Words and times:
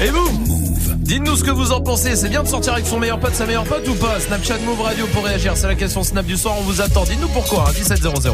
Et 0.00 0.10
vous 0.10 0.28
Dites-nous 0.96 1.36
ce 1.36 1.44
que 1.44 1.50
vous 1.50 1.70
en 1.72 1.80
pensez. 1.80 2.16
C'est 2.16 2.28
bien 2.28 2.42
de 2.42 2.48
sortir 2.48 2.72
avec 2.72 2.86
son 2.86 2.98
meilleur 2.98 3.20
pote, 3.20 3.34
sa 3.34 3.44
meilleure 3.44 3.64
pote 3.64 3.86
ou 3.86 3.94
pas 3.94 4.18
Snapchat 4.20 4.58
Move 4.64 4.80
Radio 4.80 5.06
pour 5.08 5.24
réagir. 5.24 5.56
C'est 5.56 5.66
la 5.66 5.74
question 5.74 6.02
Snap 6.02 6.24
du 6.24 6.36
soir. 6.36 6.54
On 6.58 6.62
vous 6.62 6.80
attend. 6.80 7.04
Dites-nous 7.04 7.28
pourquoi. 7.28 7.70
1700. 7.72 8.30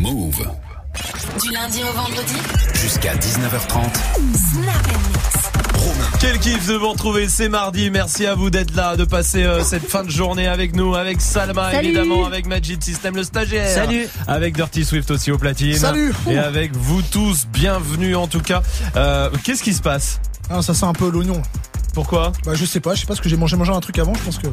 Move. 0.00 0.46
Du 1.42 1.50
lundi 1.50 1.80
au 1.82 1.92
vendredi. 1.92 2.36
Jusqu'à 2.74 3.14
19h30. 3.16 3.94
Snap 4.34 5.57
Quel 6.20 6.38
kiff 6.38 6.66
de 6.66 6.74
vous 6.74 6.90
retrouver, 6.90 7.28
c'est 7.28 7.48
mardi. 7.48 7.90
Merci 7.90 8.26
à 8.26 8.34
vous 8.34 8.50
d'être 8.50 8.74
là, 8.74 8.96
de 8.96 9.04
passer 9.04 9.44
euh, 9.44 9.62
cette 9.62 9.88
fin 9.88 10.02
de 10.04 10.10
journée 10.10 10.46
avec 10.46 10.74
nous, 10.74 10.94
avec 10.94 11.20
Salma 11.20 11.70
Salut. 11.70 11.88
évidemment, 11.88 12.26
avec 12.26 12.46
Magic 12.46 12.82
System 12.82 13.14
le 13.16 13.22
stagiaire. 13.22 13.68
Salut. 13.68 14.08
Avec 14.26 14.54
Dirty 14.56 14.84
Swift 14.84 15.10
aussi 15.10 15.30
au 15.30 15.38
platine. 15.38 15.76
Salut. 15.76 16.12
Et 16.28 16.36
avec 16.38 16.74
vous 16.76 17.02
tous, 17.02 17.46
bienvenue 17.52 18.16
en 18.16 18.26
tout 18.26 18.40
cas. 18.40 18.62
Euh, 18.96 19.30
Qu'est-ce 19.44 19.62
qui 19.62 19.72
se 19.74 19.82
passe? 19.82 20.20
Ah, 20.50 20.62
ça 20.62 20.74
sent 20.74 20.86
un 20.86 20.92
peu 20.92 21.10
l'oignon. 21.10 21.40
Pourquoi? 21.94 22.32
Bah, 22.44 22.52
je 22.54 22.64
sais 22.64 22.80
pas, 22.80 22.94
je 22.94 23.00
sais 23.00 23.06
pas 23.06 23.14
ce 23.14 23.20
que 23.22 23.28
j'ai 23.28 23.36
mangé, 23.36 23.56
mangé 23.56 23.72
un 23.72 23.80
truc 23.80 23.98
avant, 23.98 24.14
je 24.14 24.22
pense 24.22 24.38
que. 24.38 24.48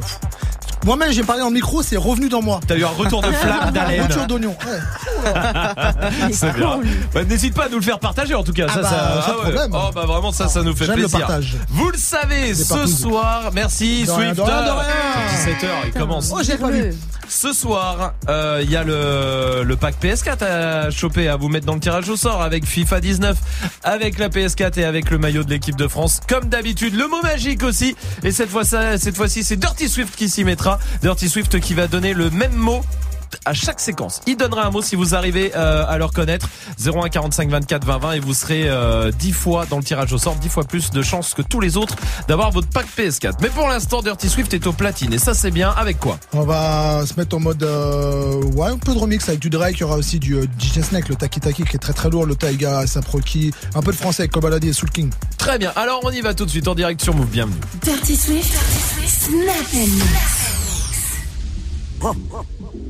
Moi-même, 0.84 1.10
j'ai 1.12 1.22
parlé 1.22 1.42
le 1.42 1.50
micro, 1.50 1.82
c'est 1.82 1.96
revenu 1.96 2.28
dans 2.28 2.42
moi. 2.42 2.60
T'as 2.66 2.76
eu 2.76 2.84
un 2.84 2.88
retour 2.88 3.22
de 3.22 3.32
flamme 3.32 3.70
d'haleine. 3.72 4.02
Retour 4.02 4.26
d'oignon. 4.26 4.56
Ouais. 4.66 5.32
C'est 6.32 6.52
bien. 6.54 6.78
Bah, 7.12 7.24
N'hésite 7.24 7.54
pas 7.54 7.64
à 7.64 7.68
nous 7.68 7.76
le 7.76 7.82
faire 7.82 7.98
partager 7.98 8.34
en 8.34 8.44
tout 8.44 8.52
cas. 8.52 8.66
Ah 8.68 8.74
ça, 8.74 8.80
bah, 8.82 9.22
ça, 9.26 9.32
problème. 9.32 9.70
Oh 9.72 9.90
bah 9.94 10.04
vraiment 10.06 10.30
ça, 10.32 10.48
ça 10.48 10.62
nous 10.62 10.74
fait 10.76 10.86
le 10.86 10.94
plaisir. 10.94 11.18
partage. 11.20 11.56
Vous 11.70 11.90
le 11.90 11.98
savez, 11.98 12.54
ce 12.54 12.86
soir, 12.86 13.50
merci 13.52 14.06
Swift. 14.06 14.36
de 14.36 14.42
rien, 14.42 14.62
de 14.62 14.70
rien. 14.70 15.54
17h, 15.54 15.66
il 15.86 15.92
commence. 15.92 16.32
Oh, 16.32 16.40
j'ai 16.44 16.56
pas 16.56 16.70
vu. 16.70 16.92
Ce 17.28 17.52
soir, 17.52 18.14
euh, 18.28 18.60
il 18.62 18.70
y 18.70 18.76
a 18.76 18.84
le, 18.84 19.64
le 19.64 19.76
pack 19.76 19.96
PS4 20.00 20.44
à 20.44 20.90
choper, 20.90 21.28
à 21.28 21.34
vous 21.36 21.48
mettre 21.48 21.66
dans 21.66 21.74
le 21.74 21.80
tirage 21.80 22.08
au 22.08 22.16
sort 22.16 22.40
avec 22.40 22.64
FIFA 22.64 23.00
19, 23.00 23.36
avec 23.82 24.18
la 24.18 24.28
PS4 24.28 24.78
et 24.78 24.84
avec 24.84 25.10
le 25.10 25.18
maillot 25.18 25.42
de 25.42 25.50
l'équipe 25.50 25.74
de 25.76 25.88
France. 25.88 26.20
Comme 26.28 26.44
d'habitude, 26.44 26.94
le 26.94 27.08
mot 27.08 27.20
magique 27.22 27.64
aussi. 27.64 27.96
Et 28.22 28.30
cette 28.30 28.48
fois, 28.50 28.64
ça, 28.64 28.96
cette 28.98 29.16
fois-ci, 29.16 29.42
c'est 29.42 29.56
Dirty 29.56 29.88
Swift 29.88 30.14
qui 30.14 30.28
s'y 30.28 30.44
mettra. 30.44 30.65
Dirty 31.02 31.28
Swift 31.28 31.60
qui 31.60 31.74
va 31.74 31.86
donner 31.86 32.14
le 32.14 32.30
même 32.30 32.54
mot 32.54 32.82
à 33.44 33.54
chaque 33.54 33.80
séquence. 33.80 34.20
Il 34.26 34.36
donnera 34.36 34.66
un 34.66 34.70
mot 34.70 34.82
si 34.82 34.96
vous 34.96 35.14
arrivez 35.14 35.52
euh, 35.54 35.84
à 35.86 35.98
le 35.98 36.04
reconnaître. 36.04 36.48
01 36.84 37.08
45 37.08 37.48
24 37.50 37.84
20 37.84 37.98
20 37.98 38.12
et 38.12 38.20
vous 38.20 38.34
serez 38.34 38.68
euh, 38.68 39.10
10 39.12 39.32
fois 39.32 39.66
dans 39.66 39.78
le 39.78 39.84
tirage 39.84 40.12
au 40.12 40.18
sort, 40.18 40.34
10 40.36 40.48
fois 40.48 40.64
plus 40.64 40.90
de 40.90 41.02
chances 41.02 41.34
que 41.34 41.42
tous 41.42 41.60
les 41.60 41.76
autres 41.76 41.96
d'avoir 42.28 42.50
votre 42.50 42.68
pack 42.68 42.86
PS4. 42.96 43.34
Mais 43.40 43.48
pour 43.48 43.68
l'instant, 43.68 44.02
Dirty 44.02 44.28
Swift 44.28 44.52
est 44.54 44.66
au 44.66 44.72
platine 44.72 45.12
et 45.12 45.18
ça 45.18 45.34
c'est 45.34 45.50
bien. 45.50 45.70
Avec 45.76 45.98
quoi? 45.98 46.18
On 46.32 46.42
va 46.42 47.04
se 47.06 47.14
mettre 47.18 47.36
en 47.36 47.40
mode 47.40 47.62
euh, 47.62 48.42
ouais 48.54 48.68
un 48.68 48.78
peu 48.78 48.94
de 48.94 48.98
remix 48.98 49.28
avec 49.28 49.40
du 49.40 49.50
Drake. 49.50 49.76
Il 49.76 49.80
y 49.80 49.84
aura 49.84 49.96
aussi 49.96 50.18
du 50.18 50.34
euh, 50.34 50.46
DJ 50.58 50.80
Snake, 50.80 51.08
le 51.08 51.16
Taki 51.16 51.40
Taki 51.40 51.64
qui 51.64 51.76
est 51.76 51.80
très 51.80 51.92
très 51.92 52.10
lourd, 52.10 52.26
le 52.26 52.36
Taiga, 52.36 52.86
Saproki, 52.86 53.52
un 53.74 53.82
peu 53.82 53.92
de 53.92 53.96
français 53.96 54.22
avec 54.22 54.32
Kobaladi 54.32 54.68
et 54.68 54.72
Soul 54.72 54.90
King. 54.90 55.10
Très 55.38 55.58
bien. 55.58 55.72
Alors 55.76 56.00
on 56.04 56.10
y 56.10 56.20
va 56.20 56.34
tout 56.34 56.44
de 56.44 56.50
suite 56.50 56.68
en 56.68 56.74
direct 56.74 57.02
sur 57.02 57.14
Move. 57.14 57.28
Bienvenue. 57.28 57.56
Dirty 57.82 58.16
Swift. 58.16 58.56
Snap 59.06 59.72
Mix. 59.72 60.46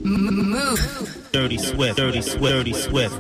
Move. 0.05 1.29
Dirty 1.33 1.59
Swift, 1.59 1.97
Dirty 1.97 2.23
Swift, 2.23 2.43
Dirty 2.43 2.73
Swift. 2.73 3.15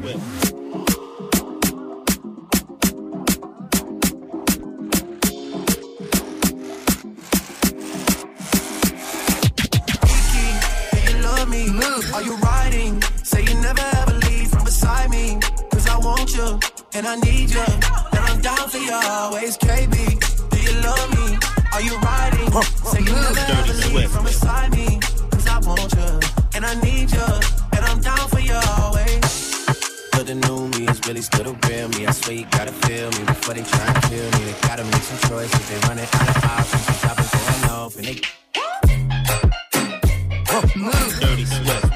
you 11.08 11.22
love 11.22 11.48
me? 11.48 11.68
Are 12.14 12.22
you 12.22 12.36
riding? 12.38 13.02
Say 13.22 13.42
you 13.42 13.54
never 13.60 13.80
ever 13.80 14.12
leave 14.26 14.48
from 14.48 14.64
beside 14.64 15.10
me. 15.10 15.38
Cause 15.70 15.86
I 15.88 15.98
want 15.98 16.34
you 16.34 16.58
and 16.94 17.06
I 17.06 17.16
need 17.16 17.50
you. 17.50 17.60
And 17.60 18.20
I'm 18.20 18.40
down 18.40 18.68
for 18.68 18.78
you 18.78 18.92
always, 18.92 19.56
KB. 19.58 20.50
Do 20.50 20.60
you 20.60 20.80
love 20.82 21.10
me? 21.16 21.38
Are 21.72 21.82
you 21.82 21.96
riding? 21.98 22.50
Say 22.90 23.00
you 23.00 23.12
never 23.12 23.38
ever 23.38 23.94
leave 23.94 24.10
from 24.10 24.24
beside 24.24 24.72
me. 24.72 24.98
Cause 25.30 25.46
I 25.46 25.58
want 25.60 25.92
you 25.94 26.35
and 26.56 26.64
I 26.64 26.74
need 26.80 27.12
you. 27.12 27.28
And 27.76 27.84
I'm 27.84 28.00
down 28.00 28.28
for 28.28 28.40
you 28.40 28.58
always. 28.78 29.66
But 30.12 30.26
the 30.26 30.34
new 30.34 30.68
me 30.68 30.88
is 30.88 31.00
really 31.06 31.20
still 31.20 31.44
the 31.44 31.68
real 31.68 31.88
me. 31.90 32.06
I 32.06 32.12
swear 32.12 32.36
you 32.36 32.46
gotta 32.50 32.72
feel 32.72 33.10
me 33.10 33.24
before 33.26 33.54
they 33.54 33.62
try 33.62 33.86
and 33.86 34.02
kill 34.04 34.24
me. 34.36 34.42
They 34.48 34.56
gotta 34.66 34.84
make 34.84 35.02
some 35.02 35.20
choices. 35.28 35.68
They 35.68 35.78
running 35.86 36.08
out 36.12 36.36
of 36.36 36.44
options. 36.44 36.86
They 36.86 36.94
shopping 37.02 37.28
going 37.32 37.64
off 37.70 37.96
and 37.96 38.06
they 38.06 38.20
Dirty 41.20 41.44
Swift. 41.44 41.95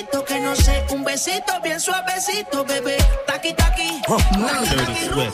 ese 0.00 0.24
que 0.24 0.40
no 0.40 0.54
sé, 0.56 0.84
un 0.90 1.04
besito 1.04 1.60
bien 1.62 1.80
suavecito, 1.80 2.64
bebé. 2.64 2.96
Taqui 3.26 3.54
taqui, 3.54 4.00
taqui 4.02 4.76
taqui 4.76 5.08
rumba. 5.08 5.32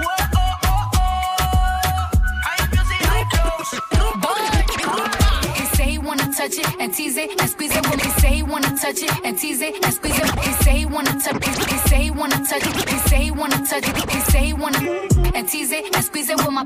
Whoa, 0.00 0.16
oh, 0.36 0.58
oh, 0.64 0.90
oh. 0.94 2.10
Hay 2.46 2.60
music, 2.72 3.00
hay 3.10 3.24
flows. 3.30 3.70
Rumba, 3.98 4.28
rumba. 4.84 5.54
He 5.56 5.64
say 5.76 5.86
he 5.90 5.98
wanna 5.98 6.26
touch 6.32 6.58
it 6.58 6.66
and 6.80 6.94
tease 6.94 7.16
it 7.16 7.40
and 7.40 7.50
squeeze 7.50 7.74
it. 7.76 7.88
When 7.88 7.98
he 7.98 8.10
say 8.20 8.34
he 8.36 8.42
wanna 8.42 8.76
touch 8.76 9.02
it 9.02 9.12
and 9.24 9.38
tease 9.38 9.60
it 9.62 9.84
and 9.84 9.92
squeeze 9.94 10.18
it. 10.18 10.38
He 10.40 10.52
say 10.64 10.78
he 10.78 10.86
wanna 10.86 11.18
touch 11.20 11.36
it. 11.36 11.70
He 11.70 11.78
say 11.88 12.02
he 12.04 12.10
wanna 12.10 12.38
touch 12.46 12.66
it. 12.66 12.88
He 12.90 12.98
say 13.08 13.22
he 13.24 13.30
wanna 13.30 13.66
touch 13.66 13.88
it. 13.88 14.10
He 14.10 14.20
say 14.20 14.44
he 14.46 14.52
wanna 14.52 14.78
and 15.34 15.48
tease 15.48 15.72
it 15.72 15.94
and 15.94 16.04
squeeze 16.04 16.30
it. 16.30 16.38
When 16.38 16.54
my 16.54 16.64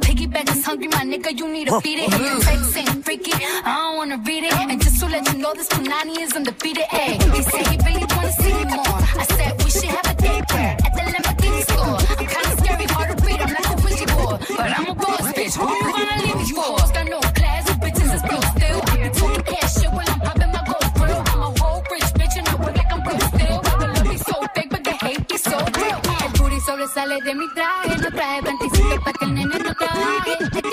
hungry, 0.74 0.88
my 0.88 1.04
nigga, 1.04 1.38
you 1.38 1.48
need 1.48 1.68
to 1.68 1.80
feed 1.80 1.98
it. 1.98 2.12
And 2.12 2.24
your 2.24 2.40
text 2.40 2.76
ain't 2.76 3.04
freaky, 3.04 3.32
I 3.32 3.74
don't 3.74 3.96
wanna 3.96 4.18
read 4.26 4.44
it. 4.44 4.54
And 4.54 4.82
just 4.82 5.00
to 5.00 5.06
let 5.06 5.26
you 5.32 5.38
know, 5.38 5.53
this 5.54 5.68
Punani 5.68 6.18
is 6.18 6.32
undefeated. 6.34 6.84
Hey, 6.91 7.12
he 7.34 7.42
said 7.42 7.66
he 7.68 7.76
really 7.86 8.06
wanna 8.15 8.32
see 8.32 8.53
me 8.53 8.65
more. 8.65 8.98
I 9.22 9.24
said 9.36 9.50
we 9.62 9.71
should 9.71 9.92
have 9.97 10.06
a 10.12 10.15
date 10.21 10.44
at 10.54 10.92
the 10.97 11.03
Lamborghini 11.12 11.62
store. 11.71 11.98
I'm 12.18 12.26
kinda 12.34 12.50
scary, 12.59 12.86
hard 12.94 13.09
to 13.10 13.26
read. 13.26 13.41
I'm 13.41 13.53
like 13.56 13.71
a 13.71 13.76
witchy 13.84 14.06
boy, 14.06 14.36
but 14.59 14.71
I'm 14.78 14.86
a 14.88 14.94
boss 14.94 15.26
bitch. 15.36 15.54
Who 15.60 15.66
you 15.80 15.92
gonna 15.98 16.22
leave 16.24 16.36
me 16.42 16.47
for? 16.56 16.77
Got 16.94 17.06
no 17.15 17.20
class, 17.38 17.68
you 17.68 17.74
bitches 17.82 18.10
is 18.16 18.22
broke 18.28 18.48
still. 18.54 18.80
I 18.91 18.97
be 19.03 19.09
talking 19.18 19.44
cash 19.50 19.74
shit 19.78 19.91
when 19.97 20.06
I'm 20.12 20.20
popping 20.27 20.53
my 20.54 20.62
gold 20.70 20.91
grill. 20.98 21.22
I'm 21.32 21.42
a 21.47 21.50
whole 21.60 21.82
rich 21.92 22.10
bitch 22.18 22.34
and 22.38 22.48
I 22.48 22.54
work 22.62 22.77
like 22.80 22.92
I'm 22.94 23.00
broke 23.06 23.27
still. 23.32 23.59
The 23.62 23.86
love 23.94 24.09
be 24.10 24.18
so 24.18 24.36
fake, 24.54 24.70
but 24.74 24.82
the 24.82 24.94
hate 25.04 25.24
be 25.28 25.36
so 25.38 25.56
real. 25.78 25.98
El 26.24 26.30
booty 26.38 26.59
sobresale 26.66 27.16
de 27.27 27.34
mi 27.34 27.47
traje, 27.54 27.94
no 28.03 28.10
traje 28.18 28.42
panticito 28.47 28.97
pa' 29.04 29.12
que 29.12 29.24
el 29.27 29.34
nene 29.34 29.59
no 29.66 29.72
trabaje. 29.80 30.64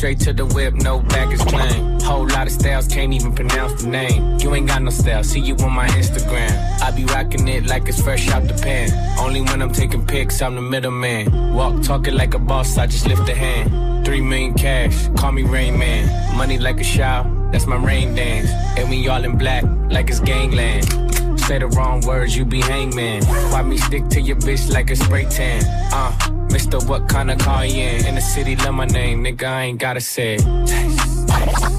Straight 0.00 0.18
to 0.18 0.32
the 0.32 0.46
whip, 0.46 0.72
no 0.72 0.98
baggage 0.98 1.40
claim. 1.40 2.00
Whole 2.00 2.26
lot 2.26 2.46
of 2.46 2.52
styles, 2.54 2.88
can't 2.88 3.12
even 3.12 3.34
pronounce 3.34 3.82
the 3.82 3.88
name. 3.88 4.38
You 4.38 4.54
ain't 4.54 4.66
got 4.66 4.80
no 4.80 4.90
style, 4.90 5.22
see 5.22 5.40
you 5.40 5.54
on 5.56 5.72
my 5.74 5.88
Instagram. 5.88 6.52
I 6.80 6.90
be 6.90 7.04
rocking 7.04 7.46
it 7.48 7.66
like 7.66 7.86
it's 7.86 8.00
fresh 8.00 8.26
out 8.30 8.44
the 8.44 8.54
pan. 8.54 8.88
Only 9.18 9.42
when 9.42 9.60
I'm 9.60 9.70
taking 9.70 10.06
pics, 10.06 10.40
I'm 10.40 10.54
the 10.54 10.62
middleman. 10.62 11.52
Walk 11.52 11.82
talking 11.82 12.14
like 12.14 12.32
a 12.32 12.38
boss, 12.38 12.78
I 12.78 12.86
just 12.86 13.06
lift 13.06 13.28
a 13.28 13.34
hand. 13.34 14.06
Three 14.06 14.22
million 14.22 14.54
cash, 14.54 15.08
call 15.18 15.32
me 15.32 15.42
Rain 15.42 15.78
Man. 15.78 16.08
Money 16.34 16.56
like 16.56 16.80
a 16.80 16.84
shower, 16.84 17.26
that's 17.52 17.66
my 17.66 17.76
rain 17.76 18.14
dance. 18.14 18.48
And 18.78 18.88
we 18.88 19.06
all 19.06 19.22
in 19.22 19.36
black, 19.36 19.64
like 19.90 20.08
it's 20.08 20.20
gangland. 20.20 20.86
Say 21.40 21.58
the 21.58 21.66
wrong 21.76 22.00
words, 22.06 22.34
you 22.34 22.46
be 22.46 22.62
hangman. 22.62 23.22
Why 23.52 23.60
me 23.62 23.76
stick 23.76 24.08
to 24.08 24.20
your 24.22 24.36
bitch 24.36 24.72
like 24.72 24.90
a 24.90 24.96
spray 24.96 25.26
tan? 25.26 25.62
Uh, 25.92 26.29
Mister, 26.50 26.78
what 26.80 27.08
kind 27.08 27.30
of 27.30 27.38
car 27.38 27.64
you 27.64 27.82
in? 27.82 28.06
In 28.06 28.14
the 28.16 28.20
city, 28.20 28.56
love 28.56 28.74
my 28.74 28.86
name, 28.86 29.22
nigga, 29.24 29.44
I 29.44 29.62
ain't 29.62 29.78
gotta 29.78 30.00
say 30.00 30.34
it. 30.34 30.40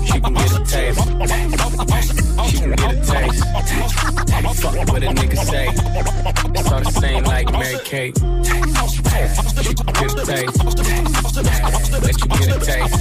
She 0.06 0.20
can 0.20 0.34
get 0.34 0.52
a 0.52 0.64
taste. 0.66 1.00
She 2.50 2.58
can 2.60 2.72
get 2.72 2.92
a 2.92 3.02
taste. 3.06 3.44
Fuck 4.62 4.76
what 4.90 5.04
a 5.04 5.08
nigga 5.08 5.38
say. 5.38 5.68
It's 6.54 6.72
all 6.72 6.82
the 6.82 6.92
same 6.92 7.24
like 7.24 7.52
Mary 7.52 7.80
Kate. 7.84 8.18
She 8.18 8.24
can 9.76 9.94
get 9.94 10.12
a 10.12 10.26
taste. 10.26 10.58
Let 12.02 12.18
you 12.22 12.28
get 12.28 12.50
a 12.52 12.60
taste? 12.60 12.98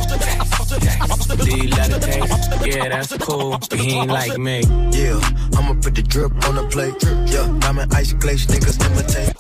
Yeah, 2.67 2.88
that's 2.88 3.17
cool, 3.19 3.58
but 3.58 3.78
he 3.78 3.93
ain't 3.93 4.11
like 4.11 4.37
me. 4.38 4.61
Yeah, 4.93 5.20
I'ma 5.56 5.75
put 5.81 5.94
the 5.94 6.02
drip 6.06 6.32
on 6.49 6.55
the 6.56 6.64
plate. 6.69 7.02
Yeah, 7.32 7.46
diamond 7.61 7.94
ice 7.94 8.12
glaze, 8.12 8.46
niggas 8.46 8.78
imitate. 8.87 9.40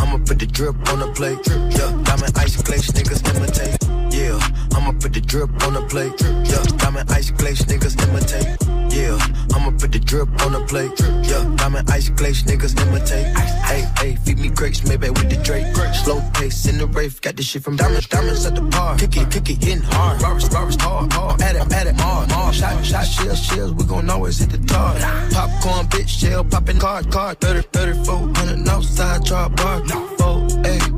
I'ma 0.00 0.18
put 0.24 0.38
the 0.38 0.46
drip 0.46 0.76
on 0.92 1.00
the 1.00 1.10
plate. 1.12 1.46
Yeah, 1.46 1.90
diamond 2.04 2.36
ice 2.36 2.60
glaze, 2.62 2.90
niggas 2.92 3.22
imitate. 3.34 3.78
Yeah, 4.14 4.38
I'ma 4.74 4.92
put 4.92 5.12
the 5.12 5.20
drip 5.20 5.50
on 5.66 5.74
the 5.74 5.82
plate. 5.82 6.20
Yeah, 6.22 6.62
diamond 6.78 7.10
ice 7.10 7.30
glaze, 7.30 7.64
niggas 7.64 7.96
imitate. 8.08 8.77
Yeah, 8.98 9.16
I'ma 9.54 9.70
put 9.78 9.92
the 9.92 10.00
drip 10.00 10.28
on 10.42 10.52
the 10.52 10.64
plate. 10.66 10.90
Yeah, 11.30 11.44
diamond 11.54 11.88
ice 11.88 12.08
glaze, 12.08 12.42
niggas 12.42 12.74
imitate. 12.82 13.26
Hey, 13.68 13.86
hey, 13.98 14.16
feed 14.24 14.40
me 14.40 14.48
grapes, 14.48 14.84
maybe 14.88 15.08
with 15.08 15.30
the 15.30 15.36
Drake. 15.36 15.72
Slow 15.94 16.20
pace 16.34 16.66
in 16.66 16.78
the 16.78 16.86
rave, 16.88 17.20
got 17.20 17.36
this 17.36 17.46
shit 17.46 17.62
from 17.62 17.76
diamonds, 17.76 18.08
diamonds 18.08 18.44
at 18.44 18.56
the 18.56 18.62
bar. 18.62 18.98
Kick 18.98 19.16
it, 19.16 19.30
kick 19.30 19.50
it, 19.50 19.62
hitting 19.62 19.82
hard. 19.82 20.20
Robbers, 20.20 20.50
robbers, 20.50 20.76
hard, 20.80 21.12
hard. 21.12 21.40
At 21.40 21.54
it, 21.54 21.72
at 21.72 21.86
it, 21.86 22.00
hard, 22.00 22.28
hard. 22.32 22.52
Shot, 22.52 22.84
shot, 22.84 23.06
shells, 23.06 23.40
shells, 23.40 23.72
we 23.74 23.84
gon' 23.84 24.10
always 24.10 24.38
hit 24.38 24.50
the 24.50 24.58
tar. 24.66 24.94
Popcorn, 25.30 25.86
bitch, 25.86 26.08
shell, 26.08 26.42
popping 26.42 26.80
card, 26.80 27.08
card. 27.12 27.40
30, 27.40 27.68
34, 27.72 28.16
100 28.16 28.68
outside, 28.68 29.24
drop 29.24 29.54
bar. 29.54 29.86
Four, 30.18 30.48
hey, 30.64 30.78
hey. 30.78 30.97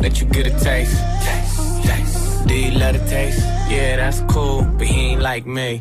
Let 0.00 0.20
you 0.20 0.26
get 0.26 0.46
a 0.46 0.58
taste. 0.58 0.96
Do 2.46 2.54
you 2.54 2.72
let 2.78 2.96
it 2.96 3.06
taste? 3.08 3.40
Yeah, 3.68 3.96
that's 3.96 4.20
cool, 4.32 4.62
but 4.62 4.86
he 4.86 5.12
ain't 5.12 5.20
like 5.22 5.46
me. 5.46 5.78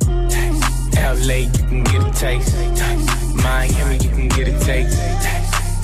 LA, 0.94 1.48
you 1.48 1.64
can 1.70 1.84
get 1.84 2.04
a 2.04 2.12
taste. 2.12 2.56
Miami, 3.36 3.98
you 4.04 4.10
can 4.10 4.28
get 4.28 4.48
a 4.50 4.60
taste. 4.60 5.00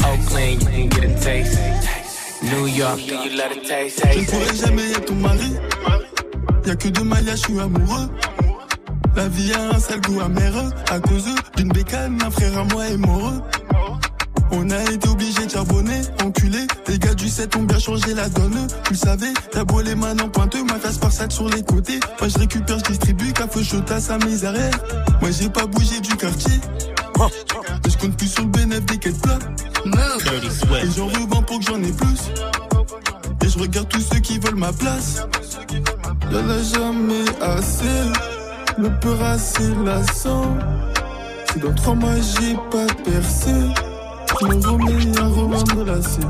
Oakland, 0.04 0.62
you 0.64 0.68
can 0.68 0.90
get 0.90 1.04
a 1.06 1.20
taste. 1.22 2.44
New 2.44 2.68
York, 2.68 2.98
do 2.98 3.16
you 3.16 3.38
let 3.38 3.52
it 3.56 3.66
taste? 3.66 4.04
Je 4.04 4.20
ne 4.20 4.26
pourrai 4.26 4.56
jamais 4.56 4.92
être 4.92 5.06
ton 5.06 5.16
mari. 5.16 5.56
Y'a 6.66 6.76
que 6.76 6.90
de 6.90 7.02
Maya, 7.02 7.36
je 7.36 7.42
suis 7.42 7.60
amoureux. 7.60 8.10
La 9.16 9.28
vie 9.30 9.54
a 9.54 9.76
un 9.76 9.80
sale 9.80 10.02
goût 10.02 10.20
amer 10.20 10.54
à 10.92 11.00
cause 11.00 11.26
d'une 11.56 11.70
bécane, 11.70 12.20
un 12.22 12.30
frère 12.30 12.58
à 12.58 12.64
moi 12.66 12.86
est 12.88 12.98
mort. 12.98 13.42
On 14.52 14.70
a 14.70 14.82
été 14.92 15.08
obligé 15.10 15.46
de 15.46 15.52
charbonner, 15.52 16.02
enculé. 16.24 16.68
Les 16.88 17.00
gars 17.00 17.14
du 17.14 17.28
7 17.30 17.56
ont 17.56 17.64
bien 17.64 17.80
changé 17.80 18.14
la 18.14 18.30
donne. 18.30 18.68
Tu 18.86 18.94
le 18.94 18.98
savais, 18.98 19.34
t'as 19.52 19.64
beau 19.64 19.82
les 19.82 19.96
mains 19.96 20.18
en 20.20 20.30
pointeux, 20.30 20.64
ma 20.64 20.76
face 20.76 20.98
par 20.98 21.12
sac 21.12 21.32
sur 21.32 21.50
les 21.50 21.64
côtés. 21.64 22.00
Moi 22.20 22.30
je 22.30 22.38
récupère, 22.40 22.78
je 22.80 22.84
distribue, 22.86 23.34
café 23.34 23.62
à 23.90 24.00
sa 24.00 24.18
misère. 24.20 24.54
Moi 25.22 25.32
j'ai 25.32 25.50
pas 25.50 25.66
bougé 25.66 26.00
du 26.00 26.16
quartier. 26.16 26.60
Et 27.86 27.90
je 27.90 27.98
compte 27.98 28.18
plus 28.18 28.28
sur 28.28 28.44
le 28.44 28.50
bénéfice 28.50 28.86
des 28.86 28.98
quêtes 28.98 29.22
plats. 29.22 29.40
Et 29.86 30.92
j'en 30.96 31.08
revends 31.08 31.44
pour 31.44 31.60
que 31.60 31.66
j'en 31.66 31.82
ai 31.82 31.92
plus. 31.92 32.32
Et 33.44 33.50
je 33.50 33.60
regarde 33.60 33.88
tous 33.90 34.02
ceux 34.02 34.20
qui 34.20 34.40
veulent 34.40 34.56
ma 34.56 34.74
place. 34.74 35.22
Y'en 36.32 36.50
a 36.50 36.62
jamais 36.62 37.26
assez. 37.42 37.86
Le 38.78 38.90
peur 39.00 39.22
assez 39.24 39.74
lassant. 39.86 40.58
Si 41.52 41.60
dans 41.60 41.74
trois 41.74 41.96
mois 41.96 42.16
j'ai 42.16 42.56
pas 42.72 42.94
percé, 43.06 43.52
je 44.42 44.46
me 44.48 44.68
remets 44.68 45.18
à 45.18 45.28
revendre 45.28 45.84
la 45.86 46.02
scène. 46.02 46.30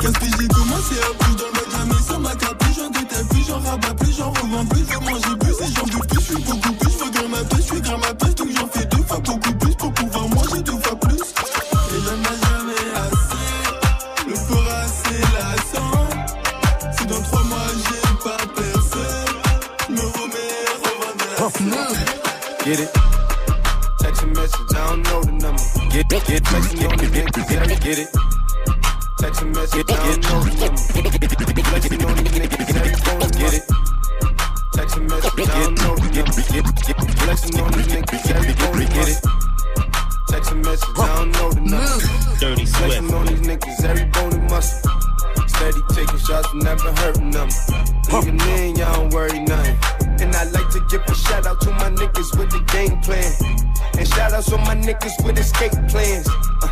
Qu'est-ce 0.00 0.12
que 0.12 0.26
j'ai 0.26 0.48
commencé 0.48 0.94
à 0.98 1.24
plus 1.24 1.36
dans 1.36 1.48
le 1.48 1.70
jamais 1.70 2.02
sans 2.06 2.18
ma 2.20 2.34
capuche, 2.34 2.76
j'en 2.76 2.90
détaille 2.90 3.24
plus, 3.30 3.46
j'en 3.46 3.58
rabats 3.60 3.94
plus, 3.94 4.16
j'en 4.16 4.30
revends 4.30 4.66
plus, 4.66 4.84
je 4.90 4.98
mange 4.98 5.38
plus 5.38 5.54
et 5.60 5.72
j'en 5.74 5.84
veux 5.84 6.06
plus, 6.06 6.20
je 6.20 6.24
suis 6.24 6.42
beaucoup 6.42 6.72
plus, 6.72 6.90
je 6.90 7.20
veux 7.20 7.28
ma 7.28 7.44
pêche, 7.44 7.60
je 7.60 7.74
suis 7.74 7.80
ma 7.80 8.14
pêche, 8.14 8.34
donc 8.34 8.48
j'en 8.56 8.68
fais 8.68 8.84
deux 8.86 9.02
fois 9.04 9.18
beaucoup 9.20 9.54
plus 9.54 9.74
pour 9.74 9.92
pouvoir 9.92 10.28
manger 10.28 10.62
deux 10.62 10.78
fois 10.82 10.96
plus. 11.00 11.20
Et 11.92 12.00
y'en 12.06 12.20
a 12.24 12.34
jamais 12.48 12.84
assez, 13.04 13.48
le 14.26 14.34
peur 14.34 14.66
assez 14.84 15.20
lassant. 15.34 16.08
Si 16.96 17.06
dans 17.06 17.22
trois 17.22 17.44
mois 17.44 17.70
j'ai 17.76 18.24
pas 18.24 18.42
percé, 18.54 19.06
me 19.90 20.00
remets 20.00 20.58
à 20.66 21.42
revendre 21.44 21.70
la. 21.70 22.64
Get 22.64 22.80
it? 22.80 22.90
Text 23.98 24.22
a 24.22 24.26
message, 24.26 24.70
I 24.70 24.74
don't 24.74 25.02
know. 25.02 25.29
Get 25.90 26.08
get 26.08 26.24
get 26.24 26.46
flexing 26.46 26.86
on 26.86 26.96
the 26.98 27.06
niggas, 27.10 27.48
get 27.50 27.80
get 27.82 27.98
it. 27.98 28.08
Text 29.18 29.42
a 29.42 29.46
message, 29.46 29.88
know 29.90 30.46
the 30.46 30.54
number. 30.62 30.78
Flexing 31.66 32.04
on 32.06 32.14
these 32.14 32.30
niggas, 32.30 32.62
you 32.62 32.78
get 33.34 33.54
it? 33.58 33.64
Text 34.72 34.96
a 34.96 35.00
message, 35.00 35.34
I 35.34 35.58
don't 35.58 35.74
know 35.82 35.96
the 35.98 36.06
number. 36.14 36.42
Get 36.46 36.64
get 36.86 37.18
flexing 37.18 37.60
on 37.60 37.72
these 37.72 37.90
niggas, 37.90 38.22
you 38.22 38.54
gonna 38.54 38.86
get 38.86 39.08
it? 39.08 39.18
Text 40.28 40.52
a 40.52 40.54
message, 40.54 40.94
I 40.94 41.06
don't 41.10 41.32
the 41.50 41.60
number. 41.60 42.38
Dirty 42.38 42.66
Swift. 42.66 42.86
Flexing 42.86 43.14
on 43.14 43.26
these 43.26 43.40
niggas, 43.40 43.82
every 43.82 44.06
bone 44.14 44.32
and 44.32 44.48
muscle. 44.48 44.90
Steady 45.48 45.82
taking 45.90 46.18
shots, 46.22 46.54
never 46.54 46.92
hurting 47.02 47.32
them. 47.32 47.48
Even 48.14 48.36
then, 48.36 48.76
y'all 48.76 48.94
don't 48.94 49.12
worry 49.12 49.40
nothing. 49.40 49.76
And 50.22 50.30
I 50.36 50.44
like 50.54 50.70
to 50.70 50.86
give 50.88 51.02
a 51.02 51.14
shout 51.16 51.48
out 51.48 51.60
to 51.62 51.70
my 51.72 51.90
niggas 51.90 52.38
with 52.38 52.50
the 52.54 52.62
game 52.70 53.00
plan. 53.02 53.69
And 53.98 54.06
shout 54.08 54.32
outs 54.32 54.52
on 54.52 54.60
my 54.60 54.74
niggas 54.74 55.24
with 55.24 55.38
escape 55.38 55.72
plans. 55.88 56.28
Uh, 56.62 56.68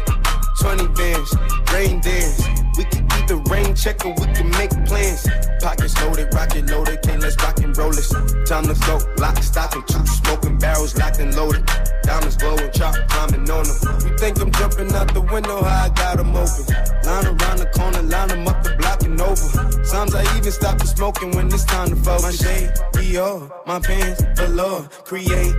20 0.61 0.89
bands, 0.89 1.35
rain 1.73 2.01
dance. 2.01 2.43
We 2.77 2.85
can 2.85 3.07
either 3.13 3.37
rain 3.51 3.75
check 3.75 4.05
or 4.05 4.11
we 4.11 4.27
can 4.35 4.51
make 4.51 4.71
plans. 4.87 5.27
Pockets 5.61 6.01
loaded, 6.03 6.33
rocket 6.33 6.71
loaded, 6.71 7.03
can't 7.03 7.21
let's 7.23 7.37
rock 7.43 7.59
and 7.59 7.77
roll 7.77 7.91
this. 7.91 8.09
Time 8.49 8.65
to 8.65 8.75
go, 8.87 8.99
lock, 9.19 9.37
stock, 9.43 9.75
and 9.75 9.87
two 9.87 10.07
smoking 10.07 10.59
barrels 10.59 10.97
locked 10.97 11.19
and 11.19 11.35
loaded. 11.35 11.65
Diamonds 12.03 12.37
glowing, 12.37 12.71
chop 12.73 12.95
climbing 13.09 13.51
on 13.51 13.65
them. 13.65 14.09
You 14.09 14.17
think 14.17 14.41
I'm 14.41 14.51
jumping 14.53 14.93
out 14.95 15.13
the 15.13 15.21
window, 15.21 15.63
how 15.63 15.87
I 15.87 15.89
got 15.91 16.17
them 16.17 16.35
open. 16.35 16.65
Line 17.05 17.27
around 17.27 17.59
the 17.59 17.71
corner, 17.75 18.03
line 18.03 18.29
them 18.29 18.49
up 18.49 18.63
the 18.63 18.77
block 18.77 19.03
and 19.03 19.21
over. 19.21 19.37
Sometimes 19.85 20.15
I 20.15 20.39
even 20.39 20.53
stop 20.53 20.79
the 20.79 20.87
smoking 20.87 21.33
when 21.33 21.47
it's 21.49 21.65
time 21.65 21.91
to 21.91 21.97
focus. 21.97 22.23
My 22.23 22.31
shade, 22.31 22.71
Dior, 22.95 23.51
my 23.67 23.79
pants, 23.81 24.23
velour. 24.37 24.89
Create, 25.05 25.55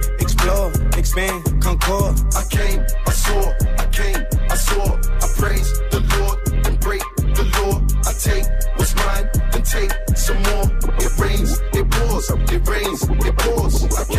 explore, 0.50 0.72
expand, 0.98 1.62
concord. 1.62 2.20
I 2.36 2.44
came, 2.50 2.86
I 3.06 3.12
saw, 3.12 3.54
I 3.78 3.86
came, 3.92 4.26
I 4.50 4.56
saw. 4.56 4.96
I 4.96 5.28
praise 5.38 5.72
the 5.92 6.02
Lord, 6.14 6.64
then 6.64 6.76
break 6.78 7.02
the 7.18 7.46
law. 7.58 7.82
I 8.06 8.14
take 8.14 8.46
what's 8.78 8.96
mine, 8.96 9.30
then 9.52 9.64
take 9.64 9.92
some 10.18 10.42
more. 10.44 10.66
It 11.00 11.18
rains, 11.20 11.62
it 11.74 11.90
pours, 11.90 12.30
it 12.30 12.68
rains, 12.68 13.04
it 13.04 13.38
pours. 13.38 14.19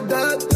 façon 0.00 0.38
t'es 0.38 0.55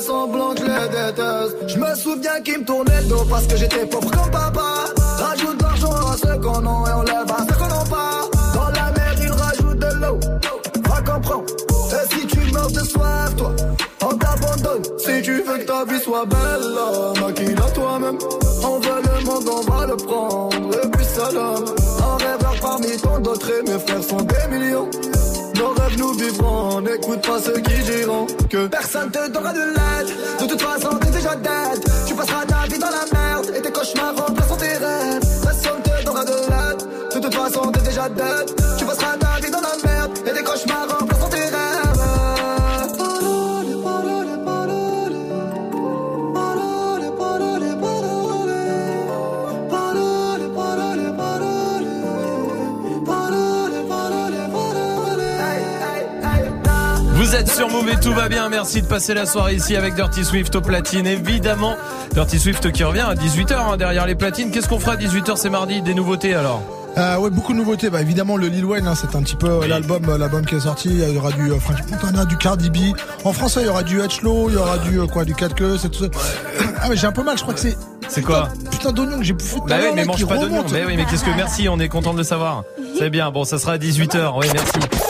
semblant 0.00 0.54
je 0.56 0.64
les 0.64 0.88
déteste. 0.88 1.56
Je 1.68 1.78
me 1.78 1.94
souviens 1.94 2.40
qu'ils 2.44 2.60
me 2.60 2.64
tournaient 2.64 3.00
le 3.02 3.08
dos 3.08 3.24
parce 3.28 3.46
que 3.46 3.56
j'étais 3.56 3.86
pauvre 3.86 4.10
comme 4.10 4.30
papa. 4.30 4.84
Rajoute 5.18 5.58
de 5.58 5.62
l'argent 5.62 5.92
à 5.92 6.16
ceux 6.16 6.38
qu'on 6.40 6.58
a 6.58 6.90
et 6.90 6.94
on 6.94 7.02
lève 7.02 7.30
à 7.30 7.38
ceux 7.48 7.54
qu'on 7.54 7.68
n'a 7.68 7.84
pas. 7.90 8.28
Dans 8.54 8.68
la 8.68 8.90
mer 8.92 9.14
ils 9.20 9.30
rajoutent 9.30 9.78
de 9.78 10.00
l'eau. 10.00 10.20
Va 10.88 11.12
comprendre. 11.12 11.44
Et 11.92 12.14
si 12.14 12.26
tu 12.26 12.52
meurs 12.52 12.70
de 12.70 12.80
soif, 12.80 13.36
toi, 13.36 13.54
on 14.02 14.16
t'abandonne. 14.16 14.82
Si 14.98 15.22
tu 15.22 15.42
veux 15.42 15.58
que 15.58 15.64
ta 15.64 15.84
vie 15.84 16.00
soit 16.00 16.26
belle, 16.26 16.74
là, 16.74 17.12
maquille-la 17.20 17.70
toi-même. 17.70 18.18
On 18.62 18.78
veut 18.78 19.02
le 19.02 19.24
monde, 19.24 19.48
on 19.48 19.70
va 19.70 19.86
le 19.86 19.96
prendre. 19.96 20.84
Et 20.84 20.88
puis 20.88 21.04
salam. 21.04 21.64
Un 22.00 22.16
rêveur 22.24 22.54
parmi 22.60 22.96
tant 22.98 23.18
d'autres 23.20 23.50
et 23.50 23.62
mes 23.62 23.78
frères 23.78 24.02
sont 24.02 24.22
des 24.22 24.56
millions. 24.56 24.88
Nos 25.56 25.68
rêves 25.68 25.98
nous 25.98 26.12
vivrons, 26.12 26.80
n'écoute 26.82 27.26
pas 27.26 27.40
ceux 27.40 27.60
qui 27.60 27.82
diront 27.82 28.25
que 28.48 28.66
personne 28.68 29.10
te 29.10 29.28
donnera 29.30 29.52
de 29.52 29.60
l'aide. 29.60 30.16
De 30.40 30.46
toute 30.46 30.60
façon, 30.60 30.90
t'es 30.98 31.10
déjà 31.10 31.34
dead. 31.36 31.84
Tu 32.06 32.14
passeras 32.14 32.44
ta 32.44 32.66
vie 32.66 32.78
dans 32.78 32.90
la 32.90 33.18
merde 33.18 33.52
et 33.56 33.62
tes 33.62 33.72
cauchemars 33.72 34.14
remplaceront 34.16 34.56
tes 34.56 34.66
rêves. 34.66 35.20
Personne 35.42 35.82
te 35.82 36.04
donnera 36.04 36.24
de 36.24 36.30
l'aide. 36.30 37.14
De 37.14 37.20
toute 37.20 37.34
façon, 37.34 37.72
t'es 37.72 37.80
déjà 37.80 38.08
dead. 38.08 38.54
Tu 38.78 38.84
passeras 38.84 39.16
ta 39.16 39.40
vie 39.40 39.50
dans 39.50 39.60
la 39.60 39.76
merde 39.84 40.18
et 40.26 40.32
tes 40.32 40.44
cauchemars 40.44 40.95
sur 57.56 57.70
Move 57.70 57.88
et 57.88 57.98
tout 57.98 58.12
va 58.12 58.28
bien. 58.28 58.50
Merci 58.50 58.82
de 58.82 58.86
passer 58.86 59.14
la 59.14 59.24
soirée 59.24 59.54
ici 59.54 59.76
avec 59.76 59.94
Dirty 59.94 60.26
Swift 60.26 60.54
au 60.56 60.60
platine. 60.60 61.06
Évidemment, 61.06 61.74
Dirty 62.12 62.38
Swift 62.38 62.70
qui 62.70 62.84
revient 62.84 63.00
à 63.08 63.14
18h 63.14 63.78
derrière 63.78 64.06
les 64.06 64.14
platines. 64.14 64.50
Qu'est-ce 64.50 64.68
qu'on 64.68 64.78
fera 64.78 64.92
à 64.92 64.96
18h 64.96 65.36
C'est 65.36 65.48
mardi. 65.48 65.80
Des 65.80 65.94
nouveautés 65.94 66.34
alors? 66.34 66.62
Euh, 66.98 67.16
ouais, 67.16 67.30
beaucoup 67.30 67.54
de 67.54 67.58
nouveautés. 67.58 67.88
Bah, 67.88 68.02
évidemment, 68.02 68.36
le 68.36 68.48
Lil 68.48 68.66
Wayne, 68.66 68.86
hein, 68.86 68.94
c'est 68.94 69.16
un 69.16 69.22
petit 69.22 69.36
peu 69.36 69.48
euh, 69.48 69.66
l'album, 69.66 70.02
euh, 70.06 70.18
l'album 70.18 70.44
qui 70.44 70.56
est 70.56 70.60
sorti. 70.60 70.90
Il 70.90 71.14
y 71.14 71.16
aura 71.16 71.32
du 71.32 71.50
euh, 71.50 71.58
Frankie 71.58 71.90
Montana, 71.90 72.26
du 72.26 72.36
Cardi 72.36 72.68
B. 72.68 72.94
En 73.24 73.32
français, 73.32 73.60
il 73.62 73.66
y 73.66 73.70
aura 73.70 73.82
du 73.82 74.00
H-Low, 74.00 74.50
il 74.50 74.54
y 74.54 74.58
aura 74.58 74.76
du 74.76 75.00
quoi, 75.06 75.24
du 75.24 75.34
4 75.34 75.54
queues, 75.54 75.78
c'est 75.78 75.88
tout 75.88 76.04
ça. 76.04 76.10
Ah, 76.82 76.88
mais 76.90 76.96
j'ai 76.96 77.06
un 77.06 77.12
peu 77.12 77.22
mal. 77.22 77.38
Je 77.38 77.42
crois 77.42 77.54
que 77.54 77.60
c'est. 77.60 77.76
C'est 78.06 78.22
quoi? 78.22 78.50
Putain 78.70 78.92
d'oignon 78.92 79.18
que 79.18 79.24
j'ai 79.24 79.32
bouffé 79.32 79.56
tout 79.56 79.64
Bah 79.66 79.76
oui, 79.80 79.92
mais 79.94 80.04
mange 80.04 80.26
pas 80.26 80.36
d'oignon. 80.36 80.62
Mais 80.70 80.84
oui, 80.84 80.96
mais 80.96 81.06
qu'est-ce 81.06 81.24
que 81.24 81.34
merci, 81.34 81.70
on 81.70 81.78
est 81.78 81.88
content 81.88 82.12
de 82.12 82.18
le 82.18 82.24
savoir. 82.24 82.64
C'est 82.98 83.08
bien. 83.08 83.30
Bon, 83.30 83.44
ça 83.44 83.58
sera 83.58 83.72
à 83.72 83.78
18h. 83.78 84.38
Oui, 84.38 84.46
merci. 84.52 85.05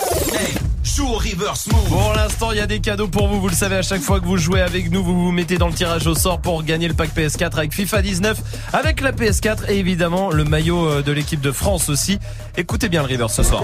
Reverse. 1.05 1.69
Pour 1.88 2.15
l'instant, 2.15 2.53
il 2.53 2.59
y 2.59 2.61
a 2.61 2.67
des 2.67 2.81
cadeaux 2.81 3.09
pour 3.09 3.29
vous. 3.29 3.41
Vous 3.41 3.49
le 3.49 3.55
savez, 3.55 3.76
à 3.76 3.83
chaque 3.83 4.00
fois 4.00 4.19
que 4.19 4.25
vous 4.25 4.38
jouez 4.38 4.62
avec 4.62 4.91
nous, 4.91 5.05
vous 5.05 5.26
vous 5.26 5.31
mettez 5.31 5.59
dans 5.59 5.69
le 5.69 5.75
tirage 5.75 6.07
au 6.07 6.15
sort 6.15 6.41
pour 6.41 6.62
gagner 6.62 6.88
le 6.88 6.95
pack 6.95 7.11
PS4 7.15 7.57
avec 7.59 7.75
FIFA 7.75 8.03
19, 8.03 8.38
avec 8.73 9.00
la 9.03 9.12
PS4 9.12 9.69
et 9.69 9.79
évidemment 9.79 10.31
le 10.31 10.45
maillot 10.45 10.88
euh, 10.88 11.03
de 11.03 11.12
l'équipe 11.12 11.41
de 11.41 11.53
France 11.53 11.91
aussi. 11.91 12.19
Écoutez 12.57 12.88
bien 12.88 13.03
le 13.03 13.09
river 13.09 13.26
ce 13.29 13.43
soir. 13.43 13.62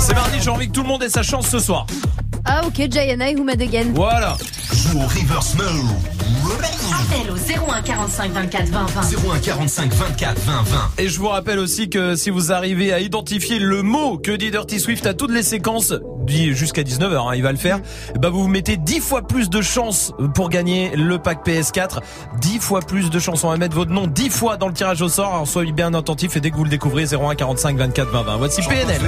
C'est 0.00 0.14
mardi, 0.14 0.38
j'ai 0.40 0.50
envie 0.50 0.68
que 0.68 0.72
tout 0.72 0.82
le 0.82 0.88
monde 0.88 1.02
ait 1.02 1.08
sa 1.08 1.22
chance 1.22 1.46
ce 1.48 1.58
soir. 1.58 1.86
Ah 2.48 2.62
ok, 2.64 2.88
Jayana 2.90 3.30
et 3.30 3.36
Houmad 3.36 3.60
again? 3.60 3.86
Voilà. 3.94 4.36
Joue 4.72 4.98
au 4.98 5.06
reverse 5.06 5.54
move. 5.56 5.90
Appel 6.92 7.30
au 7.32 7.36
01 7.36 7.82
45 7.82 8.30
24 8.32 8.68
20 8.68 8.86
20. 8.86 9.00
01 9.34 9.38
45 9.40 9.92
24 9.92 10.40
20 10.40 10.62
20. 10.62 10.78
Et 10.98 11.08
je 11.08 11.18
vous 11.18 11.26
rappelle 11.28 11.58
aussi 11.58 11.90
que 11.90 12.14
si 12.14 12.30
vous 12.30 12.52
arrivez 12.52 12.92
à 12.92 13.00
identifier 13.00 13.58
le 13.58 13.82
mot 13.82 14.16
que 14.18 14.30
dit 14.30 14.52
Dirty 14.52 14.78
Swift 14.78 15.06
à 15.06 15.14
toutes 15.14 15.32
les 15.32 15.42
séquences, 15.42 15.92
dit 16.24 16.54
jusqu'à 16.54 16.82
19h, 16.82 17.30
hein, 17.30 17.34
il 17.34 17.42
va 17.42 17.50
le 17.50 17.58
faire, 17.58 17.80
bah 18.20 18.28
vous 18.30 18.42
vous 18.42 18.48
mettez 18.48 18.76
10 18.76 19.00
fois 19.00 19.22
plus 19.26 19.50
de 19.50 19.60
chances 19.60 20.12
pour 20.34 20.48
gagner 20.48 20.94
le 20.94 21.18
pack 21.18 21.44
PS4. 21.44 21.98
10 22.40 22.58
fois 22.60 22.80
plus 22.80 23.10
de 23.10 23.18
chances. 23.18 23.42
On 23.42 23.50
va 23.50 23.56
mettre 23.56 23.74
votre 23.74 23.90
nom 23.90 24.06
10 24.06 24.30
fois 24.30 24.56
dans 24.56 24.68
le 24.68 24.74
tirage 24.74 25.02
au 25.02 25.08
sort. 25.08 25.34
Alors 25.34 25.48
soyez 25.48 25.72
bien 25.72 25.94
attentifs 25.94 26.36
et 26.36 26.40
dès 26.40 26.50
que 26.52 26.56
vous 26.56 26.64
le 26.64 26.70
découvrez, 26.70 27.06
01 27.12 27.34
45 27.34 27.76
24 27.76 28.10
20 28.10 28.22
20. 28.22 28.36
Voici 28.36 28.62
PNL. 28.62 29.00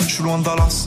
Je 0.00 0.04
suis 0.12 0.22
loin 0.22 0.38
de 0.38 0.44
Dallas. 0.44 0.86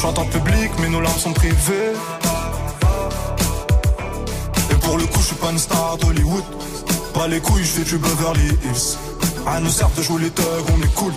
Chante 0.00 0.18
en 0.18 0.24
public, 0.26 0.70
mais 0.80 0.88
nos 0.88 1.00
larmes 1.00 1.18
sont 1.18 1.32
privées. 1.32 1.92
Et 4.70 4.74
pour 4.74 4.96
le 4.96 5.04
coup, 5.06 5.18
je 5.20 5.26
suis 5.26 5.36
pas 5.36 5.50
une 5.50 5.58
star 5.58 5.96
d'Hollywood. 5.98 6.44
Pas 7.14 7.26
les 7.26 7.40
couilles, 7.40 7.64
je 7.64 7.82
fais 7.82 7.84
du 7.84 7.98
Beverly 7.98 8.46
Hills. 8.64 8.96
À 9.46 9.58
nous 9.58 9.70
sert 9.70 9.90
de 9.96 10.02
jouer 10.02 10.22
les 10.22 10.30
thugs, 10.30 10.44
on 10.72 10.82
est 10.84 10.94
cool. 10.94 11.12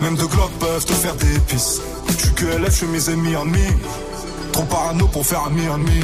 Même 0.00 0.16
deux 0.16 0.26
glocks 0.26 0.58
peuvent 0.58 0.84
te 0.84 0.94
faire 0.94 1.14
des 1.14 1.38
pisses. 1.46 1.80
Suis 2.18 2.32
que 2.32 2.46
LF, 2.46 2.70
je 2.70 2.76
suis 2.76 2.86
mes 2.86 3.08
ennemis 3.08 3.36
en 3.36 3.44
mi. 3.44 3.66
Trop 4.52 4.64
parano 4.64 5.06
pour 5.06 5.24
faire 5.24 5.44
un 5.44 5.50
mi 5.50 5.68
en 5.68 5.78
mi. 5.78 6.00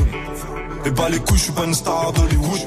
Et 0.85 0.92
pas 0.92 1.09
les 1.09 1.18
couilles, 1.18 1.38
je 1.38 1.44
suis 1.44 1.52
pas 1.52 1.64
une 1.64 1.75
star 1.75 2.12
d'Hollywood. 2.12 2.61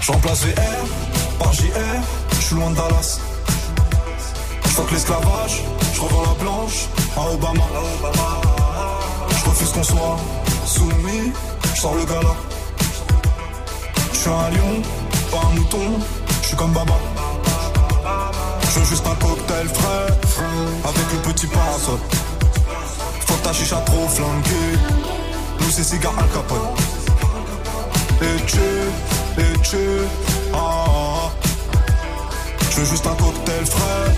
Je 0.00 0.12
remplace 0.12 0.44
VR 0.44 1.38
par 1.38 1.52
JR, 1.52 1.64
je 2.32 2.44
suis 2.44 2.54
loin 2.54 2.70
de 2.70 2.76
Dallas. 2.76 3.18
Je 4.64 4.68
fuck 4.68 4.90
l'esclavage, 4.92 5.62
je 5.96 6.00
revends 6.02 6.22
la 6.22 6.34
blanche 6.44 6.88
à 7.16 7.30
Obama. 7.32 7.64
Je 9.30 9.48
refuse 9.48 9.72
qu'on 9.72 9.82
soit 9.82 10.16
soumis, 10.66 11.32
je 11.74 11.80
sors 11.80 11.94
le 11.94 12.04
gala. 12.04 12.34
Je 14.12 14.18
suis 14.18 14.28
un 14.28 14.50
lion, 14.50 14.82
pas 15.30 15.40
un 15.46 15.56
mouton, 15.56 15.98
je 16.42 16.48
suis 16.48 16.56
comme 16.56 16.72
Baba. 16.72 16.98
Je 18.62 18.78
veux 18.78 18.86
juste 18.86 19.06
un 19.06 19.14
cocktail 19.14 19.68
frais, 19.68 20.06
avec 20.84 21.12
le 21.12 21.32
petit 21.32 21.46
parasol. 21.46 21.98
Faut 23.26 23.36
ta 23.42 23.52
chicha 23.54 23.76
trop 23.86 24.06
flanquée, 24.08 24.72
nous 25.60 25.70
c'est 25.70 25.84
cigare 25.84 26.14
Al 26.18 26.28
Capone. 26.28 26.58
Et 28.20 28.42
tu, 28.46 29.40
et 29.40 29.58
tu, 29.62 29.76
ah, 30.52 30.56
ah, 30.56 30.88
ah. 30.88 31.30
Je 32.70 32.80
veux 32.80 32.86
juste 32.86 33.06
un 33.06 33.14
cocktail 33.14 33.64
frais. 33.64 34.16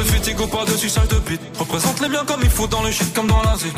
De 0.00 0.04
fatigue 0.04 0.40
ou 0.40 0.46
pas 0.46 0.64
de 0.64 0.74
suçage 0.78 1.08
de 1.08 1.16
bite. 1.16 1.42
Représente 1.58 2.00
les 2.00 2.08
biens 2.08 2.24
comme 2.24 2.40
il 2.42 2.48
faut 2.48 2.66
dans 2.66 2.82
le 2.82 2.90
shit 2.90 3.12
comme 3.12 3.26
dans 3.26 3.42
la 3.42 3.54
zik. 3.58 3.76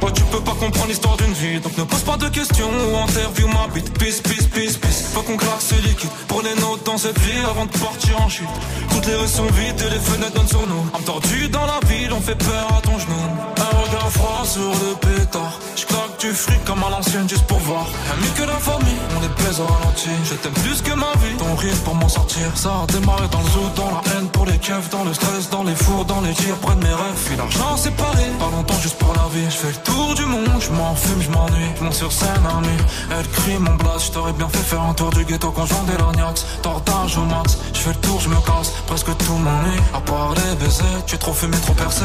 Oh, 0.00 0.06
tu 0.14 0.22
peux 0.30 0.38
pas 0.38 0.52
comprendre 0.52 0.86
l'histoire 0.86 1.16
d'une 1.16 1.32
vie, 1.32 1.58
donc 1.58 1.76
ne 1.76 1.82
pose 1.82 2.02
pas 2.02 2.16
de 2.16 2.28
questions 2.28 2.68
ou 2.68 2.96
interview 2.96 3.48
ma 3.48 3.66
bite. 3.74 3.92
Peace, 3.98 4.20
peace, 4.22 4.46
peace, 4.46 4.76
peace. 4.76 5.10
Faut 5.12 5.22
qu'on 5.22 5.36
claque 5.36 5.60
ce 5.60 5.74
liquide. 5.74 6.10
Prenez 6.28 6.54
notes 6.60 6.84
dans 6.86 6.96
cette 6.96 7.18
vie 7.18 7.40
avant 7.50 7.66
de 7.66 7.76
partir 7.76 8.20
en 8.20 8.28
chute. 8.28 8.46
Toutes 8.92 9.06
les 9.06 9.16
rues 9.16 9.26
sont 9.26 9.46
vides 9.46 9.80
et 9.80 9.90
les 9.90 9.98
fenêtres 9.98 10.34
donnent 10.34 10.46
sur 10.46 10.64
nous. 10.64 11.04
Tordue 11.04 11.48
dans 11.48 11.66
la 11.66 11.80
ville, 11.88 12.12
on 12.12 12.20
fait 12.20 12.38
peur 12.38 12.68
à 12.78 12.80
ton 12.80 12.96
genou. 13.00 13.71
Un 13.92 13.94
regard 13.94 14.10
froid 14.10 14.42
sur 14.44 14.70
le 14.70 14.94
pétard. 14.96 15.58
Je 15.76 15.84
claque 15.84 16.18
du 16.18 16.32
fric 16.32 16.64
comme 16.64 16.82
à 16.82 16.88
l'ancienne 16.88 17.28
juste 17.28 17.46
pour 17.46 17.58
voir. 17.58 17.86
Mieux 18.20 18.30
que 18.36 18.42
la 18.42 18.56
famille, 18.56 18.96
on 19.16 19.20
les 19.20 19.28
baise 19.28 19.60
au 19.60 19.66
ralenti. 19.66 20.08
Je 20.24 20.34
t'aime 20.34 20.52
plus 20.52 20.80
que 20.80 20.94
ma 20.94 21.12
vie, 21.22 21.36
ton 21.36 21.54
rire 21.56 21.76
pour 21.84 21.94
m'en 21.94 22.08
sortir. 22.08 22.46
Ça 22.54 22.70
a 22.82 22.86
démarré 22.86 23.28
dans 23.30 23.40
le 23.40 23.50
zoo, 23.50 23.68
dans 23.76 23.90
la 23.90 24.00
haine 24.12 24.28
pour 24.28 24.46
les 24.46 24.58
keufs, 24.58 24.88
dans 24.90 25.04
le 25.04 25.12
stress, 25.12 25.50
dans 25.50 25.62
les 25.62 25.74
fours, 25.74 26.06
dans 26.06 26.22
les 26.22 26.32
tirs, 26.32 26.56
près 26.56 26.74
de 26.74 26.82
mes 26.82 26.94
rêves. 26.94 27.22
Puis 27.26 27.36
l'argent 27.36 27.76
séparé, 27.76 28.24
pas 28.38 28.50
longtemps 28.50 28.80
juste 28.80 28.96
pour 28.98 29.12
la 29.14 29.28
vie. 29.34 29.44
Je 29.50 29.56
fais 29.56 29.68
le 29.68 29.82
tour 29.84 30.14
du 30.14 30.24
monde, 30.24 30.48
je 30.58 30.66
fume, 30.66 31.22
je 31.22 31.30
m'ennuie. 31.30 31.70
Je 31.82 31.90
sur 31.90 32.12
scène 32.12 32.46
à 32.48 32.60
nuit, 32.62 32.82
elle 33.10 33.28
crie 33.28 33.58
mon 33.58 33.74
blast. 33.74 34.06
Je 34.06 34.12
t'aurais 34.12 34.32
bien 34.32 34.48
fait 34.48 34.64
faire 34.70 34.82
un 34.82 34.94
tour 34.94 35.10
du 35.10 35.24
ghetto 35.24 35.50
conjoint 35.50 35.84
des 35.84 35.98
lorgnax. 35.98 36.46
Tortage 36.62 37.18
au 37.18 37.24
max, 37.24 37.58
je 37.74 37.80
fais 37.80 37.90
le 37.90 37.96
tour, 37.96 38.20
je 38.20 38.28
me 38.30 38.36
casse. 38.36 38.72
Presque 38.86 39.14
tout 39.18 39.34
m'ennuie, 39.34 39.80
à 39.92 40.00
part 40.00 40.32
les 40.34 40.56
baisers. 40.56 41.04
Tu 41.06 41.16
es 41.16 41.18
trop 41.18 41.34
fumé, 41.34 41.58
trop 41.58 41.74
percé. 41.74 42.04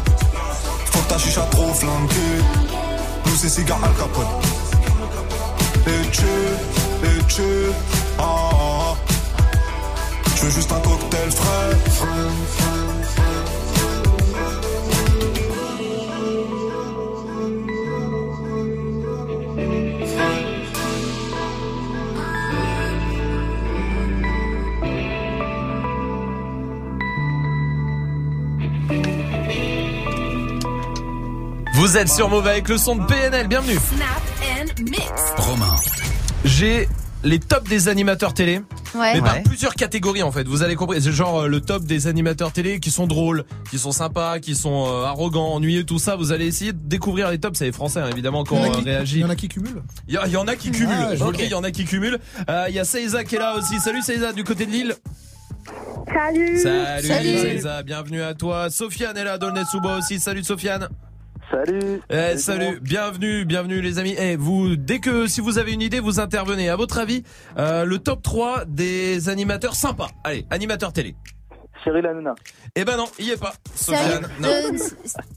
Faut 0.91 0.99
que 0.99 1.09
ta 1.09 1.17
chicha 1.17 1.41
trop 1.51 1.73
flanquée, 1.73 2.37
nous 3.25 3.35
c'est 3.35 3.49
cigare 3.49 3.79
Al 3.83 3.93
Capone. 3.93 4.25
Et 5.87 6.09
tu, 6.11 6.23
et 7.03 7.23
tu, 7.27 7.43
ah, 8.19 8.23
ah, 8.23 8.93
ah. 8.93 8.95
Veux 10.41 10.49
juste 10.49 10.71
un 10.71 10.79
cocktail 10.79 11.31
frais. 11.31 12.80
Vous 31.81 31.97
êtes 31.97 32.09
sur 32.09 32.29
Move 32.29 32.45
avec 32.45 32.69
le 32.69 32.77
son 32.77 32.95
de 32.95 33.03
PNL, 33.07 33.47
bienvenue. 33.47 33.73
Snap 33.73 34.21
and 34.39 34.83
mix. 34.83 35.01
Romain. 35.35 35.75
J'ai 36.45 36.87
les 37.23 37.39
tops 37.39 37.67
des 37.67 37.87
animateurs 37.87 38.35
télé. 38.35 38.61
Ouais. 38.93 39.15
Mais 39.15 39.21
par 39.21 39.33
Ouais. 39.33 39.41
plusieurs 39.41 39.73
catégories 39.73 40.21
en 40.21 40.31
fait, 40.31 40.47
vous 40.47 40.61
allez 40.61 40.75
comprendre. 40.75 41.01
C'est 41.01 41.11
genre 41.11 41.39
euh, 41.39 41.47
le 41.47 41.59
top 41.59 41.83
des 41.85 42.05
animateurs 42.05 42.51
télé 42.51 42.79
qui 42.79 42.91
sont 42.91 43.07
drôles, 43.07 43.45
qui 43.71 43.79
sont 43.79 43.91
sympas, 43.91 44.37
qui 44.37 44.53
sont 44.53 44.85
euh, 44.87 45.05
arrogants, 45.05 45.53
ennuyeux, 45.53 45.83
tout 45.83 45.97
ça. 45.97 46.15
Vous 46.15 46.31
allez 46.31 46.45
essayer 46.45 46.71
de 46.71 46.77
découvrir 46.87 47.31
les 47.31 47.39
tops. 47.39 47.57
C'est 47.57 47.65
les 47.65 47.71
Français 47.71 47.99
hein, 47.99 48.09
évidemment 48.11 48.43
quand 48.43 48.57
on 48.57 48.69
réagit. 48.83 49.15
Il 49.15 49.21
y 49.21 49.25
en 49.25 49.31
a 49.31 49.35
qui 49.35 49.47
cumulent. 49.47 49.81
Il 50.07 50.13
y, 50.13 50.37
en 50.37 50.47
a 50.47 50.55
qui 50.55 50.69
cumulent. 50.69 51.17
Ah, 51.19 51.25
ok. 51.25 51.37
il 51.39 51.49
y 51.49 51.55
en 51.55 51.63
a 51.63 51.71
qui 51.71 51.85
cumulent. 51.85 52.19
Euh, 52.47 52.67
Il 52.69 52.75
y 52.75 52.79
a 52.79 52.85
Seiza 52.85 53.23
qui 53.23 53.37
est 53.37 53.39
là 53.39 53.55
aussi. 53.55 53.79
Salut 53.79 54.03
Seiza 54.03 54.33
du 54.33 54.43
côté 54.43 54.67
de 54.67 54.71
Lille. 54.71 54.93
Salut. 56.13 56.59
Salut, 56.59 57.07
Salut. 57.07 57.37
Seiza, 57.39 57.81
bienvenue 57.81 58.21
à 58.21 58.35
toi. 58.35 58.69
Sofiane 58.69 59.17
est 59.17 59.23
là, 59.23 59.39
Dolnetsuba 59.39 59.97
aussi. 59.97 60.19
Salut 60.19 60.43
Sofiane. 60.43 60.87
Salut. 61.51 62.01
Eh, 62.09 62.37
salut, 62.37 62.79
bienvenue, 62.79 63.43
bienvenue 63.43 63.81
les 63.81 63.99
amis. 63.99 64.15
Eh, 64.17 64.37
vous, 64.37 64.77
dès 64.77 64.99
que 64.99 65.27
si 65.27 65.41
vous 65.41 65.57
avez 65.57 65.73
une 65.73 65.81
idée, 65.81 65.99
vous 65.99 66.21
intervenez. 66.21 66.69
À 66.69 66.77
votre 66.77 66.97
avis, 66.97 67.23
euh, 67.57 67.83
le 67.83 67.99
top 67.99 68.23
3 68.23 68.63
des 68.65 69.27
animateurs 69.27 69.75
sympas. 69.75 70.07
Allez, 70.23 70.45
animateurs 70.49 70.93
télé. 70.93 71.13
Cyril 71.83 72.05
Hanouna. 72.05 72.35
Eh 72.75 72.85
ben 72.85 72.97
non, 72.97 73.05
il 73.19 73.25
y 73.25 73.31
est 73.31 73.37
pas. 73.37 73.53
Sofiane, 73.75 74.27
non. 74.39 74.47
Euh, 74.49 74.77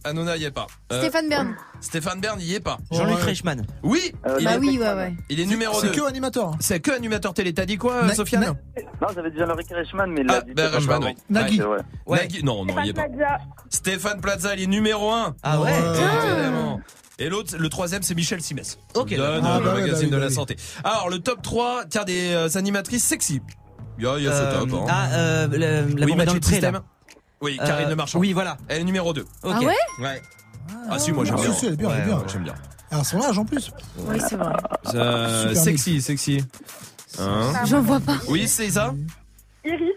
Hanouna, 0.04 0.36
il 0.36 0.42
y 0.42 0.44
est 0.44 0.50
pas. 0.50 0.66
Euh, 0.92 1.00
Stéphane 1.00 1.28
Bern. 1.28 1.56
Stéphane 1.80 2.20
Bern, 2.20 2.38
il 2.40 2.46
y 2.46 2.54
est 2.54 2.60
pas. 2.60 2.78
Jean-Luc 2.90 3.18
Reichmann. 3.18 3.64
Oui. 3.82 4.12
il 4.38 4.44
Bah 4.44 4.54
est- 4.54 4.58
oui, 4.58 4.78
ouais, 4.78 4.92
ouais. 4.94 5.14
Il 5.30 5.40
est 5.40 5.46
numéro 5.46 5.80
C'est 5.80 5.88
2. 5.88 5.92
que 5.92 6.06
animateur. 6.08 6.52
C'est 6.60 6.80
que 6.80 6.90
animateur 6.90 7.34
télé. 7.34 7.52
T'as 7.54 7.64
dit 7.66 7.76
quoi, 7.78 8.02
Na- 8.02 8.14
Sofiane 8.14 8.42
Na- 8.42 8.48
Non, 9.00 9.08
j'avais 9.14 9.30
déjà 9.30 9.46
Jean-Luc 9.46 9.68
Reichmann, 9.70 10.10
mais 10.10 10.20
il 10.22 10.26
l'a 10.26 10.34
Ah, 10.36 10.40
dit. 10.42 10.52
ben 10.54 10.68
Reichmann, 10.70 11.04
oui. 11.04 11.14
Nagui. 11.30 11.62
Ouais. 11.62 11.78
Ouais. 12.06 12.18
Nagui, 12.18 12.42
non, 12.44 12.64
non, 12.64 12.74
il 12.80 12.86
y 12.86 12.90
est 12.90 12.92
pas. 12.92 13.06
Stéphane 13.70 14.20
Plaza, 14.20 14.54
il 14.54 14.62
est 14.62 14.66
numéro 14.66 15.10
1. 15.10 15.34
Ah 15.42 15.60
ouais. 15.60 15.72
Évidemment. 15.72 16.80
Et 17.18 17.28
l'autre, 17.28 17.56
le 17.56 17.68
troisième, 17.68 18.02
c'est 18.02 18.14
Michel 18.16 18.40
Simès. 18.40 18.76
Ok, 18.94 19.14
donne 19.14 19.20
euh, 19.20 19.40
le 19.40 19.46
Ah, 19.46 19.60
bah 19.60 19.74
magazine 19.74 20.10
bah 20.10 20.16
de 20.16 20.20
la 20.20 20.28
bah 20.28 20.34
santé. 20.34 20.56
Alors, 20.82 21.08
le 21.08 21.20
top 21.20 21.42
3, 21.42 21.84
tiens, 21.88 22.02
des 22.04 22.32
euh, 22.32 22.48
animatrices 22.58 23.04
sexy. 23.04 23.40
Il 23.98 24.04
y 24.04 24.06
a, 24.06 24.18
il 24.18 24.24
y 24.24 24.28
a 24.28 24.32
ce 24.32 24.58
top. 24.58 24.68
hein. 24.74 24.86
Ah, 24.88 25.08
euh, 25.12 25.46
le- 25.48 25.58
la 25.58 25.82
oui, 25.82 25.94
bombe 25.94 26.08
dans 26.10 26.16
Magic 26.16 26.34
le 26.34 26.40
pré, 26.40 26.60
là. 26.60 26.68
System. 26.68 26.80
Oui, 27.40 27.56
Karine 27.58 27.86
Euh, 27.86 27.90
Le 27.90 27.96
Marchand. 27.96 28.18
Oui, 28.18 28.32
voilà. 28.32 28.56
Elle 28.68 28.80
est 28.80 28.84
numéro 28.84 29.12
2. 29.12 29.20
Ok. 29.42 29.52
Ah 29.54 29.60
ouais 29.60 29.74
Ouais. 30.00 30.22
Ah, 30.90 30.98
si, 30.98 31.12
moi 31.12 31.24
j'aime 31.24 31.36
Ah, 31.38 31.42
bien. 31.42 31.52
si, 31.52 31.58
si, 31.60 31.66
elle 31.66 31.72
est 31.74 31.76
bien, 31.76 31.90
elle 31.90 32.00
est 32.02 32.04
bien. 32.06 32.16
ouais, 32.18 32.24
J'aime 32.32 32.42
bien. 32.44 32.54
À 32.90 33.04
son 33.04 33.20
âge 33.20 33.38
en 33.38 33.44
plus. 33.44 33.70
Oui, 33.98 34.18
c'est 34.28 34.36
vrai. 34.36 34.52
Euh, 34.94 35.48
Super 35.48 35.62
sexy, 35.62 36.00
sexy. 36.02 36.44
Hein 37.18 37.52
J'en 37.66 37.80
vois 37.82 38.00
pas. 38.00 38.16
oui, 38.28 38.48
c'est 38.48 38.70
ça 38.70 38.94
Iris. 39.64 39.90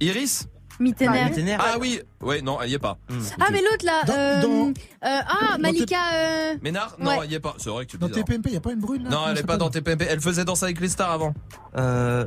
Iris 0.00 0.48
Mittener. 0.78 1.24
Mittener. 1.24 1.56
Ah 1.58 1.76
oui. 1.80 2.00
Ouais, 2.20 2.42
non, 2.42 2.60
elle 2.60 2.70
y 2.70 2.74
est 2.74 2.78
pas. 2.78 2.98
Hmm. 3.08 3.18
Ah, 3.40 3.46
mais 3.50 3.60
l'autre 3.62 3.84
là. 3.84 4.02
Dans- 4.04 4.12
euh, 4.14 4.42
dans- 4.42 4.68
euh, 4.68 5.20
ah, 5.26 5.58
Malika. 5.58 5.96
euh, 6.14 6.54
Ménard 6.62 6.96
Non, 6.98 7.10
Ouais. 7.10 7.18
elle 7.24 7.32
y 7.32 7.34
est 7.34 7.40
pas. 7.40 7.54
C'est 7.58 7.70
vrai 7.70 7.86
que 7.86 7.90
tu 7.92 7.98
Dans. 7.98 8.08
TPMP, 8.08 8.48
il 8.48 8.52
n'y 8.52 8.56
a 8.56 8.60
pas 8.60 8.72
une 8.72 8.80
brune 8.80 9.04
là 9.04 9.10
Non, 9.10 9.20
elle 9.30 9.38
est 9.38 9.42
pas 9.46 9.56
dans 9.56 9.70
TPMP. 9.70 10.06
Elle 10.08 10.20
faisait 10.20 10.44
danser 10.44 10.64
avec 10.64 10.80
les 10.80 10.88
stars 10.88 11.10
avant. 11.12 11.32
Euh, 11.76 12.26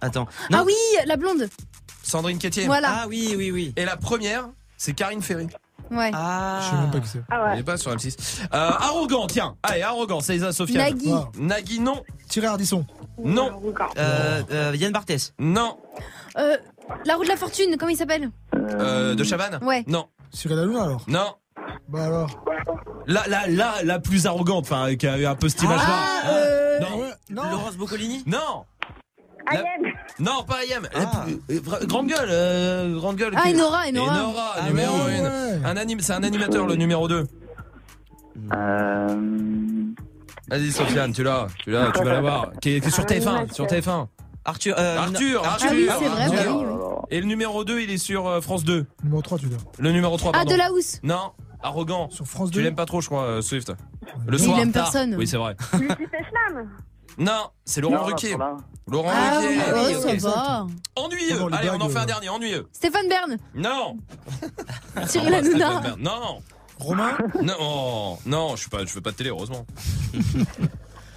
Attends. 0.00 0.26
Non. 0.50 0.58
Ah 0.60 0.64
oui, 0.64 0.74
la 1.06 1.16
blonde. 1.16 1.48
Sandrine 2.02 2.38
Quétier. 2.38 2.66
Voilà. 2.66 2.88
Ah 3.02 3.04
oui, 3.08 3.34
oui, 3.36 3.50
oui. 3.50 3.72
Et 3.76 3.84
la 3.84 3.96
première, 3.96 4.48
c'est 4.76 4.92
Karine 4.92 5.22
Ferry. 5.22 5.48
Ouais. 5.90 6.10
Ah. 6.14 6.60
Je 6.62 6.70
sais 6.70 6.76
même 6.80 6.90
pas 6.90 7.00
qui 7.00 7.08
c'est. 7.08 7.22
Ah 7.30 7.50
Elle 7.52 7.60
est 7.60 7.62
pas 7.62 7.76
sur 7.76 7.90
M6. 7.94 8.16
Euh, 8.42 8.46
arrogant, 8.52 9.26
tiens. 9.26 9.54
Allez, 9.62 9.82
arrogant, 9.82 10.20
c'est 10.20 10.36
Isa 10.36 10.52
Sofiane. 10.52 10.78
Nagui. 10.94 11.10
Ah. 11.12 11.28
Nagui, 11.38 11.78
non. 11.80 12.02
Thierry 12.28 12.46
Ardisson. 12.48 12.86
Non. 13.22 13.60
Euh, 13.98 14.42
euh, 14.50 14.72
Yann 14.76 14.92
Barthès. 14.92 15.34
Non. 15.38 15.76
Euh, 16.38 16.56
la 17.04 17.14
roue 17.16 17.24
de 17.24 17.28
la 17.28 17.36
fortune, 17.36 17.76
comment 17.78 17.90
il 17.90 17.96
s'appelle 17.96 18.30
Euh, 18.54 19.14
de 19.14 19.24
Chavannes 19.24 19.58
Ouais. 19.62 19.84
Non. 19.86 20.06
Cyril 20.32 20.58
Hanouna 20.58 20.82
alors. 20.84 21.04
Non. 21.08 21.34
Bah 21.88 22.04
alors. 22.06 22.44
La, 23.06 23.22
la, 23.28 23.46
la, 23.46 23.74
la 23.84 23.98
plus 23.98 24.26
arrogante, 24.26 24.64
enfin, 24.70 24.94
qui 24.96 25.06
a 25.06 25.18
eu 25.18 25.26
un 25.26 25.34
peu 25.34 25.48
cette 25.48 25.62
image-là. 25.62 25.84
Ah, 25.88 26.28
euh, 26.30 26.78
Non. 26.80 26.98
Ouais, 27.00 27.10
non. 27.30 27.42
Laurence 27.50 27.76
Boccolini. 27.76 28.22
Non. 28.26 28.64
La- 29.52 29.62
Non, 30.18 30.42
pas 30.44 30.64
Ayem. 30.64 30.88
La 30.94 31.00
Ah. 31.12 31.24
plus- 31.26 31.40
euh, 31.56 31.60
vra- 31.60 31.84
grande 31.86 32.06
gueule, 32.08 32.28
euh, 32.30 32.94
grande 32.98 33.16
gueule. 33.16 33.34
Ah, 33.36 33.42
qui- 33.42 33.54
Enora, 33.54 33.82
Enora. 33.88 34.14
Enora, 34.24 34.52
Ah 34.56 34.62
numéro 34.68 34.96
ouais. 35.04 35.18
1. 35.18 35.22
Ouais. 35.22 35.60
Un 35.66 35.76
anim, 35.76 36.00
c'est 36.00 36.14
un 36.14 36.22
animateur, 36.22 36.66
le 36.66 36.76
numéro 36.76 37.06
2. 37.08 37.26
Euh... 38.54 39.16
Vas-y, 40.48 40.72
Sofiane, 40.72 41.12
tu 41.12 41.22
l'as, 41.22 41.46
tu 41.62 41.70
l'as, 41.70 41.90
tu 41.92 42.02
vas 42.04 42.12
l'avoir. 42.14 42.52
Qui 42.60 42.76
est, 42.76 42.80
qui 42.80 42.88
est 42.88 42.90
sur 42.90 43.04
TF1, 43.04 43.52
sur 43.52 43.66
TF1. 43.66 44.08
Arthur. 44.44 44.74
euh, 44.78 44.98
Arthur, 44.98 45.42
non, 45.42 45.48
Arthur. 45.48 45.68
Ah 45.70 45.74
oui, 45.74 45.86
c'est 45.98 46.08
vrai, 46.08 46.22
Arthur. 46.24 46.44
bah 46.44 46.52
oui, 46.56 46.64
oui. 46.66 47.06
Et 47.10 47.20
le 47.20 47.26
numéro 47.26 47.64
2, 47.64 47.80
il 47.80 47.90
est 47.90 47.98
sur 47.98 48.26
euh, 48.26 48.40
France 48.40 48.64
2. 48.64 48.86
Numéro 49.02 49.22
3, 49.22 49.38
tu 49.38 49.48
l'as. 49.48 49.56
Le 49.78 49.92
numéro 49.92 50.16
3, 50.16 50.30
Ah, 50.34 50.38
pardon. 50.38 50.50
de 50.52 50.56
la 50.56 50.72
housse. 50.72 51.00
Non, 51.02 51.32
arrogant. 51.62 52.10
Sur 52.10 52.26
France 52.26 52.50
2. 52.50 52.58
Tu 52.60 52.64
l'aimes 52.64 52.74
pas 52.74 52.86
trop, 52.86 53.00
je 53.00 53.06
crois, 53.06 53.22
euh, 53.22 53.42
Swift. 53.42 53.72
Le 54.26 54.32
Mais 54.32 54.38
soir. 54.38 54.58
il 54.58 54.62
aime 54.62 54.72
tard. 54.72 54.84
personne. 54.90 55.14
Oui, 55.16 55.26
c'est 55.26 55.36
vrai. 55.38 55.56
Lucie. 55.74 55.94
Non, 57.16 57.48
c'est 57.64 57.80
Laurent 57.80 57.96
Non, 57.98 58.04
Ruquier. 58.04 58.36
Laurent 58.88 59.10
Ah, 59.14 59.38
Ruquier. 59.38 59.56
ouais, 59.56 59.94
Oui, 60.04 60.12
ok. 60.14 60.20
ça 60.20 60.28
va. 60.30 60.66
Ennuyeux. 60.96 61.38
Oh, 61.42 61.48
les 61.48 61.56
Allez, 61.56 61.70
on 61.70 61.74
en 61.74 61.76
blagues, 61.78 61.90
fait 61.90 61.98
un 61.98 62.02
euh. 62.02 62.06
dernier, 62.06 62.28
ennuyeux. 62.28 62.68
Stéphane 62.72 63.08
Bern. 63.08 63.36
Non. 63.54 63.96
Cyril 65.06 65.32
Ah, 65.34 65.38
Hanouna. 65.38 65.82
Non. 65.98 66.42
Romain. 66.80 67.16
Non, 67.42 67.54
oh, 67.60 68.18
non, 68.26 68.56
je 68.56 68.62
suis 68.62 68.70
pas, 68.70 68.80
je 68.80 68.86
fais 68.86 69.00
pas 69.00 69.12
de 69.12 69.16
télé, 69.16 69.30
heureusement. 69.30 69.64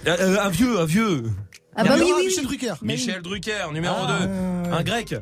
Euh, 0.06 0.16
euh, 0.20 0.40
un 0.40 0.48
vieux, 0.48 0.78
un 0.78 0.84
vieux. 0.84 1.24
Ah 1.78 1.84
bah 1.84 1.94
oui, 1.98 2.12
oui, 2.16 2.24
Michel. 2.26 2.44
Drucker. 2.44 2.74
Michel 2.82 3.22
Drucker, 3.22 3.66
numéro 3.72 3.94
Ah, 3.98 4.18
2. 4.20 4.26
euh, 4.26 4.72
Un 4.72 4.82
grec. 4.82 5.14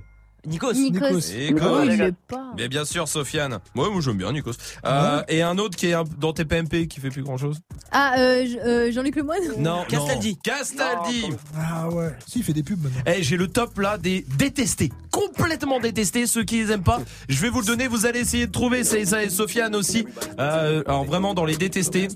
Nikos. 0.47 0.73
Nikos. 0.75 1.11
Nikos. 1.39 1.61
Oh, 1.65 1.81
il 1.85 2.01
est 2.01 2.15
pas. 2.29 2.53
Mais 2.57 2.69
bien 2.69 2.85
sûr, 2.85 3.09
Sofiane. 3.09 3.59
Moi, 3.75 3.91
moi 3.91 4.01
j'aime 4.01 4.17
bien 4.17 4.33
Nikos. 4.33 4.53
Euh, 4.85 5.23
et 5.29 5.43
un 5.43 5.59
autre 5.59 5.77
qui 5.77 5.89
est 5.89 5.95
un- 5.95 6.05
dans 6.19 6.33
tes 6.33 6.45
PMP 6.45 6.87
qui 6.89 7.01
fait 7.01 7.11
plus 7.11 7.23
grand 7.23 7.37
chose. 7.37 7.59
Ah, 7.93 8.15
euh, 8.19 8.45
euh, 8.65 8.93
Jean-Luc 8.93 9.17
Lemoyne 9.17 9.43
Non, 9.59 9.85
Castaldi. 9.89 10.31
non. 10.33 10.37
Castaldi. 10.45 11.25
Ah 11.59 11.89
ouais. 11.91 12.15
Si, 12.27 12.39
il 12.41 12.45
fait 12.45 12.53
des 12.53 12.63
pubs 12.63 12.83
maintenant. 12.83 13.01
Eh, 13.07 13.23
j'ai 13.23 13.37
le 13.37 13.49
top 13.49 13.79
là 13.79 13.99
des 13.99 14.25
détestés. 14.39 14.91
Complètement 15.11 15.81
détestés, 15.81 16.27
ceux 16.27 16.45
qui 16.45 16.59
les 16.63 16.73
aiment 16.73 16.83
pas. 16.83 17.01
Je 17.29 17.41
vais 17.41 17.49
vous 17.49 17.61
le 17.61 17.67
donner, 17.67 17.89
vous 17.89 18.07
allez 18.07 18.21
essayer 18.21 18.47
de 18.47 18.53
trouver. 18.53 18.85
C'est 18.85 19.05
ça 19.07 19.23
et 19.23 19.31
Sofiane 19.31 19.75
aussi. 19.75 20.07
Euh, 20.39 20.83
alors 20.87 21.05
vraiment 21.05 21.35
dans 21.35 21.45
les 21.45 21.57
détestés. 21.57 22.09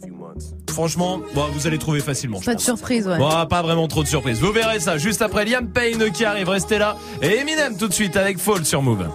Franchement, 0.71 1.21
bon, 1.35 1.47
vous 1.53 1.67
allez 1.67 1.79
trouver 1.79 2.01
facilement. 2.01 2.41
Pas 2.41 2.55
de 2.55 2.61
surprise, 2.61 3.07
ouais. 3.09 3.19
Bon, 3.19 3.29
pas 3.47 3.63
vraiment 3.63 3.89
trop 3.89 4.03
de 4.03 4.09
surprises. 4.09 4.39
Vous 4.41 4.53
verrez 4.53 4.79
ça 4.81 4.99
juste 4.99 5.21
après 5.21 5.45
Liam 5.45 5.69
Payne 5.69 6.11
qui 6.13 6.25
arrive. 6.25 6.49
Restez 6.49 6.79
là. 6.79 6.97
Et 7.23 7.39
Eminem 7.39 7.77
tout 7.77 7.89
de 7.89 7.93
suite 7.93 8.17
avec 8.21 8.39
Fall 8.39 8.65
sur 8.65 8.83
Move. 8.83 9.09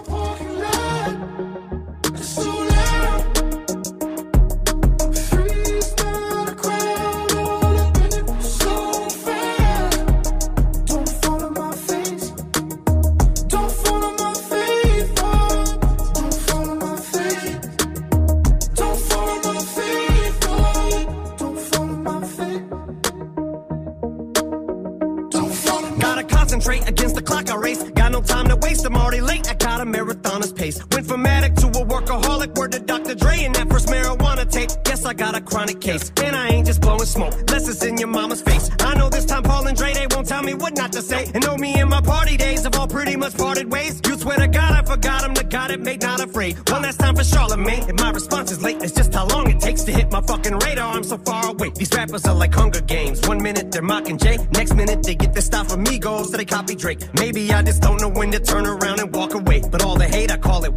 I 35.06 35.14
got 35.14 35.36
a 35.36 35.40
chronic 35.40 35.80
case. 35.80 36.10
And 36.22 36.34
I 36.34 36.48
ain't 36.48 36.66
just 36.66 36.80
blowing 36.80 37.06
smoke, 37.06 37.32
less 37.50 37.82
in 37.84 37.96
your 37.96 38.08
mama's 38.08 38.42
face. 38.42 38.68
I 38.80 38.94
know 38.94 39.08
this 39.08 39.24
time 39.24 39.44
Paul 39.44 39.66
and 39.68 39.76
Dre, 39.76 39.94
they 39.94 40.06
won't 40.10 40.26
tell 40.26 40.42
me 40.42 40.54
what 40.54 40.76
not 40.76 40.92
to 40.92 41.02
say. 41.02 41.30
And 41.32 41.44
know 41.44 41.56
me 41.56 41.78
in 41.78 41.88
my 41.88 42.00
party 42.00 42.36
days 42.36 42.64
have 42.64 42.76
all 42.76 42.88
pretty 42.88 43.14
much 43.16 43.36
parted 43.36 43.70
ways. 43.70 44.00
You 44.06 44.18
swear 44.18 44.38
to 44.38 44.48
God 44.48 44.72
I 44.72 44.82
forgot 44.82 45.22
him, 45.24 45.34
the 45.34 45.44
God 45.44 45.70
it 45.70 45.80
made 45.80 46.02
not 46.02 46.20
afraid. 46.20 46.56
One 46.70 46.82
last 46.82 46.98
time 46.98 47.14
for 47.14 47.22
Charlemagne. 47.22 47.88
If 47.88 48.00
my 48.00 48.10
response 48.10 48.50
is 48.50 48.62
late, 48.62 48.82
it's 48.82 48.92
just 48.92 49.14
how 49.14 49.26
long 49.28 49.48
it 49.48 49.60
takes 49.60 49.84
to 49.84 49.92
hit 49.92 50.10
my 50.10 50.20
fucking 50.22 50.58
radar. 50.58 50.96
I'm 50.96 51.04
so 51.04 51.18
far 51.18 51.50
away. 51.50 51.70
These 51.70 51.92
rappers 51.94 52.24
are 52.26 52.34
like 52.34 52.52
Hunger 52.52 52.80
Games. 52.80 53.26
One 53.28 53.40
minute 53.40 53.70
they're 53.70 53.82
mocking 53.82 54.18
Jay, 54.18 54.38
next 54.52 54.74
minute 54.74 55.04
they 55.04 55.14
get 55.14 55.32
their 55.32 55.42
stuff 55.42 55.70
from 55.70 55.84
Migos, 55.84 56.26
so 56.26 56.36
they 56.36 56.44
copy 56.44 56.74
Drake. 56.74 57.00
Maybe 57.14 57.52
I 57.52 57.62
just 57.62 57.80
don't 57.80 58.00
know 58.00 58.08
when 58.08 58.32
to 58.32 58.40
turn 58.40 58.66
around 58.66 58.98
and 59.00 59.14
walk 59.14 59.34
away. 59.34 59.62
But 59.70 59.84
all 59.84 59.96
the 59.96 60.08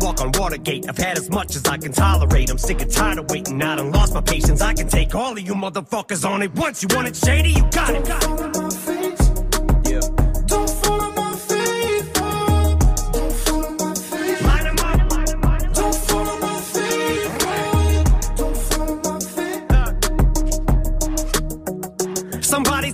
walk 0.09 0.21
on 0.21 0.31
Watergate. 0.31 0.89
I've 0.89 0.97
had 0.97 1.17
as 1.17 1.29
much 1.29 1.55
as 1.55 1.65
I 1.65 1.77
can 1.77 1.91
tolerate. 1.91 2.49
I'm 2.49 2.57
sick 2.57 2.81
and 2.81 2.91
tired 2.91 3.19
of 3.19 3.29
waiting. 3.29 3.61
Out. 3.61 3.73
I 3.73 3.75
done 3.81 3.91
lost 3.91 4.13
my 4.13 4.21
patience. 4.21 4.61
I 4.61 4.73
can 4.73 4.87
take 4.87 5.13
all 5.13 5.33
of 5.33 5.39
you 5.39 5.53
motherfuckers 5.53 6.27
on 6.27 6.41
it 6.41 6.53
once. 6.55 6.81
You 6.81 6.89
want 6.95 7.07
it 7.07 7.15
shady? 7.15 7.51
You 7.51 7.63
got 7.71 7.93
it. 7.93 8.05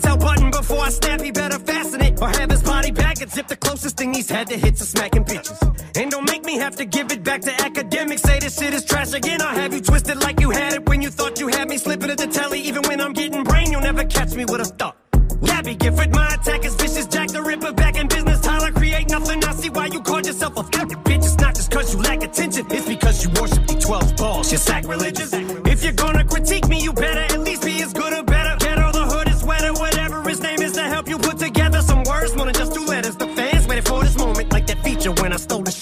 Tell 0.02 0.18
Button 0.18 0.52
before 0.52 0.82
I 0.82 0.90
snap, 0.90 1.22
he 1.22 1.32
better 1.32 1.58
fasten 1.58 2.02
it. 2.02 2.22
Or 2.22 2.28
have 2.28 2.52
his 2.52 2.62
body 2.62 2.92
back 2.92 3.22
and 3.22 3.32
zip 3.32 3.48
the 3.48 3.56
closest 3.56 3.96
thing 3.98 4.14
he's 4.14 4.30
had 4.30 4.48
to 4.48 4.58
hits 4.58 4.82
are 4.82 4.86
smacking 4.86 5.24
bitches. 5.24 5.75
And 5.98 6.12
don't 6.12 6.26
make 6.30 6.44
me 6.44 6.56
have 6.56 6.76
to 6.76 6.86
give 6.86 7.10
it 7.12 7.24
back 7.24 7.42
to 7.42 7.54
academics. 7.62 8.22
Say 8.22 8.40
this 8.40 8.58
shit 8.58 8.74
is 8.74 8.84
trash 8.84 9.14
again. 9.14 9.42
I'll 9.42 9.56
have 9.56 9.74
you 9.74 9.80
twisted 9.82 10.18
like 10.22 10.42
you 10.42 10.50
had 10.50 10.74
it 10.74 10.90
when 10.90 11.02
you 11.02 11.10
thought 11.10 11.40
you 11.40 11.48
had 11.48 11.70
me 11.70 11.78
slipping 11.78 12.10
at 12.10 12.18
the 12.18 12.28
telly. 12.28 12.60
Even 12.60 12.84
when 12.84 13.00
I'm 13.00 13.14
getting 13.14 13.44
brain, 13.46 13.72
you'll 13.72 13.82
never 13.82 14.04
catch 14.04 14.34
me 14.36 14.44
with 14.44 14.60
a 14.60 14.66
thought. 14.66 14.98
Gabby 15.44 15.76
Gifford, 15.76 16.14
my 16.14 16.34
attack 16.34 16.66
is 16.66 16.76
vicious. 16.76 17.08
Jack 17.08 17.30
the 17.30 17.42
Ripper 17.42 17.72
back 17.72 17.98
in 17.98 18.08
business. 18.08 18.42
Tyler, 18.42 18.72
create 18.72 19.10
nothing. 19.10 19.44
I 19.46 19.54
see 19.54 19.70
why 19.70 19.86
you 19.86 20.02
called 20.02 20.26
yourself 20.26 20.58
a 20.58 20.64
fucking 20.64 21.02
bitch. 21.04 21.24
It's 21.24 21.38
not 21.38 21.56
just 21.56 21.72
cause 21.72 21.94
you 21.94 22.02
lack 22.02 22.24
attention, 22.24 22.66
it's 22.70 22.88
because 22.88 23.24
you 23.24 23.30
worship 23.40 23.66
the 23.66 23.76
12 23.80 24.18
balls. 24.18 24.52
You're 24.52 24.60
sacrilegious. 24.60 25.34
If 25.34 25.84
you're 25.84 25.94
gonna 25.94 26.26
critique 26.26 26.68
me, 26.68 26.82
you 26.82 26.92
better 26.92 27.25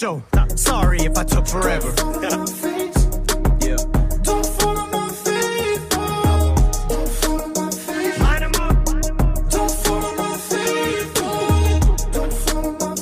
show. 0.04 0.22
Sorry 0.56 1.00
if 1.00 1.18
I 1.18 1.24
took 1.24 1.48
forever. 1.48 1.90
yeah. 3.62 3.78
Don't 4.28 4.46
follow 4.60 4.86
my. 4.96 5.08
Don't 6.90 7.10
follow 7.22 7.48
my 7.60 7.70
face. 7.72 8.20
Line 8.20 8.44
'em 8.44 8.56
up. 8.68 8.76
Don't 9.56 9.76
follow 9.86 10.12
my 10.24 10.36
face. 10.50 11.08
Don't 12.18 12.34
follow 12.46 12.72
my. 12.82 12.96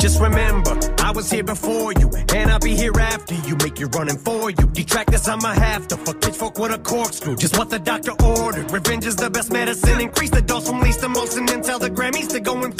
Just 0.00 0.20
remember, 0.20 0.74
I 1.02 1.10
was 1.10 1.30
here 1.30 1.44
before 1.44 1.92
you, 2.00 2.08
and 2.34 2.50
I'll 2.50 2.58
be 2.70 2.74
here 2.74 2.98
after 2.98 3.34
you. 3.34 3.56
Make 3.56 3.78
you 3.78 3.88
running 3.88 4.16
for 4.16 4.50
you. 4.50 4.66
Detractors, 4.72 5.28
I'ma 5.28 5.52
have 5.52 5.86
to 5.88 5.96
fuck 5.98 6.20
pitchfork 6.22 6.58
with 6.58 6.72
a 6.72 6.78
corkscrew. 6.78 7.36
Just 7.36 7.58
what 7.58 7.68
the 7.68 7.78
doctor 7.78 8.12
ordered. 8.24 8.70
Revenge 8.70 9.04
is 9.06 9.16
the 9.16 9.28
best 9.28 9.52
medicine. 9.52 10.00
Increase 10.00 10.30
the 10.30 10.40
dose 10.40 10.66
from 10.68 10.80
least 10.80 11.00
to 11.00 11.08
most, 11.08 11.36
and 11.36 11.46
then 11.48 11.60
tell 11.62 11.78
the 11.78 11.90
Grammys 11.90 12.28
to 12.28 12.40
go 12.40 12.54
and 12.64 12.77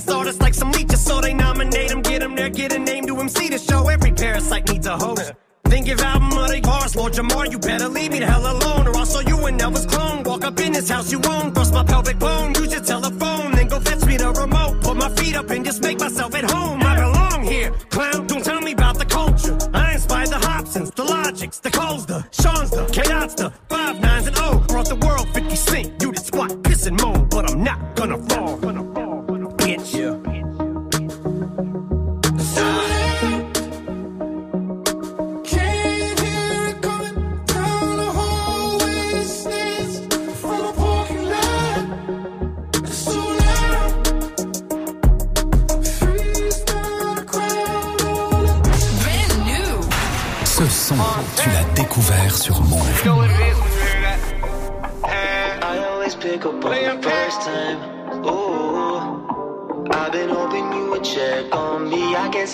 biggest 0.00 0.18
artists 0.18 0.40
like 0.40 0.54
some 0.54 0.72
leeches, 0.72 1.04
so 1.04 1.20
they 1.20 1.34
nominate 1.34 1.88
them, 1.88 2.02
get 2.02 2.20
them 2.20 2.34
there, 2.34 2.48
get 2.48 2.72
a 2.72 2.78
name 2.78 3.06
to 3.06 3.16
MC 3.18 3.48
to 3.50 3.58
show. 3.58 3.88
Every 3.88 4.12
parasite 4.12 4.68
needs 4.68 4.86
a 4.86 4.96
host. 4.96 5.32
Then 5.64 5.84
give 5.84 6.00
album 6.00 6.36
of 6.38 6.50
the 6.50 6.60
bars, 6.60 6.96
Lord 6.96 7.12
Jamar, 7.12 7.50
you 7.50 7.58
better 7.58 7.88
leave 7.88 8.12
me 8.12 8.18
the 8.18 8.26
hell 8.26 8.42
alone, 8.42 8.88
or 8.88 8.96
I'll 8.96 9.06
show 9.06 9.20
you 9.20 9.46
an 9.46 9.58
Elvis 9.58 9.86
clone. 9.88 10.22
Walk 10.24 10.44
up 10.44 10.58
in 10.60 10.72
this 10.72 10.88
house 10.88 11.12
you 11.12 11.20
own, 11.28 11.52
bust 11.52 11.72
my 11.72 11.84
pelvic 11.84 12.18
bone, 12.18 12.54
use 12.54 12.72
your 12.72 12.82
telephone, 12.82 13.52
then 13.52 13.68
go 13.68 13.78
fetch 13.78 14.04
me 14.06 14.16
the 14.16 14.32
remote. 14.32 14.82
Put 14.82 14.96
my 14.96 15.10
feet 15.10 15.36
up 15.36 15.50
and 15.50 15.64
just 15.64 15.82
make 15.82 15.98
myself 16.00 16.34
at 16.34 16.50
home. 16.50 16.80
I 16.82 16.96
belong 16.96 17.42
here, 17.44 17.70
clown. 17.90 18.26
Don't 18.26 18.44
tell 18.44 18.60
me 18.60 18.72
about 18.72 18.98
the 18.98 19.04
culture. 19.04 19.56
I 19.72 19.94
inspired 19.94 20.30
the 20.30 20.40
Hobsons, 20.46 20.94
the 20.94 21.04
Logics, 21.04 21.58
the 21.60 21.70
Coles, 21.70 22.06
the 22.06 22.26
Sean's, 22.32 22.70
the 22.70 22.84
Chaos, 22.86 23.34
the 23.34 23.52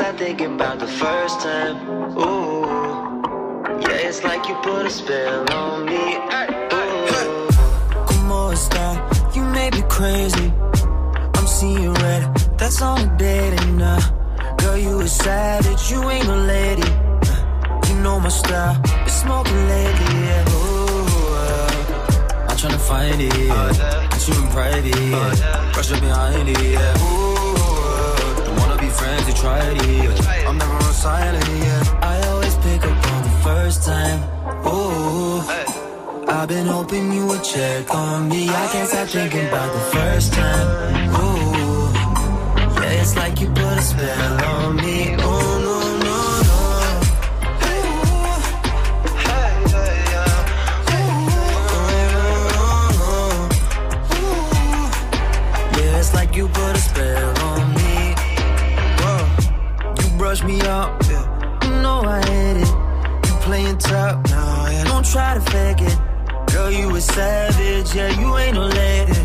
me. 0.00 0.06
I 0.06 0.12
think 0.12 0.40
about 0.40 0.78
the 0.78 0.86
first 0.86 1.40
time. 1.40 1.76
Ooh, 2.18 2.64
yeah, 3.82 4.08
it's 4.08 4.22
like 4.24 4.48
you 4.48 4.54
put 4.62 4.86
a 4.86 4.90
spell 4.90 5.52
on 5.52 5.86
me. 5.86 6.16
Ooh. 6.72 7.48
Como? 8.06 8.52
You 9.34 9.42
may 9.44 9.70
be 9.70 9.82
crazy. 9.88 10.52
I'm 11.34 11.46
seeing 11.46 11.92
red. 11.94 12.34
That's 12.58 12.80
on 12.82 13.00
a 13.00 13.16
date 13.18 13.60
and 13.60 13.82
uh, 13.82 14.00
girl, 14.58 14.76
you 14.76 15.00
a 15.00 15.08
savage. 15.08 15.90
You 15.90 16.02
ain't 16.10 16.28
a 16.28 16.36
lady. 16.36 16.88
You 17.88 17.96
know 18.02 18.18
my 18.20 18.28
style. 18.28 18.80
Been 18.82 19.08
smoking 19.08 19.68
lately, 19.68 20.14
yeah. 20.24 20.44
Ooh, 20.48 21.06
uh, 21.42 22.46
I'm 22.48 22.56
trying 22.56 22.72
to 22.72 22.78
find 22.78 23.20
it, 23.20 23.36
yeah. 23.36 24.08
Get 24.10 24.28
you 24.28 24.34
in 24.34 24.48
private, 24.48 24.96
yeah. 24.96 25.72
Rush 25.76 25.92
up 25.92 26.00
behind 26.00 26.48
it, 26.48 26.62
yeah. 26.62 27.02
Ooh, 27.02 27.35
tried 29.36 29.76
it, 29.76 29.86
yeah. 29.86 30.48
I'm 30.48 30.58
never 30.58 30.72
on 30.72 30.92
silent, 30.92 31.48
yeah. 31.48 32.12
I 32.12 32.14
always 32.28 32.54
pick 32.56 32.82
up 32.84 33.12
on 33.12 33.22
the 33.28 33.36
first 33.48 33.84
time. 33.84 34.20
Ooh, 34.66 35.42
I've 36.28 36.48
been 36.48 36.66
hoping 36.66 37.12
you 37.12 37.26
would 37.26 37.44
check 37.44 37.94
on 37.94 38.28
me. 38.28 38.48
I 38.48 38.66
can't 38.72 38.88
stop 38.88 39.08
thinking 39.08 39.46
about 39.48 39.70
the 39.72 39.84
first 39.96 40.32
time. 40.32 40.66
Ooh, 41.22 41.92
yeah, 42.80 43.00
it's 43.02 43.14
like 43.16 43.40
you 43.40 43.48
put 43.48 43.78
a 43.78 43.82
spell 43.82 44.44
on 44.44 44.76
me. 44.76 45.14
Ooh, 45.14 45.45
me 60.46 60.60
up, 60.62 61.02
yeah. 61.08 61.24
You 61.64 61.70
know 61.82 62.00
I 62.02 62.20
hate 62.24 62.58
it. 62.62 62.70
You 63.26 63.34
playing 63.46 63.78
tough, 63.78 64.16
no, 64.30 64.68
yeah. 64.70 64.84
Don't 64.84 65.04
try 65.04 65.34
to 65.34 65.40
fake 65.40 65.82
it. 65.82 65.98
Girl, 66.52 66.70
you 66.70 66.94
a 66.94 67.00
savage, 67.00 67.94
yeah, 67.94 68.20
you 68.20 68.36
ain't 68.36 68.54
no 68.54 68.66
lady. 68.66 69.20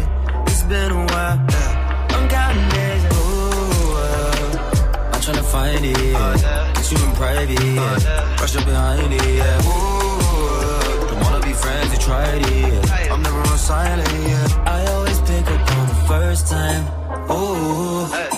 It's 0.48 0.64
been 0.64 0.92
a 0.92 1.06
while, 1.12 1.38
yeah. 1.54 2.08
I'm 2.16 2.28
counting 2.28 2.70
days, 2.70 3.04
ooh, 3.06 3.98
uh, 4.06 5.12
I'm 5.14 5.22
tryna 5.22 5.46
find 5.46 5.86
it, 5.86 5.98
yeah. 6.02 6.74
Get 6.76 6.92
you 6.92 6.98
in 7.06 7.12
private, 7.16 7.64
yeah. 7.64 8.42
Rush 8.42 8.56
up 8.56 8.66
behind 8.66 9.14
it, 9.14 9.26
yeah. 9.38 9.62
Ooh, 9.70 11.08
don't 11.08 11.22
wanna 11.22 11.46
be 11.46 11.54
friends, 11.54 11.94
you 11.94 12.00
tried 12.00 12.42
it, 12.42 12.52
yeah. 12.52 13.14
I'm 13.14 13.22
never 13.22 13.40
on 13.40 13.58
silent, 13.58 14.12
yeah. 14.28 14.64
I 14.66 14.86
always 14.94 15.20
pick 15.22 15.46
up 15.46 15.72
on 15.78 15.88
the 15.88 16.00
first 16.08 16.48
time, 16.48 16.84
ooh. 17.32 18.31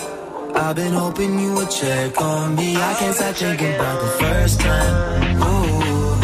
I've 0.66 0.76
been 0.76 0.94
hoping 0.94 1.38
you 1.38 1.52
would 1.56 1.70
check 1.70 2.18
on 2.22 2.54
me. 2.56 2.74
I 2.74 2.94
can't 2.94 3.14
stop 3.14 3.34
thinking 3.34 3.74
about 3.74 4.00
the 4.00 4.08
first 4.24 4.60
time, 4.60 5.42
ooh. 5.42 6.16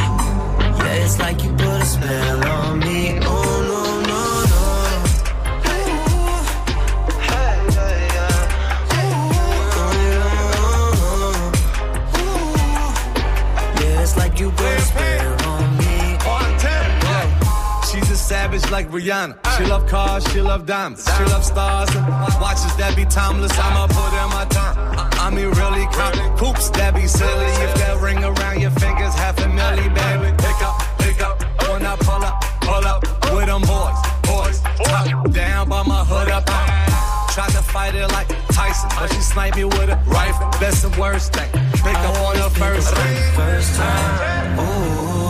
Yeah, 0.78 1.04
it's 1.04 1.18
like 1.18 1.44
you 1.44 1.50
put 1.50 1.82
a 1.82 1.84
spell 1.84 2.48
on 2.48 2.78
me. 2.78 3.18
Oh 3.20 3.60
no, 3.70 4.00
no, 4.10 4.22
no. 4.52 4.62
Ooh, 12.16 13.82
Yeah, 13.82 14.02
it's 14.02 14.16
like 14.16 14.40
you 14.40 14.50
put 14.52 14.64
a 14.64 14.80
spell 14.80 15.48
on 15.50 15.76
me. 15.76 16.16
She's 17.92 18.10
a 18.10 18.16
savage 18.16 18.70
like 18.70 18.88
Rihanna. 18.90 19.49
She 19.60 19.66
love 19.66 19.86
cars, 19.86 20.24
she 20.32 20.40
love 20.40 20.64
diamonds, 20.64 21.04
she 21.18 21.24
love 21.24 21.44
stars 21.44 21.94
and 21.94 22.08
watches 22.40 22.74
that 22.76 22.96
be 22.96 23.04
timeless. 23.04 23.52
I'ma 23.58 23.88
put 23.92 24.08
in 24.16 24.28
my 24.32 24.46
time. 24.48 24.72
I, 25.20 25.28
mean, 25.28 25.52
really 25.52 25.84
count 25.92 26.16
coops 26.40 26.70
that 26.70 26.94
be 26.94 27.06
silly. 27.06 27.52
If 27.60 27.74
that 27.76 28.00
ring 28.00 28.24
around 28.24 28.62
your 28.62 28.70
fingers, 28.70 29.12
half 29.12 29.36
a 29.36 29.44
milli, 29.52 29.84
baby. 29.92 30.32
Pick 30.40 30.56
up, 30.64 30.80
pick 30.96 31.20
up 31.20 31.44
when 31.68 31.84
I 31.84 31.94
pull 32.00 32.24
up, 32.24 32.40
pull 32.64 32.84
up 32.88 33.04
with 33.36 33.52
them 33.52 33.60
boys, 33.68 34.00
boys. 34.24 34.64
Top 34.80 35.30
down 35.30 35.68
by 35.68 35.82
my 35.82 36.04
hood 36.08 36.30
up. 36.30 36.44
I 36.48 37.28
Tried 37.28 37.52
to 37.52 37.62
fight 37.62 37.94
it 37.94 38.08
like 38.16 38.28
Tyson, 38.56 38.88
but 38.96 39.12
she 39.12 39.20
sniped 39.20 39.56
me 39.58 39.64
with 39.64 39.92
a 39.92 40.00
rifle. 40.06 40.48
That's 40.56 40.80
the 40.80 40.88
worst 40.98 41.34
thing. 41.34 41.52
Pick 41.84 42.00
up 42.00 42.16
on 42.24 42.36
the 42.40 42.48
first. 42.56 42.96
First 43.36 43.76
time, 43.76 44.58
ooh. 44.58 45.29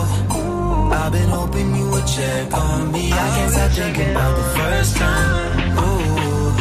I've 0.91 1.11
been 1.11 1.29
hoping 1.29 1.75
you 1.75 1.89
would 1.89 2.07
check 2.07 2.53
on 2.53 2.91
me. 2.91 3.11
I 3.11 3.27
can't 3.35 3.51
stop 3.51 3.71
thinking 3.71 4.11
about 4.11 4.35
the 4.35 4.47
first 4.59 4.97
time. 4.97 5.77
Ooh, 5.79 6.51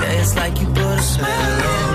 yeah, 0.00 0.20
it's 0.20 0.36
like 0.36 0.60
you 0.60 0.66
put 0.66 0.98
a 0.98 1.02
spell 1.02 1.62
on 1.72 1.87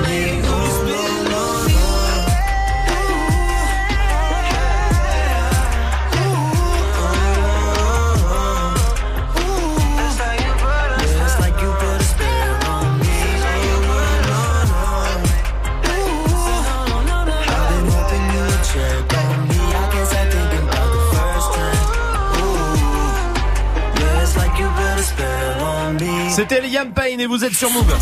C'était 26.35 26.61
Liam 26.61 26.93
Payne 26.93 27.19
et 27.19 27.25
vous 27.27 27.43
êtes 27.45 27.53
sur 27.53 27.69
Move. 27.71 27.93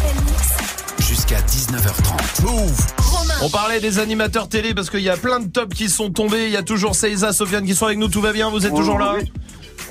Jusqu'à 0.99 1.39
19h30. 1.41 2.43
Move. 2.43 2.87
On 3.43 3.49
parlait 3.49 3.79
des 3.81 3.99
animateurs 3.99 4.47
télé 4.47 4.73
parce 4.73 4.89
qu'il 4.89 5.01
y 5.01 5.09
a 5.09 5.17
plein 5.17 5.39
de 5.39 5.49
tops 5.49 5.75
qui 5.75 5.89
sont 5.89 6.11
tombés. 6.11 6.45
Il 6.45 6.51
y 6.51 6.57
a 6.57 6.63
toujours 6.63 6.95
Seiza, 6.95 7.33
Sofiane 7.33 7.65
qui 7.65 7.75
sont 7.75 7.85
avec 7.87 7.97
nous. 7.97 8.07
Tout 8.07 8.21
va 8.21 8.31
bien? 8.31 8.49
Vous 8.49 8.65
êtes 8.65 8.73
toujours 8.73 8.97
là? 8.99 9.15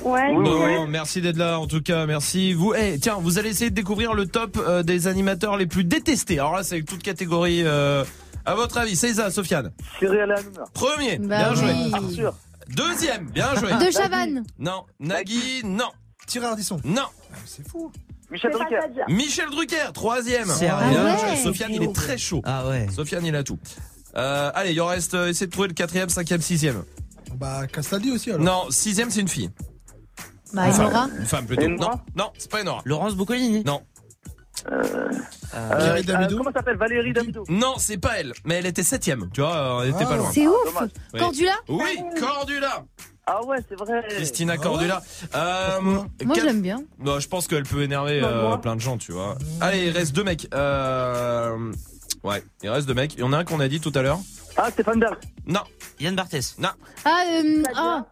Ouais. 0.03 0.33
Bon, 0.33 0.87
merci 0.87 1.21
d'être 1.21 1.37
là 1.37 1.59
en 1.59 1.67
tout 1.67 1.81
cas, 1.81 2.07
merci. 2.07 2.53
Vous, 2.53 2.73
eh, 2.73 2.97
tiens, 2.99 3.17
vous 3.21 3.37
allez 3.37 3.49
essayer 3.49 3.69
de 3.69 3.75
découvrir 3.75 4.15
le 4.15 4.25
top 4.25 4.57
euh, 4.57 4.81
des 4.81 5.05
animateurs 5.05 5.57
les 5.57 5.67
plus 5.67 5.83
détestés. 5.83 6.39
Alors 6.39 6.55
là, 6.55 6.63
c'est 6.63 6.75
avec 6.75 6.87
toute 6.87 7.03
catégorie. 7.03 7.61
euh, 7.63 8.03
à 8.43 8.55
votre 8.55 8.79
avis, 8.79 8.95
Seiza, 8.95 9.29
Sofiane 9.29 9.71
Cyril 9.99 10.19
Hanouna. 10.21 10.63
Premier, 10.73 11.19
Bah 11.19 11.37
bien 11.37 11.53
joué. 11.53 11.71
oui. 11.71 11.91
Arthur. 11.93 12.33
Deuxième, 12.69 13.25
bien 13.29 13.53
joué. 13.55 13.69
De 13.73 13.91
Chavannes. 13.91 14.43
Non, 14.57 14.85
Nagui, 14.99 15.61
non. 15.63 15.89
Thierry 16.25 16.47
Ardisson. 16.47 16.79
Non. 16.83 17.05
C'est 17.45 17.67
fou. 17.67 17.91
Michel 18.31 18.51
Drucker. 18.51 18.79
Michel 19.09 19.49
Drucker, 19.49 19.91
troisième. 19.93 20.47
Sérieux 20.47 20.73
Ah 20.99 21.25
ouais. 21.31 21.35
Sofiane, 21.37 21.71
il 21.73 21.83
est 21.83 21.93
très 21.93 22.17
chaud. 22.17 22.41
Ah 22.45 22.67
ouais. 22.67 22.87
Sofiane, 22.95 23.25
il 23.25 23.35
a 23.35 23.43
tout. 23.43 23.59
Euh, 24.15 24.51
allez, 24.55 24.71
il 24.71 24.81
en 24.81 24.87
reste. 24.87 25.13
euh, 25.13 25.27
essayez 25.29 25.47
de 25.47 25.51
trouver 25.51 25.67
le 25.69 25.73
quatrième, 25.73 26.09
cinquième, 26.09 26.41
sixième. 26.41 26.83
Bah, 27.35 27.67
Castaldi 27.67 28.11
aussi 28.11 28.29
alors. 28.31 28.41
Non, 28.43 28.65
sixième, 28.71 29.09
c'est 29.09 29.21
une 29.21 29.27
fille. 29.27 29.49
Bah, 30.53 30.67
Nora. 30.77 31.07
Une 31.17 31.25
femme 31.25 31.45
plutôt. 31.45 31.61
Et 31.63 31.67
Non, 31.67 31.77
Nora 31.77 32.03
non, 32.15 32.31
c'est 32.37 32.51
pas 32.51 32.63
Nora. 32.63 32.81
Laurence 32.85 33.15
Boccolini 33.15 33.63
Non, 33.65 33.81
Euh, 34.69 35.09
Thierry 35.79 36.01
euh, 36.01 36.03
Damido. 36.03 36.37
comment 36.37 36.51
s'appelle? 36.51 36.77
Valérie 36.77 37.13
Damido. 37.13 37.43
non, 37.49 37.75
c'est 37.77 37.97
pas 37.97 38.19
elle. 38.19 38.33
Mais 38.45 38.55
elle 38.55 38.65
était 38.65 38.83
septième. 38.83 39.29
Tu 39.33 39.41
vois, 39.41 39.79
euh, 39.79 39.83
elle 39.83 39.89
était 39.91 40.03
Ah. 40.03 40.09
pas 40.09 40.17
loin. 40.17 40.29
C'est 40.33 40.47
ouf. 40.47 40.55
dommage. 40.65 40.89
Oui. 41.13 41.19
Cordula? 41.19 41.53
Oui, 41.69 41.99
Cordula. 42.19 42.83
Ah 43.33 43.45
ouais, 43.45 43.57
c'est 43.69 43.75
vrai. 43.75 44.03
Christina 44.09 44.53
Ah 44.53 44.57
ouais 44.57 44.63
Cordula. 44.63 45.01
Euh, 45.35 45.79
Moi, 45.81 46.35
l'aime 46.43 46.61
bien. 46.61 46.83
Non, 46.99 47.19
je 47.19 47.27
pense 47.29 47.47
qu'elle 47.47 47.63
peut 47.63 47.81
énerver 47.81 48.19
Bah, 48.19 48.27
euh, 48.27 48.57
plein 48.57 48.75
de 48.75 48.81
gens, 48.81 48.97
tu 48.97 49.13
vois. 49.13 49.37
Allez, 49.61 49.85
il 49.87 49.91
reste 49.91 50.13
deux 50.13 50.23
mecs. 50.25 50.47
Euh... 50.53 51.71
Ouais, 52.23 52.43
il 52.61 52.69
reste 52.69 52.87
deux 52.87 52.93
mecs. 52.93 53.13
Il 53.13 53.21
y 53.21 53.23
en 53.23 53.31
a 53.31 53.37
un 53.37 53.43
qu'on 53.45 53.61
a 53.61 53.69
dit 53.69 53.79
tout 53.79 53.91
à 53.95 54.01
l'heure. 54.01 54.19
Ah, 54.57 54.69
Stéphane 54.69 54.99
Bern. 54.99 55.15
Non, 55.45 55.61
Yann 56.01 56.15
Barthès. 56.15 56.57
non. 56.59 56.69
Ah, 57.05 57.23
euh, 57.31 57.63
ah. 57.75 58.05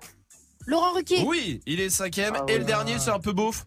Laurent 0.66 0.94
Ruquier. 0.94 1.24
Oui, 1.26 1.60
il 1.66 1.80
est 1.82 1.90
cinquième. 1.90 2.34
Ah 2.38 2.44
Et 2.48 2.54
ouais. 2.54 2.60
le 2.60 2.66
dernier, 2.66 2.98
c'est 3.00 3.12
un 3.12 3.20
peu 3.20 3.34
beauf. 3.34 3.66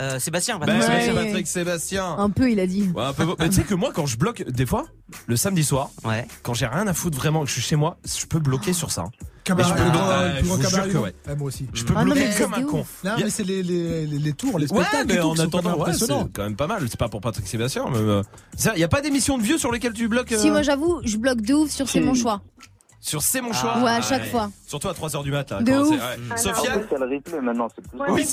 Euh, 0.00 0.18
Sébastien. 0.20 0.58
Patrick 0.58 0.78
oui, 0.78 0.86
Sébastien. 0.86 1.14
Patrick 1.14 1.46
Sébastien. 1.48 2.14
Un 2.18 2.30
peu, 2.30 2.50
il 2.50 2.60
a 2.60 2.66
dit. 2.66 2.88
Ouais, 2.94 3.04
un 3.04 3.12
peu 3.12 3.24
beauf. 3.24 3.36
Mais 3.40 3.48
tu 3.48 3.56
sais 3.56 3.62
que 3.64 3.74
moi, 3.74 3.90
quand 3.92 4.06
je 4.06 4.16
bloque, 4.16 4.44
des 4.48 4.64
fois, 4.66 4.84
le 5.26 5.36
samedi 5.36 5.64
soir, 5.64 5.90
Ouais. 6.04 6.26
quand 6.42 6.54
j'ai 6.54 6.66
rien 6.66 6.86
à 6.86 6.92
foutre 6.94 7.16
vraiment, 7.16 7.40
que 7.42 7.48
je 7.48 7.52
suis 7.54 7.62
chez 7.62 7.74
moi, 7.76 7.98
je 8.04 8.26
peux 8.26 8.38
bloquer 8.38 8.72
sur 8.72 8.92
ça. 8.92 9.04
Cabaret, 9.42 9.72
Mais 9.72 9.86
je 9.86 9.90
peux- 9.92 9.98
Ah, 9.98 10.32
je 10.38 10.44
vous 10.44 10.62
jure 10.68 10.88
que 10.92 10.98
ouais. 10.98 11.14
Ouais, 11.26 11.36
moi 11.36 11.46
aussi. 11.48 11.66
Je 11.72 11.82
peux 11.82 11.94
Ah 11.96 12.04
bloquer 12.04 12.28
mais 12.28 12.34
comme 12.36 12.54
un 12.54 12.62
ouf. 12.62 12.70
con. 12.70 12.86
Non, 13.02 13.12
mais 13.18 13.30
c'est 13.30 13.44
les, 13.44 13.62
les, 13.62 14.06
les, 14.06 14.18
les 14.18 14.32
tours, 14.34 14.58
les 14.58 14.70
Ouais, 14.70 14.80
spectacles 14.84 15.06
mais 15.08 15.14
et 15.14 15.18
tout 15.20 15.26
en 15.28 15.38
attendant, 15.38 15.78
ouais, 15.78 15.92
c'est 15.94 16.06
quand 16.06 16.42
même 16.42 16.54
pas 16.54 16.66
mal. 16.66 16.82
C'est 16.88 16.98
pas 16.98 17.08
pour 17.08 17.20
Patrick 17.20 17.46
Sébastien, 17.48 17.86
mais 17.90 17.96
euh, 17.98 18.22
il 18.74 18.80
y 18.80 18.84
a 18.84 18.88
pas 18.88 19.00
d'émission 19.00 19.36
de 19.38 19.42
vieux 19.42 19.58
sur 19.58 19.72
lesquelles 19.72 19.94
tu 19.94 20.06
bloques 20.06 20.32
Si, 20.36 20.50
moi, 20.50 20.62
j'avoue, 20.62 21.00
je 21.04 21.16
bloque 21.16 21.40
de 21.40 21.54
ouf 21.54 21.70
sur 21.70 21.88
C'est 21.88 22.00
mon 22.00 22.14
choix. 22.14 22.42
Sur 23.00 23.22
C'est 23.22 23.40
mon 23.40 23.52
choix. 23.52 23.78
Ouais, 23.78 23.90
à 23.90 24.00
chaque 24.02 24.26
fois. 24.26 24.50
Surtout 24.66 24.88
à 24.88 24.92
3h 24.92 25.22
du 25.22 25.30
matin. 25.30 25.62
De 25.62 25.70
quand 25.72 25.80
ouf. 25.82 25.88
c'est- 25.88 25.94
ouais. 25.94 26.32
En 26.32 26.36
Sofiane, 26.36 26.82
c'est 26.90 26.98
le 26.98 27.04
replay 27.16 27.40
maintenant, 27.40 27.68
c'est 27.74 27.86
plus. 27.88 27.98
Oui, 28.12 28.26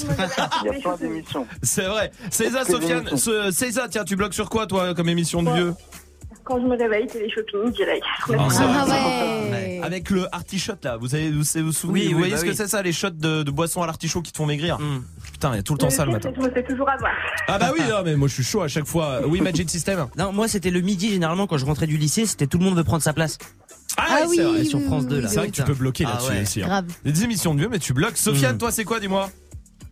Il 0.63 0.65
y 0.65 0.69
a 0.69 0.79
plein 0.81 0.97
d'émissions. 0.99 1.47
c'est 1.61 1.85
vrai. 1.85 2.11
César, 2.31 2.65
Que 2.65 2.71
Sofiane, 2.71 3.51
César, 3.51 3.87
tiens, 3.89 4.03
tu 4.03 4.15
bloques 4.15 4.33
sur 4.33 4.49
quoi 4.49 4.65
toi 4.67 4.93
comme 4.93 5.09
émission 5.09 5.43
de 5.43 5.51
vieux 5.51 5.73
Quand 6.43 6.59
je 6.61 6.65
me 6.65 6.77
réveille, 6.77 7.07
télé-shopping 7.07 7.71
direct. 7.71 8.03
Ah, 8.29 8.47
c'est 8.49 8.63
Ah 8.63 8.85
vrai. 8.85 9.49
ouais. 9.51 9.79
Avec 9.83 10.09
le 10.09 10.27
artichot 10.33 10.73
là, 10.83 10.97
vous 10.97 11.13
avez 11.15 11.29
vous, 11.31 11.43
vous, 11.43 11.65
vous 11.65 11.71
souvenez, 11.71 11.99
Oui, 12.01 12.05
vous 12.07 12.13
oui, 12.13 12.13
voyez 12.17 12.31
bah 12.33 12.37
ce 12.39 12.43
que 12.45 12.49
oui. 12.49 12.55
c'est 12.55 12.67
ça, 12.67 12.81
les 12.81 12.91
shots 12.93 13.09
de, 13.11 13.43
de 13.43 13.51
boissons 13.51 13.81
à 13.83 13.85
l'artichaut 13.87 14.21
qui 14.23 14.31
te 14.31 14.37
font 14.37 14.45
maigrir 14.47 14.79
Hmm. 14.79 15.03
Putain, 15.31 15.51
il 15.53 15.57
y 15.57 15.59
a 15.59 15.63
tout 15.63 15.73
le 15.73 15.79
temps 15.79 15.89
ça 15.89 16.05
le 16.05 16.11
matin. 16.13 16.31
Je 16.35 16.41
me 16.41 16.49
fais 16.49 16.63
toujours 16.63 16.89
avoir. 16.89 17.11
Ah 17.47 17.57
bah 17.59 17.71
oui, 17.73 17.81
non, 17.89 17.97
mais 18.03 18.15
moi 18.15 18.27
je 18.27 18.33
suis 18.35 18.43
chaud 18.43 18.61
à 18.61 18.67
chaque 18.67 18.85
fois. 18.85 19.21
Oui, 19.27 19.41
Magic 19.41 19.69
System. 19.69 20.07
Non, 20.17 20.31
moi 20.31 20.47
c'était 20.47 20.71
le 20.71 20.81
midi 20.81 21.09
généralement 21.11 21.45
quand 21.45 21.57
je 21.57 21.65
rentrais 21.65 21.87
du 21.87 21.97
lycée, 21.97 22.25
c'était 22.25 22.47
tout 22.47 22.57
le 22.57 22.63
monde 22.65 22.75
veut 22.77 22.83
prendre 22.83 23.03
sa 23.03 23.13
place. 23.13 23.37
Ah 23.97 24.19
c'est 24.21 24.27
oui, 24.27 24.37
vrai. 24.39 24.45
oui, 24.59 24.65
sur 24.65 24.81
France 24.81 25.03
oui, 25.03 25.09
2 25.09 25.15
oui, 25.17 25.21
là. 25.23 25.27
C'est 25.29 25.37
vrai 25.39 25.47
que 25.49 25.55
tu 25.55 25.63
peux 25.63 25.73
bloquer 25.73 26.03
Ah 26.07 26.11
là-dessus 26.13 26.31
ouais. 26.31 26.41
aussi. 26.41 26.63
hein. 26.63 26.67
Grave. 26.67 26.85
Des 27.03 27.23
émissions 27.23 27.53
de 27.55 27.59
vieux, 27.59 27.69
mais 27.69 27.79
tu 27.79 27.93
bloques. 27.93 28.17
Sofiane, 28.17 28.55
Mm. 28.55 28.59
toi, 28.59 28.71
c'est 28.71 28.83
quoi, 28.83 28.99
dis-moi 28.99 29.29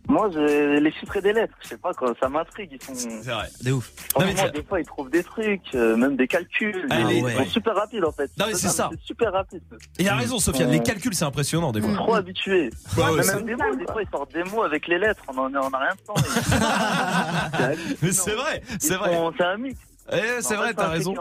Moi, 0.06 0.28
les 0.36 0.92
chiffres 0.92 1.16
et 1.16 1.22
des 1.22 1.32
lettres. 1.32 1.54
Je 1.62 1.68
sais 1.68 1.78
pas, 1.78 1.94
quoi, 1.94 2.12
ça 2.20 2.28
m'intrigue. 2.28 2.68
Ils 2.72 2.82
sont. 2.84 2.94
C'est 2.94 3.30
vrai. 3.30 3.48
De 3.62 3.72
ouf. 3.72 3.90
Non, 4.18 4.26
mais 4.26 4.34
des 4.50 4.62
fois, 4.62 4.78
ils 4.78 4.84
trouvent 4.84 5.08
des 5.08 5.22
trucs, 5.24 5.62
euh, 5.74 5.96
même 5.96 6.14
des 6.16 6.26
calculs. 6.28 6.86
Ah, 6.90 7.10
Ils 7.10 7.24
ouais. 7.24 7.34
sont 7.36 7.46
super 7.46 7.74
rapides 7.74 8.04
en 8.04 8.12
fait. 8.12 8.30
Non, 8.38 8.44
mais 8.48 8.54
c'est 8.54 8.68
ça. 8.68 8.90
C'est 8.92 9.00
super 9.06 9.32
rapide. 9.32 9.62
Et 9.98 10.02
il 10.02 10.08
a 10.10 10.16
raison, 10.16 10.38
Sofiane, 10.38 10.70
les 10.70 10.82
calculs, 10.82 11.14
c'est 11.14 11.24
impressionnant 11.24 11.72
des 11.72 11.80
fois. 11.80 11.94
Trop 11.94 12.14
habitués. 12.16 12.68
Ouais, 12.98 13.04
ouais, 13.04 13.10
Mais 13.16 13.22
c'est- 13.22 13.34
même 13.36 13.46
des 13.46 13.56
mots, 13.56 13.76
des 13.76 13.86
fois, 13.90 14.02
ils 14.02 14.08
sortent 14.10 14.32
des 14.34 14.44
mots 14.44 14.62
avec 14.62 14.86
les 14.88 14.98
lettres. 14.98 15.22
On 15.28 15.38
en 15.38 15.44
on 15.54 15.54
a 15.70 15.78
rien 15.78 15.94
de 15.94 16.04
temps. 16.06 16.14
Mais 18.02 18.12
c'est 18.12 18.34
vrai, 18.34 18.62
c'est 18.78 18.96
vrai. 18.96 19.18
C'est 19.38 19.44
un 19.44 19.56
mix. 19.56 19.78
Eh, 20.12 20.16
c'est 20.40 20.56
vrai, 20.56 20.74
t'as 20.74 20.88
raison. 20.88 21.14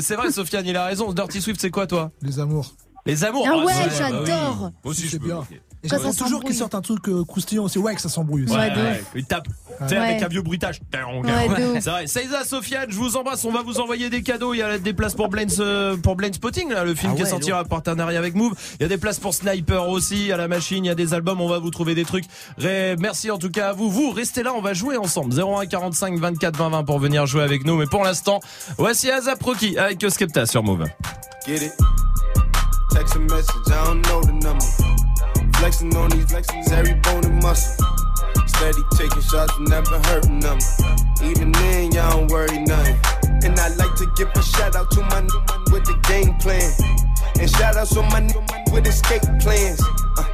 c'est 0.00 0.16
vrai, 0.16 0.30
Sofiane, 0.32 0.66
il 0.66 0.76
a 0.76 0.84
raison. 0.86 1.12
Dirty 1.12 1.40
Swift, 1.40 1.60
c'est 1.60 1.70
quoi, 1.70 1.86
toi? 1.86 2.10
Les 2.22 2.38
amours. 2.40 2.74
Les 3.06 3.24
amours? 3.24 3.46
Ah 3.48 3.64
ouais, 3.64 3.72
c'est- 3.90 3.98
j'adore. 3.98 4.24
bah 4.26 4.56
oui. 4.66 4.72
Moi 4.84 4.90
aussi, 4.90 5.02
Si, 5.02 5.08
je 5.08 5.18
peux. 5.18 5.28
Et 5.82 5.88
j'attends 5.88 6.12
toujours 6.12 6.42
qu'ils 6.42 6.54
sortent 6.54 6.74
un 6.74 6.80
truc 6.80 7.08
euh, 7.08 7.24
croustillant 7.24 7.64
aussi. 7.64 7.78
Ouais, 7.78 7.94
que 7.94 8.00
ça 8.00 8.08
s'embrouille 8.08 8.44
aussi. 8.44 8.54
Ouais, 8.54 8.68
tape. 9.28 9.46
Ouais. 9.46 9.86
Tu 9.86 9.88
sais, 9.88 9.96
avec 9.96 10.22
un 10.22 10.28
vieux 10.28 10.42
bruitage. 10.42 10.80
C'est 10.92 11.90
vrai. 11.90 12.06
Seiza, 12.06 12.44
Sofiane, 12.44 12.90
je 12.90 12.96
vous 12.96 13.16
embrasse. 13.16 13.44
On 13.44 13.52
va 13.52 13.62
vous 13.62 13.78
envoyer 13.78 14.10
des 14.10 14.22
cadeaux. 14.22 14.54
Il 14.54 14.58
y 14.58 14.62
a 14.62 14.78
des 14.78 14.92
places 14.92 15.14
pour 15.14 15.28
Blind, 15.28 15.52
euh, 15.60 15.96
pour 15.96 16.16
Spotting, 16.32 16.70
là, 16.70 16.84
le 16.84 16.94
film 16.96 17.12
Ah 17.12 17.16
qui 17.16 17.22
est 17.22 17.24
ouais, 17.24 17.30
sorti 17.30 17.52
en 17.52 17.62
partenariat 17.64 18.18
avec 18.18 18.34
Move. 18.34 18.54
Il 18.80 18.82
y 18.82 18.86
a 18.86 18.88
des 18.88 18.98
places 18.98 19.20
pour 19.20 19.34
Sniper 19.34 19.88
aussi, 19.88 20.32
à 20.32 20.36
la 20.36 20.48
machine. 20.48 20.84
Il 20.84 20.88
y 20.88 20.90
a 20.90 20.96
des 20.96 21.14
albums. 21.14 21.40
On 21.40 21.48
va 21.48 21.60
vous 21.60 21.70
trouver 21.70 21.94
des 21.94 22.04
trucs. 22.04 22.24
Ré- 22.56 22.96
Merci 22.98 23.30
en 23.30 23.38
tout 23.38 23.50
cas 23.50 23.68
à 23.68 23.72
vous. 23.72 23.88
Vous, 23.88 24.10
restez 24.10 24.42
là. 24.42 24.52
On 24.54 24.60
va 24.60 24.74
jouer 24.74 24.96
ensemble. 24.96 25.32
01 25.38 25.66
45 25.66 26.18
24 26.18 26.56
20 26.56 26.70
20 26.70 26.84
pour 26.84 26.98
venir 26.98 27.26
jouer 27.26 27.42
avec 27.42 27.64
nous. 27.64 27.76
Mais 27.76 27.86
pour 27.86 28.02
l'instant, 28.02 28.40
voici 28.78 29.10
Azap 29.10 29.40
Rocky 29.42 29.78
avec 29.78 30.04
Skepta 30.08 30.46
sur 30.46 30.64
Move. 30.64 30.86
Get 31.46 31.64
it? 31.64 31.72
Text 32.90 33.16
a 33.16 33.18
message, 33.18 33.68
I 33.68 33.84
don't 33.84 34.02
know 34.06 34.22
the 34.22 34.32
number. 34.32 34.97
Flexing 35.58 35.94
on 35.96 36.10
these 36.10 36.24
flexings, 36.30 36.70
every 36.72 36.94
bone 36.94 37.24
and 37.24 37.42
muscle. 37.42 37.84
Steady 38.46 38.82
taking 38.96 39.22
shots, 39.22 39.52
never 39.60 39.98
hurting 40.06 40.40
them. 40.40 40.58
Even 41.22 41.52
then, 41.52 41.92
y'all 41.92 42.10
don't 42.12 42.30
worry 42.30 42.58
nothing. 42.58 42.96
And 43.44 43.58
I 43.58 43.68
like 43.74 43.94
to 43.96 44.06
give 44.16 44.28
a 44.34 44.42
shout 44.42 44.76
out 44.76 44.90
to 44.92 45.00
my 45.02 45.18
n- 45.18 45.28
with 45.72 45.84
the 45.84 45.98
game 46.08 46.34
plan. 46.38 46.70
And 47.40 47.50
shout 47.50 47.76
outs 47.76 47.90
to 47.94 48.02
my 48.02 48.18
n- 48.18 48.32
with 48.72 48.86
escape 48.86 49.22
plans. 49.40 49.80
Uh, 50.16 50.24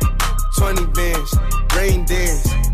20 0.59 0.87
bands, 0.93 1.35
rain 1.77 2.05
dance. 2.05 2.74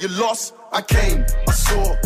you 0.00 0.08
lost. 0.08 0.54
I 0.72 0.82
came, 0.82 1.26
I 1.48 1.52
saw, 1.52 1.96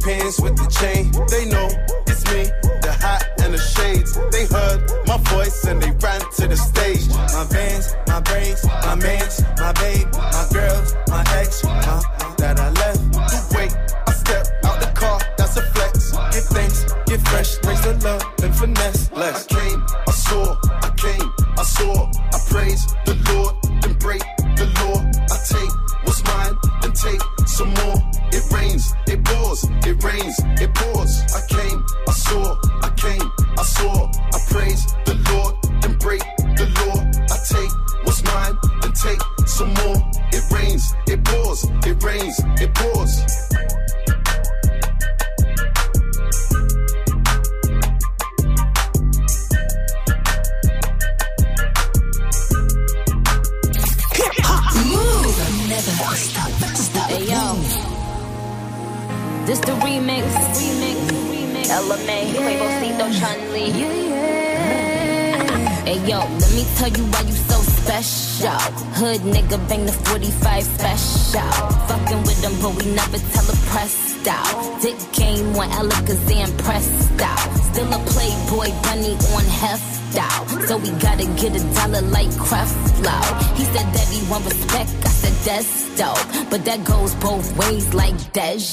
pants, 0.00 0.40
with 0.40 0.56
the 0.56 0.68
chain. 0.80 1.12
They 1.28 1.44
know 1.46 1.68
it's 2.06 2.24
me, 2.32 2.50
the 2.82 2.92
hat 2.92 3.22
and 3.42 3.54
the 3.54 3.58
shades. 3.58 4.18
They 4.32 4.46
heard 4.46 4.80
my 5.06 5.16
voice 5.30 5.64
and 5.64 5.80
they 5.82 5.90
ran 5.90 6.20
to 6.20 6.48
the 6.48 6.56
stage. 6.56 7.08
My 7.08 7.44
vans, 7.50 7.94
my 8.06 8.20
braids, 8.20 8.64
my 8.64 8.94
mans, 8.94 9.42
my 9.58 9.72
babe, 9.72 10.08
my 10.12 10.46
girls, 10.52 10.94
my 11.08 11.24
ex, 11.38 11.64
my, 11.64 12.19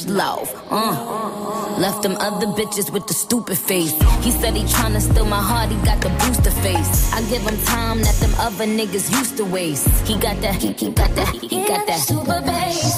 Loaf. 0.07 0.49
Uh. 0.69 1.77
Left 1.79 2.01
them 2.03 2.15
other 2.19 2.47
bitches 2.47 2.91
with 2.91 3.07
the 3.07 3.13
stupid 3.13 3.57
face. 3.57 3.93
He 4.25 4.31
said 4.31 4.53
he 4.53 4.63
tryna 4.63 5.01
steal 5.01 5.25
my 5.25 5.41
heart, 5.41 5.69
he 5.69 5.77
got 5.85 6.01
the 6.01 6.09
booster 6.21 6.51
face. 6.51 7.13
I 7.13 7.21
give 7.29 7.41
him 7.41 7.57
time 7.65 8.01
that 8.01 8.15
them 8.15 8.33
other 8.39 8.65
niggas 8.65 9.11
used 9.11 9.37
to 9.37 9.45
waste. 9.45 9.87
He 10.07 10.17
got 10.17 10.41
that, 10.41 10.55
he, 10.55 10.73
he 10.73 10.91
got 10.91 11.11
that, 11.15 11.29
he 11.35 11.59
got 11.71 11.87
that 11.87 11.99
super 11.99 12.41
bass. 12.41 12.97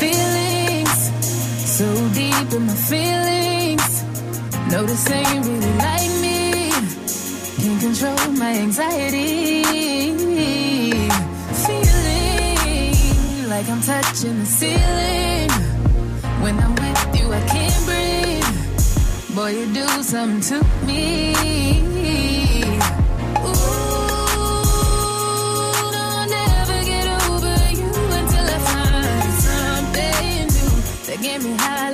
Feelings 0.00 0.98
so 1.78 1.86
deep 2.12 2.52
in 2.52 2.66
my 2.66 2.74
feelings. 2.74 4.02
Notice 4.70 5.04
they 5.04 5.22
ain't 5.30 5.46
really 5.46 5.74
like 5.86 6.12
me. 6.24 6.70
Can't 7.60 7.80
control 7.80 8.32
my 8.32 8.52
anxiety. 8.66 9.97
Like 13.58 13.70
I'm 13.70 13.80
touching 13.80 14.38
the 14.38 14.46
ceiling. 14.46 15.50
When 16.42 16.60
I'm 16.60 16.74
with 16.76 17.18
you, 17.18 17.26
I 17.32 17.40
can't 17.52 17.84
breathe. 17.88 19.34
Boy, 19.34 19.50
you 19.58 19.66
do 19.74 19.86
something 20.02 20.40
to 20.50 20.58
me. 20.86 21.34
Ooh, 23.42 23.98
get 26.92 27.06
over 27.28 27.56
you 27.80 27.92
until 28.18 28.46
I 28.56 28.58
find 28.70 29.34
something 29.48 30.46
new 30.56 31.16
get 31.20 31.38
me 31.42 31.52
high 31.56 31.87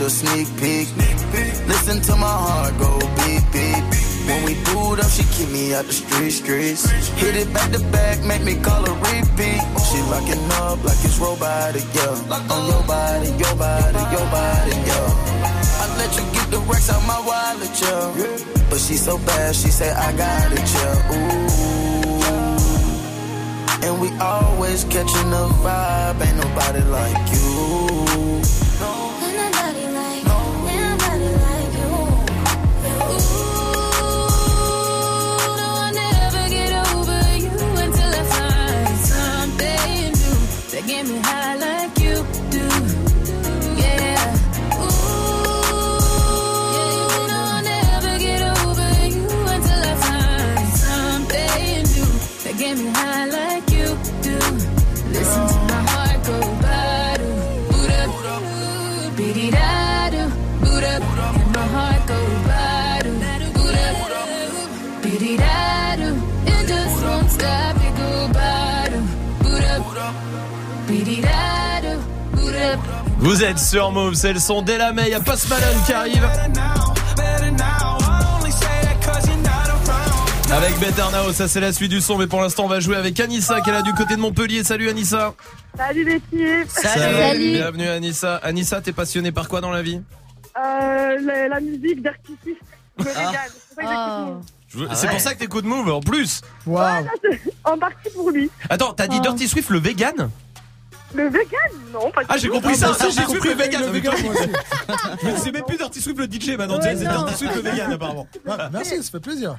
a 0.00 0.10
sneak 0.10 0.48
peek. 0.58 0.88
Listen 1.66 2.00
to 2.02 2.16
my 2.16 2.26
heart 2.26 2.76
go 2.78 2.98
beep 3.16 3.42
beep. 3.52 3.84
When 4.28 4.44
we 4.44 4.54
boot 4.64 5.00
up, 5.00 5.10
she 5.10 5.24
keep 5.34 5.50
me 5.50 5.74
out 5.74 5.86
the 5.86 5.92
street 5.92 6.30
streets. 6.30 6.84
Hit 7.20 7.36
it 7.36 7.52
back 7.52 7.72
to 7.72 7.80
back, 7.90 8.22
make 8.24 8.42
me 8.42 8.54
call 8.56 8.84
her 8.84 8.94
repeat. 8.94 9.62
She 9.88 9.98
locking 10.12 10.44
up 10.62 10.84
like 10.84 11.00
it's 11.02 11.18
robotic, 11.18 11.84
yeah. 11.94 12.52
On 12.52 12.66
your 12.68 12.82
body, 12.84 13.30
your 13.42 13.56
body, 13.56 14.02
your 14.12 14.26
body, 14.30 14.76
yeah. 14.86 15.82
I 15.82 15.86
let 15.96 16.10
you 16.16 16.24
get 16.36 16.50
the 16.50 16.58
racks 16.68 16.90
out 16.90 17.02
my 17.06 17.20
wallet, 17.24 17.72
yeah. 17.80 18.12
But 18.68 18.80
she 18.80 18.94
so 18.94 19.16
bad, 19.18 19.54
she 19.54 19.68
say 19.68 19.90
I 19.90 20.12
got 20.16 20.52
it, 20.52 20.68
yeah. 20.76 21.12
Ooh. 21.14 21.48
And 23.86 24.00
we 24.00 24.10
always 24.18 24.84
catching 24.84 25.30
the 25.30 25.48
vibe, 25.64 26.20
ain't 26.20 26.36
nobody 26.36 26.82
like 26.90 27.32
you. 27.32 28.67
me 41.08 41.18
how 41.20 41.37
Vous 73.28 73.44
êtes 73.44 73.58
sur 73.58 73.92
Move, 73.92 74.14
c'est 74.14 74.32
le 74.32 74.38
son 74.38 74.62
dès 74.62 74.78
la 74.78 74.90
mai, 74.94 75.10
y 75.10 75.12
a 75.12 75.20
Post 75.20 75.50
Malone 75.50 75.76
qui 75.84 75.92
arrive. 75.92 76.24
Avec 80.50 80.78
Better 80.78 81.02
Now, 81.12 81.30
ça 81.34 81.46
c'est 81.46 81.60
la 81.60 81.74
suite 81.74 81.90
du 81.90 82.00
son, 82.00 82.16
mais 82.16 82.26
pour 82.26 82.40
l'instant 82.40 82.64
on 82.64 82.68
va 82.68 82.80
jouer 82.80 82.96
avec 82.96 83.20
Anissa 83.20 83.60
qui 83.60 83.68
est 83.68 83.72
là 83.74 83.82
du 83.82 83.92
côté 83.92 84.16
de 84.16 84.20
Montpellier. 84.22 84.64
Salut 84.64 84.88
Anissa. 84.88 85.34
Salut 85.76 86.04
les 86.04 86.20
filles. 86.20 87.52
Bienvenue 87.52 87.88
Anissa. 87.88 88.36
Anissa, 88.36 88.80
t'es 88.80 88.92
passionnée 88.94 89.30
par 89.30 89.46
quoi 89.50 89.60
dans 89.60 89.72
la 89.72 89.82
vie? 89.82 90.00
Euh, 90.56 91.16
la, 91.20 91.48
la 91.48 91.60
musique 91.60 92.00
d'artiste. 92.00 92.38
Le 92.96 93.04
vegan, 93.04 93.34
c'est 93.52 93.74
pour 93.76 93.84
ça 93.84 93.84
que 93.84 93.88
j'écoute 93.90 94.44
Je 94.68 94.78
veux- 94.78 94.88
C'est 94.94 95.08
pour 95.10 95.20
ça 95.20 95.34
que 95.34 95.38
t'écoutes 95.38 95.64
Move 95.66 95.90
en 95.92 96.00
plus. 96.00 96.40
Move. 96.64 96.76
Ouais, 96.78 96.80
là, 97.02 97.10
c'est 97.22 97.40
en 97.64 97.76
partie 97.76 98.08
pour 98.14 98.30
lui. 98.30 98.50
Attends, 98.70 98.94
t'as 98.94 99.06
dit 99.06 99.20
Dirty 99.20 99.48
Swift 99.48 99.68
le 99.68 99.80
vegan? 99.80 100.30
Le 101.14 101.24
vegan 101.24 101.48
Non, 101.92 102.10
pas 102.10 102.20
du 102.22 102.26
Ah 102.30 102.36
j'ai 102.36 102.48
tout. 102.48 102.54
compris 102.54 102.74
ça, 102.76 102.88
Ah, 102.90 102.94
ça 102.94 103.04
bah, 103.06 103.10
j'ai 103.16 103.22
compris 103.24 103.48
le 103.48 103.54
vegan. 103.54 103.82
le 103.82 103.90
vegan, 103.90 104.14
moi 104.24 104.32
aussi. 104.34 104.48
Mais 105.24 105.36
c'est 105.38 105.52
même 105.52 105.64
plus 105.64 105.76
Dirty 105.78 106.00
Swift 106.02 106.18
le 106.18 106.26
DJ 106.26 106.56
maintenant, 106.58 106.78
Ouais, 106.78 106.96
c'est 106.96 107.04
non. 107.04 107.24
Dirty 107.24 107.34
Swift 107.34 107.54
le 107.56 107.60
vegan 107.62 107.92
apparemment. 107.92 108.26
Merci, 108.72 109.02
ça 109.02 109.10
fait 109.10 109.20
plaisir. 109.20 109.56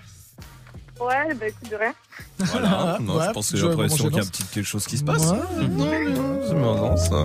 Ouais, 1.00 1.34
bah 1.34 1.48
écoute 1.48 1.70
de 1.72 1.76
rien. 1.78 1.94
Voilà, 2.40 2.98
non, 3.00 3.16
Ouais, 3.18 3.26
je 3.28 3.32
pense 3.32 3.52
que 3.52 3.56
je 3.58 3.62
j'ai 3.62 3.68
vais 3.70 3.74
l'impression 3.74 4.08
qu'il 4.10 4.18
y 4.18 4.20
a 4.20 4.24
un 4.24 4.26
petit 4.26 4.44
quelque 4.44 4.66
chose 4.66 4.86
qui 4.86 4.98
se 4.98 5.04
passe. 5.04 5.28
Ouais. 5.32 5.38
Non, 5.70 6.42
c'est 6.46 6.54
marrant 6.56 6.98
ça. 6.98 7.24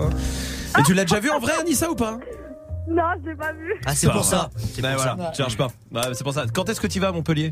Et 0.79 0.83
tu 0.83 0.93
l'as 0.93 1.03
déjà 1.03 1.19
vu 1.19 1.29
en 1.29 1.39
vrai 1.39 1.51
Anissa 1.59 1.91
ou 1.91 1.95
pas 1.95 2.17
Non, 2.87 3.03
je 3.21 3.29
l'ai 3.29 3.35
pas 3.35 3.51
vu. 3.51 3.73
Ah, 3.85 3.93
c'est 3.93 4.09
pour 4.09 4.23
ça. 4.23 4.49
Bah 4.81 4.95
voilà, 4.95 5.33
cherches 5.33 5.57
pas. 5.57 5.67
Bah, 5.91 6.07
c'est 6.13 6.23
pour 6.23 6.33
ça. 6.33 6.45
Quand 6.53 6.69
est-ce 6.69 6.79
que 6.79 6.87
tu 6.87 7.01
vas 7.01 7.09
à 7.09 7.11
Montpellier? 7.11 7.51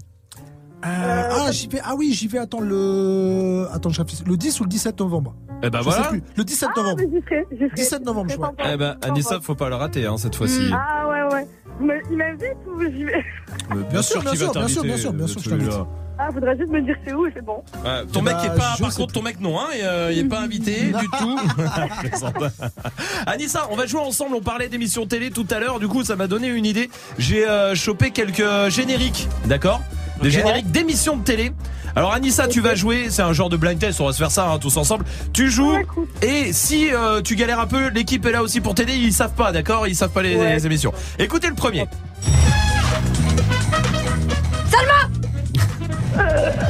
Euh, 0.85 1.29
ah, 1.47 1.51
j'y 1.51 1.67
vais. 1.67 1.79
Ah 1.83 1.93
oui, 1.97 2.11
j'y 2.13 2.27
vais. 2.27 2.39
Attends 2.39 2.59
le. 2.61 3.67
Attends. 3.73 3.89
Le 4.25 4.37
10 4.37 4.59
ou 4.59 4.63
le 4.63 4.69
17 4.69 4.99
novembre. 4.99 5.35
Eh 5.63 5.69
ben 5.69 5.79
Je 5.79 5.83
voilà. 5.83 6.03
sais 6.03 6.09
plus. 6.09 6.23
Le 6.35 6.43
17 6.43 6.69
Ah, 6.75 6.79
novembre. 6.79 6.99
j'y 6.99 7.21
serai, 7.21 7.45
j'y 7.51 7.57
serai. 7.57 7.69
17 7.75 8.05
novembre, 8.05 8.31
je 8.31 8.35
crois. 8.35 8.53
Eh 8.71 8.77
ben 8.77 8.97
Anissa, 9.01 9.39
faut 9.41 9.55
pas 9.55 9.69
le 9.69 9.75
rater 9.75 10.05
hein, 10.05 10.17
cette 10.17 10.35
fois-ci. 10.35 10.69
Ah 10.73 11.07
ouais, 11.07 11.33
ouais. 11.33 11.47
Mais 11.79 12.01
il 12.11 12.17
m'invite 12.17 12.57
ou 12.67 12.81
j'y 12.81 13.05
vais 13.05 13.23
Bien 13.89 14.01
sûr, 14.01 14.21
bien 14.21 14.35
sûr, 14.35 14.51
bien 14.51 14.67
sûr, 14.67 14.83
bien 14.83 14.97
sûr, 14.97 15.13
bien 15.13 15.27
sûr, 15.27 15.39
je 15.41 15.49
celui-là. 15.49 15.69
t'invite. 15.71 15.87
Ah, 16.19 16.29
faudrait 16.31 16.55
juste 16.57 16.69
me 16.69 16.79
dire 16.81 16.95
c'est 17.07 17.13
où 17.13 17.25
et 17.25 17.31
c'est 17.33 17.43
bon. 17.43 17.63
Ouais, 17.83 18.05
ton 18.11 18.19
Eh 18.19 18.23
mec 18.23 18.33
bah, 18.35 18.45
est 18.45 18.55
pas, 18.57 18.73
je 18.77 18.83
par 18.83 18.93
contre 18.93 19.13
ton 19.13 19.21
mec 19.23 19.39
non, 19.39 19.59
hein, 19.59 19.65
et, 19.75 19.83
euh, 19.83 20.11
il 20.11 20.19
est 20.19 20.23
pas 20.25 20.41
invité 20.43 20.91
du 20.91 21.07
tout. 21.17 21.39
Anissa, 23.25 23.67
on 23.71 23.75
va 23.75 23.85
jouer 23.87 24.01
ensemble. 24.01 24.35
On 24.35 24.41
parlait 24.41 24.69
d'émissions 24.69 25.05
télé 25.07 25.31
tout 25.31 25.47
à 25.49 25.59
l'heure. 25.59 25.79
Du 25.79 25.87
coup, 25.87 26.03
ça 26.03 26.15
m'a 26.15 26.27
donné 26.27 26.49
une 26.49 26.65
idée. 26.65 26.89
J'ai 27.17 27.47
euh, 27.47 27.73
chopé 27.73 28.11
quelques 28.11 28.43
génériques, 28.69 29.27
d'accord? 29.45 29.81
Des 30.23 30.31
génériques 30.31 30.71
d'émissions 30.71 31.17
de 31.17 31.23
télé. 31.23 31.51
Alors 31.95 32.13
Anissa, 32.13 32.47
tu 32.47 32.61
vas 32.61 32.75
jouer. 32.75 33.07
C'est 33.09 33.21
un 33.21 33.33
genre 33.33 33.49
de 33.49 33.57
blind 33.57 33.77
test. 33.77 33.99
On 34.01 34.05
va 34.07 34.13
se 34.13 34.17
faire 34.17 34.31
ça 34.31 34.49
hein, 34.49 34.57
tous 34.59 34.77
ensemble. 34.77 35.05
Tu 35.33 35.49
joues 35.51 35.75
et 36.21 36.53
si 36.53 36.91
euh, 36.93 37.21
tu 37.21 37.35
galères 37.35 37.59
un 37.59 37.67
peu, 37.67 37.89
l'équipe 37.89 38.25
est 38.25 38.31
là 38.31 38.41
aussi 38.41 38.61
pour 38.61 38.73
t'aider. 38.73 38.93
Ils 38.93 39.13
savent 39.13 39.33
pas, 39.33 39.51
d'accord? 39.51 39.87
Ils 39.87 39.95
savent 39.95 40.11
pas 40.11 40.23
les, 40.23 40.35
Ouais. 40.35 40.55
les 40.55 40.65
émissions. 40.65 40.93
Écoutez 41.19 41.47
le 41.47 41.55
premier. 41.55 41.85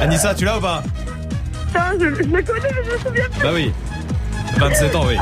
Anissa, 0.00 0.34
tu 0.34 0.44
l'as 0.44 0.58
ou 0.58 0.60
pas? 0.60 0.82
Putain, 1.68 1.92
je, 1.98 2.04
je 2.06 2.22
connais, 2.22 2.28
mais 2.28 2.44
je 2.84 2.90
me 2.92 2.98
souviens 2.98 3.24
plus. 3.30 3.42
Bah 3.42 3.50
oui. 3.54 3.72
27 4.58 4.96
ans, 4.96 5.04
oui. 5.08 5.16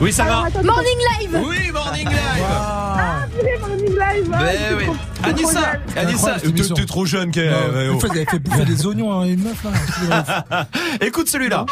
Oui, 0.00 0.12
ça 0.12 0.24
Alors, 0.24 0.42
va. 0.42 0.48
attends, 0.48 0.62
Morning 0.62 0.98
Live 1.20 1.40
Oui, 1.46 1.70
Morning 1.72 2.04
Live. 2.06 2.44
Ah, 2.44 3.24
purée, 3.34 3.58
Morning 3.58 3.88
Live. 3.98 4.30
ah, 4.34 4.38
Ben 4.38 4.76
oui. 4.76 4.84
trop 4.84 4.96
Anissa. 5.30 5.72
Anissa, 5.96 6.36
t'es 6.40 6.52
t'es 6.74 6.86
trop 6.86 7.06
jeune 7.06 7.30
qu'elle. 7.30 7.50
Non, 7.50 7.74
ouais, 7.74 7.86
Une 7.86 7.90
oh. 7.94 8.00
fois, 8.00 8.08
ils 8.12 8.16
avaient 8.18 8.30
fait 8.30 8.38
bouffer 8.38 8.64
des 8.66 8.86
oignons 8.86 9.20
à 9.20 9.26
une 9.26 9.42
meuf 9.42 9.64
là. 9.64 10.66
Écoute 11.00 11.28
celui-là. 11.28 11.64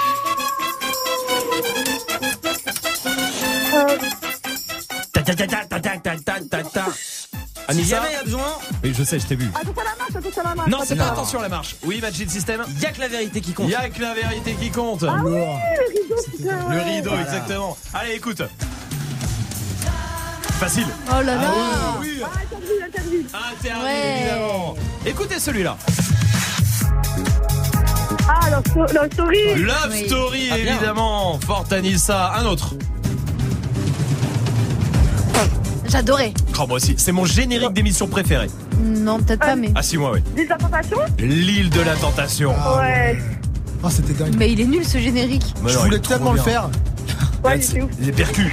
Euh, 3.75 3.97
Ta 5.12 5.22
ta 5.22 5.35
ta 5.35 5.47
ta 5.47 5.64
ta 5.66 5.79
ta 5.81 6.16
ta 6.16 6.41
ta 6.51 6.62
ta 6.62 6.85
ta. 7.67 7.73
Si 7.73 7.79
Anissa 7.81 7.97
jamais 7.97 8.09
il 8.11 8.15
y 8.15 8.17
a 8.21 8.25
besoin, 8.25 8.53
Oui, 8.83 8.95
je 8.97 9.05
sais, 9.05 9.19
je 9.19 9.27
t'ai 9.27 9.37
vu. 9.37 9.49
Attention 9.55 9.73
à 9.81 9.85
la 9.85 9.97
marche, 9.97 10.17
attention 10.17 10.43
à 10.43 10.49
la 10.49 10.55
marche. 10.55 10.71
Non, 10.71 10.79
c'est 10.87 10.97
pas 10.97 11.07
attention 11.09 11.39
à 11.39 11.43
la 11.43 11.49
marche. 11.49 11.77
Oui, 11.85 12.01
Magic 12.01 12.31
System. 12.31 12.62
il 12.69 12.81
y 12.81 12.87
a 12.87 12.93
que 12.93 13.01
la 13.01 13.09
vérité 13.09 13.41
qui 13.41 13.53
compte. 13.53 13.67
Il 13.67 13.73
y 13.73 13.75
a 13.75 13.89
que 13.89 14.01
la 14.03 14.15
vérité 14.15 14.55
qui 14.55 14.71
compte. 14.71 15.05
Ah 15.09 15.17
oui, 15.25 15.33
le 15.33 16.01
rideau, 16.01 16.17
putain. 16.31 16.75
Le 16.75 16.81
rideau, 16.81 17.11
exactement. 17.19 17.77
Allez, 17.93 18.15
écoute. 18.15 18.43
Facile. 20.61 20.87
Oh 21.09 21.15
là 21.23 21.35
là 21.35 21.51
Oui. 22.01 22.21
Ah, 22.25 22.29
interdit, 22.43 22.67
interdit. 22.87 23.27
Interdit, 23.35 23.85
Ouais. 23.85 24.21
évidemment. 24.21 24.75
Écoutez 25.05 25.39
celui-là. 25.41 25.77
Ah, 28.29 28.51
Love 28.51 28.62
Sto- 28.71 28.95
Love 28.95 29.12
Story. 29.12 29.55
Love 29.57 29.89
Oui. 29.91 30.05
Story, 30.07 30.49
Ah, 30.53 30.59
évidemment. 30.59 31.39
Fort 31.41 31.67
Anissa. 31.73 32.33
Un 32.37 32.47
autre. 32.47 32.75
J'adorais. 35.95 36.34
Oh, 36.59 36.66
moi 36.66 36.78
aussi. 36.78 36.97
C'est 36.99 37.12
mon 37.12 37.24
générique 37.24 37.72
d'émission 37.72 38.09
préférée. 38.09 38.51
Non, 38.82 39.20
peut-être 39.20 39.38
pas, 39.38 39.55
mais. 39.55 39.70
Ah, 39.76 39.82
si, 39.84 39.97
moi, 39.97 40.11
oui. 40.12 40.22
L'île 40.34 40.49
de 40.49 40.51
la 40.51 40.57
tentation 40.59 40.99
L'île 41.20 41.70
de 41.70 41.80
la 41.82 41.95
tentation. 41.95 42.51
Ouais. 42.51 43.22
Ah, 43.80 43.88
c'était 43.90 44.12
dingue. 44.12 44.34
Mais 44.36 44.51
il 44.51 44.61
est 44.61 44.64
nul 44.66 44.84
ce 44.84 44.99
générique. 44.99 45.55
Mais 45.62 45.70
Je 45.70 45.76
non, 45.76 45.84
voulais 45.84 45.99
est 45.99 46.01
tellement 46.01 46.32
le 46.32 46.40
faire. 46.40 46.68
Ouais, 47.45 47.59
il 47.59 47.62
était 47.64 47.82
ouf. 47.82 47.90
Les 48.01 48.11
percus. 48.11 48.51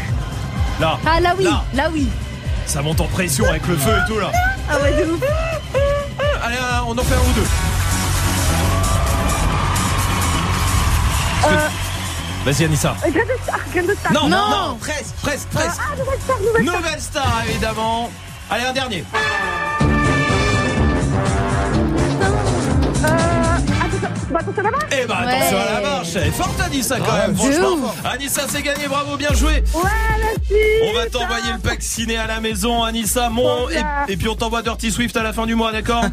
Là. 0.79 0.99
Ah 1.03 1.19
là 1.19 1.33
oui, 1.35 1.45
Là. 1.45 1.63
là 1.73 1.89
oui. 1.91 2.09
Ça 2.67 2.83
monte 2.83 3.01
en 3.01 3.07
pression 3.07 3.45
avec 3.49 3.67
le 3.67 3.75
feu 3.75 3.89
et 3.91 4.07
tout 4.11 4.19
là. 4.19 4.31
Ah 4.69 4.79
ouais, 4.79 4.91
de 5.03 5.11
ouf. 5.11 5.21
Allez, 6.43 6.57
euh, 6.57 6.79
on 6.85 6.91
en 6.95 7.01
fait 7.03 7.15
un 7.15 7.19
ou 7.19 7.33
deux. 7.35 7.47
Vas-y 12.45 12.65
Anissa. 12.65 12.95
Euh, 13.05 13.09
Star, 13.43 13.59
Grain 13.73 13.83
de 13.83 13.93
Star. 13.93 14.13
Non, 14.13 14.21
non, 14.23 14.29
Non. 14.29 14.49
non, 14.69 14.75
presque, 14.79 15.15
presque, 15.21 15.47
presque. 15.49 15.79
Ah, 15.79 15.95
Nouvelle 15.95 16.19
Star, 16.19 16.39
Nouvelle 16.39 16.63
Star. 16.63 16.75
Nouvelle 16.81 17.01
star 17.01 17.43
évidemment. 17.49 18.09
Allez, 18.49 18.65
un 18.65 18.73
dernier. 18.73 19.03
Euh, 23.03 23.07
attention, 23.85 24.09
bah, 24.31 24.39
attention 24.39 24.59
à 24.59 24.63
la 24.63 24.71
marche. 24.71 24.83
Eh 24.91 25.05
ben 25.05 25.15
attention 25.15 25.57
à 25.57 25.65
la 25.71 25.81
marche. 25.81 26.07
Elle 26.15 26.27
est 26.27 26.31
forte 26.31 26.61
Anissa 26.61 26.97
quand 26.99 27.05
Ah, 27.11 27.27
même, 27.27 27.35
franchement. 27.35 27.67
ouf. 27.85 28.05
Anissa 28.05 28.41
c'est 28.49 28.61
gagné, 28.63 28.87
bravo, 28.87 29.17
bien 29.17 29.33
joué. 29.33 29.63
Ouais, 29.73 29.89
merci. 30.19 30.63
On 30.83 30.93
va 30.93 31.05
t'envoyer 31.07 31.53
le 31.53 31.59
pack 31.59 31.81
ciné 31.81 32.17
à 32.17 32.27
la 32.27 32.39
maison, 32.39 32.83
Anissa. 32.83 33.29
Mon, 33.29 33.69
et, 33.69 33.81
et 34.07 34.17
puis 34.17 34.27
on 34.27 34.35
t'envoie 34.35 34.61
Dirty 34.63 34.91
Swift 34.91 35.15
à 35.15 35.23
la 35.23 35.33
fin 35.33 35.45
du 35.45 35.53
mois, 35.55 35.71
d'accord 35.71 36.03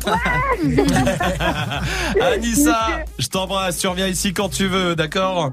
Anissa, 2.20 2.89
je 3.18 3.26
t'embrasse, 3.29 3.79
tu 3.79 3.87
reviens 3.89 4.07
ici 4.09 4.33
quand 4.35 4.49
tu 4.51 4.66
veux, 4.68 4.95
d'accord 4.95 5.51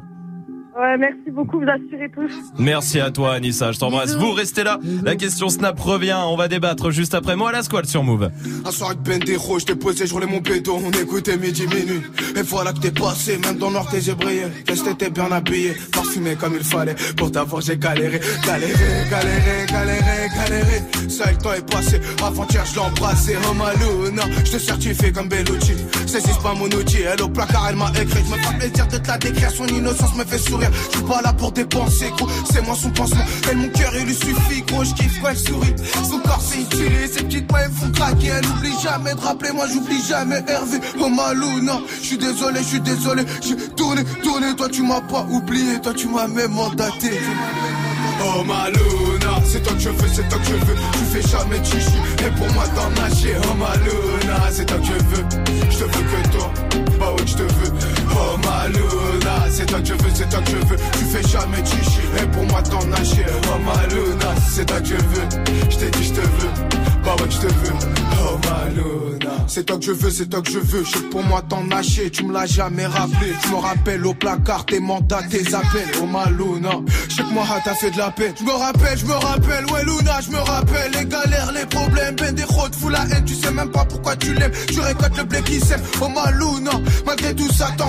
Ouais, 0.77 0.97
merci 0.97 1.31
beaucoup, 1.31 1.61
vous 1.61 1.69
assurez 1.69 2.09
tous. 2.13 2.33
Merci 2.59 2.99
à 2.99 3.09
toi 3.09 3.35
Anissa, 3.35 3.71
je 3.71 3.79
t'embrasse. 3.79 4.17
Vous 4.17 4.33
restez 4.33 4.65
là. 4.65 4.77
La 5.05 5.15
question 5.15 5.47
Snap 5.47 5.79
revient. 5.79 6.17
On 6.27 6.35
va 6.35 6.49
débattre 6.49 6.91
juste 6.91 7.13
après 7.13 7.37
moi 7.37 7.49
à 7.49 7.51
la 7.53 7.63
squad 7.63 7.85
sur 7.85 8.03
Move. 8.03 8.29
Un 8.65 8.71
soir 8.71 8.89
avec 8.89 9.01
Bendero, 9.01 9.57
je 9.57 9.65
t'ai 9.67 9.75
posé, 9.75 10.05
je 10.05 10.13
roulais 10.13 10.25
mon 10.25 10.41
béton, 10.41 10.81
on 10.85 10.91
écoutait 10.91 11.37
midi 11.37 11.65
minuit. 11.65 12.01
Et 12.35 12.41
voilà 12.41 12.73
que 12.73 12.79
t'es 12.79 12.91
passé, 12.91 13.37
même 13.37 13.55
dans 13.55 13.69
l'or 13.69 13.89
tes 13.89 13.99
yeux 13.99 14.15
brillaient. 14.15 14.51
Qu'est-ce 14.65 14.83
que 14.83 14.89
t'étais 14.89 15.11
bien 15.11 15.31
habillé, 15.31 15.75
parfumé 15.93 16.35
comme 16.35 16.55
il 16.57 16.63
fallait. 16.65 16.95
Pour 17.15 17.31
t'avoir 17.31 17.61
j'ai 17.61 17.77
galéré, 17.77 18.19
galéré, 18.45 18.73
galéré, 19.09 19.65
galéré, 19.69 20.27
galéré. 20.35 20.81
Ça 21.07 21.31
le 21.31 21.37
temps 21.37 21.53
est 21.53 21.71
passé, 21.71 22.01
avant-hier 22.21 22.65
je 22.65 22.73
l'ai 22.73 22.79
embrassé. 22.81 23.37
Oh 23.49 23.53
Maluna, 23.53 24.23
je 24.43 24.51
te 24.51 24.57
certifie 24.57 25.13
comme 25.13 25.29
Bellucci. 25.29 25.75
Saisis 26.05 26.37
pas 26.43 26.53
mon 26.53 26.65
outil, 26.65 27.03
elle 27.03 27.21
au 27.21 27.29
placard 27.29 27.67
elle 27.69 27.77
m'a 27.77 27.91
écrit. 27.91 28.25
Je 28.25 28.35
me 28.35 28.37
fais 28.41 28.57
plaisir 28.57 28.87
de 28.87 28.97
te 28.97 29.07
la 29.07 29.17
décrire, 29.17 29.51
son 29.51 29.67
innocence 29.67 30.13
me 30.17 30.25
fait 30.25 30.37
sourire. 30.37 30.64
Je 30.73 30.97
suis 30.97 31.05
pas 31.05 31.21
là 31.21 31.33
pour 31.33 31.51
dépenser, 31.51 32.11
gros, 32.17 32.27
c'est 32.51 32.61
moi 32.65 32.75
son 32.75 32.89
pansement. 32.91 33.23
Elle 33.49 33.57
mon 33.57 33.69
cœur 33.69 33.91
il 33.97 34.05
lui 34.05 34.15
suffit, 34.15 34.61
gros, 34.67 34.83
je 34.83 34.93
kiffe 34.93 35.19
quand 35.21 35.29
elle 35.29 35.37
sourit. 35.37 35.75
Son 36.09 36.19
corps 36.19 36.41
c'est 36.41 36.61
utile, 36.61 37.09
ses 37.11 37.23
petites 37.23 37.51
mains 37.51 37.59
elles 37.65 37.71
font 37.71 37.91
craquer. 37.91 38.27
Elle 38.27 38.45
oublie 38.47 38.73
jamais 38.81 39.13
de 39.13 39.19
rappeler, 39.19 39.51
moi 39.51 39.65
j'oublie 39.71 40.01
jamais 40.07 40.43
Hervé. 40.47 40.79
Oh 40.99 41.09
Maluna, 41.09 41.79
je 42.01 42.07
suis 42.07 42.17
désolé, 42.17 42.59
je 42.59 42.67
suis 42.67 42.79
désolé. 42.79 43.23
J'ai 43.41 43.55
tourné, 43.75 44.03
tourné, 44.23 44.55
toi 44.55 44.69
tu 44.69 44.81
m'as 44.83 45.01
pas 45.01 45.25
oublié, 45.29 45.79
toi 45.81 45.93
tu 45.93 46.07
m'as 46.07 46.27
même 46.27 46.51
mandaté. 46.51 47.11
Oh 48.23 48.43
Maluna, 48.43 49.41
c'est 49.45 49.61
toi 49.61 49.73
que 49.73 49.79
je 49.79 49.89
veux, 49.89 50.09
c'est 50.13 50.27
toi 50.29 50.39
que 50.39 50.45
je 50.45 50.53
veux. 50.53 50.75
Tu 50.93 50.99
fais 51.11 51.27
jamais 51.27 51.59
de 51.59 51.65
chichi, 51.65 51.97
et 52.19 52.31
pour 52.37 52.51
moi 52.53 52.63
t'en 52.75 52.89
nager. 53.01 53.35
Oh 53.43 53.53
Maluna, 53.55 54.39
c'est 54.51 54.65
toi 54.65 54.77
que 54.77 54.85
je 54.85 54.93
veux. 54.93 55.25
Je 55.69 55.77
te 55.77 55.83
veux 55.83 55.89
que 55.89 56.29
toi, 56.37 56.51
bah 56.99 57.11
ouais 57.11 57.27
je 57.27 57.33
te 57.33 57.41
veux. 57.43 57.54
Oh 58.17 58.37
Maluna, 58.37 59.45
c'est 59.49 59.65
toi 59.65 59.79
que 59.79 59.87
je 59.87 59.93
veux, 59.93 60.11
c'est 60.13 60.29
toi 60.29 60.39
que 60.41 60.51
je 60.51 60.55
veux. 60.55 60.77
Tu 60.97 61.05
fais 61.05 61.27
jamais 61.27 61.65
chichi, 61.65 61.99
et 62.21 62.25
pour 62.27 62.45
moi 62.45 62.61
t'en 62.61 62.85
nager. 62.85 63.25
Oh 63.47 63.59
Maluna, 63.65 64.35
c'est 64.49 64.65
toi 64.65 64.79
que 64.79 64.87
je 64.87 64.93
veux. 64.95 65.69
Je 65.69 65.77
t'ai 65.77 65.89
dit 65.91 66.03
je 66.03 66.13
te 66.13 66.21
veux, 66.21 66.49
bah 67.03 67.15
ouais 67.19 67.29
je 67.29 67.37
te 67.37 67.47
veux. 67.47 67.73
Oh 68.27 68.37
Maluna, 68.49 69.31
c'est 69.47 69.65
toi 69.65 69.77
que 69.77 69.85
je 69.85 69.91
veux, 69.91 70.09
c'est 70.09 70.27
toi 70.27 70.41
que 70.41 70.51
je 70.51 70.59
veux. 70.59 70.83
Je 70.83 70.97
pour 71.11 71.23
moi 71.23 71.41
t'en 71.47 71.63
nager, 71.63 72.09
tu 72.09 72.23
me 72.25 72.33
l'as 72.33 72.45
jamais 72.45 72.85
rappelé. 72.85 73.33
Tu 73.43 73.49
me 73.49 73.57
rappelles 73.57 74.05
au 74.05 74.13
placard 74.13 74.65
tes 74.65 74.79
mandats, 74.79 75.23
tes 75.29 75.53
appels. 75.53 75.89
Oh 76.01 76.05
Maluna, 76.05 76.79
je 77.09 77.15
sais 77.15 77.23
que 77.23 77.33
moi 77.33 77.45
t'as 77.63 77.75
fait 77.75 77.91
de 77.91 77.97
la 77.97 78.11
peine. 78.11 78.33
Je 78.39 78.43
me 78.43 78.51
rappelle, 78.51 78.97
je 78.97 79.05
me 79.05 79.13
rappelle, 79.13 79.65
ouais 79.71 79.83
Luna, 79.83 80.21
je 80.21 80.31
me 80.31 80.39
rappelle 80.39 80.91
les 80.93 81.05
galères, 81.05 81.51
les 81.53 81.65
problèmes, 81.65 82.15
ben 82.15 82.33
des 82.33 82.43
routes, 82.43 82.75
fous 82.75 82.89
la 82.89 83.03
haine, 83.11 83.25
tu 83.25 83.35
sais 83.35 83.51
même 83.51 83.71
pas 83.71 83.85
pourquoi 83.85 84.15
tu 84.15 84.33
l'aimes. 84.33 84.51
Tu 84.67 84.79
récoltes 84.79 85.17
le 85.17 85.23
blé 85.23 85.41
qui 85.41 85.59
sème, 85.59 85.81
oh 86.01 86.07
Maluna, 86.07 86.71
malgré 87.05 87.35
tout 87.35 87.51
ça 87.51 87.69
t'es 87.77 87.83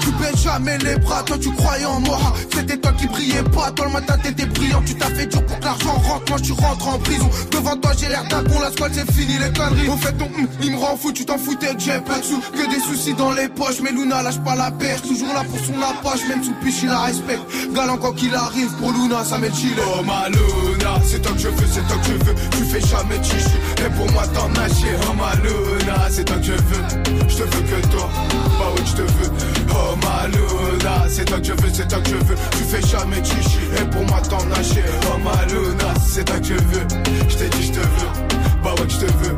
Tu 0.00 0.10
baisses 0.12 0.42
jamais 0.42 0.76
les 0.78 0.96
bras, 0.96 1.22
toi 1.22 1.38
tu 1.40 1.50
croyais 1.52 1.86
en 1.86 2.00
moi. 2.00 2.18
C'était 2.54 2.76
toi 2.76 2.92
qui 2.92 3.06
brillais 3.06 3.42
pas, 3.42 3.70
toi 3.70 3.86
le 3.86 3.92
matin 3.92 4.16
t'étais 4.22 4.46
brillant. 4.46 4.82
Tu 4.84 4.94
t'as 4.94 5.06
fait 5.06 5.26
dur 5.26 5.44
pour 5.46 5.58
que 5.58 5.64
l'argent 5.64 5.94
rentre, 5.94 6.24
moi 6.28 6.40
tu 6.40 6.52
rentres 6.52 6.88
en 6.88 6.98
prison. 6.98 7.30
Devant 7.50 7.76
toi 7.76 7.92
j'ai 7.98 8.08
l'air 8.08 8.24
d'un 8.24 8.44
con, 8.44 8.60
la 8.60 8.70
squad 8.70 8.92
c'est 8.94 9.10
fini 9.12 9.38
les 9.38 9.52
conneries. 9.52 9.88
Au 9.88 9.96
fait 9.96 10.12
ton 10.12 10.26
hum, 10.26 10.46
il 10.62 10.72
me 10.72 10.76
rend 10.76 10.96
fou, 10.96 11.12
tu 11.12 11.24
t'en 11.24 11.38
foutais 11.38 11.74
que 11.74 11.80
j'ai 11.80 11.98
pas 12.00 12.18
de 12.18 12.24
sous, 12.24 12.40
que 12.40 12.70
des 12.70 12.80
soucis 12.80 13.14
dans 13.14 13.32
les 13.32 13.48
poches. 13.48 13.80
Mais 13.82 13.92
Luna 13.92 14.22
lâche 14.22 14.38
pas 14.44 14.54
la 14.54 14.70
perche, 14.70 15.02
toujours 15.02 15.32
là 15.32 15.42
pour 15.44 15.58
son 15.60 15.80
apache, 15.80 16.28
même 16.28 16.44
sous 16.44 16.54
piche 16.62 16.82
il 16.82 16.88
la 16.88 17.00
respecte. 17.00 17.42
Galant 17.74 17.96
quand 17.96 18.12
qu'il 18.12 18.34
arrive, 18.34 18.70
pour 18.80 18.92
Luna 18.92 19.24
ça 19.24 19.38
met 19.38 19.50
gilet. 19.52 19.82
Oh 19.98 20.02
ma 20.02 20.28
Luna, 20.28 21.00
c'est 21.06 21.22
toi 21.22 21.32
que 21.32 21.38
je 21.40 21.48
veux, 21.48 21.66
c'est 21.72 21.86
toi 21.88 21.96
que 21.96 22.06
je 22.06 22.24
veux. 22.24 22.34
Tu 22.50 22.64
fais 22.64 22.80
jamais 22.80 23.22
chichi, 23.22 23.56
et 23.78 23.90
pour 23.96 24.10
moi 24.12 24.24
t'en 24.34 24.48
nager. 24.50 24.94
Oh 25.08 25.14
ma 25.14 25.34
Luna, 25.36 26.08
c'est 26.10 26.24
toi 26.24 26.36
que 26.36 26.44
je 26.44 26.52
veux. 26.52 27.28
Je 27.28 27.36
te 27.36 27.42
veux 27.42 27.62
que 27.62 27.86
toi, 27.88 28.10
bah 28.58 28.66
oui 28.76 28.82
je 28.84 28.92
te 28.92 29.02
veux. 29.02 29.13
Oh 29.74 29.96
ma 30.02 30.28
Luna, 30.28 31.04
c'est 31.08 31.24
toi 31.24 31.38
que 31.38 31.46
je 31.46 31.52
veux, 31.52 31.70
c'est 31.72 31.88
toi 31.88 31.98
que 32.00 32.10
je 32.10 32.16
veux. 32.16 32.36
Tu 32.52 32.64
fais 32.64 32.82
jamais 32.86 33.22
chichi, 33.24 33.58
et 33.78 33.84
pour 33.90 34.02
moi 34.06 34.20
t'en 34.28 34.44
nager. 34.46 34.84
Oh 35.12 35.18
ma 35.18 35.44
Luna, 35.46 35.94
c'est 36.06 36.24
toi 36.24 36.38
que 36.38 36.46
je 36.46 36.54
veux. 36.54 36.86
Je 37.28 37.36
t'ai 37.36 37.48
dit 37.48 37.62
je 37.66 37.72
te 37.72 37.80
veux, 37.80 38.10
bah 38.62 38.74
ouais 38.78 38.88
je 38.88 38.98
te 38.98 39.06
veux. 39.06 39.36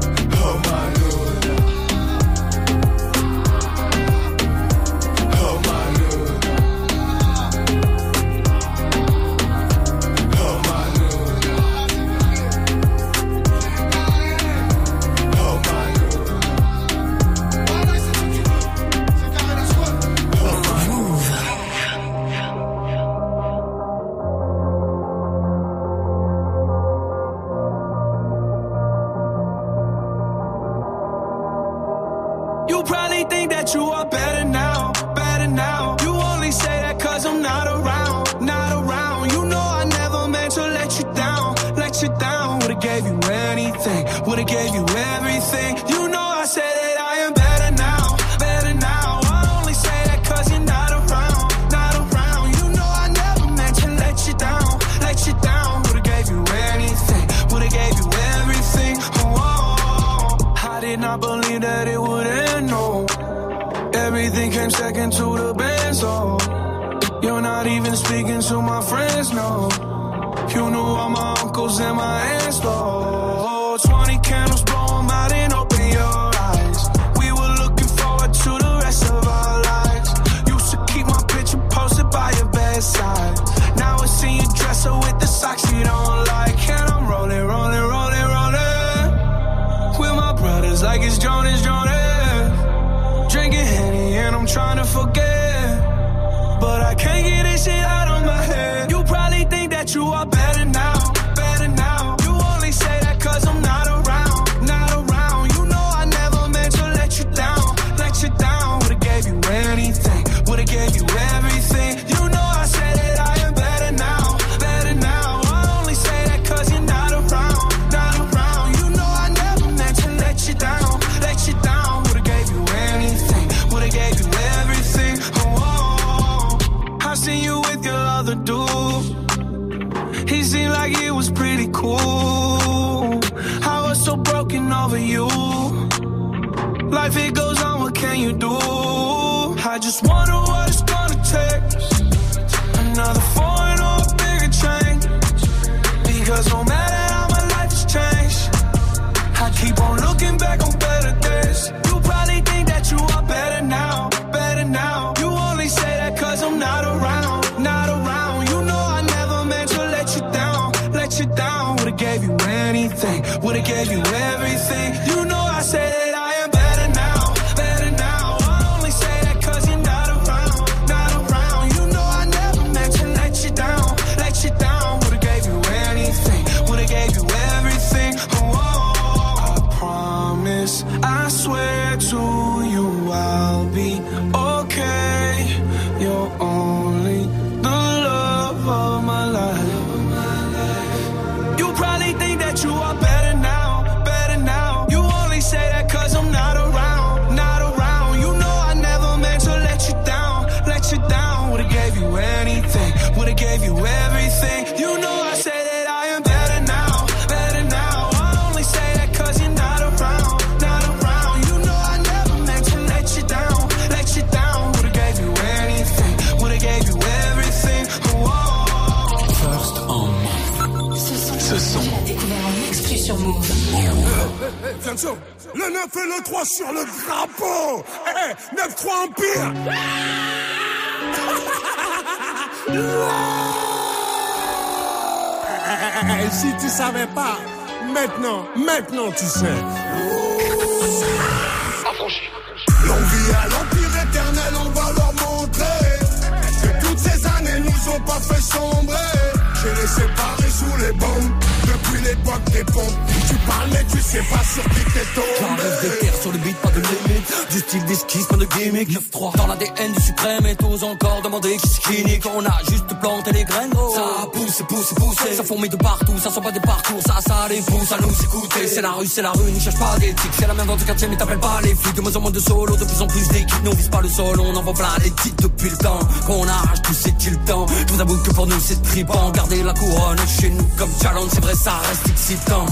C'est 268.69 268.83
la 268.83 268.93
rue, 268.93 269.07
c'est 269.07 269.23
la 269.23 269.33
rue, 269.33 269.51
ne 269.51 269.61
cherche 269.61 269.79
pas 269.79 269.97
d'éthique. 269.99 270.33
C'est 270.39 270.47
la 270.47 270.55
même 270.55 270.67
dans 270.67 270.77
ton 270.77 270.85
quartier, 270.85 271.09
mais 271.09 271.17
t'appelles 271.17 271.39
pas 271.39 271.61
les 271.63 271.75
flics. 271.75 271.95
De 271.95 272.01
moins 272.01 272.17
en 272.17 272.21
moins 272.21 272.31
de 272.31 272.41
solo, 272.41 272.77
de 272.77 272.85
plus 272.85 273.03
en 273.03 273.07
plus 273.07 273.29
d'équipes. 273.29 273.65
Nous 273.65 273.73
vise 273.73 273.89
pas 273.89 274.01
le 274.01 274.09
sol, 274.09 274.41
on 274.41 274.55
envoie 274.57 274.75
plein 274.75 274.89
les 275.03 275.11
titres 275.11 275.43
depuis 275.43 275.71
le 275.71 275.77
temps. 275.77 275.99
Qu'on 276.27 276.47
arrache 276.47 276.83
tout, 276.83 276.95
c'est-il 276.95 277.33
le 277.33 277.45
temps. 277.45 277.67
Je 277.87 278.03
vous 278.03 278.23
que 278.23 278.31
pour 278.31 278.47
nous 278.47 278.61
c'est 278.61 278.83
tripant. 278.83 279.31
Garder 279.31 279.63
la 279.63 279.73
couronne 279.73 280.19
chez 280.41 280.51
nous 280.51 280.69
comme 280.77 280.91
challenge, 281.01 281.29
c'est 281.33 281.43
vrai, 281.43 281.55
ça 281.55 281.73
reste 281.89 282.09
excitant. 282.09 282.67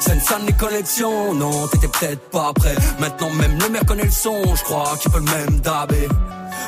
Salle 0.00 0.42
les 0.46 0.52
collections, 0.52 1.34
non, 1.34 1.66
t'étais 1.68 1.88
peut-être 1.88 2.30
pas 2.30 2.52
prêt. 2.52 2.76
Maintenant 3.00 3.30
même 3.30 3.58
le 3.58 3.68
maire 3.70 3.84
connaît 3.84 4.04
le 4.04 4.10
son, 4.10 4.54
je 4.54 4.62
crois 4.62 4.96
qu'il 5.00 5.10
peut 5.10 5.18
le 5.18 5.24
même 5.24 5.60
dabé. 5.60 6.08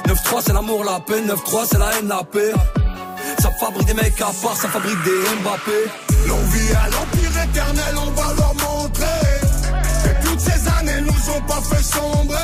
9-3 0.09 0.43
c'est 0.45 0.53
l'amour, 0.53 0.83
la 0.85 0.99
paix, 1.01 1.21
9-3 1.21 1.67
c'est 1.71 1.79
la 1.79 1.97
haine, 1.97 2.09
la 2.09 2.25
paix. 2.25 2.53
Ça 3.39 3.51
fabrique 3.61 3.87
des 3.87 3.95
mecs 3.95 4.21
à 4.21 4.31
part, 4.43 4.57
ça 4.57 4.69
fabrique 4.69 5.03
des 5.05 5.21
Mbappé. 5.43 5.73
L'envie 6.27 6.73
à 6.73 6.89
l'empire 6.91 7.43
éternel, 7.45 7.95
on 8.07 8.11
va 8.13 8.33
leur 8.37 8.55
montrer 8.55 9.41
que 10.05 10.27
toutes 10.27 10.41
ces 10.41 10.69
années 10.79 11.01
nous 11.03 11.31
ont 11.35 11.41
pas 11.43 11.61
fait 11.61 11.83
sombrer. 11.83 12.37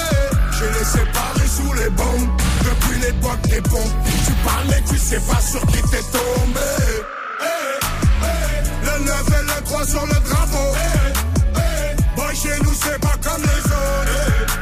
J'ai 0.58 0.68
les 0.78 0.84
séparés 0.84 1.48
sous 1.48 1.72
les 1.74 1.90
bombes 1.90 2.28
depuis 2.64 3.00
l'époque 3.00 3.40
des 3.48 3.60
pompes. 3.62 3.96
Tu 4.26 4.32
parles 4.44 4.66
mais 4.68 4.82
tu 4.88 4.98
sais 4.98 5.20
pas 5.20 5.40
sur 5.40 5.60
qui 5.66 5.82
t'es 5.90 6.02
tombé. 6.12 6.70
Eh, 7.40 7.44
eh, 8.22 8.86
Le 8.86 9.04
9 9.04 9.24
et 9.28 9.42
le 9.44 9.64
3 9.64 9.86
sur 9.86 10.06
le 10.06 10.14
drapeau. 10.28 10.74
Eh, 10.74 11.56
eh, 11.56 12.16
Boy, 12.16 12.36
chez 12.36 12.62
nous 12.62 12.74
c'est 12.82 13.00
pas 13.00 13.16
comme 13.22 13.42
les 13.42 13.64
autres. 13.64 14.58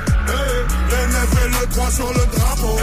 Le 0.91 1.13
9 1.13 1.45
et 1.45 1.49
le 1.61 1.67
3 1.75 1.91
sur 1.91 2.09
le 2.13 2.27
drapeau. 2.37 2.77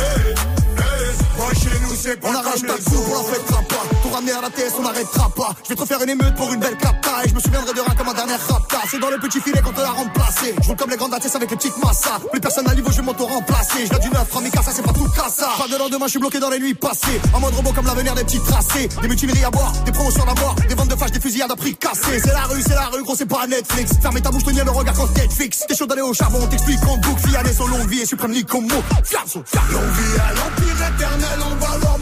Boy, 1.37 1.55
chez 1.55 1.79
nous 1.81 1.95
c'est 1.95 2.19
pas 2.19 2.27
On 2.29 2.33
comme 2.33 2.45
arrache 2.45 2.61
les 2.61 2.67
ta 2.67 2.73
autres. 2.73 2.83
coupe, 2.83 3.07
on 3.09 3.27
la 3.27 3.33
fêtera 3.33 3.61
pas. 3.69 3.94
La 4.15 4.49
TS, 4.49 4.71
on 4.79 4.83
pas. 4.83 5.53
Je 5.61 5.69
vais 5.69 5.75
te 5.75 5.81
refaire 5.81 6.01
une 6.01 6.09
émeute 6.11 6.35
pour 6.35 6.51
une 6.53 6.59
belle 6.61 6.77
capta. 6.77 7.25
Et 7.25 7.29
je 7.29 7.35
me 7.35 7.39
souviendrai 7.41 7.73
de 7.73 7.81
rien 7.81 7.95
comme 7.95 8.07
un 8.07 8.13
dernier 8.13 8.35
rapta. 8.47 8.77
C'est 8.89 8.97
dans 8.97 9.09
le 9.09 9.17
petit 9.17 9.41
filet 9.41 9.61
qu'on 9.61 9.73
te 9.73 9.81
l'a 9.81 9.89
remplacé. 9.89 10.55
Je 10.61 10.67
roule 10.67 10.77
comme 10.77 10.89
les 10.89 10.95
grandes 10.95 11.13
ATS 11.13 11.35
avec 11.35 11.51
les 11.51 11.57
petites 11.57 11.77
massas. 11.83 12.21
Plus 12.31 12.39
personne 12.39 12.65
à 12.69 12.73
niveau, 12.73 12.91
je 12.91 12.95
vais 12.95 13.01
m'auto-remplacer. 13.01 13.87
Je 13.91 13.99
du 13.99 14.09
9, 14.09 14.29
3 14.29 14.41
ça 14.63 14.71
c'est 14.73 14.83
pas 14.83 14.93
tout 14.93 15.09
cassa. 15.09 15.49
Pas 15.57 15.67
de 15.67 15.77
lendemain, 15.77 16.05
je 16.05 16.11
suis 16.11 16.19
bloqué 16.19 16.39
dans 16.39 16.49
les 16.49 16.59
nuits 16.59 16.73
passées. 16.73 17.19
En 17.33 17.41
mode 17.41 17.55
robot 17.55 17.73
comme 17.73 17.87
l'avenir 17.87 18.15
des 18.15 18.23
petits 18.23 18.39
tracés. 18.39 18.87
Des 19.01 19.07
mutineries 19.09 19.43
à 19.43 19.51
boire, 19.51 19.73
des 19.83 19.91
promotions 19.91 20.23
à 20.23 20.33
boire. 20.33 20.55
Des 20.55 20.75
ventes 20.75 20.87
de 20.87 20.95
flash, 20.95 21.11
des 21.11 21.19
fusillades 21.19 21.51
à 21.51 21.55
prix 21.57 21.75
cassé. 21.75 22.21
C'est 22.23 22.31
la 22.31 22.43
rue, 22.43 22.61
c'est 22.61 22.75
la 22.75 22.85
rue, 22.85 23.03
gros, 23.03 23.15
c'est 23.17 23.25
pas 23.25 23.45
Netflix. 23.47 23.91
Fermez 24.01 24.21
ta 24.21 24.31
bouche, 24.31 24.45
tenir 24.45 24.63
le 24.63 24.71
regard 24.71 24.95
quand 24.95 25.13
Netflix. 25.17 25.65
T'es 25.67 25.75
chaud 25.75 25.87
d'aller 25.87 26.03
au 26.03 26.13
charbon, 26.13 26.39
on 26.41 26.47
t'explique 26.47 26.81
en 26.87 26.95
boucle. 26.97 27.27
Fiané, 27.27 27.51
son 27.51 27.67
longue 27.67 27.89
vie 27.89 27.99
et 27.99 28.05
suprême 28.05 28.31
ni 28.31 28.45
comme 28.45 28.65
mot. 28.65 28.81
Fiasso, 29.03 29.43
fiasso. 29.45 29.73
L'envie 29.73 30.19
à 30.21 30.33
l'empire 30.35 30.87
éternel, 30.87 31.39
on 31.51 31.55
va 31.65 31.94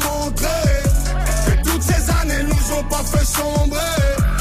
années 2.74 2.80
nous 2.80 2.80
ont 2.80 2.84
pas 2.84 3.04
fait 3.04 3.26
sombrer. 3.26 3.80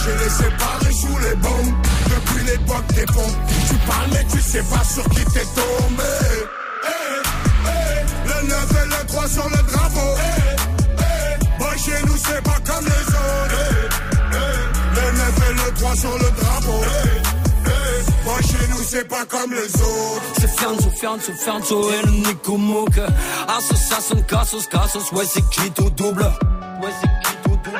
J'ai 0.04 0.24
les 0.24 0.30
séparés 0.30 0.92
sous 0.92 1.18
les 1.18 1.36
bombes 1.36 1.74
depuis 2.04 2.44
l'époque 2.44 2.86
des 2.94 3.06
pompes. 3.06 3.36
Tu 3.68 3.74
parles 3.86 4.10
mais 4.12 4.24
tu 4.30 4.40
sais 4.40 4.62
pas 4.62 4.84
sur 4.84 5.04
qui 5.10 5.24
t'es 5.26 5.46
tombé. 5.54 6.02
Eh, 6.84 7.22
eh, 7.66 8.28
Le 8.28 8.48
9 8.48 8.70
et 8.82 8.86
le 8.88 9.06
3 9.06 9.28
sur 9.28 9.48
le 9.48 9.56
drapeau. 9.56 10.16
Eh, 10.18 10.56
eh, 10.98 11.58
Boy, 11.58 11.78
chez 11.78 12.06
nous 12.06 12.16
c'est 12.16 12.42
pas 12.42 12.58
comme 12.66 12.84
les 12.84 13.06
autres. 13.08 13.92
Le 14.94 15.18
9 15.18 15.50
et 15.50 15.54
le 15.54 15.74
3 15.74 15.96
sur 15.96 16.12
le 16.12 16.30
drapeau. 16.40 16.84
Boy, 18.24 18.42
chez 18.42 18.68
nous 18.70 18.82
c'est 18.88 19.08
pas 19.08 19.24
comme 19.26 19.52
les 19.52 19.74
autres. 19.82 20.22
C'est 20.40 20.50
Fianzo, 20.58 20.90
Fianzo, 20.90 21.32
Fianzo 21.32 21.90
et 21.92 22.06
le 22.06 22.12
Nico 22.12 22.56
Mouk. 22.56 22.98
Association, 23.48 24.22
Cassos, 24.28 24.66
Cassos, 24.68 25.12
ouais, 25.12 25.24
c'est 25.26 25.48
qui 25.50 25.70
tout 25.72 25.90
double? 25.90 26.22
Ouais, 26.82 26.90
c'est 27.00 27.28
qui 27.28 27.36
tout 27.42 27.56
double? 27.64 27.78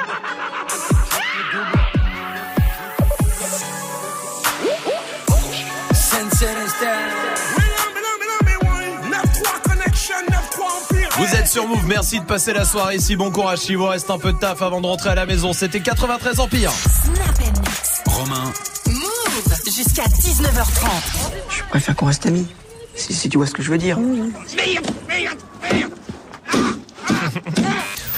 Sur 11.52 11.68
Move, 11.68 11.84
merci 11.86 12.18
de 12.18 12.24
passer 12.24 12.54
la 12.54 12.64
soirée 12.64 12.96
ici. 12.96 13.14
Bon 13.14 13.30
courage, 13.30 13.60
il 13.68 13.76
vous 13.76 13.84
reste 13.84 14.08
un 14.08 14.18
peu 14.18 14.32
de 14.32 14.38
taf 14.38 14.62
avant 14.62 14.80
de 14.80 14.86
rentrer 14.86 15.10
à 15.10 15.14
la 15.14 15.26
maison. 15.26 15.52
C'était 15.52 15.80
93 15.80 16.40
Empire. 16.40 16.72
Romain, 18.06 18.50
Move 18.86 19.60
jusqu'à 19.66 20.04
19h30. 20.04 20.88
Je 21.50 21.62
préfère 21.68 21.94
qu'on 21.94 22.06
reste 22.06 22.24
amis. 22.24 22.46
Si, 22.94 23.12
si 23.12 23.28
tu 23.28 23.36
vois 23.36 23.46
ce 23.46 23.52
que 23.52 23.62
je 23.62 23.70
veux 23.70 23.76
dire. 23.76 23.98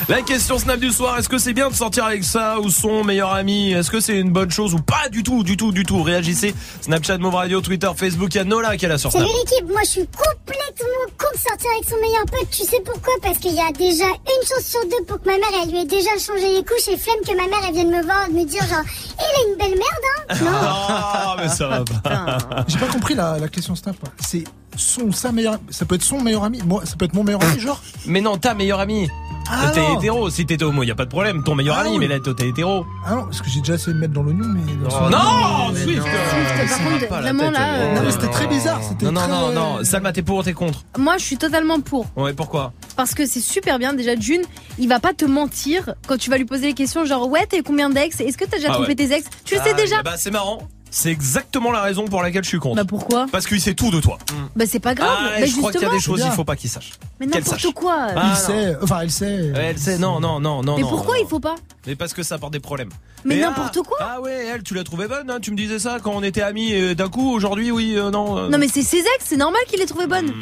La 0.08 0.20
question 0.20 0.58
Snap 0.58 0.78
du 0.78 0.90
soir, 0.90 1.18
est-ce 1.18 1.28
que 1.30 1.38
c'est 1.38 1.54
bien 1.54 1.70
de 1.70 1.74
sortir 1.74 2.04
avec 2.04 2.24
ça 2.24 2.60
ou 2.60 2.68
son 2.68 3.04
meilleur 3.04 3.32
ami? 3.32 3.72
Est-ce 3.72 3.90
que 3.90 4.00
c'est 4.00 4.18
une 4.18 4.30
bonne 4.32 4.50
chose 4.50 4.74
ou 4.74 4.78
pas 4.78 5.08
du 5.10 5.22
tout, 5.22 5.42
du 5.42 5.56
tout, 5.56 5.72
du 5.72 5.84
tout? 5.84 6.02
Réagissez. 6.02 6.54
Snapchat, 6.82 7.16
Move 7.18 7.34
Radio, 7.34 7.60
Twitter, 7.62 7.88
Facebook, 7.96 8.34
il 8.34 8.38
y 8.38 8.40
a 8.40 8.44
Nola 8.44 8.76
qui 8.76 8.84
est 8.84 8.88
là 8.88 8.98
sur 8.98 9.10
Snap. 9.10 9.22
Salut 9.22 9.34
l'équipe, 9.38 9.66
moi 9.70 9.80
je 9.84 9.88
suis 9.88 10.06
complètement 10.06 10.84
contre 11.18 11.40
sortir 11.40 11.70
avec 11.74 11.88
son 11.88 11.96
meilleur 12.00 12.24
pote. 12.26 12.50
Tu 12.50 12.64
sais 12.64 12.80
pourquoi? 12.84 13.14
Parce 13.22 13.38
qu'il 13.38 13.54
y 13.54 13.60
a 13.60 13.72
déjà 13.72 14.04
une 14.06 14.46
chance 14.46 14.64
sur 14.66 14.82
deux 14.84 15.04
pour 15.06 15.20
que 15.22 15.26
ma 15.26 15.38
mère 15.38 15.48
elle 15.62 15.70
lui 15.70 15.78
ait 15.78 15.84
déjà 15.86 16.10
changé 16.18 16.52
les 16.54 16.64
couches 16.64 16.88
et 16.88 16.96
flemme 16.98 17.20
que 17.26 17.34
ma 17.36 17.48
mère 17.48 17.60
elle 17.66 17.74
vienne 17.74 17.90
me 17.90 18.02
voir 18.02 18.28
me 18.30 18.44
dire 18.44 18.62
genre 18.68 18.84
il 19.18 19.22
a 19.22 19.50
une 19.50 19.56
belle 19.56 19.78
merde 19.78 20.04
hein 20.28 20.34
Non. 20.44 20.50
Ah, 20.52 21.36
mais 21.38 21.48
ça 21.48 21.66
va 21.66 21.82
pas. 22.02 22.38
J'ai 22.68 22.78
pas 22.78 22.86
compris 22.88 23.14
la, 23.14 23.38
la 23.38 23.48
question 23.48 23.74
Snap. 23.74 23.96
C'est 24.20 24.44
son, 24.76 25.12
sa 25.12 25.32
meilleure, 25.32 25.58
ça 25.70 25.84
peut 25.84 25.94
être 25.96 26.02
son 26.02 26.20
meilleur 26.20 26.44
ami. 26.44 26.60
Moi, 26.66 26.82
ça 26.84 26.96
peut 26.96 27.04
être 27.04 27.14
mon 27.14 27.24
meilleur 27.24 27.42
ami, 27.42 27.58
genre. 27.60 27.80
Mais 28.06 28.20
non, 28.20 28.36
ta 28.36 28.54
meilleure 28.54 28.80
amie. 28.80 29.08
Ah 29.50 29.70
t'es 29.74 29.82
hétéro, 29.98 30.30
si 30.30 30.46
t'étais 30.46 30.64
homo, 30.64 30.84
y 30.84 30.90
a 30.90 30.94
pas 30.94 31.04
de 31.04 31.10
problème. 31.10 31.42
Ton 31.44 31.54
meilleur 31.54 31.76
Ah 31.78 31.82
ami, 31.82 31.90
oui. 31.90 31.98
mais 31.98 32.08
là, 32.08 32.18
t'es 32.18 32.48
hétéro. 32.48 32.86
Ah 33.04 33.14
non, 33.14 33.24
parce 33.24 33.42
que 33.42 33.50
j'ai 33.50 33.60
déjà 33.60 33.74
essayé 33.74 33.92
de 33.92 33.98
mettre 33.98 34.14
dans 34.14 34.22
l'oignon, 34.22 34.46
mais. 34.48 34.60
Oh, 34.86 35.10
non, 35.10 35.70
mais 35.74 35.80
Swift. 35.82 36.02
par 36.02 36.78
contre, 36.92 37.08
pas 37.08 37.20
vraiment 37.20 37.44
tête, 37.44 37.52
là. 37.52 37.74
euh, 37.74 37.94
Non, 37.94 38.02
mais 38.04 38.10
c'était 38.10 38.28
très 38.28 38.46
bizarre. 38.46 38.80
C'était 38.82 39.04
Non, 39.04 39.12
non, 39.12 39.20
très... 39.20 39.28
non, 39.28 39.52
non. 39.52 39.84
Salma, 39.84 40.12
t'es 40.12 40.22
pour 40.22 40.38
ou 40.38 40.42
t'es 40.42 40.54
contre 40.54 40.82
Moi, 40.96 41.18
je 41.18 41.24
suis 41.24 41.36
totalement 41.36 41.78
pour. 41.80 42.06
Ouais, 42.16 42.32
pourquoi 42.32 42.72
Parce 42.96 43.12
que 43.12 43.26
c'est 43.26 43.40
super 43.42 43.78
bien. 43.78 43.92
Déjà, 43.92 44.16
June, 44.18 44.40
il 44.78 44.88
va 44.88 44.98
pas 44.98 45.12
te 45.12 45.26
mentir 45.26 45.92
quand 46.06 46.16
tu 46.16 46.30
vas 46.30 46.38
lui 46.38 46.46
poser 46.46 46.68
les 46.68 46.74
questions 46.74 47.04
genre, 47.04 47.28
ouais, 47.28 47.46
eu 47.54 47.62
combien 47.62 47.90
d'ex? 47.90 48.20
Est-ce 48.20 48.38
que 48.38 48.46
t'as 48.46 48.56
déjà 48.56 48.68
Ah 48.70 48.74
trompé 48.74 48.88
ouais. 48.88 48.94
tes 48.94 49.12
ex? 49.12 49.26
Tu 49.44 49.56
le 49.56 49.60
sais 49.60 49.70
Ah, 49.72 49.76
déjà 49.76 50.02
Bah, 50.02 50.14
c'est 50.16 50.30
marrant. 50.30 50.58
C'est 50.96 51.10
exactement 51.10 51.72
la 51.72 51.82
raison 51.82 52.04
pour 52.04 52.22
laquelle 52.22 52.44
je 52.44 52.48
suis 52.50 52.60
contre. 52.60 52.76
Bah, 52.76 52.84
pourquoi 52.86 53.26
Parce 53.32 53.46
qu'il 53.46 53.60
sait 53.60 53.74
tout 53.74 53.90
de 53.90 54.00
toi. 54.00 54.16
Bah, 54.54 54.64
c'est 54.68 54.78
pas 54.78 54.94
grave. 54.94 55.10
Ah, 55.12 55.40
Bah, 55.40 55.46
je 55.46 55.56
crois 55.56 55.72
qu'il 55.72 55.80
y 55.82 55.84
a 55.84 55.90
des 55.90 55.98
choses, 55.98 56.22
il 56.24 56.30
faut 56.30 56.44
pas 56.44 56.54
qu'il 56.54 56.70
sache. 56.70 56.92
Mais 57.18 57.26
Qu'elle 57.26 57.42
n'importe 57.42 57.72
quoi. 57.74 57.96
Ah, 58.14 58.22
il 58.26 58.28
non. 58.28 58.34
sait, 58.36 58.76
enfin, 58.80 59.00
elle 59.02 59.10
sait. 59.10 59.52
Elle 59.56 59.78
sait, 59.78 59.98
non, 59.98 60.20
non, 60.20 60.38
non, 60.38 60.62
non. 60.62 60.76
Mais 60.76 60.82
non, 60.82 60.88
pourquoi 60.88 61.16
non. 61.16 61.22
il 61.24 61.28
faut 61.28 61.40
pas 61.40 61.56
Mais 61.88 61.96
parce 61.96 62.14
que 62.14 62.22
ça 62.22 62.36
apporte 62.36 62.52
des 62.52 62.60
problèmes. 62.60 62.90
Mais 63.24 63.38
Et 63.38 63.40
n'importe 63.40 63.76
ah, 63.80 63.88
quoi. 63.88 63.98
Ah 64.00 64.20
ouais, 64.20 64.46
elle, 64.54 64.62
tu 64.62 64.74
l'as 64.74 64.84
trouvée 64.84 65.08
bonne, 65.08 65.28
hein, 65.30 65.38
tu 65.42 65.50
me 65.50 65.56
disais 65.56 65.80
ça 65.80 65.98
quand 66.00 66.12
on 66.14 66.22
était 66.22 66.42
amis, 66.42 66.70
et 66.72 66.94
d'un 66.94 67.08
coup, 67.08 67.28
aujourd'hui, 67.34 67.72
oui, 67.72 67.94
euh, 67.96 68.10
non. 68.12 68.38
euh. 68.38 68.48
Non, 68.48 68.58
mais 68.58 68.68
c'est 68.68 68.82
ses 68.82 68.98
ex, 68.98 69.08
c'est 69.24 69.36
normal 69.36 69.60
qu'il 69.68 69.80
les 69.80 69.86
trouvé 69.86 70.06
bonnes. 70.06 70.32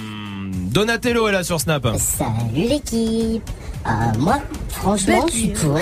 Donatello 0.70 1.28
est 1.28 1.32
là 1.32 1.44
sur 1.44 1.60
Snap. 1.60 1.86
Salut 1.98 2.68
l'équipe. 2.68 3.42
Euh, 3.86 3.90
moi, 4.18 4.38
franchement, 4.68 5.24
je 5.28 5.32
suis 5.32 5.48
pour. 5.48 5.76
euh, 5.76 5.80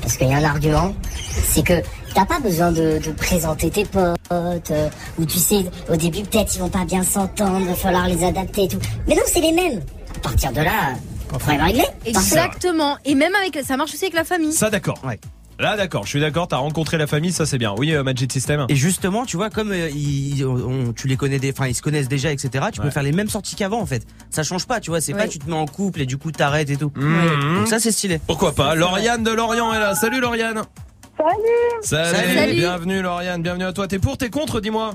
parce 0.00 0.16
qu'il 0.16 0.28
y 0.28 0.32
a 0.34 0.36
un 0.36 0.44
argument. 0.44 0.94
C'est 1.44 1.64
que 1.64 1.82
t'as 2.14 2.24
pas 2.24 2.40
besoin 2.40 2.72
de, 2.72 2.98
de 3.04 3.10
présenter 3.12 3.70
tes 3.70 3.84
potes. 3.84 4.18
euh, 4.32 4.88
ou 5.18 5.24
tu 5.24 5.38
sais, 5.38 5.64
au 5.90 5.96
début, 5.96 6.22
peut-être 6.22 6.54
ils 6.54 6.60
vont 6.60 6.68
pas 6.68 6.84
bien 6.84 7.02
s'entendre, 7.02 7.66
va 7.66 7.74
falloir 7.74 8.06
les 8.08 8.24
adapter 8.24 8.64
et 8.64 8.68
tout. 8.68 8.78
Mais 9.08 9.14
non, 9.14 9.22
c'est 9.26 9.40
les 9.40 9.52
mêmes. 9.52 9.80
À 10.16 10.18
partir 10.20 10.52
de 10.52 10.60
là, 10.60 10.94
problème 11.28 11.62
réglé. 11.62 11.84
Exactement. 12.04 12.96
Et 13.04 13.14
même 13.14 13.32
avec, 13.34 13.64
ça 13.64 13.76
marche 13.76 13.94
aussi 13.94 14.04
avec 14.04 14.14
la 14.14 14.24
famille. 14.24 14.52
Ça, 14.52 14.70
d'accord. 14.70 15.00
Là, 15.58 15.76
d'accord, 15.76 16.04
je 16.04 16.08
suis 16.08 16.20
d'accord, 16.20 16.48
t'as 16.48 16.56
rencontré 16.56 16.96
la 16.96 17.06
famille, 17.06 17.32
ça 17.32 17.44
c'est 17.44 17.58
bien. 17.58 17.74
Oui, 17.76 17.92
euh, 17.94 18.02
Magic 18.02 18.32
System. 18.32 18.64
Et 18.70 18.76
justement, 18.76 19.26
tu 19.26 19.36
vois, 19.36 19.50
comme 19.50 19.72
euh, 19.72 19.90
ils, 19.90 20.42
on- 20.46 20.94
tu 20.94 21.06
les 21.06 21.18
connais, 21.18 21.38
enfin 21.52 21.66
ils 21.66 21.74
se 21.74 21.82
connaissent 21.82 22.08
déjà, 22.08 22.32
etc. 22.32 22.64
Tu 22.72 22.80
peux 22.80 22.86
Ouais. 22.86 22.90
faire 22.90 23.02
les 23.02 23.12
mêmes 23.12 23.28
sorties 23.28 23.56
qu'avant 23.56 23.78
en 23.78 23.84
fait. 23.84 24.06
Ça 24.30 24.42
change 24.42 24.66
pas, 24.66 24.80
tu 24.80 24.88
vois. 24.90 25.02
C'est 25.02 25.12
Ouais. 25.12 25.20
pas 25.20 25.28
tu 25.28 25.38
te 25.38 25.46
mets 25.50 25.54
en 25.56 25.66
couple 25.66 26.00
et 26.00 26.06
du 26.06 26.16
coup 26.16 26.32
t'arrêtes 26.32 26.70
et 26.70 26.78
tout. 26.78 26.90
Mhm. 26.96 27.56
Donc 27.58 27.68
ça 27.68 27.78
c'est 27.78 27.92
stylé. 27.92 28.18
Pourquoi 28.26 28.52
pas? 28.54 28.74
Lauriane 28.74 29.22
de 29.22 29.30
Lorient 29.32 29.74
est 29.74 29.78
là. 29.80 29.94
Salut 29.94 30.20
Lauriane. 30.22 30.62
Salut 31.20 31.82
Salut, 31.82 32.34
Salut. 32.34 32.54
bienvenue 32.54 33.02
Lauriane, 33.02 33.42
bienvenue 33.42 33.64
à 33.64 33.72
toi. 33.74 33.86
T'es 33.86 33.98
pour, 33.98 34.16
t'es 34.16 34.30
contre, 34.30 34.60
dis-moi 34.60 34.94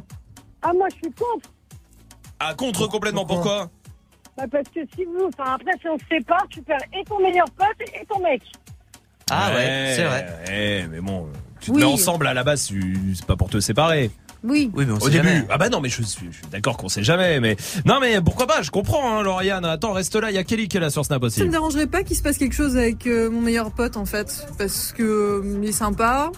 Ah, 0.63 0.71
moi, 0.73 0.87
je 0.89 0.95
suis 0.95 1.13
contre. 1.13 1.49
Ah, 2.39 2.53
contre 2.55 2.87
complètement, 2.87 3.25
pourquoi 3.25 3.69
Bah, 4.37 4.45
parce 4.51 4.67
que 4.69 4.79
si 4.95 5.05
vous. 5.05 5.27
Enfin, 5.27 5.53
après, 5.53 5.71
si 5.79 5.87
on 5.87 5.97
se 5.99 6.05
sépare, 6.09 6.45
tu 6.49 6.61
perds 6.63 6.79
et 6.99 7.03
ton 7.05 7.19
meilleur 7.19 7.45
pote 7.51 7.67
et 7.93 8.05
ton 8.07 8.19
mec. 8.21 8.41
Ah 9.29 9.51
ouais, 9.53 9.93
c'est 9.95 10.03
vrai. 10.03 10.25
Ouais, 10.47 10.87
mais 10.89 10.99
bon, 10.99 11.29
tu 11.59 11.67
te 11.71 11.75
Oui. 11.75 11.81
mets 11.81 11.85
ensemble 11.85 12.25
à 12.27 12.33
la 12.33 12.43
base, 12.43 12.65
tu- 12.67 13.13
c'est 13.15 13.25
pas 13.25 13.35
pour 13.35 13.49
te 13.49 13.59
séparer. 13.59 14.09
Oui. 14.45 14.71
Oui, 14.75 14.85
mais 14.85 14.93
on 14.93 14.97
Au 14.97 14.99
sait 14.99 15.11
début, 15.11 15.27
jamais. 15.27 15.45
ah 15.49 15.57
bah 15.57 15.69
non, 15.69 15.81
mais 15.81 15.89
je 15.89 15.95
suis, 15.95 16.03
je 16.05 16.37
suis 16.37 16.45
d'accord 16.51 16.77
qu'on 16.77 16.89
sait 16.89 17.03
jamais, 17.03 17.39
mais 17.39 17.55
non, 17.85 17.99
mais 17.99 18.21
pourquoi 18.21 18.47
pas 18.47 18.61
Je 18.61 18.71
comprends, 18.71 19.17
hein, 19.17 19.23
Lauriane. 19.23 19.65
Attends, 19.65 19.93
reste 19.93 20.15
là. 20.15 20.31
Il 20.31 20.35
y 20.35 20.37
a 20.37 20.43
Kelly 20.43 20.67
qui 20.67 20.77
est 20.77 20.79
là 20.79 20.89
sur 20.89 21.05
Snap 21.05 21.23
aussi. 21.23 21.39
Ça 21.39 21.45
me 21.45 21.51
dérangerait 21.51 21.87
pas 21.87 22.03
qu'il 22.03 22.15
se 22.15 22.21
passe 22.21 22.37
quelque 22.37 22.55
chose 22.55 22.77
avec 22.77 23.07
euh, 23.07 23.29
mon 23.29 23.41
meilleur 23.41 23.71
pote 23.71 23.97
en 23.97 24.05
fait, 24.05 24.47
parce 24.57 24.91
que 24.91 25.03
euh, 25.03 25.59
il 25.61 25.67
est 25.67 25.71
sympa, 25.71 26.31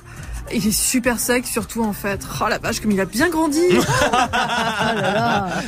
il 0.54 0.66
est 0.66 0.72
super 0.72 1.20
sec 1.20 1.46
surtout 1.46 1.84
en 1.84 1.94
fait. 1.94 2.22
Oh 2.42 2.46
la 2.50 2.58
vache 2.60 2.80
comme 2.80 2.92
il 2.92 3.02
a 3.02 3.06
bien 3.06 3.30
grandi. 3.30 3.62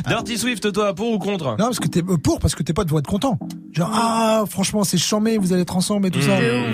Dirty 0.07 0.37
Swift, 0.37 0.71
toi, 0.71 0.93
pour 0.93 1.11
ou 1.11 1.19
contre? 1.19 1.51
Non, 1.51 1.57
parce 1.65 1.79
que 1.79 1.87
t'es 1.87 2.01
euh, 2.01 2.17
pour, 2.17 2.39
parce 2.39 2.55
que 2.55 2.63
tes 2.63 2.73
potes 2.73 2.89
vont 2.89 2.99
être 2.99 3.07
contents. 3.07 3.37
Genre, 3.73 3.91
ah, 3.93 4.43
franchement, 4.49 4.83
c'est 4.83 4.97
chambé, 4.97 5.37
vous 5.37 5.53
allez 5.53 5.63
être 5.63 5.75
ensemble 5.77 6.07
et 6.07 6.11
tout 6.11 6.21
ça. 6.21 6.39
Mmh. 6.39 6.73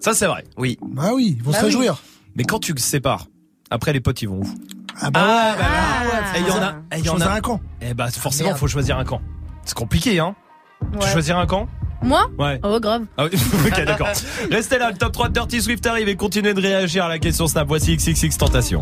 Ça, 0.00 0.14
c'est 0.14 0.26
vrai. 0.26 0.44
Oui. 0.56 0.78
Bah 0.82 1.10
oui, 1.14 1.36
ils 1.38 1.42
vont 1.44 1.52
Bah 1.52 1.58
se 1.58 1.64
oui. 1.64 1.70
réjouir. 1.70 2.02
Mais 2.36 2.44
quand 2.44 2.58
tu 2.58 2.74
te 2.74 2.80
sépares, 2.80 3.26
après 3.70 3.92
les 3.92 4.00
potes, 4.00 4.22
ils 4.22 4.28
vont 4.28 4.40
où? 4.40 4.48
Ah 5.02 5.10
bah 5.10 5.20
ouais. 5.20 5.58
bah 5.58 5.62
là. 5.62 6.38
Et 6.38 6.40
il 6.40 6.46
y 6.46 6.50
en 6.50 6.62
a, 6.62 6.70
et 6.96 6.98
il 6.98 7.04
y 7.04 7.08
en 7.10 7.20
a 7.20 7.28
un 7.30 7.40
camp. 7.40 7.60
Eh 7.80 7.92
bah, 7.94 8.08
forcément, 8.10 8.50
Merde. 8.50 8.58
faut 8.60 8.68
choisir 8.68 8.98
un 8.98 9.04
camp. 9.04 9.20
C'est 9.64 9.74
compliqué, 9.76 10.18
hein 10.18 10.34
Tu 10.92 10.98
Ouais. 10.98 11.12
choisir 11.12 11.38
un 11.38 11.46
camp? 11.46 11.68
Moi? 12.02 12.28
Ouais. 12.38 12.58
Oh, 12.64 12.80
grave. 12.80 13.04
Ah 13.16 13.24
oui, 13.24 13.38
ok, 13.66 13.84
d'accord. 13.84 14.08
Restez 14.50 14.78
là, 14.78 14.90
le 14.90 14.96
top 14.96 15.12
3 15.12 15.28
de 15.28 15.34
Dirty 15.34 15.62
Swift 15.62 15.86
arrive 15.86 16.08
et 16.08 16.16
continuez 16.16 16.54
de 16.54 16.60
réagir 16.60 17.04
à 17.04 17.08
la 17.08 17.18
question 17.18 17.46
Snap. 17.46 17.68
Voici 17.68 17.96
XXX 17.96 18.36
Tentation. 18.38 18.80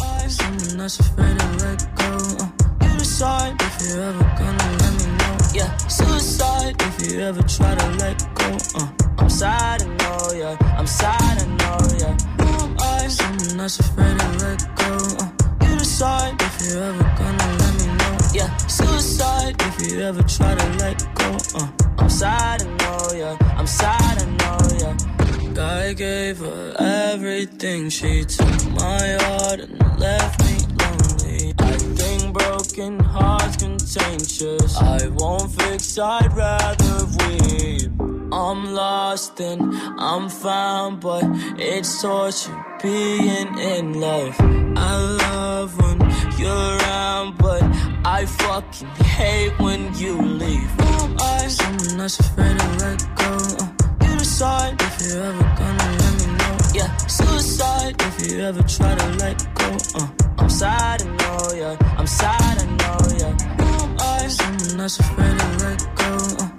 Suicide 16.01 16.41
if 16.41 16.63
you 16.63 16.81
ever 16.81 17.03
gonna 17.19 17.57
let 17.59 17.75
me 17.79 17.87
know. 17.99 18.19
Yeah, 18.33 18.57
suicide 18.69 19.55
if 19.61 19.93
you 19.93 20.01
ever 20.01 20.23
try 20.23 20.55
to 20.55 20.69
let 20.79 20.99
go. 21.15 21.37
Uh, 21.55 21.69
I'm 21.99 22.09
sad, 22.09 22.63
I 22.63 22.67
know, 22.79 23.09
yeah. 23.15 23.37
I'm 23.59 23.67
sad, 23.67 24.23
I 24.23 24.25
know, 24.41 24.59
yeah. 24.79 25.63
I 25.63 25.93
gave 25.93 26.39
her 26.39 26.75
everything. 26.79 27.91
She 27.91 28.25
took 28.25 28.71
my 28.71 29.19
heart 29.25 29.61
and 29.61 29.79
left 30.01 30.41
me 30.47 30.57
lonely. 30.81 31.53
I 31.59 31.73
think 31.73 32.33
broken 32.33 32.99
hearts 32.99 33.59
contagious. 33.59 34.79
I 34.79 35.07
won't 35.09 35.53
fix, 35.53 35.99
I'd 35.99 36.33
rather 36.33 37.05
weep. 37.19 38.10
I'm 38.33 38.75
lost 38.75 39.41
and 39.41 39.75
I'm 39.99 40.29
found, 40.29 41.01
but 41.01 41.25
it's 41.59 42.01
torture 42.01 42.65
being 42.83 43.59
in 43.59 44.01
love. 44.01 44.37
I 44.77 44.97
love 44.97 45.77
when 45.81 45.99
you're 46.39 46.77
around, 46.79 47.39
but 47.39 47.63
I 48.05 48.27
fucking 48.27 48.89
hate 49.19 49.59
when 49.59 49.93
you 49.95 50.21
leave. 50.23 50.71
Who 50.81 51.17
I? 51.21 51.49
Someone 51.49 51.99
that's 51.99 52.21
afraid 52.21 52.59
to 52.59 52.69
let 52.79 53.01
go. 53.17 53.37
Uh, 53.59 54.07
you 54.07 54.19
decide 54.19 54.81
if 54.81 55.01
you're 55.03 55.25
ever 55.25 55.43
gonna 55.59 55.97
let 55.99 56.13
me 56.21 56.27
know. 56.39 56.57
Yeah, 56.73 56.97
suicide 57.07 57.97
if 58.01 58.31
you 58.31 58.41
ever 58.41 58.63
try 58.63 58.95
to 58.95 59.09
let 59.17 59.39
go. 59.55 59.77
Uh, 59.97 60.09
I'm 60.39 60.49
sad, 60.49 61.03
I 61.03 61.05
know, 61.05 61.53
yeah. 61.55 61.95
I'm 61.99 62.07
sad, 62.07 62.59
I 62.59 62.65
know, 62.65 62.99
yeah. 63.19 63.33
Who 63.59 63.85
am 63.85 63.97
I? 63.99 64.29
Someone 64.29 64.77
that's 64.79 65.01
afraid 65.01 65.39
to 65.39 65.65
let 65.65 65.97
go. 65.97 66.45
Uh, 66.45 66.50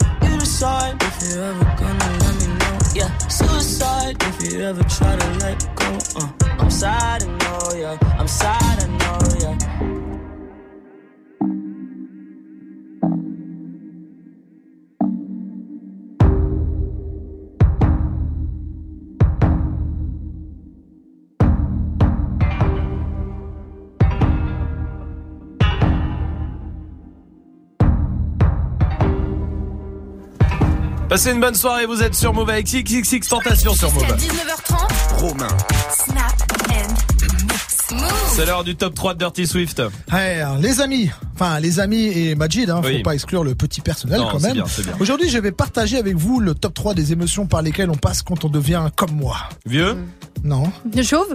you 0.62 0.68
decide 0.68 1.02
if 1.02 1.34
you're 1.34 1.44
ever 1.44 1.64
gonna 1.76 2.18
let 2.20 2.36
me 2.40 2.48
know. 2.54 2.78
Yeah, 2.94 3.18
suicide 3.28 4.18
if 4.22 4.54
you 4.54 4.62
ever 4.62 4.84
try 4.84 5.16
to 5.16 5.30
let 5.40 5.76
go. 5.76 5.98
Uh, 6.16 6.30
I'm 6.60 6.70
sad, 6.70 7.24
I 7.24 7.26
know, 7.26 7.74
yeah. 7.76 7.98
I'm 8.20 8.28
sad, 8.28 8.84
I 8.84 8.88
know, 8.88 9.20
yeah. 9.42 10.11
Passez 31.12 31.32
une 31.34 31.42
bonne 31.42 31.56
soirée, 31.56 31.86
vous 31.86 32.02
êtes 32.02 32.16
sur 32.16 32.34
Move 32.34 32.50
avec 32.50 32.66
XXX 32.68 33.28
Tentation 33.28 33.74
sur 33.74 33.92
Move. 33.92 34.04
19h30. 34.06 35.18
Romain. 35.18 35.48
Snap 36.06 36.54
and. 36.70 37.98
C'est 38.34 38.46
l'heure 38.46 38.64
du 38.64 38.78
top 38.78 38.96
3 38.96 39.16
de 39.16 39.20
Dirty 39.20 39.46
Swift. 39.46 39.82
Ouais, 40.14 40.40
alors, 40.40 40.58
les 40.60 40.80
amis, 40.80 41.12
enfin 41.34 41.60
les 41.60 41.82
amis 41.82 42.06
et 42.06 42.36
Majid, 42.36 42.70
hein, 42.70 42.80
Oui. 42.86 43.00
faut 43.00 43.04
pas 43.04 43.14
exclure 43.14 43.44
le 43.44 43.56
petit 43.56 43.82
personnel 43.82 44.22
Non, 44.22 44.30
quand 44.32 44.40
c'est 44.40 44.46
même. 44.48 44.54
bien, 44.54 44.66
c'est 44.66 44.86
bien. 44.86 44.94
Aujourd'hui, 45.02 45.30
je 45.30 45.38
vais 45.38 45.52
partager 45.52 45.98
avec 45.98 46.16
vous 46.16 46.40
le 46.40 46.56
top 46.56 46.74
3 46.74 46.94
des 46.94 47.12
émotions 47.12 47.46
par 47.46 47.62
lesquelles 47.62 47.90
on 47.90 47.98
passe 47.98 48.22
quand 48.22 48.46
on 48.46 48.50
devient 48.50 48.86
comme 48.96 49.12
moi. 49.12 49.36
Vieux 49.66 49.98
Non. 50.46 50.72
De 50.86 51.04
chauve 51.04 51.34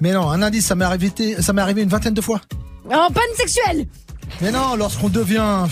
Mais 0.00 0.12
non, 0.12 0.30
un 0.30 0.40
indice, 0.40 0.66
ça 0.66 0.76
m'est 0.76 0.84
arrivé, 0.84 1.10
ça 1.40 1.52
m'est 1.52 1.62
arrivé 1.62 1.82
une 1.82 1.88
vingtaine 1.88 2.14
de 2.14 2.20
fois. 2.20 2.40
En 2.88 3.10
panne 3.10 3.24
sexuelle 3.36 3.86
Mais 4.40 4.52
non, 4.52 4.76
lorsqu'on 4.76 5.08
devient, 5.08 5.64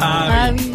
Ah 0.00 0.50
oui. 0.52 0.72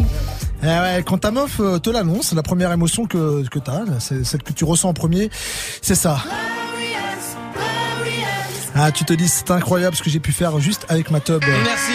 Eh 0.62 0.66
ouais, 0.66 1.02
quand 1.04 1.18
ta 1.18 1.30
meuf 1.30 1.60
te 1.82 1.90
l'annonce, 1.90 2.32
la 2.34 2.42
première 2.42 2.70
émotion 2.72 3.06
que, 3.06 3.46
que 3.48 3.58
t'as, 3.58 3.80
c'est 3.98 4.24
celle 4.24 4.42
que 4.42 4.52
tu 4.52 4.64
ressens 4.64 4.90
en 4.90 4.94
premier, 4.94 5.28
c'est 5.80 5.96
ça. 5.96 6.18
Ah, 8.74 8.90
tu 8.90 9.04
te 9.04 9.12
dis, 9.12 9.28
c'est 9.28 9.50
incroyable 9.50 9.96
ce 9.96 10.02
que 10.02 10.08
j'ai 10.08 10.20
pu 10.20 10.32
faire 10.32 10.58
juste 10.60 10.86
avec 10.88 11.10
ma 11.10 11.20
tub. 11.20 11.42
Merci. 11.64 11.92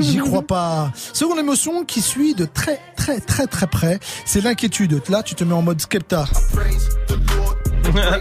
J'y 0.00 0.18
crois 0.18 0.42
pas. 0.42 0.92
Seconde 1.12 1.38
émotion 1.38 1.84
qui 1.84 2.02
suit 2.02 2.34
de 2.34 2.44
très, 2.44 2.78
très, 2.96 3.20
très, 3.20 3.46
très 3.46 3.66
près, 3.66 4.00
c'est 4.24 4.42
l'inquiétude. 4.42 5.00
Là, 5.08 5.22
tu 5.22 5.34
te 5.34 5.44
mets 5.44 5.54
en 5.54 5.62
mode 5.62 5.80
skepta. 5.80 6.26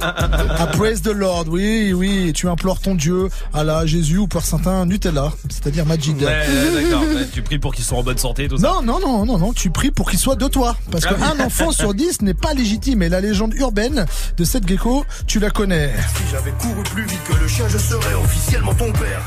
Ah, 0.01 0.67
praise 0.67 1.01
the 1.01 1.07
Lord, 1.13 1.45
oui, 1.49 1.93
oui, 1.93 2.34
tu 2.34 2.47
implores 2.47 2.80
ton 2.80 2.95
Dieu, 2.95 3.30
Allah, 3.53 3.86
Jésus 3.86 4.17
ou 4.17 4.28
Père 4.28 4.43
Saint 4.45 4.86
Nutella, 4.86 5.32
c'est-à-dire 5.49 5.86
Majid. 5.86 6.15
Ouais, 6.22 6.45
d'accord. 6.84 7.03
Tu 7.34 7.41
pries 7.41 7.59
pour 7.59 7.74
qu'ils 7.74 7.86
soient 7.86 7.97
en 7.99 8.03
bonne 8.03 8.17
santé, 8.17 8.47
tout 8.47 8.57
ça. 8.57 8.67
Non, 8.67 8.82
non, 8.82 8.99
non, 8.99 9.26
non, 9.26 9.38
non, 9.38 9.53
tu 9.53 9.70
pries 9.70 9.91
pour 9.91 10.09
qu'il 10.09 10.20
soit 10.20 10.36
de 10.36 10.47
toi. 10.47 10.76
Parce 10.91 11.05
Ah 11.07 11.13
oui. 11.15 11.22
qu'un 11.38 11.45
enfant 11.45 11.72
sur 11.72 11.93
dix 11.93 12.22
n'est 12.22 12.34
pas 12.34 12.53
légitime. 12.53 13.03
Et 13.03 13.09
la 13.09 13.22
légende 13.22 13.53
urbaine 13.55 14.05
de 14.38 14.43
cette 14.43 14.67
gecko, 14.67 15.05
tu 15.28 15.39
la 15.39 15.49
connais. 15.49 15.91
Si 16.15 16.24
j'avais 16.32 16.51
couru 16.51 16.84
plus 16.84 17.03
vite 17.05 17.20
que 17.28 17.34
le 17.41 17.47
chien, 17.47 17.65
je 17.70 17.78
serais 17.78 18.13
officiellement 18.15 18.74
ton 18.74 18.91
père. 18.91 19.22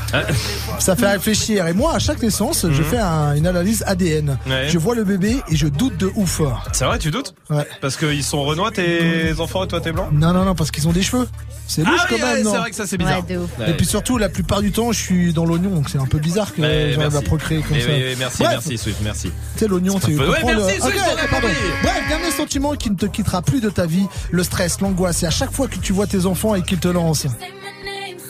Ça 0.79 0.97
fait 0.97 1.11
réfléchir. 1.11 1.67
Et 1.67 1.73
moi, 1.73 1.95
à 1.95 1.99
chaque 1.99 2.23
naissance, 2.23 2.67
je 2.71 2.83
fais 2.83 2.99
un- 2.99 3.35
une 3.35 3.47
analyse 3.47 3.85
ADN. 3.87 4.39
Mhm. 4.47 4.53
Ouais. 4.53 4.69
Je 4.69 4.79
vois 4.79 4.95
le 4.95 5.05
bébé 5.05 5.37
et 5.49 5.57
je 5.57 5.67
doute 5.69 5.97
de 5.99 6.11
ouf. 6.17 6.41
C'est 6.73 6.85
vrai, 6.85 6.99
tu 6.99 7.11
doutes? 7.11 7.35
Ouais. 7.51 7.67
Parce 7.81 7.97
qu'ils 7.97 8.25
sont 8.25 8.43
renois, 8.43 8.71
tes 8.71 9.33
enfants, 9.39 9.65
et 9.65 9.69
toi, 9.69 9.81
t'es 9.81 9.93
blanc? 9.93 10.09
Non, 10.13 10.32
non, 10.33 10.45
non, 10.45 10.55
parce 10.55 10.71
qu'ils 10.71 10.89
ont 10.89 10.93
des 10.93 11.03
cheveux. 11.03 11.29
C'est 11.67 11.85
louche 11.85 12.01
Ah 12.01 12.07
oui, 12.11 12.17
quand 12.19 12.27
même, 12.27 12.37
ouais, 12.37 12.43
non 12.43 12.53
c'est 12.53 12.59
vrai 12.59 12.71
que 12.71 12.77
ça, 12.77 12.87
c'est 12.87 12.99
bizarre. 12.99 13.23
Ouais. 13.29 13.71
Et 13.71 13.75
puis 13.75 13.87
surtout, 13.87 14.19
la 14.19 14.29
plupart 14.29 14.61
du 14.61 14.73
temps, 14.73 14.93
je 14.93 15.01
suis 15.01 15.33
dans 15.33 15.45
l'oignon, 15.45 15.71
donc 15.71 15.89
c'est 15.89 15.99
un 15.99 16.07
peu 16.07 16.19
bizarre 16.19 16.53
que 16.55 16.63
j'arrive 16.63 17.17
à 17.17 17.23
procréer 17.23 17.63
comme 17.63 17.79
ça. 17.79 17.89
merci, 18.19 18.43
Bref, 18.43 18.53
merci, 18.53 18.79
Swift, 18.79 18.99
merci. 19.03 19.31
Tu 19.55 19.61
sais, 19.61 19.69
l'oignon, 19.69 19.99
C'est 20.01 20.15
Ouais, 20.15 20.27
comprends 20.27 20.47
merci, 20.49 20.77
le... 20.77 20.81
Swift, 20.83 20.97
Ok, 20.99 21.03
on 21.15 21.25
a 21.25 21.29
pardon. 21.29 21.49
Bref, 21.83 22.03
dernier 22.09 22.31
sentiment 22.31 22.75
qui 22.75 22.91
ne 22.91 22.97
te 22.97 23.07
quittera 23.07 23.43
plus 23.43 23.61
de 23.61 23.71
ta 23.71 23.87
vie, 23.87 24.07
le 24.31 24.43
stress, 24.43 24.81
l'angoisse. 24.81 25.23
Et 25.23 25.27
à 25.27 25.31
chaque 25.31 25.53
fois 25.53 25.69
que 25.69 25.77
tu 25.77 25.93
vois 25.93 26.07
tes 26.07 26.27
enfants 26.27 26.55
et 26.55 26.63
qu'ils 26.63 26.79
te 26.81 26.89
lancent. 26.89 27.27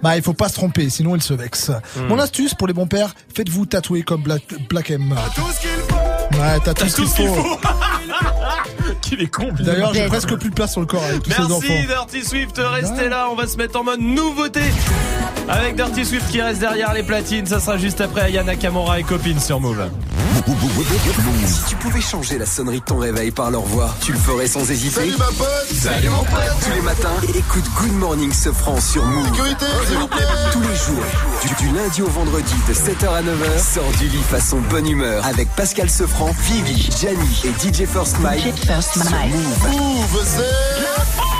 Bah, 0.03 0.17
il 0.17 0.23
faut 0.23 0.33
pas 0.33 0.49
se 0.49 0.55
tromper, 0.55 0.91
sinon 0.91 1.15
ils 1.15 1.23
se 1.23 1.33
vexent. 1.33 1.71
Hmm. 1.97 2.09
Mon 2.09 2.19
astuce 2.19 2.55
pour 2.55 2.67
les 2.67 2.75
bons 2.75 2.89
pères, 2.89 3.15
faites-vous 3.37 3.67
tatouer 3.67 4.03
comme 4.03 4.23
Black, 4.23 4.43
Black 4.69 4.91
M. 4.91 5.15
Ouais, 6.33 6.59
t'as 6.65 6.75
tout 6.75 6.89
ce 6.89 6.97
qu'il 6.97 7.07
faut. 7.07 7.59
Qu'il 9.03 9.23
est 9.23 9.29
con. 9.29 9.49
D'ailleurs, 9.61 9.95
j'ai 9.95 10.07
presque 10.07 10.35
plus 10.37 10.51
de 10.51 10.55
place 10.55 10.73
sur 10.73 10.81
le 10.81 10.87
corps 10.87 11.05
avec 11.05 11.23
tous 11.23 11.31
ces 11.31 11.43
enfants. 11.43 11.61
Merci 11.61 11.87
Dirty 11.87 12.25
Swift, 12.25 12.59
restez 12.59 13.09
là, 13.09 13.29
on 13.31 13.35
va 13.35 13.47
se 13.47 13.57
mettre 13.57 13.79
en 13.79 13.85
mode 13.85 14.01
nouveauté 14.01 14.63
avec 15.49 15.77
Dirty 15.77 16.05
Swift 16.05 16.31
qui 16.31 16.41
reste 16.41 16.61
derrière 16.61 16.93
les 16.93 17.03
platines, 17.03 17.47
ça 17.47 17.61
sera 17.61 17.77
juste 17.77 18.01
après 18.01 18.23
Ayana 18.23 18.57
Kamora 18.57 19.01
et 19.01 19.03
copine 19.03 19.41
sur 19.41 19.61
Move. 19.61 19.91
Si 21.47 21.65
tu 21.69 21.77
pouvais 21.77 22.01
changer 22.01 22.39
la 22.39 22.47
sonnerie 22.47 22.81
de 22.81 22.85
ton 22.85 22.99
réveil 22.99 23.31
par 23.31 23.51
leur 23.51 23.63
voix, 23.63 23.95
tu 24.01 24.13
le 24.13 24.19
ferais 24.19 24.49
sans 24.49 24.69
hésiter. 24.71 25.01
Salut 25.01 25.17
ma 25.19 25.27
pote 25.27 25.67
Salut 25.73 26.09
mon 26.09 26.25
pote 26.25 26.41
Tous 26.65 26.75
les 26.75 26.81
matins, 26.81 27.17
écoute 27.35 27.65
Good 27.81 27.93
Morning 27.93 28.33
Sofran 28.33 28.81
sur 28.81 29.05
Move. 29.05 29.27
Sécurité, 29.27 29.67
s'il 29.87 29.99
vous 29.99 30.09
plaît. 30.09 30.23
Tous 30.53 30.61
les 30.61 30.75
jours, 30.75 31.57
du, 31.59 31.67
du 31.67 31.77
lundi 31.77 32.03
au 32.03 32.09
vendredi 32.09 32.55
de 32.69 32.75
7h 32.75 33.09
à 33.09 33.23
9h, 33.23 33.75
sors 33.75 33.91
du 33.99 34.09
lit 34.09 34.23
façon 34.23 34.59
bonne 34.71 34.89
humeur 34.89 35.25
avec 35.27 35.49
Pascal 35.55 35.89
Sefranc, 35.89 36.35
Vivi, 36.49 36.91
Gianni 36.99 37.43
et 37.45 37.53
DJ 37.69 37.87
First 37.87 38.19
Mike. 38.21 38.43
sur 38.43 39.03
Move. 39.11 39.69
Move, 39.71 40.25
c'est... 40.25 41.32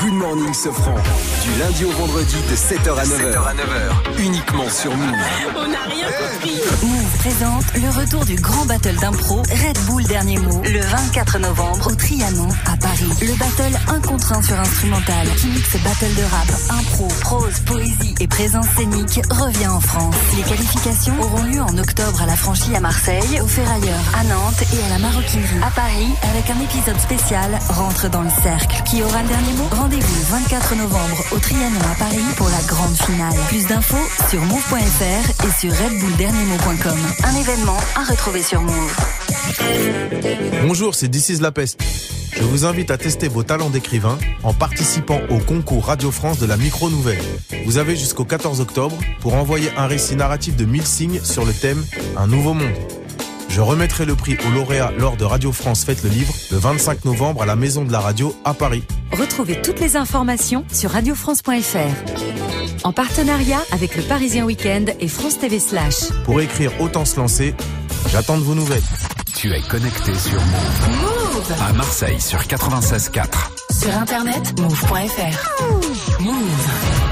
Good 0.00 0.14
Morning 0.14 0.54
Sofran, 0.54 0.94
du 1.42 1.60
lundi 1.60 1.84
au 1.84 1.90
vendredi 1.90 2.36
de 2.50 2.56
7h 2.56 2.98
à 2.98 3.04
9h. 3.04 4.20
Uniquement 4.20 4.68
sur 4.68 4.96
Move. 4.96 5.14
On 5.56 5.68
n'a 5.68 5.82
rien 5.88 6.06
compris. 6.06 6.60
Move 6.82 7.18
présente 7.18 7.64
le 7.74 8.00
retour 8.00 8.24
du 8.24 8.36
grand 8.36 8.64
battle 8.66 8.96
d'impro 8.96 9.42
Red 9.42 9.78
Bull 9.86 10.04
Dernier 10.04 10.38
Mot 10.38 10.62
le 10.64 10.80
24 10.80 11.38
novembre 11.40 11.88
au 11.88 11.94
Trianon 11.94 12.48
à 12.66 12.76
Paris. 12.76 13.10
Le 13.20 13.36
battle 13.38 13.78
un 13.88 14.00
contre 14.00 14.32
un 14.32 14.42
sur 14.42 14.58
instrumental 14.58 15.26
qui 15.36 15.48
mixe 15.48 15.76
battle 15.82 16.14
de 16.14 16.22
rap, 16.22 16.78
impro, 16.78 17.08
prose, 17.20 17.60
poésie 17.66 18.14
et 18.20 18.28
présence 18.28 18.66
scénique 18.76 19.20
revient 19.30 19.68
en 19.68 19.80
France. 19.80 20.14
Les 20.36 20.42
qualifications 20.42 21.20
auront 21.20 21.42
lieu 21.42 21.60
en 21.60 21.76
octobre 21.78 22.22
à 22.22 22.26
la 22.26 22.36
franchie 22.36 22.74
à 22.74 22.80
Marseille, 22.80 23.40
au 23.42 23.46
Ferrailleur 23.46 24.00
à 24.18 24.24
Nantes 24.24 24.62
et 24.72 24.84
à 24.84 24.88
la 24.90 24.98
Maroquinerie 24.98 25.62
à 25.62 25.70
Paris 25.70 26.12
avec 26.30 26.50
un 26.50 26.60
épisode 26.60 26.98
spécial 27.00 27.58
Rentre 27.68 28.08
dans 28.10 28.22
le 28.22 28.30
cercle. 28.42 28.82
Qui 28.84 29.02
aura 29.02 29.22
le 29.22 29.28
dernier 29.28 29.52
mot? 29.54 29.68
Rendez-vous 29.82 30.14
le 30.14 30.38
24 30.38 30.76
novembre 30.76 31.24
au 31.32 31.38
Trianon 31.40 31.80
à 31.90 31.96
Paris 31.96 32.22
pour 32.36 32.48
la 32.48 32.60
grande 32.68 32.94
finale. 32.94 33.34
Plus 33.48 33.66
d'infos 33.66 33.96
sur 34.30 34.40
move.fr 34.42 35.44
et 35.44 35.50
sur 35.60 35.72
redbullderniermot.com. 35.72 36.98
Un 37.24 37.34
événement 37.34 37.76
à 37.96 38.04
retrouver 38.04 38.44
sur 38.44 38.62
Move. 38.62 38.96
Bonjour, 40.64 40.94
c'est 40.94 41.08
This 41.08 41.30
is 41.30 41.38
La 41.40 41.50
Peste. 41.50 41.82
Je 42.36 42.44
vous 42.44 42.64
invite 42.64 42.92
à 42.92 42.96
tester 42.96 43.26
vos 43.26 43.42
talents 43.42 43.70
d'écrivain 43.70 44.18
en 44.44 44.54
participant 44.54 45.18
au 45.30 45.38
concours 45.38 45.86
Radio 45.86 46.12
France 46.12 46.38
de 46.38 46.46
la 46.46 46.56
Micro 46.56 46.88
Nouvelle. 46.88 47.24
Vous 47.66 47.76
avez 47.76 47.96
jusqu'au 47.96 48.24
14 48.24 48.60
octobre 48.60 48.96
pour 49.18 49.34
envoyer 49.34 49.72
un 49.76 49.88
récit 49.88 50.14
narratif 50.14 50.54
de 50.54 50.64
1000 50.64 50.86
signes 50.86 51.20
sur 51.24 51.44
le 51.44 51.52
thème 51.52 51.84
Un 52.16 52.28
nouveau 52.28 52.54
monde. 52.54 53.01
Je 53.52 53.60
remettrai 53.60 54.06
le 54.06 54.16
prix 54.16 54.38
au 54.48 54.50
lauréat 54.50 54.92
lors 54.98 55.18
de 55.18 55.26
Radio 55.26 55.52
France 55.52 55.84
Fête 55.84 56.02
le 56.04 56.08
Livre 56.08 56.32
le 56.50 56.56
25 56.56 57.04
novembre 57.04 57.42
à 57.42 57.46
la 57.46 57.54
Maison 57.54 57.84
de 57.84 57.92
la 57.92 58.00
Radio 58.00 58.34
à 58.46 58.54
Paris. 58.54 58.82
Retrouvez 59.12 59.60
toutes 59.60 59.78
les 59.78 59.96
informations 59.96 60.64
sur 60.72 60.90
radiofrance.fr. 60.90 62.84
En 62.84 62.94
partenariat 62.94 63.60
avec 63.70 63.94
le 63.94 64.02
Parisien 64.04 64.46
Week-end 64.46 64.86
et 64.98 65.06
France 65.06 65.38
TV 65.38 65.58
Slash. 65.58 66.08
Pour 66.24 66.40
écrire 66.40 66.72
Autant 66.80 67.04
se 67.04 67.20
lancer, 67.20 67.54
j'attends 68.08 68.38
de 68.38 68.42
vos 68.42 68.54
nouvelles. 68.54 68.82
Tu 69.36 69.52
es 69.52 69.60
connecté 69.60 70.14
sur 70.14 70.40
Move. 70.40 70.88
Move 71.02 71.52
À 71.60 71.74
Marseille 71.74 72.22
sur 72.22 72.38
96.4. 72.38 73.26
Sur 73.78 73.94
internet, 73.98 74.58
move.fr. 74.58 76.22
Move. 76.22 77.11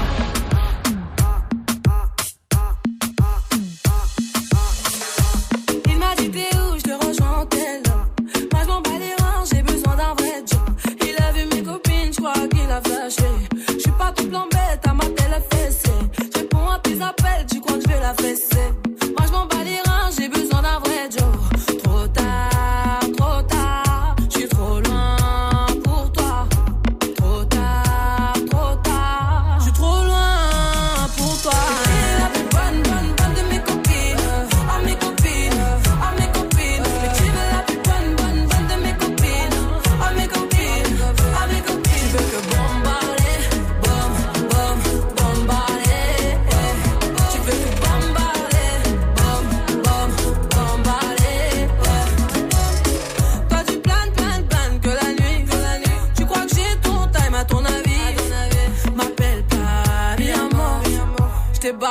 Moi 18.23 19.25
je 19.25 19.31
m'en 19.31 19.47
bats 19.47 19.63
les 19.63 19.81
reins, 19.89 20.11
j'ai 20.15 20.29
besoin 20.29 20.61
d'un 20.61 20.77
vrai 20.79 21.09
job 21.09 21.50
Je 61.81 61.87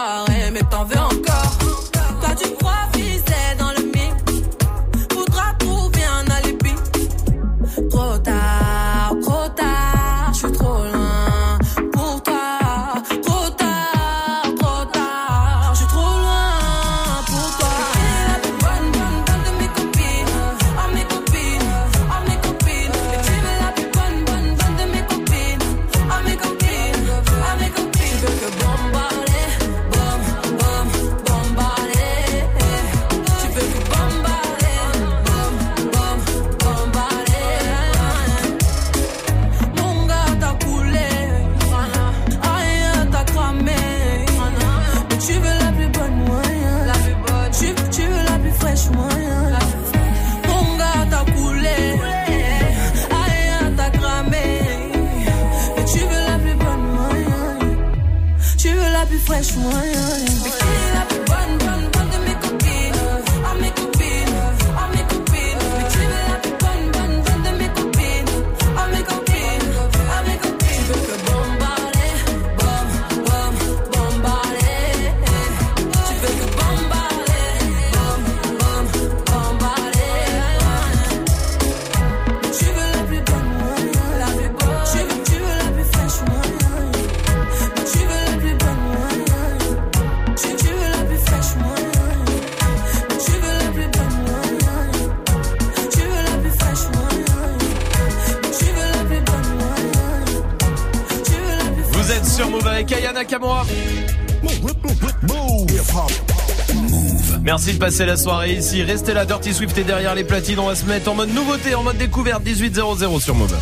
Merci 107.63 107.75
de 107.75 107.79
passer 107.79 108.07
la 108.07 108.17
soirée 108.17 108.55
ici. 108.55 108.83
Restez 108.83 109.13
là, 109.13 109.27
Dirty 109.27 109.53
Swift 109.53 109.77
est 109.77 109.85
derrière 109.85 110.15
les 110.15 110.25
platines. 110.25 110.59
On 110.59 110.69
va 110.69 110.75
se 110.75 110.87
mettre 110.87 111.11
en 111.11 111.15
mode 111.15 111.29
nouveauté, 111.35 111.75
en 111.75 111.83
mode 111.83 111.99
découverte 111.99 112.43
1800 112.43 113.19
sur 113.19 113.35
Move. 113.35 113.55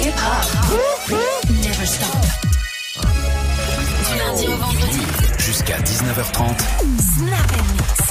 Hip 0.00 0.12
hop. 0.14 1.18
Never 1.50 1.84
stop. 1.84 2.08
Du 4.08 4.18
lundi 4.18 4.46
au 4.46 4.56
vendredi. 4.56 5.00
Jusqu'à 5.36 5.78
19h30. 5.80 6.60
Snap 7.18 7.52
and 7.58 7.72
mix. 7.72 8.04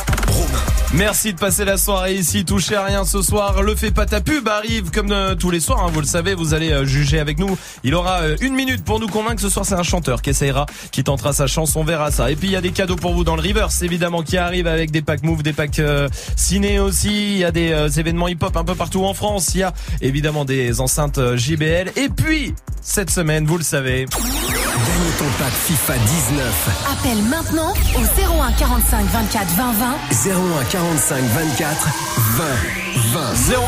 Merci 0.93 1.33
de 1.33 1.39
passer 1.39 1.65
la 1.65 1.77
soirée 1.77 2.13
ici, 2.13 2.45
touchez 2.45 2.75
à 2.75 2.83
rien 2.83 3.03
ce 3.03 3.23
soir. 3.23 3.63
Le 3.63 3.75
fait 3.75 3.89
pas 3.89 4.05
ta 4.05 4.21
pub 4.21 4.47
arrive 4.47 4.91
comme 4.91 5.11
euh, 5.11 5.33
tous 5.33 5.49
les 5.49 5.59
soirs, 5.59 5.83
hein, 5.83 5.89
vous 5.91 6.01
le 6.01 6.05
savez, 6.05 6.35
vous 6.35 6.53
allez 6.53 6.71
euh, 6.71 6.85
juger 6.85 7.19
avec 7.19 7.39
nous. 7.39 7.57
Il 7.84 7.95
aura 7.95 8.21
euh, 8.21 8.38
une 8.41 8.55
minute 8.55 8.84
pour 8.84 8.99
nous 8.99 9.07
convaincre. 9.07 9.41
Ce 9.41 9.49
soir, 9.49 9.65
c'est 9.65 9.75
un 9.75 9.84
chanteur 9.84 10.21
qui 10.21 10.29
essayera, 10.29 10.65
qui 10.91 11.03
tentera 11.03 11.34
sa 11.34 11.47
chance, 11.47 11.75
on 11.75 11.84
verra 11.84 12.11
ça. 12.11 12.31
Et 12.31 12.36
puis 12.36 12.47
il 12.47 12.51
y 12.51 12.55
a 12.55 12.61
des 12.61 12.71
cadeaux 12.71 12.95
pour 12.95 13.13
vous 13.13 13.23
dans 13.23 13.36
le 13.36 13.41
reverse, 13.41 13.81
évidemment, 13.81 14.23
qui 14.23 14.38
arrivent 14.38 14.67
avec 14.67 14.91
des 14.91 15.01
packs 15.01 15.23
move, 15.23 15.43
des 15.43 15.53
packs 15.53 15.79
euh, 15.79 16.07
ciné 16.36 16.79
aussi. 16.79 17.34
Il 17.34 17.38
y 17.38 17.43
a 17.43 17.51
des 17.51 17.71
euh, 17.71 17.89
événements 17.89 18.27
hip-hop 18.27 18.55
un 18.55 18.63
peu 18.63 18.75
partout 18.75 19.03
en 19.03 19.13
France. 19.13 19.51
Il 19.55 19.59
y 19.59 19.63
a 19.63 19.73
évidemment 20.01 20.45
des 20.45 20.79
enceintes 20.79 21.36
JBL. 21.36 21.91
Et 21.95 22.09
puis 22.09 22.53
cette 22.81 23.09
semaine, 23.09 23.45
vous 23.45 23.57
le 23.57 23.63
savez. 23.63 24.05
Ton 25.24 25.30
pack 25.41 25.53
FIFA 25.53 25.97
19. 25.99 26.69
Appelle 26.91 27.24
maintenant 27.24 27.71
au 27.95 28.41
01 28.41 28.51
45 28.59 29.05
24 29.05 29.47
20 29.55 29.71
20. 29.71 30.32
01 30.32 30.63
45 30.65 31.24
24 31.24 31.88
20 32.17 32.43
20. 33.13 33.24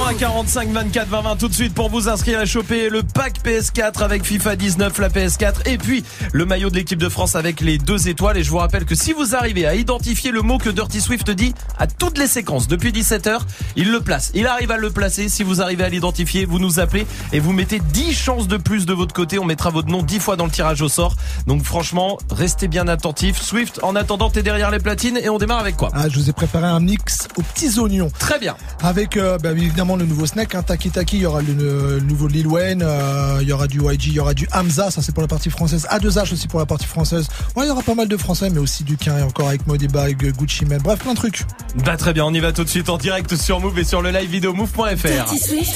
01 0.10 0.14
45 0.16 0.70
24 0.70 1.08
20 1.08 1.22
20 1.22 1.36
tout 1.38 1.48
de 1.48 1.54
suite 1.54 1.74
pour 1.74 1.90
vous 1.90 2.10
inscrire 2.10 2.42
et 2.42 2.46
choper 2.46 2.90
le 2.90 3.04
pack 3.04 3.42
PS4 3.46 4.04
avec 4.04 4.26
FIFA 4.26 4.58
19, 4.58 4.98
la 5.00 5.08
PS4 5.10 5.68
et 5.68 5.78
puis 5.78 6.04
le 6.34 6.46
maillot 6.46 6.70
de 6.70 6.76
l'équipe 6.76 7.00
de 7.00 7.08
France 7.08 7.38
avec 7.38 7.62
les 7.62 7.78
deux 7.78 8.10
étoiles. 8.10 8.38
Et 8.38 8.44
je 8.44 8.50
vous 8.50 8.58
rappelle 8.58 8.84
que 8.84 8.96
si 8.96 9.14
vous 9.14 9.34
arrivez 9.34 9.66
à 9.66 9.76
identifier 9.76 10.32
le 10.32 10.42
mot 10.42 10.58
que 10.58 10.70
Dirty 10.70 11.00
Swift 11.00 11.30
dit 11.32 11.54
à 11.78 11.88
toutes 11.88 12.18
les 12.18 12.28
séquences 12.28 12.68
depuis 12.68 12.92
17h, 12.92 13.40
il 13.78 13.92
le 13.92 14.02
place. 14.02 14.32
Il 14.34 14.46
arrive 14.48 14.72
à 14.72 14.78
le 14.78 14.90
placer. 14.90 15.30
Si 15.30 15.44
vous 15.44 15.62
arrivez 15.62 15.86
à 15.86 15.90
l'identifier, 15.90 16.44
vous 16.44 16.60
nous 16.60 16.82
appelez 16.82 17.08
et 17.32 17.40
vous 17.40 17.54
mettez 17.54 17.80
10 17.80 18.14
chances 18.14 18.50
de 18.50 18.58
plus 18.58 18.86
de 18.86 18.94
votre 18.94 19.14
côté. 19.14 19.40
On 19.40 19.46
mettra 19.46 19.70
votre 19.70 19.88
nom 19.88 20.04
10 20.04 20.20
fois 20.20 20.36
dans 20.36 20.46
le 20.46 20.52
tirage 20.52 20.82
au 20.82 20.90
sort. 20.90 21.16
Donc 21.48 21.64
franchement, 21.64 22.18
restez 22.32 22.68
bien 22.68 22.88
attentifs. 22.88 23.42
Swift, 23.42 23.80
en 23.84 23.96
attendant, 23.96 24.30
t'es 24.30 24.42
derrière 24.42 24.72
les 24.72 24.80
platines 24.80 25.18
et 25.18 25.30
on 25.30 25.38
démarre 25.38 25.60
avec 25.60 25.78
quoi? 25.78 25.90
Ah, 25.94 26.10
je 26.10 26.18
vous 26.18 26.30
ai 26.30 26.34
préparé 26.34 26.66
un 26.66 26.80
mix 26.80 27.28
aux 27.38 27.42
petits 27.44 27.78
oignons. 27.80 28.10
Très 28.18 28.40
bien. 28.40 28.56
Avec 28.82 29.16
euh, 29.18 29.38
bah, 29.38 29.52
évidemment 29.52 29.96
le 29.96 30.06
nouveau 30.06 30.26
snack, 30.26 30.56
hein, 30.56 30.64
Taki 30.64 30.90
Taki, 30.90 31.18
il 31.18 31.22
y 31.22 31.26
aura 31.26 31.42
le, 31.42 31.54
le 31.54 32.00
nouveau 32.00 32.28
Lil 32.28 32.48
Wayne, 32.48 32.82
euh, 32.84 33.38
il 33.42 33.48
y 33.48 33.52
aura 33.54 33.68
du 33.68 33.80
YG, 33.80 34.08
il 34.08 34.14
y 34.14 34.20
aura 34.20 34.34
du 34.34 34.48
Hamza, 34.54 34.90
ça 34.90 35.02
c'est 35.02 35.12
pour 35.14 35.22
la 35.22 35.28
partie 35.28 35.50
française, 35.50 35.88
A2H 35.92 36.34
aussi 36.34 36.48
pour 36.48 36.60
la 36.60 36.66
partie 36.66 36.88
française. 36.88 37.28
Ouais, 37.56 37.66
il 37.66 37.68
y 37.68 37.72
aura 37.72 37.84
pas 37.84 37.96
mal 37.96 38.08
de 38.08 38.18
français, 38.18 38.50
mais 38.50 38.60
aussi 38.60 38.84
du 38.84 38.98
Quin 38.98 39.18
et 39.20 39.24
encore 39.24 39.48
avec 39.50 39.68
Modiba, 39.68 40.12
Gucci 40.12 40.66
Mane, 40.66 40.82
bref, 40.82 41.00
plein 41.00 41.14
de 41.14 41.18
trucs. 41.18 41.44
Bah 41.86 41.96
très 41.98 42.14
bien, 42.14 42.26
on 42.26 42.34
y 42.34 42.40
va 42.40 42.54
tout 42.54 42.64
de 42.64 42.70
suite 42.70 42.90
en 42.90 42.98
direct 42.98 43.36
sur 43.36 43.60
Move 43.60 43.78
et 43.78 43.84
sur 43.84 44.02
le 44.02 44.10
live 44.10 44.30
vidéo 44.30 44.54
move.fr. 44.54 44.96
Dirty 44.96 45.38
Swift, 45.40 45.76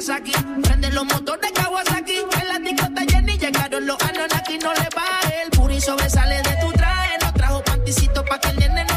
como 0.00 0.18
Nagasaki. 0.18 0.32
Prende 0.62 0.90
los 0.90 1.04
motores 1.04 1.52
Kawasaki, 1.52 2.18
en 2.40 2.48
la 2.48 2.58
discota 2.58 3.02
Jenny 3.08 3.38
llegaron 3.38 3.86
los 3.86 3.96
Anunnaki, 4.02 4.58
no 4.58 4.72
le 4.72 4.88
baje. 4.94 5.42
El 5.44 5.50
puri 5.50 5.80
sobresale 5.80 6.36
de 6.36 6.56
tu 6.60 6.72
traje, 6.72 7.18
no 7.22 7.32
trajo 7.32 7.62
panticito 7.64 8.24
pa' 8.24 8.40
que 8.40 8.48
el 8.48 8.58
nene 8.58 8.89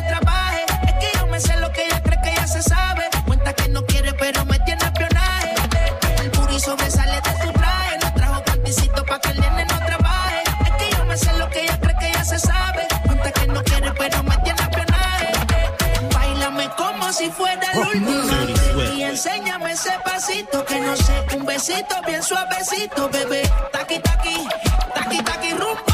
un 21.36 21.46
besito 21.46 21.96
bien 22.06 22.22
suavecito, 22.22 23.10
bebé. 23.10 23.42
Taqui 23.72 24.00
taqui, 24.00 24.48
taqui 24.94 25.24
taqui 25.24 25.52
rumba. 25.54 25.94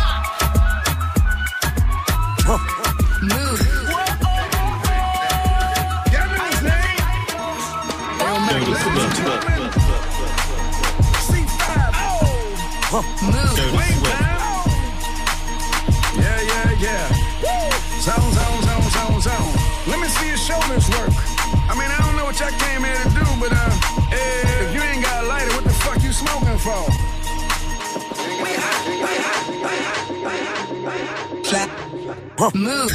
Move. 32.40 32.90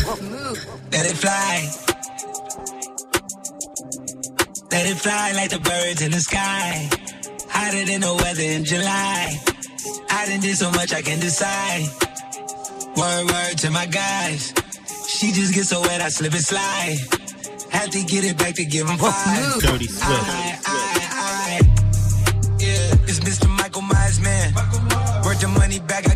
Let 0.90 1.04
it 1.04 1.16
fly. 1.18 1.68
Let 4.70 4.86
it 4.90 4.96
fly 4.96 5.32
like 5.32 5.50
the 5.50 5.58
birds 5.60 6.00
in 6.00 6.12
the 6.12 6.20
sky. 6.20 6.88
Hotter 7.50 7.84
than 7.84 8.00
the 8.00 8.14
weather 8.24 8.42
in 8.42 8.64
July. 8.64 9.38
I 10.08 10.26
done 10.30 10.40
did 10.40 10.56
so 10.56 10.70
much 10.70 10.94
I 10.94 11.02
can 11.02 11.20
decide. 11.20 11.84
Word, 12.96 13.26
word 13.30 13.58
to 13.58 13.70
my 13.70 13.84
guys. 13.84 14.54
She 15.08 15.30
just 15.32 15.52
gets 15.54 15.68
so 15.68 15.82
wet, 15.82 16.00
I 16.00 16.08
slip 16.08 16.32
and 16.32 16.42
slide. 16.42 16.96
Had 17.70 17.92
to 17.92 18.02
get 18.02 18.24
it 18.24 18.38
back 18.38 18.54
to 18.54 18.64
give 18.64 18.88
him 18.88 18.96
five. 18.96 19.60
Dirty 19.60 19.88
Swift. 19.88 20.08
I, 20.08 20.58
I, 20.64 20.98
I, 21.12 21.60
yeah, 22.60 22.96
it's 23.04 23.20
Mr. 23.20 23.50
Michael 23.58 23.82
Myers, 23.82 24.20
man. 24.20 24.54
Worth 25.22 25.42
the 25.42 25.48
money 25.48 25.80
back, 25.80 26.08
I 26.08 26.14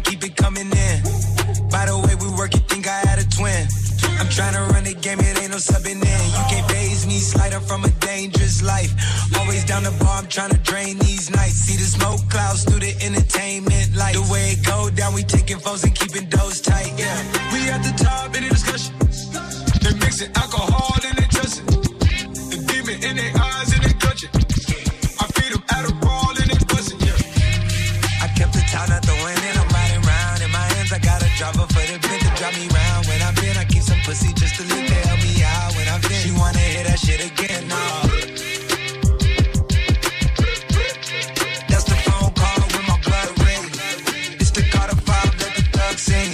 I'm 4.18 4.28
trying 4.28 4.54
to 4.54 4.62
run 4.72 4.84
the 4.84 4.94
game, 4.94 5.20
it 5.20 5.40
ain't 5.40 5.50
no 5.50 5.58
subbing 5.58 6.02
in. 6.02 6.22
You 6.36 6.44
can't 6.50 6.68
phase 6.70 7.06
me, 7.06 7.18
slide 7.18 7.54
up 7.54 7.62
from 7.62 7.84
a 7.84 7.90
dangerous 8.02 8.62
life. 8.62 8.92
Always 9.38 9.64
down 9.64 9.84
the 9.84 9.94
bar, 10.02 10.18
I'm 10.18 10.26
trying 10.26 10.50
to 10.50 10.58
drain 10.58 10.98
these 10.98 11.30
nights. 11.30 11.54
See 11.66 11.76
the 11.76 11.84
smoke 11.84 12.20
clouds 12.28 12.64
through 12.64 12.80
the 12.80 12.94
entertainment 13.02 13.94
light. 13.96 14.14
The 14.14 14.26
way 14.32 14.52
it 14.52 14.66
go 14.66 14.90
down, 14.90 15.14
we 15.14 15.22
taking 15.22 15.58
phones 15.58 15.84
and 15.84 15.94
keeping 15.94 16.28
those 16.30 16.60
tight, 16.60 16.92
yeah. 16.98 17.16
We 17.52 17.68
at 17.70 17.82
the 17.82 17.94
top, 18.02 18.34
any 18.36 18.48
discussion. 18.48 18.94
They 19.82 19.94
mixing 19.98 20.32
alcohol 20.34 20.98
and 21.06 21.16
they 21.18 21.28
trusting. 21.30 21.66
The 21.66 22.58
demon 22.66 23.02
in 23.02 23.16
their 23.16 23.32
eyes 23.36 23.57
pussy 34.08 34.32
just 34.32 34.54
to 34.56 34.62
lick 34.74 34.86
to 34.86 34.94
help 35.06 35.20
me 35.22 35.42
out. 35.44 35.76
When 35.76 35.86
I'm 35.94 36.02
in, 36.12 36.20
she 36.24 36.32
wanna 36.32 36.58
hear 36.58 36.84
that 36.88 36.98
shit 36.98 37.20
again, 37.30 37.62
no. 37.68 37.84
That's 41.68 41.86
the 41.90 41.96
phone 42.06 42.30
call 42.40 42.58
with 42.72 42.86
my 42.90 42.98
blood 43.06 43.30
ring. 43.44 43.64
It's 44.40 44.52
the 44.56 44.62
Carter 44.72 44.96
5, 44.96 45.40
let 45.40 45.52
the 45.58 45.64
thug 45.74 45.96
sing. 46.08 46.30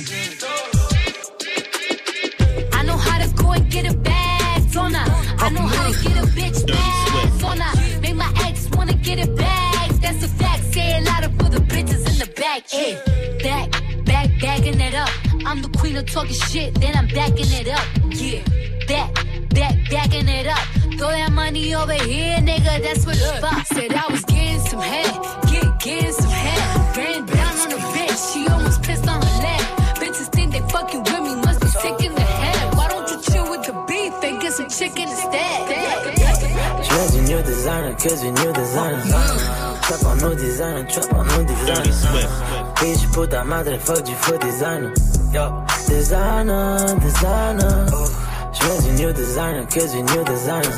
I 2.78 2.80
know 2.88 2.98
how 3.06 3.18
to 3.24 3.28
go 3.42 3.46
and 3.56 3.68
get 3.68 3.92
a 3.92 3.96
bag, 3.96 4.72
don't 4.72 4.94
I? 4.94 5.04
I 5.44 5.48
know 5.50 5.66
how 5.74 5.84
to 5.90 5.94
get 6.04 6.16
a 6.24 6.26
bitch 6.38 6.60
back, 6.74 7.40
don't 7.42 7.60
I? 7.60 7.72
Make 8.02 8.14
my 8.14 8.32
ex 8.46 8.68
wanna 8.76 8.94
get 8.94 9.18
it 9.18 9.34
back. 9.34 9.88
That's 10.02 10.22
a 10.22 10.28
fact. 10.28 10.62
Say 10.72 10.86
it 10.96 11.04
louder 11.08 11.32
for 11.38 11.48
the 11.56 11.62
bitches 11.72 12.02
in 12.10 12.16
the 12.22 12.30
back. 12.40 12.60
Yeah, 12.72 12.94
back, 13.42 13.66
back, 14.04 14.28
backing 14.40 14.80
it 14.80 14.94
up. 14.94 15.23
I'm 15.46 15.62
the 15.62 15.68
queen 15.78 15.96
of 15.96 16.06
talking 16.06 16.34
shit, 16.34 16.74
then 16.80 16.96
I'm 16.96 17.06
backing 17.08 17.50
it 17.50 17.68
up. 17.68 17.86
Yeah, 18.10 18.42
back, 18.88 19.14
back, 19.50 19.76
backing 19.90 20.28
it 20.28 20.46
up. 20.46 20.64
Throw 20.98 21.08
that 21.08 21.32
money 21.32 21.74
over 21.74 21.92
here, 21.92 22.38
nigga. 22.38 22.82
That's 22.82 23.04
what 23.06 23.16
the 23.16 23.38
fuck. 23.40 23.66
Said 23.66 23.92
I 23.92 24.06
was 24.10 24.24
getting 24.24 24.60
some 24.60 24.80
head, 24.80 25.12
get, 25.50 25.78
getting 25.80 26.12
some 26.12 26.30
head. 26.30 26.96
Ran 26.96 27.26
down 27.26 27.60
on 27.60 27.68
the 27.70 27.76
bitch, 27.94 28.32
she 28.32 28.48
almost 28.48 28.82
pissed 28.82 29.08
on 29.08 29.20
her 29.20 29.42
leg. 29.42 29.60
Bitches 30.00 30.32
think 30.32 30.52
they 30.52 30.60
fucking 30.70 31.02
with 31.02 31.20
me, 31.20 31.34
must 31.36 31.60
be 31.60 31.68
sick 31.68 32.00
in 32.02 32.14
the 32.14 32.20
head. 32.20 32.74
Why 32.76 32.88
don't 32.88 33.08
you 33.10 33.20
chill 33.20 33.50
with 33.50 33.66
the 33.66 33.72
beef? 33.86 34.04
chick 34.68 34.98
in 34.98 35.08
the 35.08 35.16
stack. 35.16 36.23
J'mets 36.94 37.10
du 37.10 37.22
new 37.22 37.42
designer, 37.42 37.96
que 37.96 38.08
du 38.08 38.30
new 38.30 38.52
designer. 38.52 39.02
Trap 39.82 40.04
en 40.06 40.14
new 40.16 40.34
designer, 40.36 40.86
trap 40.86 41.12
en 41.12 41.24
new 41.24 41.44
designer. 41.44 42.28
Bitch, 42.80 43.10
puta 43.12 43.42
madre, 43.42 43.76
fuck 43.80 44.04
du 44.04 44.14
faux 44.14 44.38
designer. 44.38 44.92
Yo, 45.32 45.42
designer, 45.88 46.94
designer. 47.00 47.86
J'mets 48.52 48.82
du 48.84 49.02
new 49.02 49.12
designer, 49.12 49.66
que 49.66 49.80
du 49.80 50.02
new 50.02 50.24
designer. 50.24 50.70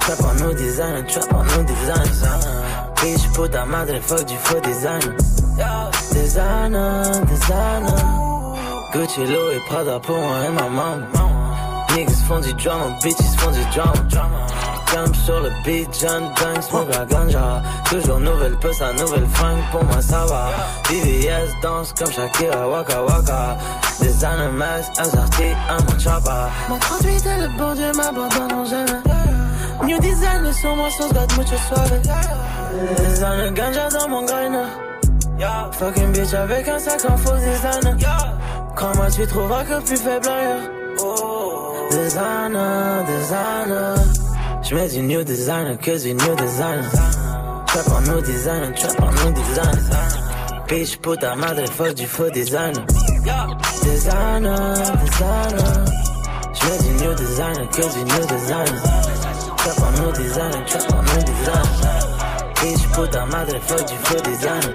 Trap 0.00 0.20
en 0.24 0.34
new 0.44 0.52
designer, 0.52 1.06
trap 1.06 1.32
en 1.32 1.44
new 1.44 1.64
designer. 1.64 2.92
Bitch, 3.00 3.32
puta 3.32 3.64
madre, 3.64 3.98
fuck 4.02 4.26
du 4.26 4.36
faux 4.36 4.60
designer. 4.60 5.16
Yo, 5.56 5.90
designer, 6.12 7.24
designer. 7.24 7.96
Gucci, 8.92 9.24
Louis, 9.24 9.60
Prada 9.68 10.00
pour 10.00 10.16
moi 10.16 10.44
et 10.46 10.50
ma 10.50 10.68
maman. 10.68 11.06
Niggas 11.96 12.22
font 12.28 12.40
du 12.40 12.52
drama, 12.52 12.98
bitches 13.02 13.36
font 13.38 13.50
du 13.50 13.64
drama. 13.74 14.49
Jump 14.92 15.14
sur 15.14 15.40
le 15.40 15.50
beat, 15.64 15.88
John 16.00 16.24
Dunk, 16.34 16.62
smoke 16.62 16.90
la 16.92 17.04
ganja. 17.04 17.62
Toujours 17.88 18.18
nouvelle 18.18 18.56
puce, 18.56 18.80
à 18.80 18.92
nouvelle 18.92 19.26
fringue, 19.34 19.62
pour 19.70 19.84
moi 19.84 20.00
ça 20.02 20.24
va. 20.26 20.50
BBS 20.88 21.50
danse 21.62 21.92
comme 21.92 22.10
Shakira, 22.10 22.68
waka 22.68 23.02
waka. 23.02 23.56
Des 24.00 24.24
animals, 24.24 24.84
assortis 24.98 25.54
à 25.68 25.76
mon 25.82 25.98
chopper. 25.98 26.48
Mon 26.68 26.78
38 26.78 27.26
et 27.26 27.40
le 27.42 27.48
bon 27.56 27.74
Dieu 27.74 27.92
m'abandonneront 27.92 28.64
jamais. 28.64 29.02
New 29.84 29.98
design 30.00 30.52
sur 30.52 30.74
moi, 30.76 30.90
sauce 30.90 31.12
got 31.12 31.36
mucho 31.38 31.56
suave. 31.68 32.00
Des 32.96 33.24
années 33.24 33.52
ganja 33.52 33.88
dans 33.90 34.08
mon 34.08 34.24
grinder. 34.24 34.66
Fucking 35.72 36.12
bitch 36.12 36.34
avec 36.34 36.68
un 36.68 36.78
sac 36.78 37.00
en 37.08 37.16
faux 37.16 37.36
designer. 37.36 37.96
Comment 38.76 39.10
tu 39.10 39.26
trouveras 39.26 39.64
que 39.64 39.80
plus 39.82 39.96
faible 39.96 40.28
ailleurs? 40.28 40.68
Designer, 41.90 43.04
designer. 44.60 44.68
J'mets 44.68 44.88
du 44.88 45.02
new 45.02 45.24
designer, 45.24 45.76
que 45.78 45.98
du 45.98 46.14
new 46.14 46.36
designer. 46.36 46.90
Trap 47.66 47.88
en 47.92 48.00
new 48.02 48.20
designer, 48.20 48.72
trap 48.74 49.00
en 49.02 49.10
new 49.12 49.32
designer. 49.32 50.66
Bitch, 50.68 50.96
puta 51.00 51.34
madre, 51.36 51.66
fuck 51.66 51.94
du 51.94 52.06
faux 52.06 52.30
designer. 52.30 52.84
Designer, 53.82 54.74
designer. 55.04 55.84
J'mets 56.52 56.78
du 56.78 57.04
new 57.04 57.14
designer, 57.14 57.68
que 57.70 57.82
du 57.82 58.04
new 58.04 58.26
designer. 58.26 58.80
Trap 59.56 59.78
en 59.82 59.90
new 60.00 60.12
designer, 60.12 60.64
trap 60.66 60.92
en 60.92 61.02
new 61.02 61.22
designer. 61.24 61.66
Bitch, 62.60 62.86
puta 62.92 63.26
madre, 63.26 63.60
fuck 63.66 63.86
du 63.86 63.96
faux 64.04 64.22
designer. 64.22 64.74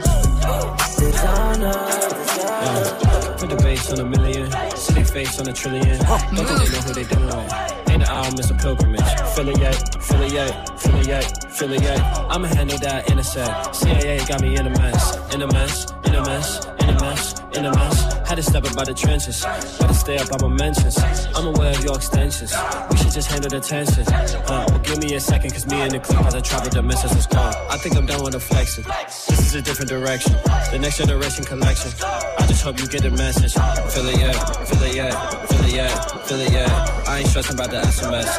Designer, 0.98 2.25
designer. 2.66 3.38
Put 3.38 3.50
the 3.50 3.56
bass 3.58 3.92
on 3.92 4.00
a 4.00 4.06
million, 4.06 4.52
city 4.76 5.04
face 5.04 5.40
on 5.40 5.48
a 5.48 5.54
trillion. 5.54 6.00
Don't 6.00 6.48
think 6.48 6.48
they 6.48 6.70
know 6.70 6.82
who 6.82 6.94
they 6.94 7.04
dealing 7.04 7.28
with. 7.28 7.90
Ain't 7.90 8.04
the 8.04 8.12
album, 8.12 8.36
it's 8.38 8.50
a 8.50 8.56
pilgrimage. 8.56 9.02
Affiliate, 9.02 9.96
affiliate, 9.96 10.70
affiliate, 10.70 11.46
affiliate. 11.46 12.02
I'ma 12.30 12.48
handle 12.48 12.78
that 12.80 13.10
in 13.10 13.20
a 13.20 13.24
sec. 13.24 13.74
CIA 13.74 14.26
got 14.26 14.42
me 14.42 14.58
in 14.58 14.68
a 14.68 14.70
mess, 14.70 15.34
in 15.34 15.42
a 15.42 15.48
mess, 15.48 15.92
in 16.06 16.16
a 16.16 16.22
mess, 16.22 16.66
in 16.66 16.90
a 16.90 17.00
mess, 17.00 17.35
in 17.58 17.66
a 17.66 17.74
mess. 17.76 18.28
Had 18.28 18.36
to 18.36 18.44
step 18.44 18.66
up 18.66 18.76
by 18.76 18.84
the 18.84 18.94
trenches, 18.94 19.44
gotta 19.80 19.94
stay 19.94 20.18
up 20.18 20.30
my 20.42 20.48
mentions. 20.48 20.98
I'm 21.36 21.48
aware 21.48 21.72
of 21.72 21.84
your 21.84 21.96
extensions. 21.96 22.54
We 22.90 22.98
should 22.98 23.12
just 23.12 23.30
handle 23.30 23.50
the 23.50 23.60
tension. 23.60 24.06
Uh, 24.08 24.66
but 24.68 24.84
give 24.84 25.00
me 25.00 25.16
a 25.16 25.20
second, 25.20 25.52
cause 25.52 25.66
me 25.68 25.82
and 25.82 25.92
the 25.92 26.00
clip 26.00 26.26
as 26.26 26.36
I 26.36 26.42
travel 26.42 26.70
the 26.70 26.82
was 26.82 27.28
gone. 27.28 27.54
I 27.70 27.78
think 27.78 27.96
I'm 27.96 28.06
done 28.06 28.24
with 28.24 28.34
the 28.34 28.40
flexing. 28.40 28.86
This 29.08 29.40
is 29.40 29.56
a 29.56 29.62
different 29.62 29.90
direction, 29.90 30.34
the 30.72 30.80
next 30.80 30.98
generation 30.98 31.44
collection. 31.44 31.92
I 32.04 32.46
just 32.48 32.64
hope 32.64 32.80
you 32.80 32.88
get 32.88 33.04
the 33.04 33.12
message. 33.12 33.54
Feel 33.94 34.08
it, 34.08 34.20
yeah, 34.20 34.34
feel 34.66 34.84
it, 34.84 34.96
yeah, 34.96 35.46
feel 35.46 35.66
it, 35.66 35.74
yeah, 35.74 35.90
feel 36.26 36.40
it, 36.40 36.52
yeah. 36.52 37.04
I 37.08 37.20
ain't 37.20 37.28
stressing 37.28 37.56
about 37.56 37.72
the 37.72 37.82
SMS. 37.82 38.30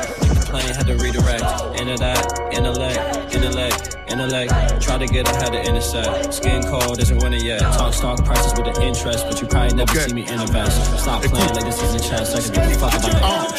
The 0.40 0.46
plane 0.46 0.74
had 0.74 0.86
to 0.86 0.96
redirect. 0.96 1.76
That, 1.96 2.52
intellect, 2.52 3.34
intellect, 3.34 3.96
intellect. 4.10 4.82
Try 4.82 4.98
to 4.98 5.06
get 5.06 5.26
ahead 5.30 5.54
of 5.54 5.64
intersect. 5.64 6.34
Skin 6.34 6.62
cold 6.64 7.00
isn't 7.00 7.22
winning 7.22 7.44
yet. 7.44 7.60
Talk 7.60 7.94
stock 7.94 8.22
prices 8.24 8.52
with 8.52 8.74
the 8.74 8.82
interest, 8.82 9.05
but 9.14 9.40
you 9.40 9.46
probably 9.46 9.76
never 9.76 9.94
see 10.00 10.12
me 10.14 10.22
invest. 10.22 10.98
Stop 10.98 11.22
playing 11.22 11.54
like 11.54 11.64
this 11.64 12.08
chess. 12.08 12.34
I 12.34 12.40
can 12.40 12.70
give 12.70 12.82
a 12.82 12.90
fuck 12.90 12.94
about 12.94 13.54
it. 13.54 13.56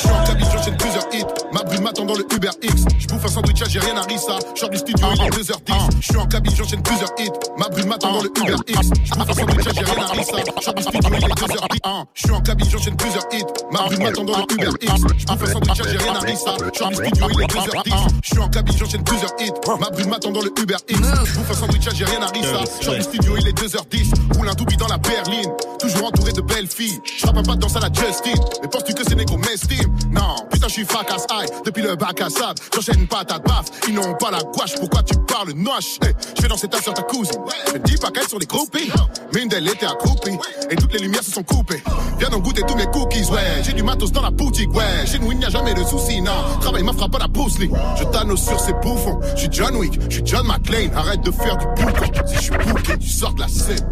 Je 1.87 1.87
suis 1.87 1.87
en 1.87 1.87
cabine, 1.87 1.87
j'enchaîne 1.87 1.87
plusieurs 1.87 1.87
hits. 1.87 1.87
Ma 1.87 1.87
brune 1.87 1.87
m'attend 1.87 2.11
dans 2.37 2.41
le 2.41 2.49
Uber 2.57 2.63
X. 2.63 2.89
Je 3.05 3.09
bouffe 3.09 3.25
un 3.25 3.27
sandwich, 3.29 3.59
j'ai 3.63 3.79
rien 3.79 3.95
à 3.95 4.05
rissa. 4.05 4.43
Je 4.53 4.57
sors 4.57 4.69
du 4.69 4.77
studio, 4.77 5.09
il 5.13 5.23
est 5.23 5.39
2h10. 5.39 5.77
Je 6.03 6.11
suis 6.11 6.17
en 6.17 6.25
cabine, 6.27 6.53
j'enchaîne 6.53 6.81
plusieurs 6.81 7.11
hits. 7.17 7.31
Ma 7.55 7.67
brune 7.69 7.87
m'attend 7.87 8.11
dans 8.11 8.21
le 8.21 8.29
Uber 8.29 8.55
X. 8.67 8.81
Je 9.07 9.15
bouffe 9.15 9.29
un 9.29 9.35
sandwich, 9.35 9.67
j'ai 9.73 9.83
rien 9.83 10.03
à 10.03 10.09
rissa. 10.09 10.35
Je 10.53 10.63
sors 10.63 10.73
du 10.73 10.83
studio, 10.83 11.09
il 11.13 11.23
est 11.25 11.35
2h10. 11.35 11.79
Ah, 11.83 12.03
Je 12.13 12.21
suis 12.21 12.31
en 12.31 12.41
cabine, 12.41 12.69
j'enchaîne 12.69 12.97
plusieurs 12.97 13.25
hits. 13.31 13.43
Ma 13.71 13.81
brune 13.85 14.03
m'attend 14.03 14.23
dans 14.23 14.37
le 14.37 14.43
Uber 14.53 14.71
X. 14.81 14.93
Je 15.17 15.25
bouffe 15.27 15.43
un 15.43 15.53
sandwich, 15.53 15.81
j'ai 15.89 15.97
rien 15.97 16.15
à 16.15 16.19
rissa. 16.19 16.55
Je 16.73 16.77
sors 16.77 16.89
du 16.89 16.95
studio, 16.95 17.27
il 17.31 17.41
est 17.41 17.47
2h10. 17.47 18.07
Je 18.23 18.27
suis 18.27 18.39
en 18.39 18.49
cabine, 18.49 18.77
j'enchaîne 18.77 19.03
plusieurs 19.03 19.31
hits. 19.39 19.51
Ma 19.79 19.89
brune 19.89 20.09
m'attend 20.09 20.31
dans 20.31 20.41
le 20.41 20.51
Uber 20.59 20.77
X. 20.89 20.99
Je 21.25 21.33
bouffe 21.39 21.51
un 21.51 21.53
sandwich, 21.53 21.87
j'ai 21.93 22.05
rien 22.05 22.21
à 22.21 22.27
rissa. 22.27 22.59
Je 22.79 22.85
sors 22.85 22.95
du 22.95 23.01
studio, 23.01 23.37
il 23.37 23.47
est 23.47 23.57
2h10. 23.57 24.35
Roule 24.35 24.49
un 24.49 24.53
dans 24.53 24.87
la 24.87 24.97
berline. 24.97 25.51
Toujours 25.79 26.07
entouré 26.07 26.31
de 26.33 26.41
belles 26.41 26.67
filles. 26.67 26.99
Je 27.17 27.27
un 27.27 27.43
pas 27.43 27.55
de 27.55 27.61
danse 27.61 27.75
à 27.75 27.79
la 27.79 27.87
Justin. 27.87 28.39
Mais 28.61 28.67
penses-tu 28.67 28.93
que 28.93 29.03
ces 29.03 29.15
négros 29.15 29.37
m'estiment 29.37 29.93
Non, 30.11 30.35
putain, 30.51 30.67
je 30.67 30.73
suis 30.73 30.85
fracasse 30.85 31.25
high 31.31 31.49
le 31.81 31.95
bac 31.95 32.21
à 32.21 32.29
sable. 32.29 32.59
J'enchaîne 32.73 33.07
pas 33.07 33.23
ta 33.23 33.39
baffe. 33.39 33.65
Ils 33.87 33.93
n'ont 33.93 34.13
pas 34.15 34.31
la 34.31 34.41
gouache. 34.41 34.75
Pourquoi 34.79 35.03
tu 35.03 35.15
parles 35.27 35.51
noche? 35.53 35.97
Hey, 36.03 36.13
Je 36.35 36.41
fais 36.41 36.47
danser 36.47 36.67
ta 36.67 36.81
soeur, 36.81 36.93
ta 36.93 37.03
cousine. 37.03 37.39
Je 37.73 37.77
dis 37.79 37.97
pas 37.97 38.11
qu'elles 38.11 38.27
sont 38.27 38.37
des 38.37 38.45
groupies. 38.45 38.91
Mais 39.33 39.43
une 39.43 39.49
d'elles 39.49 39.67
était 39.67 39.85
accroupie. 39.85 40.37
Et 40.69 40.75
toutes 40.75 40.93
les 40.93 40.99
lumières 40.99 41.23
se 41.23 41.31
sont 41.31 41.43
coupées. 41.43 41.83
Viens 42.19 42.29
donc 42.29 42.43
goûter 42.43 42.63
tous 42.67 42.75
mes 42.75 42.87
cookies, 42.87 43.25
ouais. 43.31 43.63
J'ai 43.63 43.73
du 43.73 43.83
matos 43.83 44.11
dans 44.11 44.21
la 44.21 44.31
boutique, 44.31 44.73
ouais. 44.73 45.05
Chez 45.05 45.19
nous, 45.19 45.31
il 45.31 45.39
n'y 45.39 45.45
a 45.45 45.49
jamais 45.49 45.73
de 45.73 45.83
soucis, 45.83 46.21
non. 46.21 46.31
Travail 46.61 46.83
ma 46.83 46.93
frappe 46.93 47.15
à 47.15 47.19
la 47.19 47.27
Bruce. 47.27 47.57
Je 47.59 48.03
t'annonce 48.05 48.43
sur 48.45 48.59
ces 48.59 48.73
bouffons. 48.73 49.19
Je 49.35 49.41
suis 49.41 49.49
John 49.51 49.75
Wick, 49.75 49.99
je 50.09 50.15
suis 50.15 50.25
John 50.25 50.45
McClane. 50.47 50.91
Arrête 50.95 51.21
de 51.21 51.31
faire 51.31 51.57
du 51.57 51.65
boucan. 51.65 52.11
Si 52.25 52.35
je 52.35 52.41
suis 52.41 52.57
bouqué, 52.57 52.97
tu 52.97 53.09
sors 53.09 53.33
de 53.33 53.41
la 53.41 53.47
scène. 53.47 53.87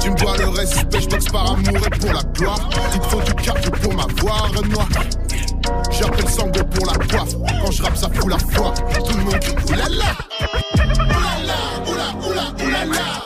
Tu 0.00 0.10
me 0.10 0.16
dois 0.16 0.36
le 0.36 0.48
respect, 0.48 1.00
je 1.00 1.08
boxe 1.08 1.26
par 1.26 1.52
amour 1.52 1.76
et 1.86 1.98
pour 1.98 2.12
la 2.12 2.22
gloire. 2.22 2.68
Il 2.94 3.00
te 3.00 3.06
faut 3.06 3.20
du 3.20 3.34
cardio 3.34 3.70
pour 3.70 3.94
m'avoir 3.94 4.52
noir. 4.52 4.88
J'appelle 5.90 6.28
Sango 6.28 6.64
pour 6.64 6.86
la 6.86 6.92
coiffe. 6.94 7.34
Quand 7.64 7.70
je 7.70 7.82
rappe, 7.82 7.96
ça 7.96 8.08
fout 8.12 8.30
la 8.30 8.38
foi. 8.38 8.74
Tout 8.94 9.16
le 9.16 9.24
monde 9.24 9.38
dit 9.40 9.72
oulala. 9.72 10.16
Oulala, 10.74 11.58
oula, 11.86 12.28
oula, 12.28 12.64
oulala. 12.64 13.17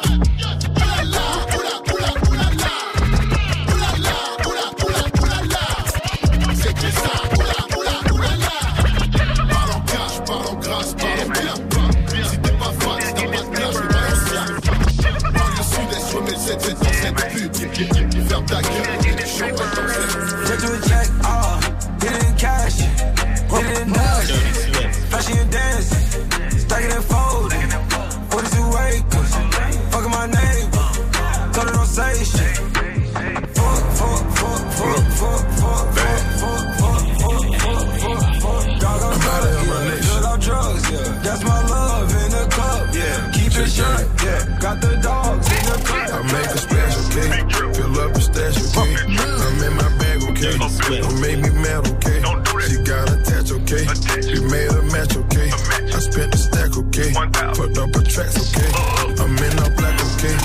Got 44.63 44.81
the 44.81 44.97
dogs 45.03 45.47
in 45.51 45.65
the 45.67 45.79
cut. 45.83 46.13
I 46.15 46.23
make 46.31 46.47
a 46.47 46.59
special 46.59 47.05
cake, 47.11 47.75
fill 47.75 47.99
up 47.99 48.15
a 48.15 48.21
stash 48.21 48.55
cake. 48.71 48.99
I'm 49.19 49.59
in 49.59 49.75
my 49.75 49.91
bag, 49.99 50.23
okay? 50.31 50.55
Don't 51.03 51.21
make 51.21 51.39
me 51.43 51.51
mad, 51.59 51.83
okay? 51.91 52.23
She 52.71 52.79
got 52.87 53.11
attached, 53.11 53.51
okay? 53.59 53.83
We 54.31 54.39
made 54.47 54.71
a 54.71 54.83
match, 54.95 55.17
okay? 55.19 55.51
I 55.51 55.99
spent 55.99 56.31
the 56.31 56.39
stack, 56.39 56.79
okay? 56.79 57.11
Fucked 57.11 57.79
up 57.79 57.91
her 57.91 58.07
tracks, 58.07 58.39
okay? 58.39 58.71
I'm 59.19 59.35
in 59.35 59.59
all 59.59 59.71
black, 59.75 59.99
okay? 59.99 60.39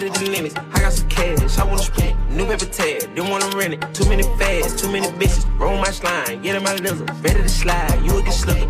Hit 0.00 0.16
it 0.16 0.54
the. 0.54 0.60
I 0.72 0.80
got 0.80 0.92
some 0.92 1.08
cash, 1.08 1.58
I 1.58 1.64
wanna 1.64 1.82
spend. 1.82 2.36
New 2.36 2.46
paper 2.46 2.66
tag, 2.66 3.00
didn't 3.14 3.30
wanna 3.30 3.56
rent 3.56 3.74
it. 3.74 3.94
Too 3.94 4.08
many 4.08 4.22
fads, 4.38 4.80
too 4.80 4.90
many 4.90 5.06
bitches. 5.18 5.44
Roll 5.58 5.76
my 5.78 5.90
slime, 5.90 6.42
get 6.42 6.56
in 6.56 6.62
my 6.62 6.74
lizard. 6.74 7.10
Ready 7.22 7.42
to 7.42 7.48
slide, 7.48 8.00
you 8.04 8.18
a 8.18 8.22
get 8.22 8.34
slicker. 8.34 8.68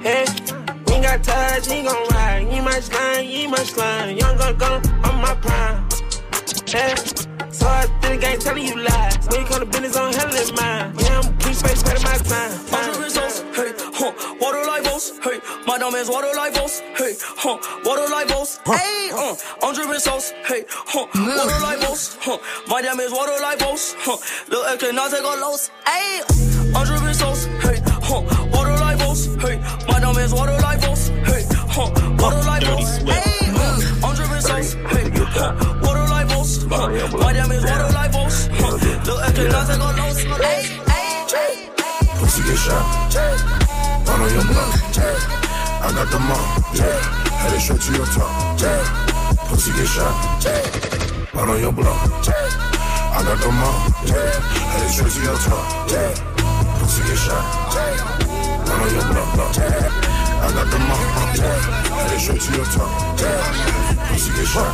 Hey, 0.00 0.24
we 0.86 0.94
ain't 0.94 1.04
got 1.04 1.22
touch, 1.22 1.70
he 1.70 1.82
gon' 1.82 2.06
ride. 2.10 2.46
He 2.50 2.60
my 2.60 2.80
slime, 2.80 3.24
he 3.24 3.46
my 3.46 3.62
slime. 3.62 4.16
Young 4.16 4.36
gun 4.36 4.56
gun, 4.56 4.82
I'm 5.04 5.20
my 5.20 5.34
prime. 5.34 5.88
Hey, 6.66 6.94
so 7.50 7.66
I 7.68 7.86
think 8.00 8.24
I 8.24 8.32
ain't 8.32 8.40
telling 8.40 8.66
you 8.66 8.76
lies. 8.82 9.28
When 9.28 9.40
you 9.40 9.46
come 9.46 9.60
to 9.60 9.66
business 9.66 9.96
on 9.96 10.12
hell 10.14 10.30
in 10.30 10.54
mine. 10.54 10.94
Yeah, 10.98 11.20
I'm 11.20 11.28
a 11.28 11.36
piece 11.38 11.58
space, 11.58 11.84
met 11.84 12.00
a 12.00 12.04
max 12.04 12.30
man. 12.30 12.50
Hundred 12.70 13.04
results, 13.04 13.40
hey, 13.54 13.72
huh. 13.76 14.12
Water 14.40 14.64
like 14.66 14.86
hey. 15.22 15.40
My 15.82 15.90
dumb 15.90 15.98
is 15.98 16.08
water 16.08 16.30
like 16.36 16.54
boss, 16.54 16.78
hey, 16.78 17.14
huh. 17.18 17.58
Water 17.84 18.06
like 18.08 18.28
boss, 18.28 18.60
hey, 18.64 19.10
uh. 19.10 19.34
Hundred 19.60 19.90
results, 19.90 20.30
hey, 20.46 20.64
huh. 20.70 21.06
Water 21.10 21.58
like 21.60 21.80
boss, 21.80 22.16
huh. 22.20 22.38
My 22.68 22.80
damn 22.82 23.00
is 23.00 23.10
water 23.10 23.34
like 23.42 23.58
boss, 23.58 23.96
huh. 23.98 24.16
Little 24.48 24.64
extra 24.66 24.92
now 24.92 25.08
take 25.08 25.24
a 25.24 25.34
loss, 25.42 25.72
hey. 25.84 26.22
Hundred 26.70 27.02
results, 27.02 27.46
hey, 27.66 27.82
huh. 27.98 28.22
Water 28.54 28.78
like 28.78 28.96
boss, 29.00 29.26
hey. 29.42 29.58
My 29.88 29.98
dumb 29.98 30.16
is 30.18 30.32
water 30.32 30.56
like 30.62 30.80
boss, 30.82 31.08
hey, 31.08 31.42
huh. 31.50 31.90
Water 32.14 32.42
like 32.46 32.62
boss, 32.62 32.98
hey, 33.02 33.50
uh. 33.50 34.06
Hundred 34.06 34.30
results, 34.30 34.74
hey, 34.86 35.10
huh. 35.34 35.50
Water 35.82 36.06
like 36.06 36.28
boss, 36.28 36.62
huh. 36.62 37.18
My 37.18 37.32
damn 37.32 37.50
is 37.50 37.64
water 37.64 37.90
like 37.92 38.12
boss, 38.12 38.46
huh. 38.54 38.78
Little 39.02 39.18
extra 39.18 39.48
now 39.50 39.66
take 39.66 39.82
a 39.82 39.90
loss, 39.98 40.22
hey, 40.46 40.62
hey, 40.94 41.10
hey. 41.34 42.06
Pussy 42.22 42.42
get 42.46 42.58
shot. 42.70 43.14
Run 44.06 44.20
on 44.20 44.30
your 44.30 44.44
block. 44.46 45.51
I 45.82 45.90
got 45.90 46.08
the 46.12 46.18
mom. 46.20 46.46
Yeah. 46.78 46.94
Head 47.42 47.60
straight 47.60 47.80
to 47.80 47.92
your 47.92 48.06
top. 48.06 48.30
Yeah. 48.62 48.86
Pussy 49.50 49.72
get 49.72 49.88
shot. 49.88 50.14
Run 51.34 51.50
on 51.50 51.58
your 51.60 51.72
block. 51.72 51.98
I 52.22 53.22
got 53.26 53.38
the 53.42 53.50
mom. 53.50 53.90
Yeah. 54.06 54.30
Head 54.78 54.90
straight 54.94 55.10
to 55.10 55.20
your 55.26 55.34
top. 55.42 55.90
Yeah. 55.90 56.14
Pussy 56.78 57.02
get 57.02 57.18
shot. 57.18 57.74
Run 58.62 58.78
on 58.78 58.94
your 58.94 59.06
block. 59.10 59.34
block. 59.34 59.58
I 59.58 60.54
got 60.54 60.70
the 60.70 60.78
mom. 60.78 61.02
Yeah. 61.34 61.50
Head 62.06 62.20
straight 62.20 62.40
to 62.40 62.50
your 62.54 62.64
top. 62.66 63.18
Yeah. 63.18 63.42
Pussy 64.06 64.30
get 64.38 64.46
shot. 64.46 64.70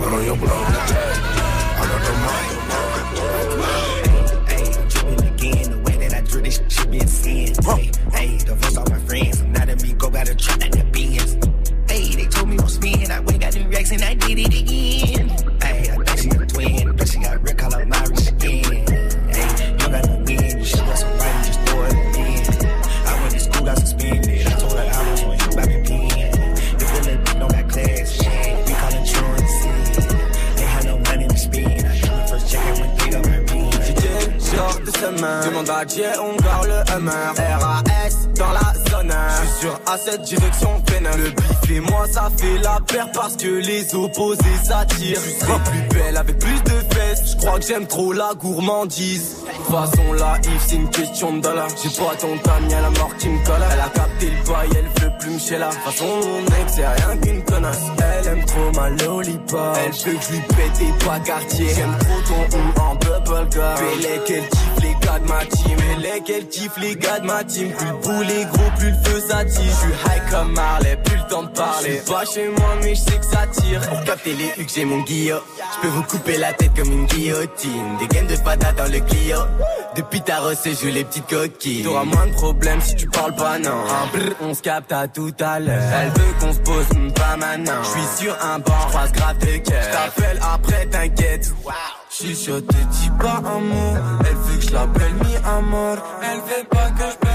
Run 0.00 0.12
on 0.14 0.24
your 0.26 0.36
block. 0.36 0.66
I 0.66 1.86
got 1.86 2.02
the 2.02 2.12
mom. 2.26 2.42
Hey, 4.48 4.66
I'm 4.66 4.88
tripping 4.88 5.22
again. 5.30 5.70
The 5.70 5.78
way 5.78 5.96
that 5.98 6.12
I 6.12 6.20
drew 6.22 6.42
this 6.42 6.60
shit 6.68 6.90
be 6.90 6.98
insane. 6.98 7.54
Hey, 7.62 7.90
hey, 8.12 8.38
divorced 8.38 8.78
all 8.78 8.86
my 8.90 8.98
friends. 9.06 9.45
Now 9.76 9.82
me 9.82 9.92
go 9.92 10.08
got 10.08 10.28
a 10.28 10.34
trap 10.34 10.64
at 10.64 10.72
the 10.72 10.84
beans. 10.84 11.34
Hey, 11.90 12.14
they 12.14 12.26
told 12.28 12.48
me 12.48 12.56
I'm 12.58 12.68
spin. 12.68 13.10
I 13.10 13.20
went 13.20 13.40
got 13.40 13.52
them 13.52 13.70
racks 13.70 13.90
and 13.92 14.02
I 14.02 14.14
did 14.14 14.38
it 14.38 14.54
again. 14.54 15.25
De 35.26 35.46
Demande 35.48 35.70
à 35.70 35.84
Dieu, 35.84 36.04
on 36.22 36.36
garde 36.40 36.66
le 36.66 37.00
MR 37.00 37.60
RAS 37.60 38.28
dans 38.38 38.52
la 38.52 38.72
zone. 38.90 39.12
Je 39.12 39.46
suis 39.46 39.60
sur 39.60 39.80
A7 39.86 40.22
direction 40.22 40.80
Pénin 40.86 41.16
Le 41.16 41.30
bif 41.30 41.70
et 41.70 41.80
moi 41.80 42.06
ça 42.10 42.28
fait 42.36 42.58
la 42.58 42.78
paire 42.86 43.10
Parce 43.12 43.36
que 43.36 43.48
les 43.48 43.94
opposés 43.94 44.44
s'attirent. 44.62 45.18
Je 45.24 45.44
serai 45.44 45.58
plus 45.64 45.98
belle 45.98 46.16
avec 46.16 46.38
plus 46.38 46.62
de 46.62 46.94
fesses. 46.94 47.32
Je 47.32 47.36
crois 47.38 47.58
que 47.58 47.66
j'aime 47.66 47.86
trop 47.86 48.12
la 48.12 48.34
gourmandise. 48.34 49.38
Façon 49.68 50.12
la 50.12 50.38
Yves 50.44 50.60
c'est 50.66 50.76
une 50.76 50.90
question 50.90 51.32
de 51.36 51.40
dollars. 51.40 51.68
J'ai 51.82 51.88
pas 51.88 52.14
ton 52.16 52.36
tamie 52.38 52.74
à 52.74 52.82
la 52.82 52.90
mort 52.90 53.16
qui 53.18 53.28
me 53.28 53.44
colle. 53.44 53.62
Elle 53.72 53.80
a 53.80 53.88
capté 53.88 54.30
le 54.30 54.52
bail, 54.52 54.68
elle 54.78 55.02
veut 55.02 55.12
plus 55.18 55.30
me 55.30 55.38
chez 55.38 55.58
la 55.58 55.70
Façon 55.70 56.06
mon 56.06 56.44
ex 56.62 56.72
c'est 56.74 56.86
rien 56.86 57.16
qu'une 57.16 57.42
connasse. 57.42 57.82
Elle 57.98 58.28
aime 58.28 58.44
trop 58.44 58.72
ma 58.74 58.90
lollipop. 58.90 59.76
Elle 59.84 59.92
veut 59.92 60.18
que 60.18 60.24
je 60.24 60.32
lui 60.32 60.40
pète 60.40 60.78
des 60.78 61.04
pas 61.04 61.18
quartier 61.20 61.68
J'aime 61.74 61.96
trop 61.98 62.20
ton 62.26 62.56
hum 62.56 62.74
en 62.80 62.94
bubblegum 62.94 63.74
Bélec 63.80 64.22
elle 64.28 64.48
kiffe. 64.48 64.75
les 64.75 64.75
gars 65.00 65.18
de 65.18 65.28
ma 65.28 65.44
team 65.44 65.76
Bélec 65.76 66.30
elle 66.30 66.48
kiffe 66.48 66.76
les 66.78 66.96
gars 66.96 67.20
de 67.20 67.26
ma 67.26 67.44
team 67.44 67.70
Plus 67.70 67.86
le 67.86 67.92
boule 67.94 68.30
est 68.30 68.44
gros 68.46 68.70
plus 68.78 68.90
le 68.90 69.10
feu 69.10 69.20
ça 69.28 69.44
tire 69.44 69.62
Je 69.64 69.70
suis 69.70 69.92
high 70.06 70.30
comme 70.30 70.52
Marley 70.52 70.96
plus 71.04 71.16
le 71.16 71.28
temps 71.28 71.42
de 71.42 71.48
parler 71.48 72.00
J'suis 72.02 72.12
pas 72.12 72.24
chez 72.24 72.48
moi 72.48 72.74
mais 72.82 72.94
je 72.94 73.00
sais 73.00 73.18
que 73.18 73.26
ça 73.26 73.46
tire 73.46 73.80
Pour 73.88 74.04
capter 74.04 74.34
les 74.34 74.62
hucs 74.62 74.70
j'ai 74.74 74.84
mon 74.84 75.00
guillot 75.00 75.40
Je 75.74 75.80
peux 75.82 75.94
vous 75.94 76.02
couper 76.02 76.38
la 76.38 76.52
tête 76.52 76.74
comme 76.76 76.92
une 76.92 77.06
guillotine 77.06 77.96
Des 77.98 78.08
gaines 78.08 78.26
de 78.26 78.36
patates 78.36 78.76
dans 78.76 78.92
le 78.92 79.00
Clio 79.00 79.38
depuis 79.96 80.20
ta 80.20 80.40
recette, 80.40 80.78
je 80.78 80.88
joue 80.88 80.92
les 80.92 81.04
petites 81.04 81.26
coquilles. 81.26 81.82
T'auras 81.82 82.04
moins 82.04 82.26
de 82.26 82.32
problèmes 82.32 82.82
si 82.82 82.94
tu 82.96 83.06
parles 83.06 83.34
pas, 83.34 83.58
non. 83.58 83.70
On 84.42 84.52
se 84.52 84.60
capte 84.60 84.92
à 84.92 85.08
tout 85.08 85.32
à 85.40 85.58
l'heure. 85.58 85.90
Elle 86.02 86.10
veut 86.10 86.34
qu'on 86.38 86.52
se 86.52 86.58
pose, 86.58 86.86
pas 87.14 87.36
maintenant. 87.38 87.82
Je 87.82 87.88
suis 87.88 88.24
sur 88.26 88.36
un 88.44 88.58
banc, 88.58 88.74
croise 88.90 89.10
grave 89.12 89.38
de 89.38 89.56
cœur. 89.56 89.82
J't'appelle 89.82 90.38
après, 90.42 90.84
t'inquiète. 90.86 91.50
J'suis 92.18 92.34
chaud, 92.34 92.62
te 92.62 92.72
dis 92.72 93.10
pas 93.18 93.42
un 93.44 93.60
mot. 93.60 93.94
Elle 94.20 94.36
veut 94.36 94.56
que 94.56 94.64
je 94.64 94.72
l'appelle 94.72 95.14
mi 95.16 95.36
amour. 95.44 95.98
Elle 96.22 96.38
veut 96.38 96.66
pas 96.70 96.90
que 96.92 97.10
je. 97.10 97.25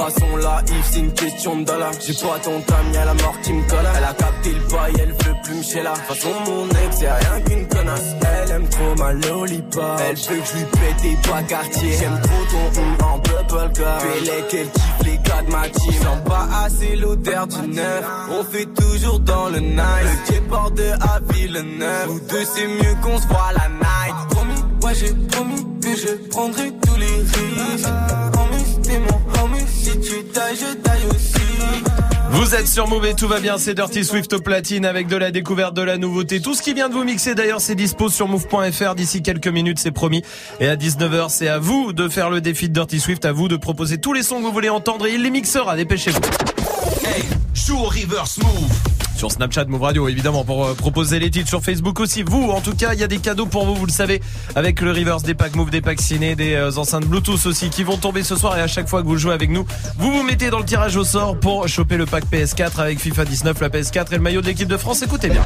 Façon 0.00 0.36
la 0.36 0.62
Yves, 0.66 0.84
c'est 0.90 0.98
une 1.00 1.12
question 1.12 1.56
de 1.56 1.64
dollars. 1.64 1.92
J'ai 2.00 2.14
pas 2.14 2.38
ton 2.42 2.58
tamie 2.62 2.96
à 2.96 3.04
la 3.04 3.12
mort 3.12 3.38
qui 3.42 3.52
me 3.52 3.68
colle. 3.68 3.86
Elle 3.98 4.04
a 4.04 4.14
capté 4.14 4.50
le 4.50 4.72
bail, 4.72 4.92
elle 4.98 5.12
veut 5.12 5.36
plus 5.44 5.54
me 5.56 5.62
chez 5.62 5.82
la. 5.82 5.94
Façon 5.94 6.30
mon 6.46 6.68
ex, 6.70 6.96
c'est 6.98 7.12
rien 7.12 7.40
qu'une 7.42 7.68
connasse. 7.68 8.14
Elle 8.22 8.50
aime 8.50 8.68
trop 8.70 8.94
ma 8.96 9.12
lollipop. 9.12 10.00
Elle 10.08 10.16
veut 10.16 10.40
que 10.40 10.46
je 10.46 10.56
lui 10.56 10.64
pète 10.64 11.02
des 11.02 11.28
pas 11.28 11.42
quartier. 11.42 11.92
J'aime 11.98 12.18
trop 12.22 12.44
ton 12.50 12.80
hum 12.80 12.96
en 13.12 13.18
bubblegum. 13.18 13.98
Bélec, 14.02 14.54
elle 14.54 14.70
kiffe 14.70 15.04
les 15.04 15.18
gars 15.18 15.42
de 15.42 15.50
ma 15.52 15.68
team. 15.68 15.92
Sens 15.92 16.24
pas 16.24 16.48
assez 16.64 16.96
l'odeur 16.96 17.46
du 17.46 17.68
neuf. 17.68 18.04
On 18.30 18.44
fait 18.44 18.66
toujours 18.74 19.20
dans 19.20 19.50
le 19.50 19.60
night. 19.60 20.32
Le 20.32 20.40
porte 20.48 20.74
de 20.76 20.90
à 20.92 21.20
Villeneuve. 21.30 22.06
Nous 22.06 22.20
deux, 22.20 22.44
c'est 22.46 22.66
mieux 22.66 22.96
qu'on 23.02 23.18
se 23.18 23.26
voit 23.26 23.52
la 23.52 23.68
night. 23.68 24.14
Promis, 24.30 24.64
ouais, 24.82 24.94
j'ai 24.94 25.12
promis 25.28 25.62
que 25.82 25.94
je 25.94 26.28
prendrai 26.30 26.72
tous 26.86 26.96
les 26.96 27.16
risques. 27.16 27.88
Homie, 28.38 28.80
t'es 28.82 28.98
mon. 28.98 29.20
Si 29.90 29.98
tu 30.00 30.24
tailles, 30.24 30.56
je 30.56 30.74
taille 30.76 31.02
aussi. 31.10 31.40
Vous 32.30 32.54
êtes 32.54 32.68
sur 32.68 32.86
Move 32.86 33.06
et 33.06 33.14
tout 33.14 33.26
va 33.26 33.40
bien, 33.40 33.58
c'est 33.58 33.74
Dirty 33.74 34.04
Swift 34.04 34.32
au 34.32 34.40
platine 34.40 34.86
avec 34.86 35.08
de 35.08 35.16
la 35.16 35.32
découverte, 35.32 35.74
de 35.74 35.82
la 35.82 35.98
nouveauté. 35.98 36.40
Tout 36.40 36.54
ce 36.54 36.62
qui 36.62 36.74
vient 36.74 36.88
de 36.88 36.94
vous 36.94 37.02
mixer 37.02 37.34
d'ailleurs, 37.34 37.60
c'est 37.60 37.74
dispo 37.74 38.08
sur 38.08 38.28
move.fr 38.28 38.94
d'ici 38.94 39.20
quelques 39.20 39.48
minutes, 39.48 39.80
c'est 39.80 39.90
promis. 39.90 40.22
Et 40.60 40.68
à 40.68 40.76
19h, 40.76 41.28
c'est 41.28 41.48
à 41.48 41.58
vous 41.58 41.92
de 41.92 42.08
faire 42.08 42.30
le 42.30 42.40
défi 42.40 42.68
de 42.68 42.74
Dirty 42.74 43.00
Swift, 43.00 43.24
à 43.24 43.32
vous 43.32 43.48
de 43.48 43.56
proposer 43.56 43.98
tous 43.98 44.12
les 44.12 44.22
sons 44.22 44.38
que 44.38 44.44
vous 44.44 44.52
voulez 44.52 44.68
entendre 44.68 45.06
et 45.06 45.14
il 45.14 45.22
les 45.22 45.30
mixera, 45.30 45.74
dépêchez-vous. 45.74 46.20
Hey, 47.04 47.24
joue 47.52 47.78
au 47.78 47.88
reverse 47.88 48.38
move. 48.38 49.09
Sur 49.20 49.30
Snapchat, 49.30 49.66
Move 49.66 49.82
Radio, 49.82 50.08
évidemment, 50.08 50.44
pour 50.44 50.64
euh, 50.64 50.72
proposer 50.72 51.18
les 51.18 51.30
titres 51.30 51.50
sur 51.50 51.62
Facebook 51.62 52.00
aussi. 52.00 52.22
Vous, 52.22 52.48
en 52.52 52.62
tout 52.62 52.74
cas, 52.74 52.94
il 52.94 53.00
y 53.00 53.02
a 53.02 53.06
des 53.06 53.18
cadeaux 53.18 53.44
pour 53.44 53.66
vous, 53.66 53.74
vous 53.74 53.84
le 53.84 53.92
savez, 53.92 54.22
avec 54.54 54.80
le 54.80 54.92
reverse 54.92 55.24
des 55.24 55.34
packs 55.34 55.54
Move, 55.56 55.68
des 55.68 55.82
packs 55.82 56.00
ciné, 56.00 56.34
des 56.34 56.54
euh, 56.54 56.78
enceintes 56.78 57.04
Bluetooth 57.04 57.44
aussi, 57.44 57.68
qui 57.68 57.84
vont 57.84 57.98
tomber 57.98 58.22
ce 58.22 58.34
soir. 58.34 58.56
Et 58.56 58.62
à 58.62 58.66
chaque 58.66 58.88
fois 58.88 59.02
que 59.02 59.06
vous 59.06 59.18
jouez 59.18 59.34
avec 59.34 59.50
nous, 59.50 59.66
vous 59.98 60.10
vous 60.10 60.22
mettez 60.22 60.48
dans 60.48 60.58
le 60.58 60.64
tirage 60.64 60.96
au 60.96 61.04
sort 61.04 61.38
pour 61.38 61.68
choper 61.68 61.98
le 61.98 62.06
pack 62.06 62.24
PS4 62.32 62.80
avec 62.80 62.98
FIFA 62.98 63.26
19, 63.26 63.60
la 63.60 63.68
PS4 63.68 64.06
et 64.10 64.16
le 64.16 64.22
maillot 64.22 64.40
de 64.40 64.46
l'équipe 64.46 64.66
de 64.66 64.78
France. 64.78 65.02
Écoutez 65.02 65.28
bien. 65.28 65.44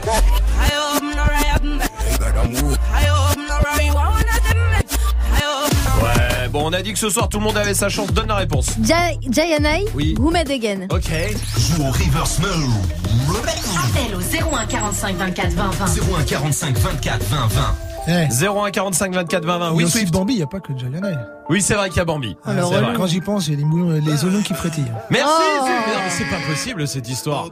Bon, 6.55 6.62
on 6.64 6.72
a 6.72 6.81
dit 6.82 6.93
que 6.93 6.98
ce 6.98 7.10
soir, 7.10 7.28
tout 7.28 7.39
le 7.39 7.44
monde 7.44 7.56
avait 7.59 7.74
sa 7.74 7.89
chance. 7.89 8.10
Donne 8.12 8.28
la 8.28 8.36
réponse. 8.36 8.68
Ja- 8.82 9.10
Jayanai, 9.28 9.85
Oui. 9.94 10.14
Who 10.18 10.31
Made 10.31 10.51
Again. 10.51 10.86
Ok. 10.90 11.10
Joue 11.59 11.82
au 11.82 11.90
reverse 11.90 12.39
move. 12.39 12.72
Appel 13.36 14.14
au 14.16 14.20
01 14.20 14.66
45 14.66 15.16
24 15.16 15.51
20 15.52 15.70
20. 15.70 15.86
01 16.18 16.22
45 16.24 16.78
24 16.78 17.22
20 17.24 17.47
20. 17.48 17.74
01 18.06 18.70
45 18.70 19.14
24 19.14 19.44
20 19.44 19.59
20. 19.59 19.64
Il 19.64 19.68
y 19.68 19.70
a 19.70 19.72
Oui, 19.85 19.90
Swift. 19.90 20.12
Bambi, 20.12 20.35
il 20.35 20.36
n'y 20.36 20.43
a 20.43 20.47
pas 20.47 20.60
que 20.60 20.76
Jayanai. 20.78 21.14
Oui, 21.48 21.60
c'est 21.62 21.74
vrai 21.74 21.89
qu'il 21.89 21.98
y 21.98 22.01
a 22.01 22.05
Bambi. 22.05 22.36
Ah, 22.44 22.51
C'est 22.55 22.60
vrai. 22.60 22.93
Quand 22.97 23.06
j'y 23.06 23.20
pense, 23.20 23.47
il 23.48 23.55
y 23.55 23.56
a 23.56 23.59
les, 23.59 23.64
moulons, 23.64 23.90
les 24.05 24.24
oignons 24.24 24.43
qui 24.43 24.55
frétillent. 24.55 24.85
Merci, 25.10 25.32
Oh. 25.60 25.66
C'est 26.10 26.24
pas 26.28 26.40
possible 26.48 26.86
cette 26.86 27.09
histoire. 27.09 27.48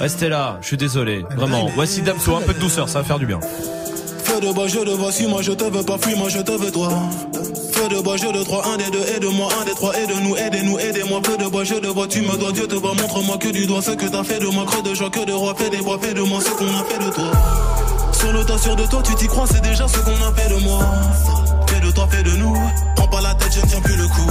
Restez 0.00 0.28
là, 0.28 0.58
je 0.62 0.66
suis 0.68 0.76
désolé. 0.76 1.24
Vraiment. 1.36 1.68
Voici 1.74 2.02
Damso, 2.02 2.34
un 2.36 2.40
peu 2.40 2.54
de 2.54 2.58
douceur, 2.58 2.88
ça 2.88 3.00
va 3.00 3.04
faire 3.04 3.18
du 3.18 3.26
bien. 3.26 3.40
Feu 4.30 4.40
de 4.40 4.52
bois, 4.52 4.68
je 4.68 4.78
de 4.78 4.92
voici, 4.92 5.26
moi 5.26 5.42
je 5.42 5.50
te 5.50 5.64
veux 5.64 5.82
pas, 5.82 5.98
fuis, 5.98 6.14
moi 6.14 6.28
je 6.28 6.38
te 6.38 6.52
veux 6.52 6.70
toi. 6.70 6.88
Feu 7.72 7.88
de 7.88 8.00
bois, 8.00 8.16
je 8.16 8.28
de 8.28 8.44
trois, 8.44 8.64
un 8.68 8.76
des 8.76 8.88
deux, 8.88 9.02
aide-moi, 9.16 9.48
un 9.60 9.64
des 9.64 9.72
trois, 9.72 9.92
aide-nous, 9.98 10.36
aidez-nous, 10.36 10.78
aidez-moi. 10.78 11.20
Feu 11.26 11.36
de 11.36 11.48
bois, 11.48 11.64
je 11.64 11.74
de 11.74 11.88
vois, 11.88 12.06
tu 12.06 12.20
me 12.22 12.36
dois, 12.36 12.52
Dieu 12.52 12.68
te 12.68 12.76
voit, 12.76 12.94
montre-moi 12.94 13.38
que 13.38 13.48
du 13.48 13.66
doigt 13.66 13.82
ce 13.82 13.90
que 13.90 14.06
t'as 14.06 14.22
fait 14.22 14.38
de 14.38 14.46
moi, 14.46 14.64
creux 14.66 14.82
de 14.82 14.94
joie, 14.94 15.10
que 15.10 15.24
de 15.24 15.32
roi, 15.32 15.52
fais 15.56 15.68
des 15.68 15.78
bois, 15.78 15.98
fais 16.00 16.14
de 16.14 16.20
moi 16.20 16.40
ce 16.40 16.50
qu'on 16.50 16.68
a 16.68 16.84
fait 16.84 17.04
de 17.04 17.10
toi. 17.10 17.32
Sur 18.12 18.32
le 18.32 18.44
tas, 18.44 18.54
de 18.54 18.86
toi, 18.86 19.02
tu 19.02 19.14
t'y 19.16 19.26
crois, 19.26 19.46
c'est 19.50 19.62
déjà 19.62 19.88
ce 19.88 19.98
qu'on 19.98 20.12
a 20.12 20.32
fait 20.36 20.54
de 20.54 20.60
moi. 20.60 20.78
Fais 21.66 21.80
de 21.80 21.90
toi, 21.90 22.08
fais 22.08 22.22
de 22.22 22.30
nous. 22.36 22.54
Prends 22.94 23.08
pas 23.08 23.22
la 23.22 23.34
tête, 23.34 23.52
je 23.52 23.60
ne 23.62 23.66
tiens 23.66 23.80
plus 23.80 23.96
le 23.96 24.06
coup. 24.06 24.30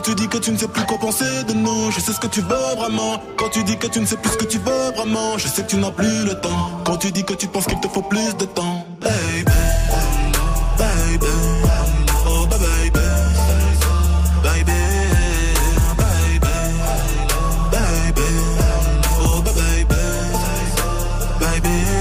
Quand 0.00 0.06
tu 0.06 0.14
dis 0.14 0.28
que 0.28 0.38
tu 0.38 0.50
ne 0.50 0.56
sais 0.56 0.66
plus 0.66 0.82
quoi 0.86 0.96
penser 0.96 1.44
de 1.46 1.52
nous. 1.52 1.90
Je 1.90 2.00
sais 2.00 2.14
ce 2.14 2.20
que 2.20 2.26
tu 2.26 2.40
veux 2.40 2.74
vraiment. 2.78 3.20
Quand 3.36 3.50
tu 3.50 3.62
dis 3.64 3.76
que 3.76 3.86
tu 3.86 4.00
ne 4.00 4.06
sais 4.06 4.16
plus 4.16 4.30
ce 4.32 4.38
que 4.38 4.46
tu 4.46 4.56
veux 4.56 4.92
vraiment. 4.96 5.36
Je 5.36 5.46
sais 5.46 5.60
que 5.62 5.66
tu 5.66 5.76
n'as 5.76 5.90
plus 5.90 6.24
le 6.24 6.40
temps. 6.40 6.70
Quand 6.86 6.96
tu 6.96 7.12
dis 7.12 7.22
que 7.22 7.34
tu 7.34 7.46
penses 7.48 7.66
qu'il 7.66 7.78
te 7.80 7.88
faut 7.88 8.00
plus 8.00 8.34
de 8.38 8.46
temps. 8.46 8.86
Baby, 9.02 9.12
baby, 10.78 11.26
oh 12.26 12.46
baby, 12.46 12.62
oh 19.20 19.42
baby, 19.42 19.60
baby. 19.84 21.92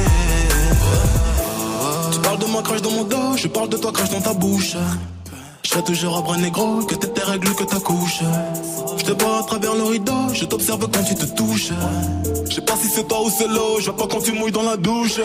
Moi, 2.48 2.62
crache 2.64 2.82
dans 2.82 2.92
mon 2.92 3.04
dos. 3.04 3.36
Je 3.36 3.50
parle 3.50 3.68
de 3.68 3.76
toi, 3.78 3.92
crache 3.92 4.10
dans 4.10 4.22
ta 4.22 4.34
bouche. 4.34 4.78
Je 5.70 5.76
serai 5.76 5.84
toujours 5.84 6.18
à 6.18 6.22
bras 6.24 6.36
négro, 6.36 6.84
que 6.84 6.96
tes 6.96 7.22
règles, 7.22 7.54
que 7.54 7.64
ta 7.64 7.80
couche. 7.80 8.24
Je 9.00 9.06
te 9.06 9.24
vois 9.24 9.40
à 9.40 9.44
travers 9.44 9.76
le 9.76 9.84
rideau, 9.84 10.34
je 10.34 10.44
t'observe 10.44 10.86
quand 10.92 11.04
tu 11.04 11.16
te 11.16 11.26
touches. 11.26 11.72
Je 12.50 12.56
sais 12.56 12.62
pas 12.62 12.76
si 12.76 12.88
c'est 12.90 13.08
toi 13.08 13.22
ou 13.24 13.30
c'est 13.30 13.48
l'eau, 13.48 13.80
je 13.80 13.86
vois 13.86 13.96
pas 13.96 14.08
quand 14.08 14.22
tu 14.22 14.34
mouilles 14.34 14.52
dans 14.52 14.64
la 14.64 14.76
douche. 14.76 15.22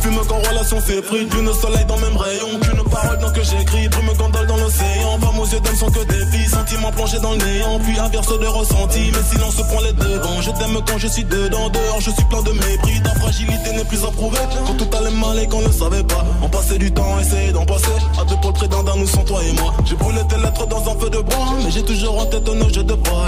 Fume 0.00 0.18
qu'en 0.26 0.38
relation 0.48 0.78
c'est 0.84 1.02
pris, 1.02 1.26
le 1.26 1.52
soleil 1.52 1.84
dans 1.86 1.98
même 1.98 2.16
rayon. 2.16 2.58
Qu'une 2.60 2.82
parole 2.90 3.18
dans 3.18 3.30
que 3.30 3.42
j'écris, 3.42 3.88
brume 3.88 4.16
gondole 4.16 4.46
dans 4.46 4.56
l'océan. 4.56 5.18
Pas 5.20 5.32
aux 5.38 5.46
yeux 5.46 5.60
d'homme 5.60 5.76
sont 5.76 5.90
que 5.90 6.04
des 6.04 6.24
filles, 6.32 6.48
sentiments 6.48 6.90
plongés 6.92 7.20
dans 7.20 7.32
le 7.32 7.38
néant. 7.38 7.78
Puis 7.80 7.98
inverse 7.98 8.38
de 8.38 8.46
ressenti, 8.46 9.12
mais 9.12 9.22
silence 9.30 9.56
prend 9.56 9.80
les 9.80 9.92
devants. 9.92 10.40
Je 10.40 10.50
t'aime 10.52 10.78
quand 10.86 10.98
je 10.98 11.08
suis 11.08 11.24
dedans, 11.24 11.68
dehors 11.68 12.00
je 12.00 12.10
suis 12.10 12.24
plein 12.24 12.42
de 12.42 12.52
mépris. 12.52 13.02
Ta 13.02 13.10
fragilité 13.20 13.72
n'est 13.72 13.84
plus 13.84 14.04
approuvée. 14.04 14.38
Quand 14.66 14.74
tout 14.74 14.96
allait 14.96 15.10
mal 15.10 15.38
et 15.38 15.46
qu'on 15.46 15.62
ne 15.62 15.72
savait 15.72 16.04
pas, 16.04 16.24
on 16.42 16.48
passait 16.48 16.78
du 16.78 16.90
temps, 16.92 17.18
essayer 17.20 17.52
d'en 17.52 17.66
passer. 17.66 17.98
À 18.20 18.24
deux 18.24 18.36
pour 18.40 18.52
le 18.52 18.68
d'un 18.68 18.96
nous 18.96 19.06
sans 19.06 19.24
toi 19.24 19.40
et 19.44 19.52
moi. 19.60 19.74
J'ai 19.84 19.96
brûlé 19.96 20.20
tes 20.28 20.36
lettres 20.36 20.66
dans 20.66 20.90
un 20.90 20.98
feu 20.98 21.10
de 21.10 21.18
bois, 21.18 21.54
mais 21.62 21.70
j'ai 21.70 21.82
toujours 21.82 22.18
en 22.18 22.26
tête 22.26 22.48
un 22.48 22.68
jeu 22.72 22.82
de 22.82 22.94
bois. 22.94 23.27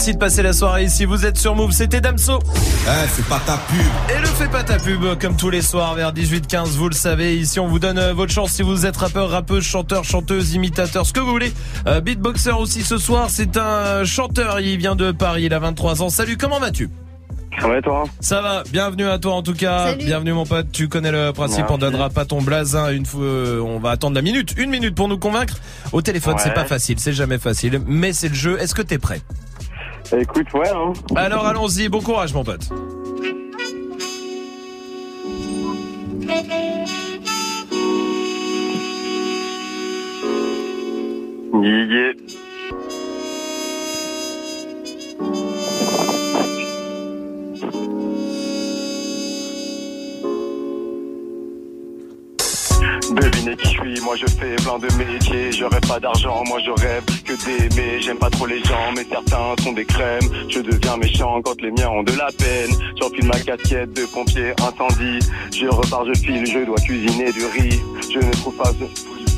Merci 0.00 0.14
de 0.14 0.18
passer 0.18 0.42
la 0.42 0.54
soirée 0.54 0.84
ici. 0.84 1.04
Vous 1.04 1.26
êtes 1.26 1.36
sur 1.36 1.54
Move. 1.54 1.72
C'était 1.72 2.00
Damso. 2.00 2.38
Eh, 2.54 3.06
fais 3.06 3.22
pas 3.28 3.38
ta 3.44 3.58
pub. 3.58 3.76
Et 4.08 4.18
le 4.18 4.28
fais 4.28 4.48
pas 4.48 4.62
ta 4.62 4.78
pub, 4.78 5.04
comme 5.20 5.36
tous 5.36 5.50
les 5.50 5.60
soirs 5.60 5.94
vers 5.94 6.14
18-15, 6.14 6.68
vous 6.68 6.88
le 6.88 6.94
savez. 6.94 7.36
Ici, 7.36 7.60
on 7.60 7.68
vous 7.68 7.78
donne 7.78 7.98
euh, 7.98 8.14
votre 8.14 8.32
chance 8.32 8.52
si 8.52 8.62
vous 8.62 8.86
êtes 8.86 8.96
rappeur, 8.96 9.28
rappeuse, 9.28 9.62
chanteur, 9.62 10.04
chanteuse, 10.04 10.54
imitateur, 10.54 11.04
ce 11.04 11.12
que 11.12 11.20
vous 11.20 11.28
voulez. 11.28 11.52
Euh, 11.86 12.00
beatboxer 12.00 12.52
aussi 12.52 12.80
ce 12.80 12.96
soir. 12.96 13.26
C'est 13.28 13.58
un 13.58 14.02
chanteur. 14.04 14.60
Il 14.60 14.78
vient 14.78 14.96
de 14.96 15.12
Paris. 15.12 15.42
Il 15.44 15.52
a 15.52 15.58
23 15.58 16.00
ans. 16.00 16.08
Salut, 16.08 16.38
comment 16.38 16.60
vas-tu? 16.60 16.88
Ça 17.60 17.68
va 17.68 17.76
et 17.76 17.82
toi? 17.82 18.04
Ça 18.20 18.40
va, 18.40 18.62
bienvenue 18.72 19.06
à 19.06 19.18
toi 19.18 19.34
en 19.34 19.42
tout 19.42 19.52
cas. 19.52 19.88
Salut. 19.88 20.04
Bienvenue 20.06 20.32
mon 20.32 20.46
pote, 20.46 20.68
tu 20.72 20.88
connais 20.88 21.12
le 21.12 21.32
principe, 21.32 21.58
Merci. 21.58 21.74
on 21.74 21.78
donnera 21.78 22.08
pas 22.08 22.24
ton 22.24 22.40
blaze 22.40 22.74
hein, 22.74 22.90
une 22.90 23.04
fois 23.04 23.22
euh, 23.22 23.60
on 23.60 23.78
va 23.80 23.90
attendre 23.90 24.14
la 24.14 24.22
minute, 24.22 24.54
une 24.56 24.70
minute 24.70 24.94
pour 24.94 25.08
nous 25.08 25.18
convaincre. 25.18 25.56
Au 25.92 26.00
téléphone, 26.00 26.36
c'est 26.38 26.54
pas 26.54 26.64
facile, 26.64 26.98
c'est 27.00 27.12
jamais 27.12 27.38
facile, 27.38 27.82
mais 27.86 28.14
c'est 28.14 28.28
le 28.28 28.34
jeu. 28.34 28.58
Est-ce 28.58 28.74
que 28.74 28.82
t'es 28.82 28.98
prêt? 28.98 29.20
Écoute, 30.18 30.52
ouais. 30.54 30.68
Hein. 30.68 30.92
Alors 31.14 31.46
allons-y, 31.46 31.88
bon 31.88 32.00
courage 32.00 32.34
mon 32.34 32.44
pote. 32.44 32.68
Yeah. 41.62 42.39
Devinez 53.40 53.56
je 53.64 54.02
moi 54.02 54.16
je 54.16 54.26
fais 54.26 54.56
plein 54.56 54.78
de 54.78 54.92
métiers. 54.96 55.50
Rêve 55.64 55.88
pas 55.88 56.00
d'argent, 56.00 56.42
moi 56.46 56.58
je 56.64 56.70
rêve 56.70 57.04
que 57.24 57.32
d'aimer 57.44 58.00
J'aime 58.00 58.18
pas 58.18 58.28
trop 58.28 58.46
les 58.46 58.62
gens, 58.64 58.92
mais 58.94 59.04
certains 59.04 59.54
sont 59.62 59.72
des 59.72 59.84
crèmes. 59.84 60.28
Je 60.48 60.60
deviens 60.60 60.96
méchant 60.96 61.40
quand 61.42 61.60
les 61.62 61.70
miens 61.70 61.88
ont 61.88 62.02
de 62.02 62.12
la 62.12 62.30
peine. 62.32 62.70
J'enfile 63.00 63.26
ma 63.26 63.38
casquette 63.40 63.92
de 63.92 64.04
pompier 64.06 64.52
incendie. 64.60 65.20
Je 65.52 65.66
repars, 65.66 66.04
je 66.06 66.14
file, 66.20 66.46
je 66.46 66.64
dois 66.66 66.78
cuisiner 66.78 67.32
du 67.32 67.44
riz. 67.46 67.80
Je 68.12 68.18
ne 68.18 68.32
trouve 68.32 68.56
pas 68.56 68.72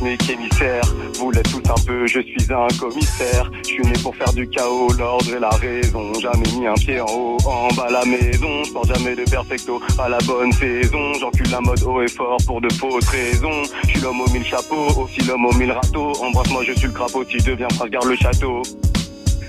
mais 0.02 0.16
qu'émissaire, 0.16 0.82
vous 1.14 1.30
l'êtes 1.30 1.50
tous 1.50 1.62
un 1.70 1.86
peu, 1.86 2.06
je 2.06 2.20
suis 2.20 2.52
un 2.52 2.68
commissaire. 2.78 3.50
Je 3.62 3.68
suis 3.68 3.82
né 3.82 3.92
pour 4.02 4.14
faire 4.16 4.32
du 4.32 4.48
chaos, 4.48 4.92
l'ordre 4.98 5.34
et 5.34 5.38
la 5.38 5.50
raison. 5.50 6.12
Jamais 6.14 6.48
mis 6.58 6.66
un 6.66 6.74
pied 6.74 7.00
en 7.00 7.06
haut, 7.06 7.38
en 7.46 7.68
bas 7.74 7.88
la 7.90 8.04
maison. 8.04 8.64
Je 8.64 8.72
porte 8.72 8.94
jamais 8.94 9.14
de 9.14 9.24
perfecto 9.28 9.80
à 9.98 10.08
la 10.08 10.18
bonne 10.18 10.52
saison. 10.52 11.12
J'encule 11.14 11.50
la 11.50 11.60
mode 11.60 11.82
haut 11.84 12.02
et 12.02 12.08
fort 12.08 12.38
pour 12.46 12.60
de 12.60 12.72
fausses 12.72 13.08
raisons. 13.08 13.62
Je 13.84 13.88
suis 13.88 14.00
l'homme 14.00 14.20
aux 14.20 14.30
mille 14.30 14.44
chapeaux, 14.44 14.88
aussi 15.00 15.20
l'homme 15.22 15.46
aux 15.46 15.54
mille 15.54 15.72
râteaux. 15.72 16.12
Embrasse-moi, 16.22 16.64
je 16.64 16.72
suis 16.72 16.88
le 16.88 16.92
crapaud, 16.92 17.24
si 17.24 17.36
deviens 17.38 17.68
prince, 17.68 17.90
garde 17.90 18.06
le 18.06 18.16
château. 18.16 18.62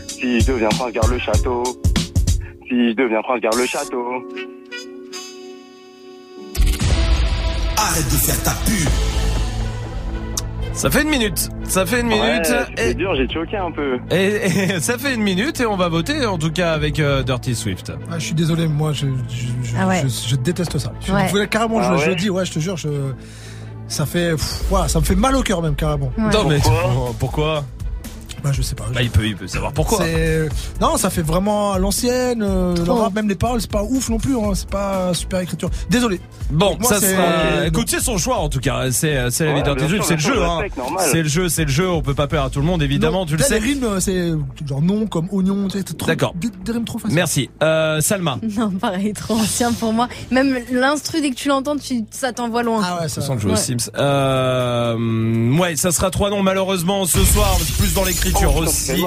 Si 0.07 0.37
deviens 0.45 0.69
prince, 0.69 0.93
garde 0.93 1.11
le 1.11 1.19
château. 1.19 1.63
Si 2.67 2.95
deviens 2.95 3.21
prince, 3.21 3.41
garde 3.41 3.57
le 3.57 3.65
château. 3.65 4.05
Arrête 7.77 8.05
de 8.05 8.17
faire 8.17 8.43
ta 8.43 8.51
pub. 8.65 9.22
Ça 10.73 10.89
fait 10.89 11.03
une 11.03 11.09
minute, 11.09 11.49
ça 11.65 11.85
fait 11.85 12.01
une 12.01 12.07
minute. 12.07 12.49
Ouais, 12.49 12.65
et, 12.89 12.93
dur, 12.95 13.13
j'ai 13.15 13.27
choqué 13.31 13.57
un 13.57 13.71
peu. 13.71 13.99
et- 14.11 14.73
et 14.75 14.79
ça 14.79 14.97
fait 14.97 15.13
une 15.13 15.21
minute 15.21 15.59
et 15.61 15.65
on 15.67 15.77
va 15.77 15.87
voter 15.87 16.25
en 16.25 16.37
tout 16.39 16.51
cas 16.51 16.73
avec 16.73 16.99
euh, 16.99 17.21
Dirty 17.23 17.53
Swift. 17.55 17.91
Ah, 18.11 18.15
je 18.17 18.25
suis 18.25 18.33
désolé, 18.33 18.67
moi 18.67 18.91
je, 18.91 19.05
je, 19.29 19.45
je, 19.69 19.75
Ah 19.79 19.87
ouais. 19.87 20.01
je- 20.03 20.29
je 20.29 20.35
déteste 20.35 20.77
ça. 20.79 20.91
Je, 21.05 21.13
Ouais. 21.13 21.27
vous- 21.27 21.45
carrément, 21.47 21.77
Ah 21.79 21.91
je, 21.93 21.97
je 21.97 22.03
ouais 22.05 22.09
le 22.09 22.15
dis, 22.15 22.29
ouais, 22.31 22.43
je 22.45 22.53
te 22.53 22.59
jure, 22.59 22.75
je, 22.75 22.89
ça 23.87 24.05
fait, 24.07 24.31
pff, 24.31 24.63
ça 24.87 24.99
me 24.99 25.05
fait 25.05 25.15
mal 25.15 25.35
au 25.35 25.43
cœur 25.43 25.61
même 25.61 25.75
carrément. 25.75 26.11
Non 26.17 26.47
mais 26.49 26.57
pourquoi 27.19 27.63
Bah 28.43 28.49
je 28.51 28.61
sais 28.61 28.75
pas. 28.75 28.85
Bah 28.93 29.01
il 29.01 29.09
peut, 29.09 29.25
il 29.25 29.35
peut 29.35 29.47
savoir 29.47 29.71
pourquoi. 29.71 29.99
C'est- 30.03 30.49
Non, 30.81 30.97
ça 30.97 31.09
fait 31.09 31.21
vraiment 31.21 31.71
à 31.73 31.79
l'ancienne. 31.79 32.43
euh, 32.43 32.75
le 32.75 32.91
rap, 32.91 33.13
même 33.13 33.29
les 33.29 33.35
paroles, 33.35 33.61
c'est 33.61 33.71
pas 33.71 33.83
ouf 33.83 34.09
non 34.09 34.17
plus. 34.17 34.35
Hein, 34.37 34.51
c'est 34.53 34.69
pas 34.69 35.13
super 35.13 35.39
écriture. 35.39 35.69
Désolé. 35.89 36.19
Bon, 36.51 36.75
Moi, 36.79 36.89
ça 36.89 36.99
c'est- 36.99 37.15
sera. 37.15 37.65
Écoute, 37.67 37.87
c'est 37.89 38.01
son 38.01 38.17
choix 38.17 38.37
en 38.39 38.49
tout 38.49 38.59
cas. 38.59 38.91
C'est 38.91 39.31
c'est 39.31 39.45
la 39.45 39.63
sûr, 39.63 40.03
c'est 40.03 40.13
le 40.15 40.19
jeu. 40.19 40.33
je 40.35 40.39
Hein. 40.41 40.59
C'est 40.99 41.23
le 41.23 41.29
jeu, 41.29 41.47
c'est 41.49 41.63
le 41.63 41.69
jeu. 41.71 41.89
On 41.89 42.01
peut 42.01 42.13
pas 42.13 42.27
plaire 42.27 42.43
à 42.43 42.49
tout 42.49 42.59
le 42.59 42.65
monde, 42.65 42.81
évidemment. 42.83 43.19
Non, 43.19 43.25
tu 43.25 43.37
le 43.37 43.43
sais. 43.43 43.59
Les 43.59 43.65
rimes, 43.73 43.99
c'est 43.99 44.31
genre 44.67 44.81
non 44.81 45.07
comme 45.07 45.27
oignon. 45.31 45.67
D'accord. 46.05 46.33
Des, 46.35 46.49
des 46.65 46.71
rimes 46.71 46.85
trop 46.85 46.97
faciles. 46.99 47.15
Merci. 47.15 47.49
Euh, 47.61 48.01
Salma. 48.01 48.37
Non, 48.57 48.69
pareil, 48.71 49.13
trop 49.13 49.35
ancien 49.35 49.71
pour 49.73 49.93
moi. 49.93 50.07
Même 50.31 50.57
l'instru, 50.71 51.21
dès 51.21 51.29
que 51.31 51.35
tu 51.35 51.47
l'entends, 51.47 51.75
tu, 51.77 52.03
ça 52.11 52.33
t'envoie 52.33 52.61
loin. 52.63 52.81
Ah 52.83 52.99
ouais, 53.01 53.07
Ça 53.09 53.21
sent 53.21 53.33
que 53.35 53.41
je 53.41 53.47
joue 53.47 53.53
aux 53.53 53.55
Sims. 53.55 53.89
Euh, 53.97 55.57
ouais, 55.57 55.75
ça 55.75 55.91
sera 55.91 56.09
trois 56.11 56.29
noms 56.29 56.43
malheureusement 56.43 57.05
ce 57.05 57.23
soir, 57.23 57.57
plus 57.77 57.93
dans 57.93 58.03
l'écriture 58.03 58.32
Oh, 58.35 58.39
fait 58.39 58.45
aussi. 58.57 59.05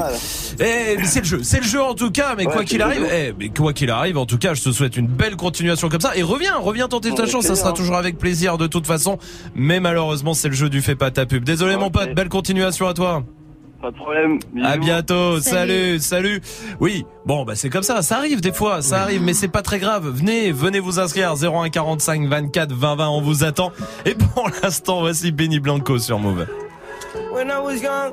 Eh, 0.59 0.97
mais 0.97 1.05
c'est 1.05 1.21
le 1.21 1.25
jeu, 1.27 1.41
c'est 1.43 1.59
le 1.59 1.65
jeu 1.67 1.83
en 1.83 1.95
tout 1.95 2.11
cas. 2.11 2.35
Mais 2.37 2.47
Ouais, 2.47 2.53
quoi 2.53 2.65
qu'il 2.65 2.81
arrive, 2.83 3.07
eh, 3.13 3.33
mais 3.39 3.49
quoi 3.51 3.73
qu'il 3.73 3.91
arrive, 3.91 4.17
en 4.19 4.27
tout 4.27 4.39
cas, 4.39 4.55
je 4.55 4.63
te 4.63 4.73
souhaite 4.73 4.97
une 4.97 5.07
belle 5.07 5.37
continuation 5.37 5.89
comme 5.89 6.01
ça. 6.01 6.17
Et 6.17 6.23
reviens, 6.23 6.57
reviens 6.57 6.89
tenter 6.89 7.11
ta 7.15 7.25
Ouais, 7.25 7.29
chance. 7.31 7.47
Ça 7.47 7.55
sera 7.57 7.73
bien. 7.73 7.83
toujours 7.83 7.97
avec 7.97 8.19
plaisir 8.19 8.57
de 8.59 8.67
toute 8.67 8.87
façon. 8.87 9.19
Mais 9.55 9.81
malheureusement, 9.81 10.35
c'est 10.35 10.49
le 10.49 10.55
jeu 10.55 10.69
du 10.69 10.81
fais 10.83 10.95
pas 10.97 11.11
ta 11.11 11.27
pub. 11.27 11.45
Désolé 11.45 11.77
mon 11.77 11.91
pote, 11.91 12.15
belle 12.15 12.29
continuation 12.29 12.87
à 12.89 12.95
toi. 12.95 13.23
Pas 13.83 13.91
de 13.91 13.97
problème. 13.97 14.39
À 14.65 14.73
Bisous. 14.79 14.81
bientôt, 14.87 15.41
Salut. 15.41 15.99
salut, 15.99 16.01
salut. 16.01 16.43
Oui, 16.81 17.05
bon 17.27 17.45
bah 17.45 17.53
c'est 17.57 17.69
comme 17.69 17.83
ça, 17.83 18.01
ça 18.01 18.17
arrive 18.17 18.41
des 18.41 18.51
fois, 18.53 18.81
ça 18.81 19.03
arrive, 19.03 19.23
mais 19.23 19.35
c'est 19.35 19.49
pas 19.49 19.61
très 19.61 19.79
grave. 19.79 20.09
Venez, 20.09 20.51
venez 20.51 20.81
vous 20.81 20.99
inscrire 20.99 21.35
01 21.35 21.69
45 21.69 22.27
24 22.27 22.73
20 22.73 22.97
20, 22.97 23.09
on 23.11 23.21
vous 23.21 23.45
attend. 23.45 23.73
Et 24.07 24.15
pour 24.15 24.49
l'instant, 24.63 25.01
voici 25.01 25.31
Benny 25.31 25.61
Blanco 25.61 25.99
sur 25.99 26.19
Move. 26.19 26.47
When 27.35 27.49
I 27.49 27.59
was 27.63 27.75
young, 27.83 28.13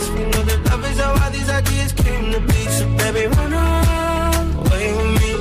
How 0.83 1.13
all 1.23 1.31
these 1.31 1.49
ideas 1.49 1.91
came 1.93 2.31
to 2.31 2.39
be. 2.39 2.61
So 2.77 2.85
baby, 2.97 3.27
run 3.35 3.53
away 3.53 4.87
with 4.97 5.21
me. 5.21 5.31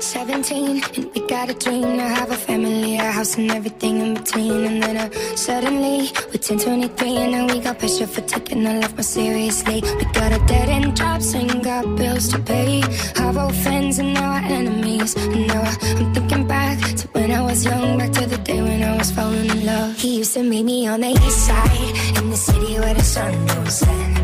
17 0.00 0.82
and 0.96 1.10
we 1.14 1.26
got 1.26 1.48
a 1.50 1.54
dream 1.54 1.82
to 1.98 2.02
have 2.18 2.30
a 2.30 2.34
family, 2.36 2.96
a 2.96 3.10
house 3.10 3.36
and 3.36 3.50
everything 3.50 4.00
in 4.00 4.14
between. 4.14 4.64
And 4.64 4.82
then 4.82 4.96
uh, 4.96 5.10
suddenly 5.36 6.10
we're 6.30 6.40
10, 6.40 6.58
23 6.58 7.08
and 7.16 7.32
now 7.32 7.46
we 7.54 7.60
got 7.60 7.78
pressure 7.78 8.06
for 8.06 8.20
taking 8.22 8.66
our 8.66 8.78
life 8.80 8.94
more 8.94 9.02
seriously. 9.02 9.80
We 9.98 10.04
got 10.12 10.32
a 10.32 10.44
dead 10.46 10.68
end 10.68 10.96
jobs 10.96 11.34
and 11.34 11.62
got 11.64 11.84
bills 11.96 12.28
to 12.28 12.38
pay. 12.38 12.82
Our 13.20 13.38
old 13.38 13.54
friends 13.56 13.98
and 13.98 14.14
now 14.14 14.32
our 14.32 14.44
enemies. 14.44 15.14
And 15.16 15.46
now 15.46 15.62
I- 15.62 15.76
I'm 15.98 16.12
thinking 16.14 16.46
back 16.46 16.78
to 16.98 17.08
when 17.08 17.30
I 17.30 17.40
was 17.42 17.64
young, 17.64 17.98
back 17.98 18.12
to 18.12 18.26
the 18.26 18.38
day 18.38 18.60
when 18.60 18.82
I 18.82 18.96
was 18.96 19.10
falling 19.10 19.46
in 19.50 19.66
love. 19.66 19.96
He 19.96 20.18
used 20.18 20.34
to 20.34 20.42
meet 20.42 20.64
me 20.64 20.86
on 20.86 21.00
the 21.00 21.08
east 21.10 21.46
side 21.46 22.18
in 22.18 22.30
the 22.30 22.36
city 22.36 22.78
where 22.78 22.94
the 22.94 23.02
sun 23.04 23.32
don't 23.46 23.70
set. 23.70 24.23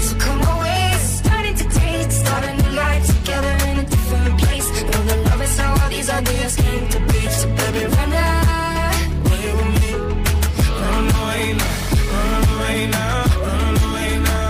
These 6.01 6.09
ideas 6.09 6.55
came 6.55 6.87
to 6.89 6.99
be. 6.99 7.21
So 7.29 7.47
baby, 7.57 7.85
with 7.85 8.09
me. 9.81 9.91
Run 10.81 11.05
away 11.21 11.45
now, 11.61 11.77
run 12.13 12.43
away 12.53 12.79
now, 12.97 13.25
run 13.45 13.75
away 13.87 14.11
now. 14.29 14.49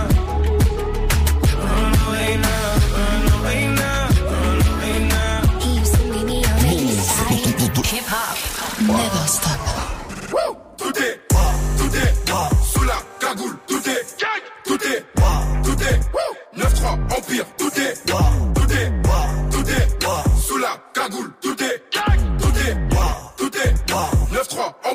Run 1.66 1.92
away 2.04 2.30
now, 2.46 2.64
run 2.96 3.24
away 3.36 3.60
now, 3.82 4.00
run 4.32 4.60
away 4.72 4.96
now. 5.14 5.60
He 5.60 5.70
used 5.80 5.94
to 5.94 6.02
meet 6.12 6.24
me 6.24 6.38
on 6.50 6.56
the 6.64 6.72
east 6.88 7.08
side. 7.16 7.40
Hip 7.92 8.06
hop. 8.12 8.36
Never 8.80 9.26
stop. 9.36 9.60
Tout 10.78 10.96
est, 11.06 11.16
tout 11.78 11.94
est, 12.02 12.12
sous 12.72 12.84
la 12.84 12.98
cagoule, 13.20 13.56
tout 13.66 13.82
est, 13.88 14.02
tout 14.64 14.82
est, 14.92 15.00
tout 15.64 15.82
est, 15.82 16.00
9-3, 16.56 17.16
Empire, 17.16 17.46
tout 17.58 17.72
est, 17.80 18.51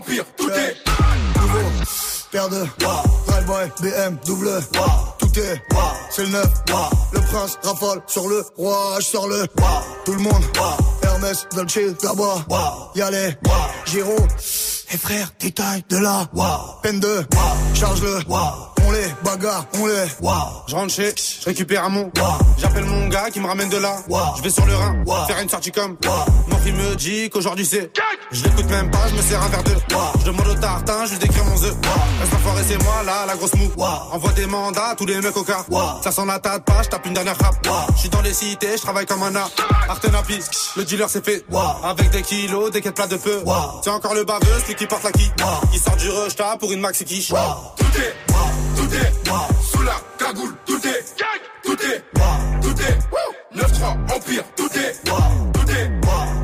Empire, 0.08 0.26
tout 0.38 0.50
est. 0.50 0.76
Nouveau, 1.42 1.70
paire 2.32 2.50
de 2.50 2.66
Drive-by, 3.28 3.82
BM, 3.82 4.18
double 4.26 4.50
Tout 5.20 5.40
est, 5.40 5.62
c'est 6.10 6.24
le 6.24 6.30
neuf 6.30 6.50
Le 7.12 7.20
prince 7.20 7.60
rafale 7.64 8.02
sur 8.08 8.28
le 8.28 8.44
roi 8.56 8.96
Je 9.00 9.06
sors 9.06 9.28
le, 9.28 9.46
tout 10.06 10.14
le 10.14 10.20
monde 10.20 10.44
Hermès, 11.04 11.46
Dolce, 11.54 11.80
là-bas 12.04 12.46
Y'a 12.96 13.12
les, 13.12 13.36
Giro 13.86 14.16
Et 14.92 14.98
frère, 14.98 15.30
détail 15.40 15.84
de 15.90 15.98
là 15.98 16.26
Peine 16.82 17.00
de, 17.00 17.26
charge-le 17.74 18.20
On 18.88 18.92
les 18.92 19.08
bagarre, 19.22 19.66
on 19.82 19.86
les 19.86 20.06
Je 20.68 20.76
rentre 20.76 20.94
chez, 20.94 21.14
je 21.42 21.46
récupère 21.46 21.84
un 21.84 21.90
mon. 21.90 22.10
J'appelle 22.58 22.86
mon 22.86 23.10
gars 23.10 23.30
qui 23.30 23.42
me 23.42 23.48
ramène 23.48 23.68
de 23.68 23.76
là. 23.76 23.98
Je 24.38 24.42
vais 24.42 24.50
sur 24.50 24.66
le 24.66 24.74
Rhin, 24.76 25.04
faire 25.28 25.40
une 25.42 25.50
sortie 25.50 25.74
comme. 25.74 25.98
Mon 26.48 26.58
fils 26.60 26.74
me 26.74 26.96
dit 26.96 27.30
qu'aujourd'hui 27.30 27.66
c'est. 27.66 27.92
Je 28.32 28.44
l'écoute 28.46 28.70
même 28.70 28.90
pas, 28.90 29.06
je 29.10 29.16
me 29.16 29.22
sers 29.22 29.44
un 29.44 29.50
verre 29.50 29.64
de. 29.64 29.72
Je 30.22 30.26
demande 30.26 30.48
au 30.48 30.54
tartin, 30.54 31.06
je 31.06 31.12
lui 31.12 31.20
décris 31.20 31.42
mon 31.42 31.62
œuf. 31.64 31.76
Reste 32.22 32.34
enfoiré, 32.34 32.64
c'est 32.66 32.82
moi 32.82 33.04
là, 33.06 33.26
la 33.26 33.36
grosse 33.36 33.56
mou. 33.56 33.70
Envoie 34.14 34.32
des 34.32 34.46
mandats, 34.46 34.96
tous 34.98 35.06
les 35.06 35.20
mecs 35.20 35.36
au 35.36 35.44
car. 35.44 35.66
Ça 36.02 36.12
sent 36.12 36.26
la 36.26 36.40
pas, 36.40 36.82
je 36.82 36.88
tape 36.88 37.06
une 37.06 37.14
dernière 37.14 37.38
rap. 37.38 37.56
Je 37.96 38.00
suis 38.00 38.10
dans 38.10 38.22
les 38.22 38.34
cités, 38.34 38.78
je 38.78 38.82
travaille 38.82 39.06
comme 39.06 39.24
un 39.24 39.36
art. 39.36 39.52
Artenapi, 39.90 40.40
le 40.78 40.86
dealer 40.86 41.10
c'est 41.10 41.26
fait. 41.26 41.44
Avec 41.84 42.10
des 42.12 42.22
kilos, 42.22 42.72
des 42.72 42.80
quêtes 42.80 42.96
plats 42.96 43.08
de 43.08 43.18
peu. 43.18 43.44
C'est 43.84 43.90
encore 43.90 44.14
le 44.14 44.24
baveux, 44.24 44.62
celui 44.62 44.76
qui 44.76 44.88
porte 44.88 45.04
la 45.04 45.12
qui. 45.12 45.30
Qui 45.74 45.80
sort 45.80 45.98
du 45.98 46.10
rush, 46.10 46.36
pour 46.58 46.72
une 46.72 46.80
maxi 46.80 47.04
quiche. 47.04 47.28
Tout 47.28 47.86
est, 48.00 48.16
tout 48.88 48.96
est, 48.96 49.12
sous 49.62 49.84
la 49.84 49.96
cagoule, 50.18 50.56
tout 50.66 50.88
est, 50.88 51.04
tout 51.64 51.74
est, 51.74 52.04
tout 52.62 52.82
est, 52.82 53.58
9-3, 53.58 54.16
Empire, 54.16 54.44
tout 54.56 54.70
est, 54.78 54.94
tout 55.04 55.72
est, 55.72 55.92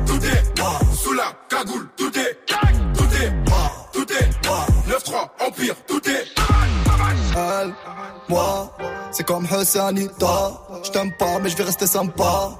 tout 0.06 0.24
est, 0.24 0.96
sous 0.96 1.12
la 1.12 1.32
cagoule, 1.48 1.88
tout 1.96 2.18
est, 2.18 2.38
tout 2.94 3.04
est, 3.04 3.32
tout 3.92 4.12
est, 4.12 4.90
9-3, 4.90 5.46
Empire, 5.46 5.74
tout 5.86 6.08
est. 6.08 6.24
Elle, 7.36 7.74
moi, 8.28 8.76
c'est 9.10 9.24
comme 9.24 9.44
Hussanita. 9.44 10.52
Je 10.84 10.90
t'aime 10.90 11.12
pas, 11.18 11.38
mais 11.42 11.48
je 11.48 11.56
vais 11.56 11.64
rester 11.64 11.86
sympa. 11.86 12.50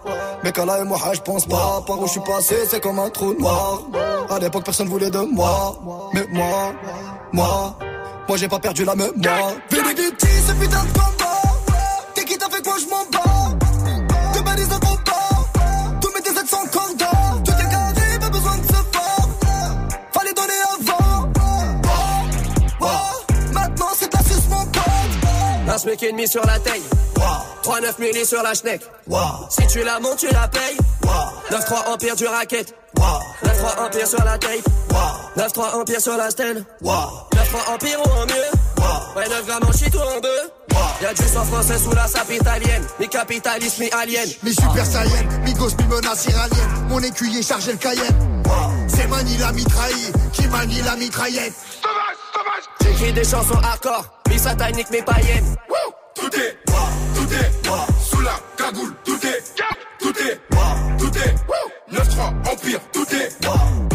Mais 0.42 0.52
là 0.66 0.80
et 0.80 0.84
moi, 0.84 0.98
je 1.12 1.20
pense 1.20 1.46
pas. 1.46 1.82
Par 1.86 2.00
où 2.00 2.06
je 2.06 2.12
suis 2.12 2.20
passé, 2.20 2.56
c'est 2.68 2.80
comme 2.80 2.98
un 2.98 3.08
trou 3.10 3.34
noir. 3.34 3.82
À 4.30 4.38
l'époque, 4.40 4.64
personne 4.64 4.88
voulait 4.88 5.10
de 5.10 5.20
moi. 5.20 5.78
Mais 6.12 6.26
moi, 6.32 6.72
moi, 7.32 7.78
moi, 8.28 8.36
j'ai 8.36 8.48
pas 8.48 8.58
perdu 8.58 8.84
la 8.84 8.94
mémoire. 8.94 9.52
Vénédicti, 9.70 10.26
ce 10.46 10.52
putain 10.52 10.84
de 10.84 10.92
combat. 10.92 11.42
T'es 12.14 12.24
qui 12.24 12.38
t'as 12.38 12.48
fait 12.48 12.62
quoi, 12.62 12.74
je 12.78 12.86
m'en 12.86 13.04
bats. 13.10 13.56
Deux 14.34 14.42
balises 14.42 14.68
de 14.68 14.74
combat. 14.74 16.00
Tous 16.00 16.10
mes 16.14 16.20
DZ 16.20 16.48
sont 16.48 16.66
cordons. 16.72 17.42
Tout 17.44 17.52
est 17.52 17.70
carré, 17.70 18.18
pas 18.20 18.30
besoin 18.30 18.56
de 18.58 18.66
se 18.66 18.72
voir. 18.72 19.28
Fallait 20.12 20.32
donner 20.32 20.60
avant. 20.74 21.32
Oh, 22.80 22.86
oh, 22.86 23.32
maintenant, 23.52 23.88
c'est 23.94 24.10
de 24.10 24.16
la 24.16 24.56
mon 24.56 24.64
pote. 24.66 25.68
Un 25.68 25.78
SMIC 25.78 26.02
et 26.02 26.12
demi 26.12 26.28
sur 26.28 26.44
la 26.46 26.58
taille. 26.58 26.82
3-9 27.62 27.98
milli 27.98 28.26
sur 28.26 28.42
la 28.42 28.54
schneck. 28.54 28.82
Si 29.48 29.66
tu 29.66 29.82
la 29.82 30.00
montes, 30.00 30.18
tu 30.18 30.28
la 30.32 30.48
payes. 30.48 30.76
9-3 31.50 31.92
empire 31.92 32.16
du 32.16 32.26
racket. 32.26 32.74
9-3 32.96 33.86
empire 33.86 34.06
sur 34.06 34.24
la 34.24 34.38
tape. 34.38 34.68
9-3 35.36 35.74
empire 35.80 36.00
sur 36.00 36.16
la 36.16 36.30
stand. 36.30 36.64
9-3 36.82 37.74
empire 37.74 37.98
ou 38.04 38.10
en 38.10 38.26
mieux. 38.26 39.16
Ouais, 39.16 39.28
9 39.28 39.46
grammes 39.46 39.64
en 39.68 39.72
shit 39.72 39.94
ou 39.94 39.98
en 39.98 40.20
bœuf. 40.20 40.50
Y'a 41.00 41.12
du 41.14 41.22
sang 41.22 41.44
français 41.44 41.78
sous 41.78 41.92
la 41.92 42.06
sape 42.06 42.30
italienne. 42.32 42.84
Mi 42.98 43.08
capitaliste, 43.08 43.78
mi 43.78 43.90
alien. 43.92 44.28
Mi 44.42 44.54
super 44.54 44.84
saiyan, 44.84 45.24
mi 45.44 45.52
gosse, 45.54 45.76
mi 45.78 45.84
menace 45.86 46.26
iranienne. 46.26 46.86
Mon 46.88 47.00
écuyer 47.00 47.42
chargé 47.42 47.72
le 47.72 47.78
cayenne. 47.78 48.42
C'est 48.88 49.06
Mani 49.08 49.36
la 49.38 49.52
mitraille, 49.52 50.12
qui 50.32 50.46
manie 50.48 50.82
la 50.82 50.96
mitraillette? 50.96 51.54
J'écris 52.80 53.12
des 53.12 53.24
chansons 53.24 53.58
hardcore. 53.62 54.04
Mi 54.28 54.38
satanique, 54.38 54.90
mi 54.90 55.02
païenne. 55.02 55.56
Tout 56.14 56.30
est, 56.36 56.58
est, 57.34 57.50
sous 58.00 58.20
la 58.20 58.38
cagoule, 58.56 58.94
tout 59.04 59.18
est, 59.26 59.42
tout 59.98 60.12
est, 60.18 60.40
tout 60.98 61.18
est, 61.18 61.34
9-3, 61.92 62.52
Empire, 62.52 62.80
tout 62.92 63.06
est, 63.14 63.93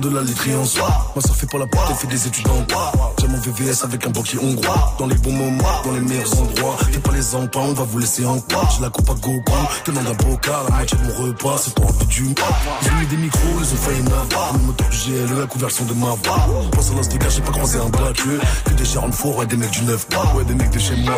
de 0.00 0.08
la 0.08 0.22
lit. 0.22 0.36
pétri 0.36 0.54
en 0.54 0.64
soi. 0.64 0.88
Moi, 1.14 1.22
ça 1.22 1.32
fait 1.34 1.46
pour 1.46 1.58
la 1.58 1.66
porte, 1.66 1.94
fait 1.96 2.06
des 2.06 2.26
études 2.26 2.48
en 2.48 2.60
droit. 2.62 3.14
J'ai 3.20 3.28
mon 3.28 3.38
VVS 3.38 3.84
avec 3.84 4.06
un 4.06 4.10
banquier 4.10 4.38
hongrois. 4.38 4.94
Dans 4.98 5.06
les 5.06 5.14
bons 5.16 5.32
moments, 5.32 5.82
dans 5.84 5.92
les 5.92 6.00
meilleurs 6.00 6.38
endroits. 6.40 6.76
Fais 6.92 6.98
pas 6.98 7.12
les 7.12 7.34
emplois, 7.34 7.62
on 7.62 7.72
va 7.72 7.84
vous 7.84 7.98
laisser 7.98 8.26
en 8.26 8.38
quoi? 8.40 8.68
J'ai 8.74 8.82
la 8.82 8.90
coupe 8.90 9.08
à 9.10 9.14
Goku, 9.14 9.52
que 9.84 9.90
dans 9.90 10.02
d'un 10.02 10.12
bocal. 10.14 10.54
La 10.68 10.76
moitié 10.76 10.98
de 10.98 11.04
mon 11.04 11.26
repas, 11.26 11.56
c'est 11.58 11.74
pour 11.74 11.86
envie 11.86 12.06
du 12.06 12.24
Ils 12.24 12.90
ont 12.90 13.00
mis 13.00 13.06
des 13.06 13.16
micros, 13.16 13.40
ils 13.58 13.72
ont 13.72 13.76
failli 13.76 14.02
m'avoir. 14.02 14.52
Le 14.52 14.58
moteur 14.66 14.88
du 14.88 14.96
GLE, 14.96 15.40
la 15.40 15.46
couverture 15.46 15.86
de 15.86 15.94
ma 15.94 16.06
voix. 16.06 16.46
Pense 16.72 16.90
à 16.90 16.94
l'os 16.94 17.08
j'ai 17.08 17.42
pas 17.42 17.52
croisé 17.52 17.78
un 17.78 17.88
black. 17.88 18.16
Que 18.64 18.74
des 18.74 18.84
Sharon 18.84 19.12
Four, 19.12 19.38
ouais, 19.38 19.46
des 19.46 19.56
mecs 19.56 19.70
du 19.70 19.82
9 19.82 20.06
Ouais, 20.34 20.44
des 20.44 20.54
mecs 20.54 20.70
de 20.70 20.78
chez 20.78 20.96
moi. 20.96 21.14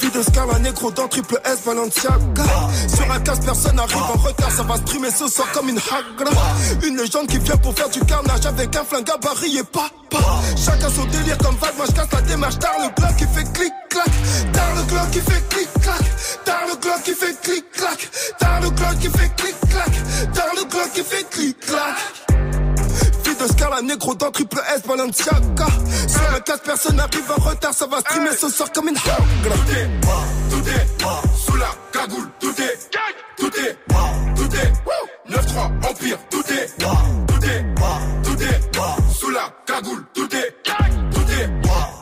Vie 0.00 0.10
de 0.10 0.22
Scala 0.22 0.58
négro 0.58 0.90
dans 0.90 1.08
triple 1.08 1.40
S 1.44 1.64
Balenciaga 1.64 2.44
Sur 2.88 3.10
un 3.10 3.20
casse 3.20 3.40
personne 3.40 3.78
arrive 3.78 3.96
en 3.96 4.18
retard 4.18 4.50
Ça 4.50 4.62
va 4.62 4.76
streamer 4.76 5.10
ce 5.10 5.28
soir 5.28 5.48
comme 5.52 5.68
une 5.68 5.78
hagra. 5.78 6.30
Une 6.84 6.96
légende 6.96 7.26
qui 7.26 7.38
vient 7.38 7.56
pour 7.56 7.74
faire 7.74 7.88
du 7.88 8.00
carnage 8.00 8.46
Avec 8.46 8.74
un 8.76 8.84
flingue 8.84 9.10
à 9.10 9.16
baril 9.18 9.58
et 9.58 9.64
pas 9.64 9.90
Chacun 10.56 10.88
son 10.90 11.04
délire 11.06 11.38
comme 11.38 11.56
vague 11.56 11.76
Moi 11.76 11.86
je 11.88 11.92
casse 11.92 12.12
la 12.12 12.20
démarche. 12.22 12.58
Tard 12.58 12.74
le 12.78 12.94
glock 12.94 13.16
qui 13.16 13.24
fait 13.24 13.52
clic 13.52 13.72
clac. 13.90 14.10
Tard 14.52 14.74
le 14.76 14.82
glock 14.82 15.10
qui 15.10 15.20
fait 15.20 15.48
clic 15.48 15.68
clac. 15.80 16.44
Tard 16.44 16.66
le 16.68 16.76
glock 16.76 17.02
qui 17.02 17.14
fait 17.14 17.40
clic 17.42 17.70
clac. 17.72 18.10
Tard 18.38 18.60
le 18.62 18.70
glock 18.70 18.98
qui 19.00 19.08
fait 19.08 19.36
clic 19.36 19.60
clac. 19.68 20.32
Tard 20.32 20.54
le 20.56 20.64
glock 20.64 20.92
qui 20.92 21.02
fait 21.02 21.30
clic 21.30 21.56
Vie 23.34 23.44
de 23.44 23.52
Scala 23.52 23.82
négro 23.82 24.14
dans 24.14 24.30
triple 24.30 24.60
S 24.76 24.82
Balenciaga 24.86 25.66
Sur 26.06 26.34
un 26.34 26.40
casse 26.40 26.60
personne 26.64 27.00
arrive 27.00 27.30
en 27.36 27.42
retard 27.42 27.74
Ça 27.74 27.86
va 27.86 28.00
streamer 28.00 28.30
ce 28.38 28.48
soir 28.48 28.70
comme 28.72 28.88
une 28.88 28.96
hagra 28.96 29.16
Tout 30.50 30.68
est 30.68 31.36
sous 31.36 31.56
la 31.56 31.66
cagoule, 31.92 32.28
tout 32.38 32.54
est 32.60 32.78
tout 33.36 33.50
est 33.58 33.78
tout 34.36 34.56
est 34.56 34.72
9-3 35.30 35.90
Empire, 35.90 36.18
tout 36.30 36.44
est 36.52 36.76
tout 36.76 37.44
est 37.44 37.64
tout 38.22 38.42
est 38.42 39.14
sous 39.14 39.30
la 39.30 39.52
cagoule, 39.66 40.04
tout 40.14 40.28
est 40.34 40.56
tout 41.12 41.30
est 41.30 41.50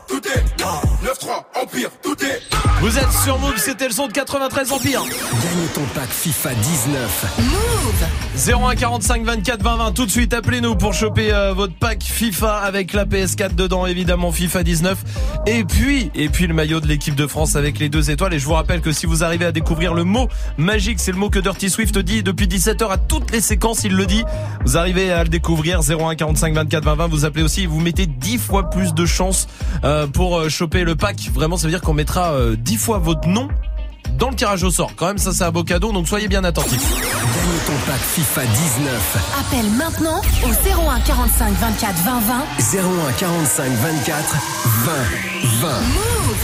tout 0.08 0.28
est 0.28 0.91
9-3 1.02 1.44
Empire, 1.60 1.90
tout 2.00 2.16
est. 2.22 2.42
Vous 2.80 2.96
êtes 2.96 3.10
sur 3.24 3.36
Move, 3.40 3.56
c'était 3.56 3.86
le 3.86 3.92
son 3.92 4.06
de 4.06 4.12
93 4.12 4.70
Empire. 4.70 5.02
Gagne 5.02 5.68
ton 5.74 5.82
pack 5.94 6.08
FIFA 6.08 6.54
19. 6.54 7.24
Move. 7.38 8.62
01 8.64 8.74
45 8.76 9.24
24 9.24 9.62
20 9.62 9.76
20 9.76 9.92
tout 9.92 10.06
de 10.06 10.10
suite 10.10 10.32
appelez-nous 10.32 10.76
pour 10.76 10.94
choper 10.94 11.32
euh, 11.32 11.52
votre 11.52 11.74
pack 11.74 12.02
FIFA 12.02 12.58
avec 12.58 12.92
la 12.92 13.04
PS4 13.04 13.54
dedans 13.54 13.86
évidemment 13.86 14.32
FIFA 14.32 14.62
19 14.62 14.98
et 15.46 15.64
puis 15.64 16.10
et 16.14 16.28
puis 16.28 16.46
le 16.46 16.54
maillot 16.54 16.80
de 16.80 16.86
l'équipe 16.86 17.14
de 17.14 17.26
France 17.26 17.56
avec 17.56 17.78
les 17.80 17.88
deux 17.88 18.10
étoiles. 18.10 18.34
Et 18.34 18.38
je 18.38 18.46
vous 18.46 18.54
rappelle 18.54 18.80
que 18.80 18.92
si 18.92 19.06
vous 19.06 19.24
arrivez 19.24 19.44
à 19.44 19.52
découvrir 19.52 19.94
le 19.94 20.04
mot 20.04 20.28
magique 20.56 21.00
c'est 21.00 21.12
le 21.12 21.18
mot 21.18 21.30
que 21.30 21.40
Dirty 21.40 21.68
Swift 21.68 21.98
dit 21.98 22.22
depuis 22.22 22.46
17h 22.46 22.88
à 22.88 22.96
toutes 22.96 23.32
les 23.32 23.40
séquences 23.40 23.82
il 23.84 23.96
le 23.96 24.06
dit. 24.06 24.24
Vous 24.64 24.76
arrivez 24.76 25.10
à 25.10 25.24
le 25.24 25.28
découvrir 25.28 25.80
01 25.80 26.14
45 26.14 26.54
24 26.54 26.84
20 26.84 26.94
20 26.94 27.06
vous 27.08 27.24
appelez 27.24 27.42
aussi 27.42 27.66
vous 27.66 27.80
mettez 27.80 28.06
10 28.06 28.38
fois 28.38 28.70
plus 28.70 28.94
de 28.94 29.04
chances 29.04 29.48
euh, 29.84 30.06
pour 30.06 30.38
euh, 30.38 30.48
choper 30.48 30.84
le 30.84 30.91
pack 30.94 31.16
vraiment 31.32 31.56
ça 31.56 31.66
veut 31.66 31.70
dire 31.72 31.80
qu'on 31.82 31.94
mettra 31.94 32.32
euh, 32.32 32.56
10 32.56 32.76
fois 32.76 32.98
votre 32.98 33.28
nom 33.28 33.48
dans 34.18 34.30
le 34.30 34.36
tirage 34.36 34.62
au 34.62 34.70
sort. 34.70 34.92
Quand 34.96 35.06
même, 35.06 35.18
ça 35.18 35.32
c'est 35.32 35.42
un 35.44 35.50
beau 35.50 35.64
cadeau, 35.64 35.90
donc 35.92 36.06
soyez 36.06 36.28
bien 36.28 36.44
attentifs. 36.44 36.80
Gagne 36.80 37.58
ton 37.66 37.72
pack 37.90 38.00
FIFA 38.00 38.42
19. 38.44 39.16
Appelle 39.40 39.70
maintenant 39.72 40.20
au 40.44 40.48
01 40.48 41.00
45 41.00 41.52
24 41.54 41.94
20 42.04 42.20
20. 42.20 42.78
01 43.08 43.12
45 43.18 43.72
24 43.72 44.36
20 44.84 44.92
20. 45.62 45.68
Move 45.68 46.36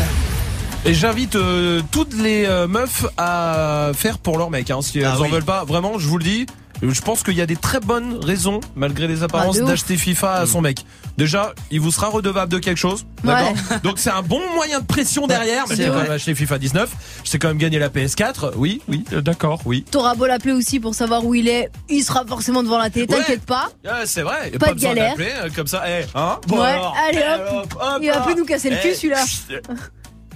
Et 0.87 0.95
j'invite 0.95 1.37
euh, 1.37 1.83
toutes 1.91 2.15
les 2.15 2.47
euh, 2.47 2.67
meufs 2.67 3.05
à 3.17 3.91
faire 3.95 4.19
pour 4.19 4.39
leur 4.39 4.51
mec. 4.51 4.71
Hein, 4.71 4.79
si 4.81 5.03
Ah 5.05 5.13
elles 5.15 5.21
en 5.21 5.25
oui. 5.25 5.31
veulent 5.31 5.45
pas, 5.45 5.65
vraiment, 5.65 5.99
je 5.99 6.09
vous 6.09 6.19
le 6.19 6.25
dis. 6.25 6.47
Je 6.83 7.01
pense 7.01 7.23
qu'il 7.23 7.35
y 7.35 7.41
a 7.41 7.47
des 7.47 7.57
très 7.57 7.81
bonnes 7.81 8.19
raisons, 8.23 8.61
malgré 8.77 9.07
les 9.07 9.23
apparences, 9.23 9.57
Ah, 9.59 9.63
de 9.63 9.67
d'acheter 9.67 9.97
FIFA 9.97 10.35
à 10.35 10.47
son 10.47 10.61
mec. 10.61 10.85
Déjà, 11.17 11.53
il 11.71 11.81
vous 11.81 11.91
sera 11.91 12.09
redevable 12.09 12.53
de 12.53 12.59
quelque 12.59 12.77
chose, 12.79 13.05
d'accord 13.25 13.53
Ouais. 13.71 13.79
Donc 13.83 13.99
c'est 13.99 14.11
un 14.11 14.23
bon 14.23 14.41
moyen 14.55 14.79
de 14.81 14.85
pression 14.85 15.27
derrière. 15.27 15.65
Mais 15.69 15.75
c'est 15.77 15.85
j'ai 15.85 15.89
quand 15.89 16.03
même 16.03 16.13
acheté 16.13 16.35
FIFA 16.35 16.59
19. 16.59 16.91
Je 17.25 17.29
sais 17.31 17.39
quand 17.39 17.49
même 17.49 17.59
gagner 17.59 17.79
la 17.81 17.89
PS4. 17.89 18.53
Oui, 18.57 18.81
oui, 18.89 19.05
euh, 19.13 19.21
d'accord, 19.21 19.61
oui. 19.65 19.85
T'auras 19.91 20.15
beau 20.15 20.27
l'appeler 20.27 20.53
aussi 20.53 20.79
pour 20.79 20.95
savoir 20.95 21.25
où 21.25 21.35
il 21.35 21.49
est, 21.49 21.71
il 21.89 22.03
sera 22.05 22.25
forcément 22.25 22.63
devant 22.63 22.79
la 22.79 22.91
télé, 22.91 23.07
t'inquiète 23.09 23.45
pas. 23.45 23.69
Ouais, 23.85 24.07
c'est 24.07 24.23
vrai. 24.23 24.51
Pas 24.61 24.69
de 24.69 24.75
besoin 24.75 24.95
galère. 24.95 25.11
d'appeler, 25.17 25.33
euh, 25.43 25.49
comme 25.55 25.67
ça, 25.67 25.83
eh, 25.89 26.05
hein 26.15 26.39
Bon 26.47 26.61
ouais, 26.61 26.69
alors, 26.69 26.97
allez 27.09 27.21
eh, 27.25 27.57
hop, 27.57 27.75
hop, 27.81 27.99
il 28.01 28.11
va 28.11 28.21
plus 28.21 28.35
nous 28.37 28.45
casser 28.45 28.71
le 28.71 28.77
cul 28.77 28.89
Eh, 28.91 28.95
celui-là. 28.95 29.25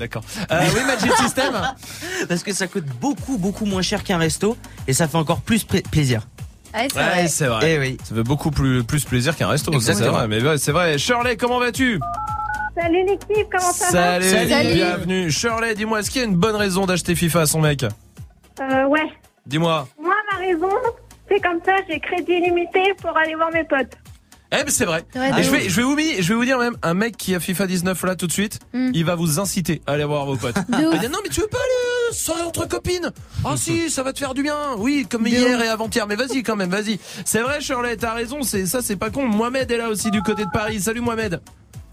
D'accord. 0.02 0.24
Euh, 0.50 0.60
oui, 0.74 0.80
Magic 0.84 1.12
System. 1.18 1.54
Parce 2.28 2.42
que 2.42 2.52
ça 2.52 2.66
coûte 2.66 2.86
beaucoup, 3.00 3.38
beaucoup 3.38 3.66
moins 3.66 3.82
cher 3.82 4.02
qu'un 4.02 4.18
resto 4.18 4.56
et 4.88 4.92
ça 4.92 5.06
fait 5.06 5.16
encore 5.16 5.40
plus 5.42 5.62
pla- 5.62 5.78
plaisir. 5.92 6.26
Ouais, 6.74 6.88
c'est 6.92 6.98
Ouais, 6.98 7.04
vrai. 7.04 7.28
c'est 7.28 7.46
vrai. 7.46 7.72
Eh 7.72 7.78
oui. 7.78 7.96
Ça 8.02 8.12
fait 8.16 8.24
beaucoup 8.24 8.50
plus, 8.50 8.82
plus 8.82 9.04
plaisir 9.04 9.36
qu'un 9.36 9.46
resto. 9.46 9.70
ça, 9.72 9.78
C'est 9.78 9.90
Exactement. 9.92 10.18
vrai, 10.18 10.26
mais 10.26 10.42
ouais, 10.42 10.58
c'est 10.58 10.72
vrai. 10.72 10.98
Shirley, 10.98 11.36
comment 11.36 11.60
vas-tu? 11.60 12.00
Salut 12.74 13.04
l'équipe, 13.06 13.46
comment 13.52 13.72
ça 13.72 13.90
Salut, 13.90 14.48
va 14.48 14.64
bienvenue. 14.64 15.30
Shirley, 15.30 15.74
dis-moi, 15.76 16.00
est-ce 16.00 16.10
qu'il 16.10 16.22
y 16.22 16.24
a 16.24 16.26
une 16.26 16.34
bonne 16.36 16.56
raison 16.56 16.84
d'acheter 16.84 17.14
FIFA 17.14 17.42
à 17.42 17.46
son 17.46 17.60
mec? 17.60 17.84
Euh, 17.84 18.84
ouais. 18.86 19.06
Dis-moi. 19.46 19.86
Moi, 20.02 20.14
ma 20.32 20.38
raison, 20.38 20.70
c'est 21.28 21.38
comme 21.40 21.60
ça, 21.64 21.76
j'ai 21.88 22.00
crédit 22.00 22.32
illimité 22.32 22.80
pour 23.00 23.16
aller 23.16 23.36
voir 23.36 23.50
mes 23.52 23.62
potes. 23.64 23.92
Eh 24.54 24.64
ben 24.64 24.68
c'est 24.68 24.84
vrai. 24.84 25.02
Ouais, 25.14 25.30
Et 25.40 25.42
je 25.42 25.50
vais, 25.50 25.68
je 25.68 25.76
vais 25.76 25.82
vous 25.82 25.96
mi- 25.96 26.20
je 26.20 26.28
vais 26.28 26.34
vous 26.34 26.44
dire 26.44 26.58
même, 26.58 26.76
un 26.82 26.92
mec 26.92 27.16
qui 27.16 27.34
a 27.34 27.40
FIFA 27.40 27.66
19 27.66 28.02
là 28.04 28.16
tout 28.16 28.26
de 28.26 28.32
suite, 28.32 28.58
il 28.74 29.02
va 29.04 29.14
vous 29.14 29.40
inciter 29.40 29.80
à 29.86 29.92
aller 29.92 30.04
voir 30.04 30.26
vos 30.26 30.36
potes. 30.36 30.56
Il 30.68 30.86
va 30.86 30.98
dire, 30.98 31.10
non 31.10 31.18
mais 31.22 31.30
tu 31.30 31.40
veux 31.40 31.46
pas 31.46 31.56
aller 31.56 32.10
euh, 32.10 32.12
soirée 32.12 32.42
entre 32.42 32.68
copines? 32.68 33.10
Ah 33.46 33.54
si, 33.56 33.88
ça 33.88 34.02
va 34.02 34.12
te 34.12 34.18
faire 34.18 34.34
du 34.34 34.42
bien. 34.42 34.56
Oui, 34.76 35.06
comme 35.10 35.22
De 35.24 35.28
hier 35.30 35.58
ouf. 35.58 35.64
et 35.64 35.68
avant-hier, 35.68 36.06
mais 36.06 36.16
vas-y 36.16 36.42
quand 36.42 36.56
même, 36.56 36.68
vas-y. 36.70 36.98
C'est 37.24 37.40
vrai 37.40 37.60
Shirley, 37.62 37.96
t'as 37.96 38.12
raison, 38.12 38.42
c'est 38.42 38.66
ça, 38.66 38.82
c'est 38.82 38.96
pas 38.96 39.08
con. 39.08 39.26
Mohamed 39.26 39.70
est 39.70 39.76
là 39.78 39.88
aussi 39.88 40.10
du 40.10 40.20
côté 40.22 40.44
de 40.44 40.50
Paris. 40.52 40.80
Salut 40.82 41.00
Mohamed. 41.00 41.40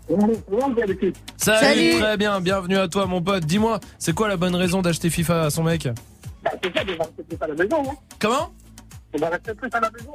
Salut, 0.09 1.13
Salut. 1.37 1.99
très 1.99 2.17
bien, 2.17 2.41
bienvenue 2.41 2.77
à 2.77 2.87
toi 2.87 3.05
mon 3.05 3.21
pote. 3.21 3.45
Dis-moi, 3.45 3.79
c'est 3.99 4.13
quoi 4.13 4.27
la 4.27 4.37
bonne 4.37 4.55
raison 4.55 4.81
d'acheter 4.81 5.09
FIFA 5.09 5.43
à 5.45 5.49
son 5.49 5.63
mec? 5.63 5.87
C'est 6.63 7.37
ça, 7.39 7.47
la 7.47 7.53
maison. 7.53 7.83
Hein. 7.89 7.95
Comment? 8.19 8.51
On 9.13 9.17
va 9.17 9.29
rester 9.29 9.53
plus 9.55 9.69
à 9.73 9.79
la 9.79 9.89
maison. 9.89 10.11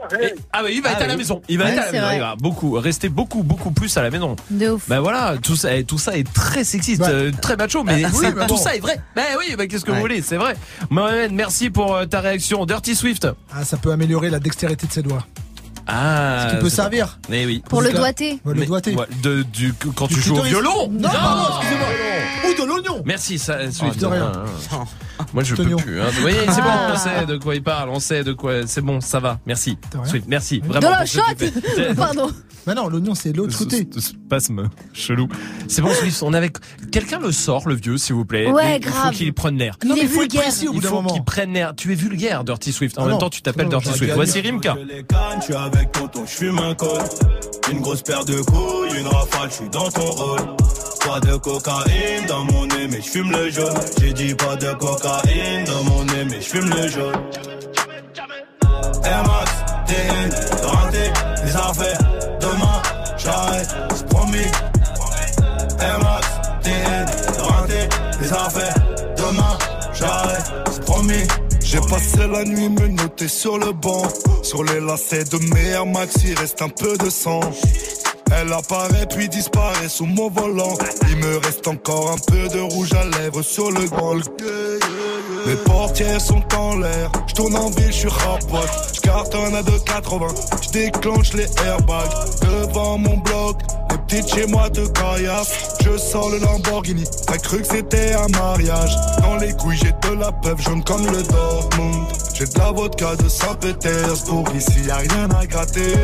Ah 0.53 0.61
oui, 0.65 0.75
il 0.77 0.83
va 0.83 0.91
Ah 0.91 0.93
être 0.93 1.03
à 1.03 1.07
la 1.09 1.13
oui. 1.15 1.19
maison. 1.19 1.43
Il 1.49 1.59
va 1.59 1.65
Ouais, 1.65 1.73
être 1.73 1.79
à 1.83 1.87
la 1.87 1.93
maison. 1.93 2.05
vrai. 2.07 2.17
Il 2.17 2.21
va 2.21 2.37
beaucoup 2.37 2.71
rester 2.73 3.09
beaucoup 3.09 3.43
beaucoup 3.43 3.71
plus 3.73 3.97
à 3.97 4.03
la 4.03 4.11
maison. 4.11 4.37
De 4.51 4.71
ouf. 4.71 4.89
Ben 4.89 5.01
voilà, 5.01 5.35
tout 5.43 5.57
ça, 5.57 5.83
tout 5.83 5.99
ça 5.99 6.17
est 6.17 6.33
très 6.33 6.63
sexiste, 6.63 7.03
euh, 7.03 7.33
très 7.43 7.57
macho, 7.57 7.83
mais 7.83 8.05
Ah, 8.05 8.09
oui, 8.15 8.27
tout 8.33 8.47
bon. 8.47 8.57
ça 8.57 8.77
est 8.77 8.81
vrai. 8.81 9.01
Ben 9.17 9.25
oui, 9.39 9.57
ben 9.59 9.67
qu'est-ce 9.67 9.85
que 9.85 9.91
Ouais. 9.91 9.97
vous 9.97 10.03
voulez, 10.03 10.23
c'est 10.23 10.37
vrai. 10.37 10.55
Mohamed, 10.91 11.33
merci 11.33 11.71
pour 11.71 11.95
euh, 11.97 12.07
ta 12.07 12.21
réaction. 12.21 12.65
Dirty 12.67 12.95
Swift. 12.95 13.27
Ah, 13.53 13.65
ça 13.65 13.77
peut 13.79 13.91
améliorer 13.91 14.31
la 14.31 14.39
dextérité 14.39 14.87
de 14.87 14.93
ses 14.93 15.03
doigts. 15.03 15.27
Ah. 15.87 16.47
Ce 16.51 16.55
qui 16.57 16.61
peut 16.63 16.69
servir. 16.71 17.19
Mais 17.29 17.45
oui. 17.47 17.63
Pour 17.69 17.83
le 17.83 17.93
doigté. 17.93 18.41
Ouais, 18.45 18.55
le 18.55 18.61
Mais- 18.61 18.67
doigté. 18.67 18.95
ouais, 18.95 19.07
de, 19.23 19.43
du, 19.43 19.75
quand 19.95 20.09
tu 20.09 20.21
joues 20.21 20.37
au 20.39 20.43
violon. 20.43 20.89
Non, 20.91 21.09
non, 21.09 21.59
excusez-moi. 21.61 21.89
Ou 22.51 22.63
de 22.63 22.67
l'oignon. 22.69 23.03
Merci, 23.05 23.39
ça, 23.39 23.71
Swift. 23.71 24.01
de 24.01 24.07
rien. 24.07 24.33
Ah, 24.73 25.25
Moi, 25.33 25.45
je 25.45 25.55
peux 25.55 25.65
plus. 25.77 26.01
hein. 26.01 26.07
Oui, 26.25 26.33
c'est 26.49 26.61
bon, 26.63 26.69
Ah. 26.69 26.93
on 26.95 26.97
sait 26.97 27.27
de 27.27 27.37
quoi 27.37 27.55
il 27.55 27.63
parle, 27.63 27.89
on 27.91 28.01
sait 28.01 28.25
de 28.25 28.33
quoi. 28.33 28.67
C'est 28.67 28.81
bon, 28.81 29.01
ça 29.01 29.21
va. 29.21 29.39
Merci. 29.47 29.79
rien. 29.93 30.05
Swift, 30.07 30.25
merci. 30.29 30.61
De 30.61 30.67
Vraiment. 30.67 30.89
De 30.89 30.93
la 30.93 31.07
shot 31.07 31.21
Pardon. 31.97 32.31
Mais 32.67 32.75
non, 32.75 32.89
l'oignon, 32.89 33.15
c'est 33.15 33.33
l'autre 33.35 33.57
côté. 33.59 33.87
Spasme 33.99 34.71
chelou. 34.95 35.29
C'est 35.69 35.83
bon, 35.83 35.93
Swift, 35.93 36.23
on 36.23 36.33
avait. 36.33 36.51
Quelqu'un 36.91 37.19
le 37.21 37.31
sort, 37.31 37.69
le 37.69 37.75
vieux, 37.75 37.99
s'il 37.99 38.15
vous 38.15 38.25
plaît. 38.25 38.51
Ouais, 38.51 38.79
il 38.79 38.85
faut 38.85 38.91
grave. 38.91 39.15
qu'il 39.15 39.33
prenne 39.35 39.59
l'air. 39.59 39.77
Il 39.83 39.89
Non, 39.91 39.95
mais 39.97 40.01
est 40.01 40.05
il 40.05 40.09
faut 40.09 40.23
être 40.23 40.33
vulgaire. 40.33 40.43
précis 40.49 40.69
au 40.69 40.73
bout 40.73 40.79
Il 40.79 40.83
d'un 40.83 40.89
faut 40.89 40.95
moment. 40.97 41.11
qu'il 41.15 41.25
prenne 41.25 41.53
l'air. 41.53 41.75
Tu 41.77 41.93
es 41.93 41.95
vulgaire, 41.95 42.43
Dirty 42.43 42.73
Swift. 42.73 42.97
En 42.99 43.03
Ah 43.03 43.05
même 43.05 43.13
non. 43.13 43.19
temps, 43.19 43.31
tu 43.31 43.43
t'appelles 43.43 43.69
Non, 43.69 43.79
Dirty 43.79 43.99
Swift. 43.99 44.15
Voici. 44.15 44.41
Rimka. 44.41 44.77
Avec 45.75 45.93
tonton, 45.93 46.25
je 46.27 46.31
fume 46.31 46.59
un 46.59 46.75
col. 46.75 47.03
Une 47.71 47.81
grosse 47.81 48.03
paire 48.03 48.25
de 48.25 48.41
couilles, 48.41 48.99
une 48.99 49.07
rafale, 49.07 49.51
je 49.51 49.55
suis 49.55 49.69
dans 49.69 49.91
ton 49.91 50.11
rôle. 50.11 50.41
Pas 51.07 51.21
de 51.21 51.37
cocaïne 51.37 52.27
dans 52.27 52.45
mon 52.45 52.67
nez, 52.67 52.87
mais 52.89 53.01
je 53.03 53.09
fume 53.09 53.31
le 53.31 53.51
jaune. 53.51 53.75
J'ai 54.01 54.13
dit 54.13 54.35
pas 54.35 54.57
de 54.57 54.73
cocaïne 54.75 55.65
dans 55.65 55.85
mon 55.85 56.05
nez, 56.05 56.25
mais 56.25 56.41
je 56.41 56.47
fume 56.47 56.71
le 56.71 56.89
jaune. 56.89 57.21
La 72.33 72.43
nuit 72.43 72.71
me 72.71 72.89
noter 72.89 73.29
sur 73.29 73.59
le 73.59 73.73
banc. 73.73 74.03
Sur 74.43 74.65
les 74.65 74.81
lacets 74.81 75.25
de 75.25 75.39
mes 75.55 75.69
Air 75.69 75.87
Max, 75.87 76.17
il 76.25 76.37
reste 76.39 76.63
un 76.63 76.71
peu 76.71 76.97
de 76.97 77.11
sang. 77.11 77.41
Elle 78.33 78.53
apparaît 78.53 79.07
puis 79.07 79.29
disparaît 79.29 79.89
sous 79.89 80.07
mon 80.07 80.31
volant. 80.31 80.75
Il 81.11 81.17
me 81.17 81.37
reste 81.37 81.69
encore 81.69 82.13
un 82.13 82.17
peu 82.27 82.49
de 82.49 82.61
rouge 82.61 82.93
à 82.95 83.05
lèvres 83.19 83.43
sur 83.43 83.71
le 83.71 83.87
grand. 83.89 84.17
Mes 85.47 85.57
portières 85.65 86.21
sont 86.21 86.43
en 86.57 86.77
l'air. 86.77 87.13
Je 87.27 87.35
tourne 87.35 87.57
en 87.57 87.69
ville, 87.71 87.93
je 87.93 87.99
suis 87.99 88.09
rapote. 88.09 88.71
Je 88.95 89.01
cartonne 89.01 89.55
à 89.55 89.63
2,80. 89.63 90.63
Je 90.63 90.71
déclenche 90.71 91.35
les 91.35 91.47
airbags 91.65 92.11
devant 92.41 92.99
mon 92.99 93.19
bloc. 93.19 93.59
Petites 94.07 94.35
chez 94.35 94.47
moi 94.47 94.69
de 94.71 94.87
caillasse. 94.87 95.77
Je 95.85 95.97
sors 95.97 96.31
le 96.31 96.39
Lamborghini. 96.39 97.05
T'as 97.27 97.39
cru 97.39 97.59
que 97.59 97.67
c'était 97.67 98.15
un 98.15 98.29
mariage. 98.29 98.97
Dans 99.21 99.37
les 99.37 99.53
couilles, 99.55 99.79
j'ai 99.79 99.93
de 100.09 100.15
la 100.19 100.33
peuple 100.33 100.63
jaune 100.63 100.85
comme 100.85 101.07
le 101.07 101.23
Dortmund. 101.23 102.07
J'ai 102.35 102.47
de 102.47 102.59
la 102.59 102.73
vodka 102.73 103.17
de 103.17 103.29
Saint-Pétersbourg. 103.29 104.45
Ici, 104.57 104.85
y 104.87 104.91
a 104.91 104.97
rien 104.97 105.29
à 105.31 105.47
gratter. 105.47 105.95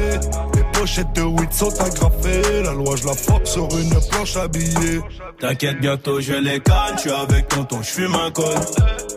Les 0.54 0.62
pochette 0.72 1.12
de 1.14 1.22
weed 1.22 1.52
sont 1.52 1.72
agrafées. 1.80 2.62
La 2.64 2.72
loi, 2.72 2.96
je 2.96 3.06
la 3.06 3.14
frappe 3.14 3.46
sur 3.46 3.68
une 3.76 3.94
planche 4.10 4.36
habillée. 4.36 5.00
T'inquiète, 5.40 5.80
bientôt 5.80 6.20
je 6.20 6.34
les 6.34 6.60
canne, 6.60 6.94
je 6.96 7.00
suis 7.00 7.10
avec 7.10 7.48
tonton, 7.48 7.78
je 7.82 7.90
fume 7.90 8.14
un 8.14 8.30
col. 8.30 8.54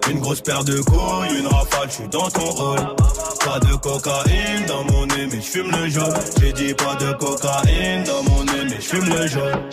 Une 0.10 0.20
grosse 0.20 0.42
paire 0.42 0.64
de 0.64 0.80
couilles, 0.82 1.40
une 1.40 1.48
rafale, 1.48 1.88
je 1.90 1.94
suis 1.94 2.08
dans 2.10 2.30
ton 2.30 2.46
rôle. 2.46 2.80
Pas 3.46 3.60
de 3.60 3.76
cocaïne 3.76 4.66
dans 4.68 4.84
mon 4.86 5.06
nez, 5.06 5.28
mais 5.32 5.42
je 5.42 5.48
fume 5.48 5.72
le 5.72 5.90
jaune. 5.90 6.14
J'ai 6.40 6.54
dit 6.54 6.74
pas 6.74 6.96
de 6.96 7.12
cocaïne 7.14 8.04
dans 8.04 8.24
mon 8.24 8.44
nez, 8.44 8.73
mais 8.74 8.82
je 8.82 8.88
fume 8.88 9.10
le 9.10 9.28
jaune. 9.28 9.70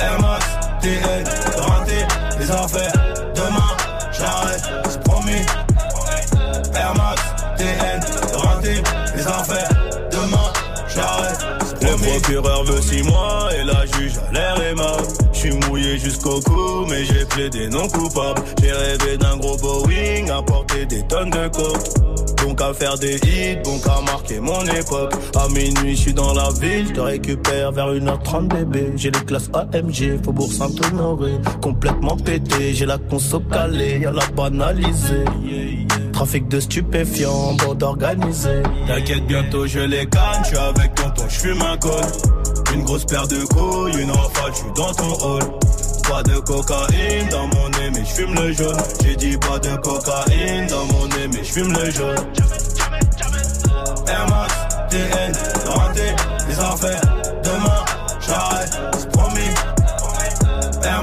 Air 0.00 0.20
Max, 0.20 0.46
TN, 0.80 1.24
raté, 1.60 2.06
les 2.38 2.50
affaires. 2.50 2.92
Demain, 3.34 3.76
j'arrête, 4.12 4.62
c'est 4.88 5.02
promis. 5.02 5.46
Air 6.74 6.94
Max, 6.94 7.22
TN, 7.56 8.00
raté, 8.34 8.82
les 9.14 9.26
affaires. 9.26 9.68
Demain, 10.10 10.52
j'arrête, 10.88 11.38
c'est 11.64 11.86
promis. 11.86 12.06
Le 12.06 12.20
procureur 12.20 12.64
veut 12.64 12.80
6 12.80 13.02
mois 13.04 13.48
et 13.54 13.64
la 13.64 13.86
juge 13.86 14.18
a 14.28 14.32
l'air 14.32 14.62
aimable. 14.62 15.06
Je 15.40 15.50
suis 15.50 15.68
mouillé 15.68 15.96
jusqu'au 15.98 16.40
cou, 16.40 16.84
mais 16.90 17.04
j'ai 17.04 17.24
plaidé 17.24 17.68
non 17.68 17.86
coupable. 17.86 18.42
J'ai 18.60 18.72
rêvé 18.72 19.16
d'un 19.18 19.36
gros 19.36 19.56
Boeing, 19.56 20.36
à 20.36 20.42
porter 20.42 20.84
des 20.84 21.06
tonnes 21.06 21.30
de 21.30 21.46
coke. 21.46 22.42
Donc 22.42 22.60
à 22.60 22.74
faire 22.74 22.98
des 22.98 23.14
hits, 23.18 23.62
donc 23.62 23.86
à 23.86 24.00
marquer 24.00 24.40
mon 24.40 24.64
époque. 24.64 25.12
À 25.36 25.46
minuit, 25.46 25.94
je 25.94 26.00
suis 26.00 26.12
dans 26.12 26.34
la 26.34 26.48
ville, 26.60 26.88
je 26.88 26.92
te 26.92 27.00
récupère 27.00 27.70
vers 27.70 27.86
1h30 27.86 28.48
bébé. 28.48 28.92
J'ai 28.96 29.12
les 29.12 29.20
classes 29.20 29.48
AMG, 29.54 30.24
Faubourg 30.24 30.52
Saint-Honoré. 30.52 31.34
Complètement 31.62 32.16
pété, 32.16 32.74
j'ai 32.74 32.86
la 32.86 32.98
conso 32.98 33.38
calée, 33.38 34.00
y'a 34.00 34.10
la 34.10 34.26
banalisée. 34.34 35.24
Trafic 36.12 36.48
de 36.48 36.58
stupéfiants, 36.58 37.54
bande 37.64 37.84
organisée. 37.84 38.64
T'inquiète, 38.88 39.24
bientôt 39.28 39.68
je 39.68 39.78
les 39.78 40.06
canne, 40.06 40.42
je 40.42 40.48
suis 40.48 40.56
avec 40.56 40.96
tonton, 40.96 41.26
je 41.28 41.38
fume 41.38 41.62
un 41.62 41.76
col. 41.76 42.57
Une 42.72 42.84
grosse 42.84 43.04
paire 43.04 43.26
de 43.26 43.44
couilles, 43.46 44.02
une 44.02 44.10
rafale, 44.10 44.52
je 44.52 44.58
suis 44.58 44.72
dans 44.74 44.92
ton 44.92 45.12
hall. 45.24 45.42
Pas 46.08 46.22
de 46.22 46.38
cocaïne 46.40 47.28
dans 47.30 47.46
mon 47.48 47.68
nez, 47.70 47.90
mais 47.92 48.04
je 48.04 48.14
fume 48.14 48.34
le 48.34 48.52
jaune. 48.52 48.76
J'ai 49.02 49.16
dit 49.16 49.36
pas 49.38 49.58
de 49.58 49.76
cocaïne 49.76 50.66
dans 50.66 50.84
mon 50.86 51.06
nez, 51.08 51.28
mais 51.32 51.44
je 51.44 51.52
fume 51.52 51.72
le 51.72 51.90
jaune. 51.90 52.16
Air 54.06 54.26
Max, 54.28 54.54
TN, 54.90 55.32
raté, 55.66 56.14
les 56.48 56.58
affaires. 56.60 57.00
Demain, 57.42 57.84
j'arrête, 58.26 58.78
c'est 58.98 59.10
promis. 59.10 59.54
Air 60.82 61.02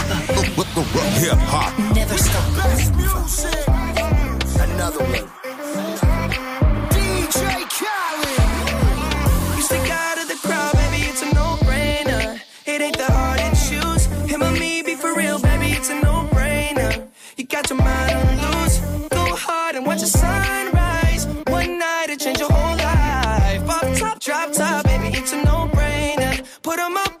Never 0.93 2.17
stop. 2.17 2.55
Best 2.55 2.95
music. 2.95 3.67
Another 4.59 4.99
one. 4.99 5.27
DJ 6.89 7.41
Khaled. 7.77 8.39
You 9.55 9.61
stick 9.63 9.89
out 9.89 10.17
of 10.17 10.27
the 10.27 10.35
crowd, 10.45 10.73
baby, 10.73 11.03
it's 11.07 11.21
a 11.21 11.33
no-brainer. 11.33 12.41
It 12.65 12.81
ain't 12.81 12.97
the 12.97 13.05
hard 13.05 13.39
to 13.39 13.51
choose. 13.69 14.05
Him 14.29 14.43
or 14.43 14.51
me, 14.51 14.81
be 14.81 14.95
for 14.95 15.15
real, 15.15 15.39
baby, 15.39 15.71
it's 15.71 15.89
a 15.89 15.95
no-brainer. 16.01 17.07
You 17.37 17.45
got 17.45 17.69
your 17.69 17.79
mind 17.79 18.11
on 18.11 18.61
loose. 18.61 18.79
Go 19.09 19.35
hard 19.35 19.75
and 19.75 19.85
watch 19.85 20.01
the 20.01 20.07
sunrise. 20.07 21.25
One 21.47 21.79
night 21.79 22.09
it 22.09 22.19
change 22.19 22.39
your 22.39 22.51
whole 22.51 22.75
life. 22.77 23.69
Off 23.69 23.97
top, 23.97 24.19
drop 24.19 24.51
top, 24.51 24.83
baby, 24.85 25.17
it's 25.17 25.31
a 25.31 25.41
no-brainer. 25.43 26.43
Put 26.63 26.79
'em 26.79 26.97
up 26.97 27.20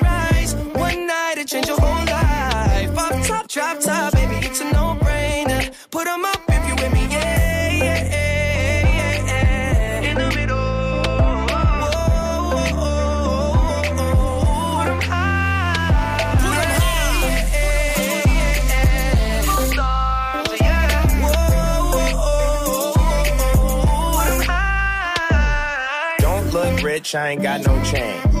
Drop 3.51 3.79
top, 3.81 4.13
baby, 4.13 4.35
it's 4.45 4.61
a 4.61 4.63
no-brainer. 4.71 5.71
Put 5.89 6.07
'em 6.07 6.23
up 6.23 6.41
if 6.47 6.67
you 6.69 6.75
with 6.75 6.93
me, 6.93 7.05
yeah, 7.11 7.69
yeah, 7.69 8.03
yeah, 8.15 9.25
yeah. 9.27 10.09
In 10.09 10.15
the 10.17 10.29
middle. 10.37 10.57
Whoa, 11.49 11.65
whoa, 11.83 12.71
whoa, 12.79 13.01
whoa. 13.99 14.77
Put 14.77 14.87
'em 14.87 15.01
high. 15.01 16.37
Put 16.43 16.63
'em 16.63 16.79
high. 16.79 17.31
Stars, 19.73 20.61
yeah. 20.61 20.87
Whoa, 21.23 21.91
whoa, 21.91 22.13
whoa. 22.21 22.93
Put 24.15 24.29
'em 24.31 24.41
high. 24.47 26.15
Don't 26.19 26.47
look 26.53 26.81
rich, 26.81 27.15
I 27.15 27.31
ain't 27.31 27.43
got 27.43 27.59
no 27.67 27.73
chain. 27.83 28.40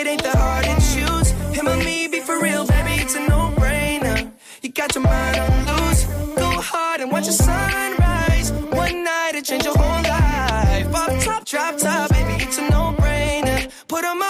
It 0.00 0.06
ain't 0.06 0.22
the 0.22 0.34
hard 0.34 0.64
to 0.64 0.76
choose. 0.94 1.30
Him 1.54 1.68
or 1.68 1.76
me, 1.76 2.08
be 2.08 2.20
for 2.20 2.40
real, 2.40 2.66
baby, 2.66 3.02
it's 3.02 3.16
a 3.16 3.20
no-brainer. 3.28 4.32
You 4.62 4.70
got 4.70 4.94
your 4.94 5.04
mind 5.04 5.36
on 5.36 5.66
loose. 5.66 6.04
Go 6.36 6.50
hard 6.58 7.02
and 7.02 7.12
watch 7.12 7.26
the 7.26 7.32
sunrise. 7.32 8.50
One 8.72 9.04
night 9.04 9.32
it 9.34 9.44
change 9.44 9.64
your 9.64 9.76
whole 9.76 10.02
life. 10.02 10.94
Off 10.94 11.22
top, 11.22 11.44
drop 11.44 11.76
top, 11.76 12.08
baby, 12.12 12.42
it's 12.42 12.56
a 12.56 12.62
no-brainer. 12.70 13.70
Put 13.88 14.04
'em 14.06 14.22
up 14.22 14.29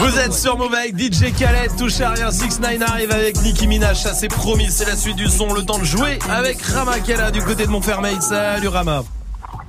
Vous 0.00 0.18
êtes 0.18 0.32
sur 0.32 0.56
Move 0.56 0.74
avec 0.74 0.98
DJ 0.98 1.30
Khaled, 1.38 1.76
touche 1.76 2.00
à 2.00 2.10
rien, 2.10 2.30
6 2.30 2.60
9 2.60 2.80
arrive 2.88 3.10
avec 3.12 3.36
Nicki 3.42 3.66
Minaj, 3.66 3.98
ça 3.98 4.14
c'est 4.14 4.28
promis, 4.28 4.70
c'est 4.70 4.86
la 4.86 4.96
suite 4.96 5.16
du 5.16 5.26
son, 5.26 5.52
le 5.52 5.62
temps 5.62 5.78
de 5.78 5.84
jouer 5.84 6.18
avec 6.30 6.62
Rama 6.62 7.00
qui 7.00 7.12
est 7.12 7.16
là 7.18 7.30
du 7.30 7.42
côté 7.42 7.66
de 7.66 7.70
Montfermeil. 7.70 8.16
Salut 8.20 8.68
Rama. 8.68 9.02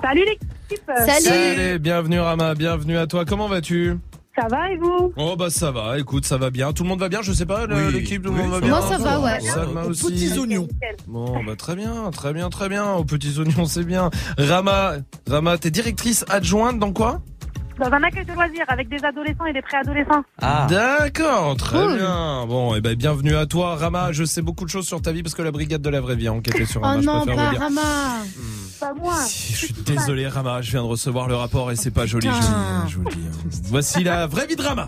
Salut 0.01 0.23
l'équipe 0.25 0.89
Salut, 1.05 1.79
bienvenue 1.79 2.21
Rama, 2.21 2.55
bienvenue 2.55 2.97
à 2.97 3.07
toi. 3.07 3.25
Comment 3.25 3.49
vas-tu? 3.49 3.97
Ça 4.39 4.47
va 4.49 4.71
et 4.71 4.77
vous? 4.77 5.11
Oh 5.17 5.35
bah 5.35 5.49
ça 5.49 5.71
va, 5.71 5.99
écoute, 5.99 6.25
ça 6.25 6.37
va 6.37 6.49
bien. 6.49 6.71
Tout 6.71 6.83
le 6.83 6.89
monde 6.89 7.01
va 7.01 7.09
bien, 7.09 7.21
je 7.21 7.33
sais 7.33 7.45
pas, 7.45 7.65
Oui. 7.69 7.91
l'équipe, 7.91 8.23
tout 8.23 8.31
le 8.31 8.37
Oui, 8.39 8.47
monde 8.47 8.51
va 8.51 8.55
ça 8.55 8.61
bien? 8.61 8.69
Moi, 8.69 8.87
ça 8.89 8.97
va, 8.97 9.19
ouais. 9.19 9.39
Salma 9.41 9.83
aussi. 9.83 10.05
petits 10.05 10.39
oignons. 10.39 10.69
Bon, 11.09 11.43
bah 11.43 11.57
très 11.57 11.75
bien, 11.75 12.09
très 12.13 12.31
bien, 12.31 12.49
très 12.49 12.69
bien. 12.69 12.93
Aux 12.93 13.03
petits 13.03 13.37
oignons, 13.37 13.65
c'est 13.65 13.83
bien. 13.83 14.09
Rama, 14.37 14.93
Rama, 15.29 15.57
t'es 15.57 15.71
directrice 15.71 16.23
adjointe 16.29 16.79
dans 16.79 16.93
quoi? 16.93 17.19
Dans 17.81 17.91
un 17.91 18.03
accueil 18.03 18.25
de 18.25 18.33
loisirs 18.33 18.65
avec 18.67 18.89
des 18.89 19.03
adolescents 19.03 19.45
et 19.47 19.53
des 19.53 19.61
préadolescents. 19.63 20.23
Ah. 20.39 20.67
D'accord, 20.69 21.55
très 21.57 21.79
Cool. 21.79 21.97
bien. 21.97 22.45
Bon, 22.45 22.75
et 22.75 22.81
ben 22.81 22.93
bienvenue 22.95 23.35
à 23.35 23.47
toi, 23.47 23.75
Rama. 23.75 24.11
Je 24.11 24.23
sais 24.23 24.43
beaucoup 24.43 24.65
de 24.65 24.69
choses 24.69 24.85
sur 24.85 25.01
ta 25.01 25.11
vie 25.11 25.23
parce 25.23 25.33
que 25.33 25.41
la 25.41 25.49
brigade 25.51 25.81
de 25.81 25.89
la 25.89 25.99
vraie 25.99 26.15
vie 26.15 26.27
a 26.27 26.33
enquêté 26.33 26.65
sur 26.67 26.79
Oh 26.81 26.85
Rama. 26.85 27.01
non, 27.01 27.21
je 27.21 27.25
préfère 27.25 27.35
pas 27.37 27.45
vous 27.45 27.51
dire. 27.53 27.61
Rama. 27.61 27.81
Pas 28.79 28.93
moi. 28.93 29.15
Si, 29.25 29.53
je 29.53 29.57
suis 29.65 29.73
désolé, 29.73 30.27
Rama. 30.27 30.61
Je 30.61 30.69
viens 30.71 30.83
de 30.83 30.87
recevoir 30.87 31.27
le 31.27 31.33
rapport 31.35 31.71
et 31.71 31.75
c'est 31.75 31.89
pas 31.91 32.05
joli. 32.05 32.27
Je, 32.27 32.91
je 32.91 32.97
vous 32.97 33.03
le 33.03 33.09
dis. 33.15 33.25
hein. 33.27 33.49
Voici 33.65 34.03
la 34.03 34.27
vraie 34.27 34.45
vie 34.45 34.55
de 34.55 34.61
Rama. 34.61 34.87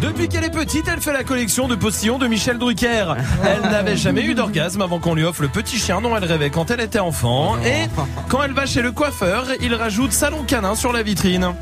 Depuis 0.00 0.28
qu'elle 0.28 0.44
est 0.44 0.50
petite, 0.50 0.86
elle 0.86 1.00
fait 1.00 1.12
la 1.12 1.24
collection 1.24 1.66
de 1.66 1.74
postillons 1.74 2.18
de 2.18 2.28
Michel 2.28 2.56
Drucker. 2.58 3.14
Elle 3.44 3.62
n'avait 3.62 3.96
jamais 3.96 4.22
eu 4.22 4.34
d'orgasme 4.34 4.80
avant 4.80 5.00
qu'on 5.00 5.14
lui 5.14 5.24
offre 5.24 5.42
le 5.42 5.48
petit 5.48 5.76
chien 5.76 6.00
dont 6.00 6.16
elle 6.16 6.24
rêvait 6.24 6.50
quand 6.50 6.70
elle 6.70 6.80
était 6.80 7.00
enfant. 7.00 7.56
Et 7.64 7.88
quand 8.28 8.42
elle 8.42 8.52
va 8.52 8.64
chez 8.64 8.80
le 8.80 8.92
coiffeur, 8.92 9.46
il 9.60 9.74
rajoute 9.74 10.12
salon 10.12 10.44
canin 10.44 10.76
sur 10.76 10.92
la 10.92 11.02
vitrine. 11.02 11.52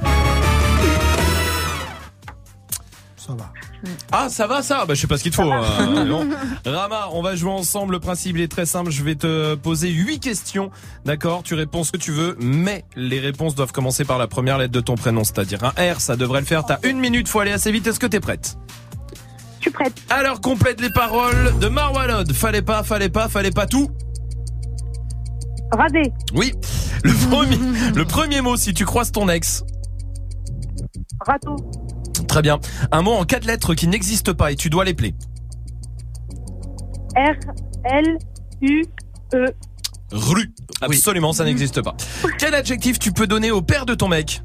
Ça 3.17 3.33
va. 3.33 3.51
Ah, 4.13 4.29
ça 4.29 4.47
va, 4.47 4.63
ça 4.63 4.85
Bah, 4.87 4.95
je 4.95 5.01
sais 5.01 5.07
pas 5.07 5.17
ce 5.19 5.23
qu'il 5.23 5.33
te 5.33 5.37
faut. 5.37 5.51
euh, 5.53 6.05
non. 6.05 6.29
Rama, 6.67 7.09
on 7.13 7.23
va 7.23 7.35
jouer 7.37 7.51
ensemble. 7.51 7.95
Le 7.95 8.01
principe, 8.01 8.37
il 8.37 8.43
est 8.43 8.49
très 8.51 8.67
simple. 8.67 8.91
Je 8.91 9.03
vais 9.03 9.15
te 9.15 9.55
poser 9.55 9.89
huit 9.91 10.21
questions. 10.21 10.71
D'accord? 11.05 11.43
Tu 11.43 11.55
réponds 11.55 11.85
ce 11.85 11.93
que 11.93 11.97
tu 11.97 12.13
veux, 12.13 12.37
mais 12.41 12.85
les 12.97 13.21
réponses 13.21 13.55
doivent 13.55 13.73
commencer 13.73 14.05
par 14.05 14.19
la 14.19 14.27
première 14.27 14.59
lettre 14.59 14.73
de 14.73 14.81
ton 14.81 14.95
prénom, 14.95 15.25
c'est-à-dire 15.25 15.59
un 15.65 15.93
R. 15.95 16.01
Ça 16.01 16.17
devrait 16.17 16.41
le 16.41 16.47
faire. 16.47 16.65
T'as 16.65 16.79
une 16.83 16.99
minute, 16.99 17.29
faut 17.29 17.41
aller 17.41 17.53
assez 17.53 17.73
vite. 17.73 17.87
Est-ce 17.87 18.01
que 18.01 18.07
t'es 18.07 18.21
prête? 18.21 18.57
Je 19.59 19.63
suis 19.63 19.71
prête. 19.71 19.95
Alors, 20.11 20.41
complète 20.41 20.81
les 20.81 20.91
paroles 20.91 21.59
de 21.61 21.69
Marwalod. 21.69 22.33
Fallait 22.33 22.63
pas, 22.63 22.83
fallait 22.85 23.09
pas, 23.09 23.29
fallait 23.29 23.51
pas 23.51 23.67
tout. 23.67 23.91
Radé. 25.73 26.13
Oui. 26.35 26.53
Le 27.03 27.13
premier, 27.29 27.59
le 27.95 28.05
premier 28.05 28.41
mot, 28.41 28.57
si 28.57 28.73
tu 28.73 28.85
croises 28.85 29.11
ton 29.11 29.29
ex. 29.29 29.65
Râteau. 31.27 31.57
Très 32.37 32.43
bien. 32.43 32.61
Un 32.93 33.01
mot 33.01 33.13
en 33.13 33.25
quatre 33.25 33.47
lettres 33.47 33.73
qui 33.73 33.89
n'existe 33.89 34.35
pas 34.35 34.53
et 34.53 34.57
tu 34.57 34.69
dois 34.69 34.85
l'épeler. 34.85 35.15
R. 37.17 37.33
L. 37.87 38.19
U. 38.61 38.85
E. 39.33 39.47
Rue. 40.13 40.53
Absolument, 40.83 41.33
ça 41.33 41.45
n'existe 41.47 41.81
pas. 41.81 41.97
Quel 42.39 42.55
adjectif 42.55 42.99
tu 42.99 43.13
peux 43.13 43.27
donner 43.27 43.51
au 43.51 43.63
père 43.63 43.87
de 43.87 43.95
ton 43.95 44.09
mec? 44.09 44.43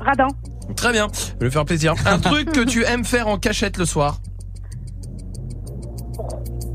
Radin. 0.00 0.28
Très 0.76 0.92
bien, 0.92 1.08
je 1.12 1.38
vais 1.40 1.44
lui 1.44 1.50
faire 1.50 1.66
plaisir. 1.66 1.92
Un 2.06 2.18
truc 2.20 2.50
que 2.52 2.64
tu 2.64 2.86
aimes 2.86 3.04
faire 3.04 3.28
en 3.28 3.36
cachette 3.36 3.76
le 3.76 3.84
soir? 3.84 4.22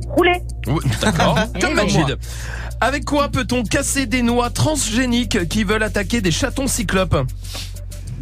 Rouler. 0.09 0.43
Oui, 0.67 0.83
D'accord, 1.01 1.39
comme. 1.59 1.73
Majid. 1.73 2.19
Avec 2.81 3.03
quoi 3.03 3.29
peut-on 3.29 3.63
casser 3.63 4.05
des 4.05 4.21
noix 4.21 4.51
transgéniques 4.51 5.47
qui 5.47 5.63
veulent 5.63 5.81
attaquer 5.81 6.21
des 6.21 6.29
chatons 6.29 6.67
cyclopes? 6.67 7.17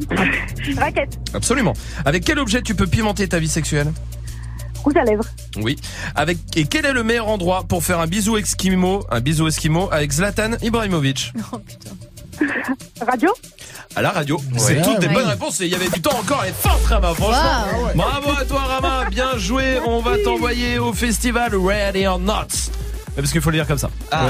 Raquette. 0.78 1.20
Absolument. 1.34 1.74
Avec 2.06 2.24
quel 2.24 2.40
objet 2.40 2.62
tu 2.62 2.76
peux 2.76 2.88
pimenter 2.88 3.28
ta 3.28 3.40
vie 3.40 3.48
sexuelle? 3.48 3.92
Rouge 4.84 4.98
à 4.98 5.04
lèvres. 5.04 5.26
Oui. 5.58 5.78
Avec 6.16 6.38
et 6.56 6.66
quel 6.66 6.86
est 6.86 6.94
le 6.94 7.04
meilleur 7.04 7.28
endroit 7.30 7.64
pour 7.64 7.84
faire 7.84 8.00
un 8.00 8.08
bisou 8.08 8.38
esquimau, 8.38 9.06
un 9.10 9.22
bisou 9.22 9.48
esquimau 9.48 9.88
avec 9.92 10.12
Zlatan 10.12 10.52
Ibrahimovic? 10.62 11.34
Radio. 13.08 13.30
À 13.96 14.02
la 14.02 14.12
radio. 14.12 14.42
C'est 14.58 14.82
toutes 14.82 15.00
des 15.00 15.08
ouais. 15.08 15.14
bonnes 15.14 15.28
réponses 15.28 15.62
et 15.62 15.66
il 15.66 15.72
y 15.72 15.76
avait 15.76 15.90
du 15.90 16.02
temps 16.02 16.18
encore. 16.18 16.42
Elle 16.44 16.50
est 16.50 16.54
forte, 16.54 16.84
Rama, 16.86 17.14
franchement. 17.14 17.38
Wow. 17.38 17.42
Ah 17.44 17.86
ouais. 17.86 17.92
Bravo 17.96 18.32
à 18.32 18.46
toi, 18.46 18.62
Rama. 18.62 19.06
Bien 19.10 19.38
joué. 19.38 19.80
On 19.86 20.02
va 20.02 20.18
t'envoyer 20.18 20.80
au 20.80 20.94
festival 20.94 21.56
Ready 21.56 22.08
or 22.08 22.20
Not. 22.20 22.73
Parce 23.16 23.32
qu'il 23.32 23.42
faut 23.42 23.52
le 23.52 23.58
dire 23.58 23.68
comme 23.68 23.78
ça. 23.78 23.90
Ah. 24.12 24.28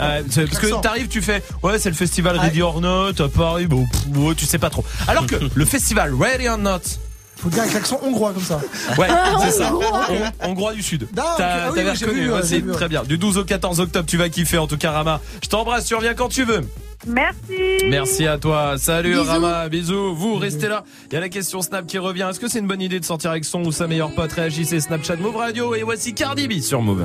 Euh, 0.00 0.22
parce 0.24 0.58
que 0.58 0.80
t'arrives, 0.80 1.08
tu 1.08 1.22
fais, 1.22 1.42
ouais, 1.62 1.78
c'est 1.78 1.88
le 1.90 1.94
festival 1.94 2.38
Ready 2.38 2.62
or 2.62 2.80
Not 2.80 3.20
à 3.20 3.28
Paris. 3.28 3.66
Bon, 3.66 3.86
pff, 3.86 4.16
ouais, 4.16 4.34
tu 4.34 4.44
sais 4.46 4.58
pas 4.58 4.70
trop. 4.70 4.84
Alors 5.06 5.26
que 5.26 5.36
le 5.54 5.64
festival 5.64 6.12
Ready 6.18 6.48
or 6.48 6.58
Not. 6.58 6.80
Faut 7.36 7.48
dire 7.50 7.62
avec 7.62 7.74
l'accent 7.74 7.98
hongrois 8.02 8.32
comme 8.32 8.42
ça. 8.42 8.60
Ouais, 8.98 9.08
c'est 9.42 9.50
ça. 9.50 9.72
Hongrois. 9.72 10.06
Hon- 10.10 10.48
Hongrois 10.50 10.72
du 10.74 10.82
Sud. 10.82 11.06
D'accord, 11.12 11.34
T'as- 11.36 11.66
ah 11.66 11.70
oui, 11.72 11.80
reconnu. 11.90 12.30
ouais, 12.32 12.40
c'est 12.44 12.62
ouais. 12.62 12.72
très 12.72 12.88
bien. 12.88 13.02
Du 13.02 13.18
12 13.18 13.38
au 13.38 13.44
14 13.44 13.80
octobre, 13.80 14.06
tu 14.08 14.16
vas 14.16 14.28
kiffer 14.28 14.58
en 14.58 14.66
tout 14.66 14.76
cas, 14.78 14.92
Rama. 14.92 15.20
Je 15.42 15.48
t'embrasse, 15.48 15.84
tu 15.84 15.94
reviens 15.94 16.14
quand 16.14 16.28
tu 16.28 16.44
veux. 16.44 16.62
Merci. 17.06 17.88
Merci 17.88 18.26
à 18.26 18.38
toi. 18.38 18.76
Salut 18.78 19.10
Bisous. 19.12 19.24
Rama, 19.24 19.68
bisous. 19.68 20.14
Vous 20.14 20.36
restez 20.36 20.68
là. 20.68 20.84
Il 21.10 21.14
y 21.14 21.16
a 21.16 21.20
la 21.20 21.28
question 21.28 21.62
Snap 21.62 21.86
qui 21.86 21.98
revient. 21.98 22.26
Est-ce 22.30 22.40
que 22.40 22.48
c'est 22.48 22.58
une 22.58 22.66
bonne 22.66 22.82
idée 22.82 23.00
de 23.00 23.04
sortir 23.04 23.30
avec 23.30 23.44
son 23.44 23.64
ou 23.64 23.72
sa 23.72 23.86
meilleure 23.86 24.14
pote? 24.14 24.32
Réagissez 24.32 24.80
Snapchat 24.80 25.16
Move 25.16 25.36
Radio 25.36 25.74
et 25.74 25.82
voici 25.82 26.14
Cardi 26.14 26.48
B 26.48 26.60
sur 26.60 26.82
Move. 26.82 27.04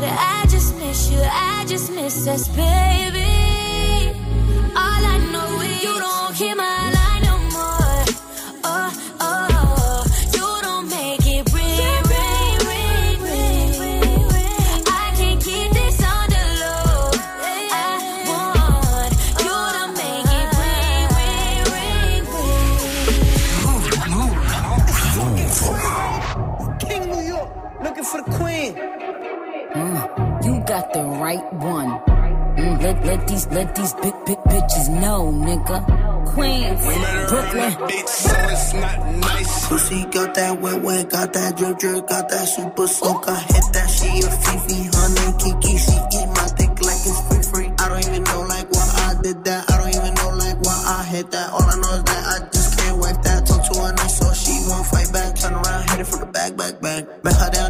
Said 0.00 0.16
I 0.18 0.46
just 0.46 0.76
miss 0.76 1.10
you, 1.10 1.20
I 1.20 1.66
just 1.68 1.92
miss 1.92 2.26
us, 2.26 2.48
baby. 2.48 3.28
All 4.74 5.02
I 5.14 5.18
know 5.30 5.60
is 5.60 5.84
you 5.84 5.98
don't 5.98 6.34
hear 6.34 6.56
my 6.56 6.79
got 30.80 30.92
the 30.92 31.02
right 31.02 31.52
one. 31.54 31.90
Mm, 32.56 32.82
let, 32.82 33.04
let 33.04 33.28
these 33.28 33.46
let 33.48 33.74
these 33.74 33.94
big 33.94 34.14
big 34.26 34.38
bitches 34.50 34.88
know, 34.88 35.32
nigga. 35.32 35.78
Queens, 36.32 36.80
Brooklyn. 37.28 37.72
bitch, 37.88 38.08
so 38.08 38.34
it's 38.54 38.72
not 38.74 38.98
nice. 39.16 39.68
Pussy 39.68 40.04
got 40.06 40.34
that 40.34 40.60
wet 40.60 40.80
wet, 40.82 41.10
got 41.10 41.32
that 41.32 41.56
drip 41.56 41.78
drip, 41.78 42.06
got 42.08 42.28
that 42.28 42.46
super 42.46 42.86
soak. 42.86 43.28
I 43.28 43.40
hit 43.40 43.66
that 43.72 43.88
she 43.90 44.08
a 44.20 44.30
Fifi, 44.30 44.80
honey 44.94 45.28
Kiki. 45.40 45.76
She 45.76 45.96
eat 46.16 46.28
my 46.28 46.46
dick 46.56 46.72
like 46.80 47.02
it's 47.04 47.20
free 47.28 47.44
free. 47.50 47.68
I 47.78 47.88
don't 47.88 48.04
even 48.08 48.24
know 48.24 48.42
like 48.48 48.70
why 48.72 48.86
I 49.08 49.22
did 49.22 49.44
that. 49.44 49.70
I 49.70 49.78
don't 49.78 49.94
even 49.94 50.14
know 50.14 50.30
like 50.36 50.58
why 50.62 50.78
I 50.98 51.04
hit 51.04 51.30
that. 51.30 51.50
All 51.52 51.62
I 51.62 51.76
know 51.76 51.92
is 51.98 52.04
that 52.04 52.22
I 52.34 52.48
just 52.48 52.78
can't 52.78 52.98
wipe 52.98 53.22
that. 53.22 53.46
Talk 53.46 53.62
to 53.72 53.80
her 53.80 53.92
nice 53.94 54.18
so 54.18 54.32
she 54.32 54.54
won't 54.68 54.86
fight 54.86 55.12
back. 55.12 55.34
Turn 55.36 55.54
around, 55.54 55.90
hit 55.90 56.00
it 56.00 56.06
from 56.06 56.20
the 56.20 56.26
back, 56.26 56.56
back, 56.56 56.80
back. 56.80 57.22
Back 57.22 57.36
her 57.36 57.50
down, 57.50 57.69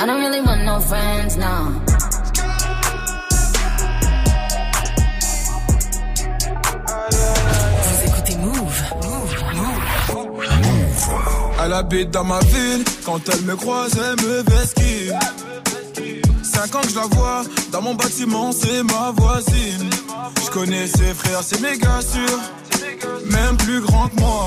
I 0.00 0.06
don't 0.06 0.18
really 0.18 0.40
want 0.40 0.64
no 0.64 0.80
friends, 0.80 1.36
no. 1.36 1.74
Vous 7.84 8.08
écoutez 8.08 8.36
Move. 8.36 8.82
Move. 9.04 9.44
Move. 9.54 10.30
Elle 11.62 11.72
habite 11.74 12.10
dans 12.12 12.24
ma 12.24 12.38
ville, 12.40 12.82
quand 13.04 13.20
elle 13.28 13.42
me 13.42 13.54
croise, 13.56 13.92
elle 13.98 14.26
me 14.26 14.42
vesquille. 14.42 15.12
Cinq 16.44 16.74
ans 16.76 16.80
que 16.80 16.88
je 16.88 16.96
la 16.96 17.06
vois, 17.06 17.42
dans 17.70 17.82
mon 17.82 17.94
bâtiment, 17.94 18.52
c'est 18.52 18.82
ma 18.82 19.10
voisine. 19.14 19.90
Je 20.42 20.50
connais 20.50 20.86
ses 20.86 21.12
frères, 21.12 21.42
c'est 21.42 21.60
méga 21.60 22.00
sûr, 22.00 22.40
même 23.26 23.54
plus 23.58 23.82
grand 23.82 24.08
que 24.08 24.18
moi 24.18 24.46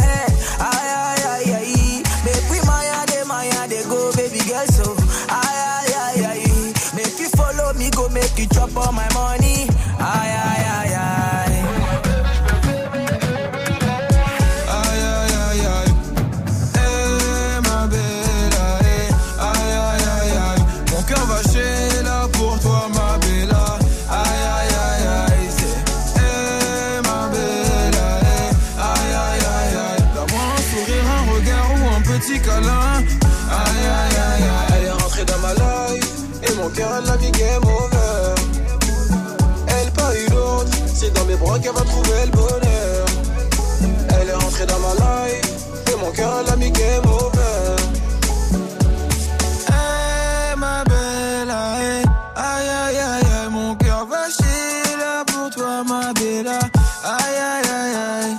Hey 49.69 50.55
ma 50.57 50.83
belle 50.83 51.51
aïe 51.51 52.03
Aïe 52.35 52.69
aïe 52.69 52.97
aïe 52.97 53.25
aïe 53.41 53.49
Mon 53.51 53.75
cœur 53.75 54.05
va 54.05 54.29
chier 54.29 55.25
pour 55.27 55.49
toi 55.51 55.83
ma 55.83 56.13
bella. 56.13 56.59
Aïe 57.03 57.39
aïe 57.53 57.69
aïe 57.79 57.95
aïe. 57.95 58.35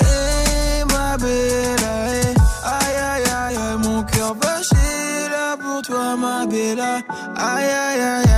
Hey 0.00 0.84
ma 0.92 1.16
belle 1.16 1.84
aïe 1.84 2.34
Aïe 2.64 2.98
aïe 3.12 3.30
aïe 3.42 3.58
Mon 3.84 4.02
cœur 4.02 4.34
va 4.34 4.62
chier 4.62 5.30
pour 5.60 5.80
toi 5.82 6.16
ma 6.16 6.46
bella. 6.46 7.00
Aïe 7.36 7.64
aïe 7.64 8.02
aïe 8.02 8.31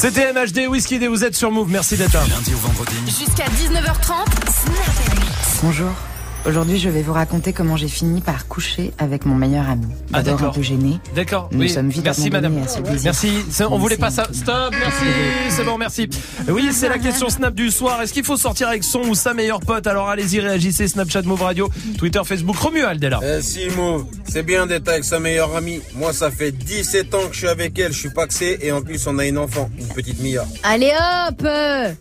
C'était 0.00 0.32
MHD 0.32 0.66
Whisky 0.66 0.94
et 0.94 1.08
vous 1.08 1.26
êtes 1.26 1.36
sur 1.36 1.50
Move. 1.50 1.68
Merci 1.70 1.94
d'être 1.98 2.14
là. 2.14 2.22
Lundi 2.26 2.54
au 2.54 2.56
vendredi. 2.56 2.96
Jusqu'à 3.04 3.44
19h30, 3.44 4.24
Snap 4.48 5.60
Bonjour. 5.62 5.90
Aujourd'hui, 6.46 6.78
je 6.78 6.88
vais 6.88 7.02
vous 7.02 7.12
raconter 7.12 7.52
comment 7.52 7.76
j'ai 7.76 7.86
fini 7.86 8.22
par 8.22 8.48
coucher 8.48 8.92
avec 8.96 9.26
mon 9.26 9.34
meilleur 9.34 9.68
ami. 9.68 9.86
Ah, 10.12 10.22
D'abord 10.22 10.32
un 10.32 10.36
d'accord. 10.36 10.54
peu 10.54 10.62
gêné. 10.62 10.98
D'accord. 11.14 11.48
Nous 11.52 11.60
oui. 11.60 11.68
sommes 11.68 11.90
vite 11.90 12.02
Merci 12.02 12.30
madame. 12.30 12.52
abandonnés 12.56 12.66
à 12.66 12.68
ce 12.76 12.80
plaisir. 12.80 13.12
Merci. 13.12 13.64
On 13.70 13.78
voulait 13.78 13.98
pas 13.98 14.10
ça. 14.10 14.26
Stop. 14.32 14.72
Merci. 14.78 15.04
C'est 15.50 15.64
bon. 15.64 15.76
Merci. 15.76 16.08
Oui, 16.48 16.70
c'est 16.72 16.88
la 16.88 16.98
question 16.98 17.28
Snap 17.28 17.54
du 17.54 17.70
soir. 17.70 18.00
Est-ce 18.00 18.14
qu'il 18.14 18.24
faut 18.24 18.38
sortir 18.38 18.68
avec 18.68 18.84
son 18.84 19.00
ou 19.00 19.14
sa 19.14 19.34
meilleure 19.34 19.60
pote? 19.60 19.86
Alors 19.86 20.08
allez-y, 20.08 20.40
réagissez. 20.40 20.88
Snapchat 20.88 21.22
Move 21.22 21.42
Radio, 21.42 21.68
Twitter, 21.98 22.22
Facebook. 22.24 22.56
Romuald 22.56 23.04
est 23.04 23.10
là. 23.10 23.20
Eh 23.22 23.42
si 23.42 23.68
Mauve, 23.76 24.06
c'est 24.26 24.42
bien 24.42 24.66
d'être 24.66 24.88
avec 24.88 25.04
sa 25.04 25.20
meilleure 25.20 25.54
amie. 25.54 25.82
Moi 25.94 26.14
ça 26.14 26.30
fait 26.30 26.52
17 26.52 27.14
ans 27.14 27.28
que 27.28 27.34
je 27.34 27.38
suis 27.40 27.48
avec 27.48 27.78
elle, 27.78 27.92
je 27.92 27.98
suis 27.98 28.10
paxé 28.10 28.58
et 28.62 28.72
en 28.72 28.80
plus 28.80 29.06
on 29.06 29.18
a 29.18 29.26
une 29.26 29.36
enfant, 29.38 29.68
une 29.78 29.88
petite 29.88 30.20
Mia. 30.22 30.44
Allez 30.62 30.90
hop 31.28 31.42
euh. 31.44 31.92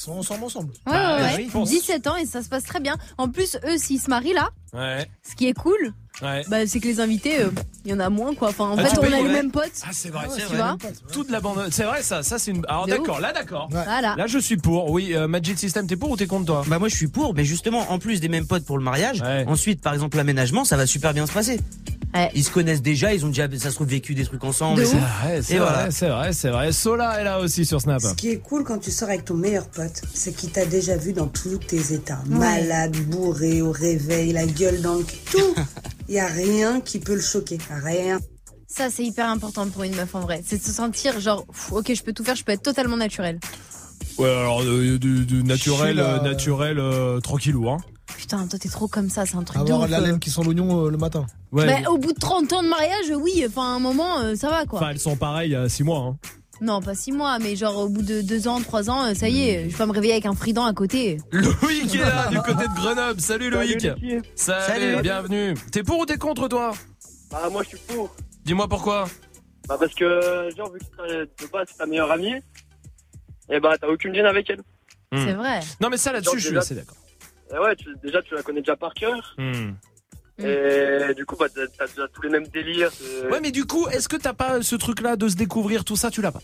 Ils 0.00 0.04
sont 0.04 0.12
ensemble 0.12 0.44
ensemble. 0.44 0.70
Ouais, 0.86 0.92
Bah, 0.94 1.16
ouais, 1.16 1.22
oui, 1.28 1.36
ouais. 1.36 1.44
je 1.48 1.52
pense. 1.52 1.68
17 1.68 2.06
ans 2.06 2.16
et 2.16 2.24
ça 2.24 2.42
se 2.42 2.48
passe 2.48 2.64
très 2.64 2.80
bien. 2.80 2.96
En 3.18 3.28
plus, 3.28 3.58
eux, 3.66 3.76
s'ils 3.76 4.00
se 4.00 4.08
marient 4.08 4.32
là, 4.32 4.48
Ouais. 4.72 5.06
ce 5.22 5.34
qui 5.36 5.46
est 5.46 5.52
cool, 5.52 5.92
Ouais. 6.22 6.42
bah, 6.48 6.66
c'est 6.66 6.80
que 6.80 6.86
les 6.88 7.00
invités, 7.00 7.40
euh, 7.40 7.50
il 7.84 7.90
y 7.90 7.94
en 7.94 8.00
a 8.00 8.10
moins 8.10 8.34
quoi. 8.34 8.48
Enfin, 8.48 8.64
en 8.70 8.78
Ah, 8.78 8.84
fait, 8.84 8.98
on 8.98 9.02
a 9.04 9.08
les 9.22 9.22
mêmes 9.28 9.50
potes. 9.50 9.72
Ah, 9.84 9.90
c'est 9.92 10.10
vrai, 10.10 10.26
c'est 10.30 10.42
tu 10.42 10.46
vrai. 10.48 10.56
vois. 10.56 10.76
Toute 11.12 11.30
la 11.30 11.40
bande. 11.40 11.68
C'est 11.70 11.84
vrai 11.84 12.02
ça. 12.02 12.22
Ça 12.22 12.38
c'est 12.38 12.50
une. 12.50 12.64
Alors 12.68 12.86
d'accord. 12.86 13.20
Là 13.20 13.32
d'accord. 13.32 13.68
Voilà. 13.70 14.14
Là 14.16 14.26
je 14.26 14.38
suis 14.38 14.56
pour. 14.56 14.90
Oui, 14.90 15.14
euh, 15.14 15.28
Magic 15.28 15.58
System, 15.58 15.86
t'es 15.86 15.96
pour 15.96 16.10
ou 16.10 16.16
t'es 16.16 16.26
contre 16.26 16.46
toi? 16.46 16.64
Bah 16.66 16.78
moi 16.78 16.88
je 16.88 16.94
suis 16.96 17.08
pour, 17.08 17.34
mais 17.34 17.44
justement 17.44 17.90
en 17.90 17.98
plus 17.98 18.20
des 18.20 18.28
mêmes 18.28 18.46
potes 18.46 18.64
pour 18.64 18.78
le 18.78 18.84
mariage, 18.84 19.22
ensuite 19.46 19.80
par 19.80 19.94
exemple 19.94 20.16
l'aménagement, 20.16 20.64
ça 20.64 20.76
va 20.76 20.86
super 20.86 21.14
bien 21.14 21.26
se 21.26 21.32
passer. 21.32 21.60
Ils 22.34 22.42
se 22.44 22.50
connaissent 22.50 22.82
déjà, 22.82 23.14
ils 23.14 23.24
ont 23.24 23.28
déjà, 23.28 23.46
ça 23.58 23.70
se 23.70 23.76
trouve 23.76 23.86
vécu 23.86 24.14
des 24.14 24.24
trucs 24.24 24.42
ensemble. 24.42 24.84
C'est 24.84 24.96
vrai, 24.96 25.42
c'est 25.42 25.58
vrai, 25.58 25.68
voilà. 25.72 25.90
c'est 25.92 26.08
vrai, 26.08 26.32
c'est 26.32 26.48
vrai. 26.50 26.72
Sola 26.72 27.20
est 27.20 27.24
là 27.24 27.38
aussi 27.38 27.64
sur 27.64 27.80
Snap. 27.80 28.00
Ce 28.02 28.14
qui 28.14 28.30
est 28.30 28.38
cool 28.38 28.64
quand 28.64 28.78
tu 28.78 28.90
sors 28.90 29.08
avec 29.08 29.24
ton 29.24 29.34
meilleur 29.34 29.68
pote, 29.68 30.02
c'est 30.12 30.34
qu'il 30.34 30.50
t'a 30.50 30.64
déjà 30.66 30.96
vu 30.96 31.12
dans 31.12 31.28
tous 31.28 31.58
tes 31.58 31.92
états. 31.94 32.20
Ouais. 32.28 32.36
Malade, 32.38 32.96
bourré, 33.06 33.62
au 33.62 33.70
réveil, 33.70 34.32
la 34.32 34.44
gueule 34.46 34.80
dans 34.82 34.96
le 34.96 35.04
tout. 35.30 35.54
Il 36.10 36.16
y 36.16 36.18
a 36.18 36.26
rien 36.26 36.80
qui 36.80 36.98
peut 36.98 37.14
le 37.14 37.20
choquer. 37.20 37.56
Rien. 37.70 38.18
Ça, 38.66 38.90
c'est 38.90 39.04
hyper 39.04 39.28
important 39.28 39.68
pour 39.68 39.84
une 39.84 39.94
meuf 39.94 40.12
en 40.16 40.20
vrai. 40.20 40.42
C'est 40.44 40.58
de 40.58 40.62
se 40.62 40.72
sentir 40.72 41.20
genre, 41.20 41.46
pff, 41.46 41.72
ok, 41.72 41.94
je 41.94 42.02
peux 42.02 42.12
tout 42.12 42.24
faire, 42.24 42.34
je 42.34 42.42
peux 42.42 42.50
être 42.50 42.62
totalement 42.62 42.96
naturel. 42.96 43.38
Ouais, 44.18 44.28
alors 44.28 44.60
euh, 44.62 44.98
du, 44.98 45.24
du 45.24 45.44
naturel, 45.44 45.96
là, 45.96 46.16
euh, 46.16 46.20
naturel, 46.20 46.80
euh, 46.80 47.20
tranquillou, 47.20 47.70
hein. 47.70 47.76
Putain, 48.16 48.44
toi, 48.48 48.58
t'es 48.58 48.68
trop 48.68 48.88
comme 48.88 49.08
ça, 49.08 49.24
c'est 49.24 49.36
un 49.36 49.44
truc 49.44 49.58
de 49.58 49.62
Avoir 49.62 49.82
ouf. 49.82 49.88
la 49.90 49.98
euh. 50.00 50.06
laine 50.06 50.18
qui 50.18 50.30
sent 50.30 50.42
l'oignon 50.44 50.86
euh, 50.86 50.90
le 50.90 50.96
matin. 50.96 51.26
Ouais. 51.52 51.66
Bah, 51.66 51.90
au 51.90 51.96
bout 51.98 52.12
de 52.12 52.18
30 52.18 52.52
ans 52.54 52.62
de 52.64 52.68
mariage, 52.68 53.12
oui, 53.16 53.44
enfin, 53.48 53.62
à 53.74 53.76
un 53.76 53.78
moment, 53.78 54.18
euh, 54.18 54.34
ça 54.34 54.50
va 54.50 54.66
quoi. 54.66 54.80
Enfin, 54.80 54.90
elles 54.90 54.98
sont 54.98 55.16
pareilles 55.16 55.54
à 55.54 55.68
6 55.68 55.84
mois. 55.84 56.00
Hein. 56.00 56.16
Non, 56.60 56.82
pas 56.82 56.94
6 56.94 57.12
mois, 57.12 57.38
mais 57.38 57.56
genre 57.56 57.76
au 57.78 57.88
bout 57.88 58.02
de 58.02 58.20
2 58.20 58.46
ans, 58.48 58.60
3 58.60 58.90
ans, 58.90 59.04
euh, 59.06 59.14
ça 59.14 59.28
y 59.30 59.48
est, 59.48 59.70
je 59.70 59.76
vais 59.76 59.86
me 59.86 59.92
réveiller 59.92 60.12
avec 60.12 60.26
un 60.26 60.34
frident 60.34 60.66
à 60.66 60.74
côté. 60.74 61.18
Loïc 61.32 61.94
est 61.94 61.98
là, 61.98 62.26
du 62.30 62.36
côté 62.38 62.68
de 62.68 62.74
Grenoble. 62.74 63.20
Salut 63.20 63.48
Loïc. 63.50 63.80
Salut, 63.80 64.22
Salut. 64.36 65.02
bienvenue. 65.02 65.54
T'es 65.72 65.82
pour 65.82 65.98
ou 66.00 66.06
t'es 66.06 66.18
contre 66.18 66.48
toi 66.48 66.72
Bah, 67.30 67.48
moi, 67.50 67.62
je 67.62 67.68
suis 67.68 67.78
pour. 67.88 68.14
Dis-moi 68.44 68.68
pourquoi. 68.68 69.06
Bah, 69.68 69.76
parce 69.80 69.94
que, 69.94 70.48
genre, 70.56 70.70
vu 70.72 70.80
que 70.80 70.84
t'as- 70.96 71.44
de 71.46 71.50
base, 71.50 71.68
c'est 71.70 71.78
ta 71.78 71.86
meilleure 71.86 72.10
amie, 72.10 72.34
et 73.48 73.58
bah, 73.60 73.76
t'as 73.80 73.88
aucune 73.88 74.14
gêne 74.14 74.26
avec 74.26 74.50
elle. 74.50 74.60
Hmm. 75.12 75.24
C'est 75.26 75.32
vrai. 75.34 75.60
Non, 75.80 75.88
mais 75.88 75.96
ça 75.96 76.12
là-dessus, 76.12 76.36
je 76.36 76.40
suis 76.40 76.48
déjà- 76.50 76.60
assez 76.60 76.74
d'accord. 76.74 76.96
Et 77.54 77.58
ouais, 77.58 77.74
tu- 77.76 77.94
déjà, 78.02 78.20
tu 78.22 78.34
la 78.34 78.42
connais 78.42 78.60
déjà 78.60 78.76
par 78.76 78.92
cœur. 78.94 79.34
Hmm. 79.38 79.70
Et 80.44 81.14
du 81.14 81.24
coup, 81.26 81.36
bah, 81.38 81.46
t'as 81.54 81.86
déjà 81.86 82.08
tous 82.12 82.22
les 82.22 82.30
mêmes 82.30 82.46
délires. 82.52 82.90
Ouais, 83.30 83.40
mais 83.42 83.50
du 83.50 83.64
coup, 83.64 83.86
est-ce 83.88 84.08
que 84.08 84.16
t'as 84.16 84.32
pas 84.32 84.62
ce 84.62 84.76
truc-là 84.76 85.16
de 85.16 85.28
se 85.28 85.36
découvrir, 85.36 85.84
tout 85.84 85.96
ça, 85.96 86.10
tu 86.10 86.22
l'as 86.22 86.32
pas 86.32 86.40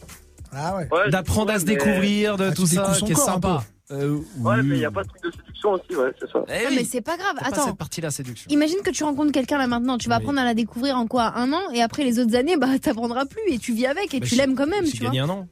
Ah 0.52 0.76
ouais. 0.76 0.88
Ouais, 0.90 1.10
D'apprendre 1.10 1.52
à 1.52 1.58
se 1.60 1.64
découvrir, 1.64 2.36
de 2.36 2.44
Ah, 2.50 2.52
tout 2.54 2.66
ça, 2.66 2.92
qui 3.04 3.12
est 3.12 3.14
sympa. 3.14 3.64
Euh, 3.92 4.16
Ouais, 4.40 4.56
oui. 4.56 4.62
mais 4.64 4.78
il 4.78 4.84
a 4.84 4.90
pas 4.90 5.04
de 5.04 5.08
truc 5.08 5.22
de 5.22 5.30
séduction 5.30 5.70
aussi, 5.70 5.94
ouais, 5.94 6.10
c'est 6.18 6.28
ça. 6.28 6.40
Eh 6.48 6.66
Ah, 6.66 6.70
mais 6.74 6.82
c'est 6.82 7.00
pas 7.02 7.16
grave. 7.16 7.36
Pas 7.38 7.46
Attends. 7.46 7.66
cette 7.66 7.76
partie-là, 7.76 8.10
séduction. 8.10 8.48
Imagine 8.50 8.78
que 8.82 8.90
tu 8.90 9.04
rencontres 9.04 9.30
quelqu'un 9.30 9.58
là 9.58 9.68
maintenant, 9.68 9.96
tu 9.96 10.08
vas 10.08 10.16
Oui. 10.16 10.22
apprendre 10.22 10.40
à 10.40 10.44
la 10.44 10.54
découvrir 10.54 10.96
en 10.96 11.06
quoi? 11.06 11.32
Un 11.36 11.52
an? 11.52 11.60
Et 11.72 11.80
après 11.82 12.02
les 12.02 12.18
autres 12.18 12.34
années, 12.34 12.56
bah 12.56 12.66
t'apprendras 12.82 13.26
plus 13.26 13.42
et 13.48 13.58
tu 13.58 13.72
vis 13.74 13.86
avec 13.86 14.12
et 14.12 14.18
Bah, 14.18 14.26
tu 14.28 14.34
l'aimes 14.34 14.56
quand 14.56 14.66
même, 14.66 14.84
tu 14.84 14.96
vois. 14.96 15.06
gagné 15.06 15.20
un 15.20 15.28
an. 15.28 15.46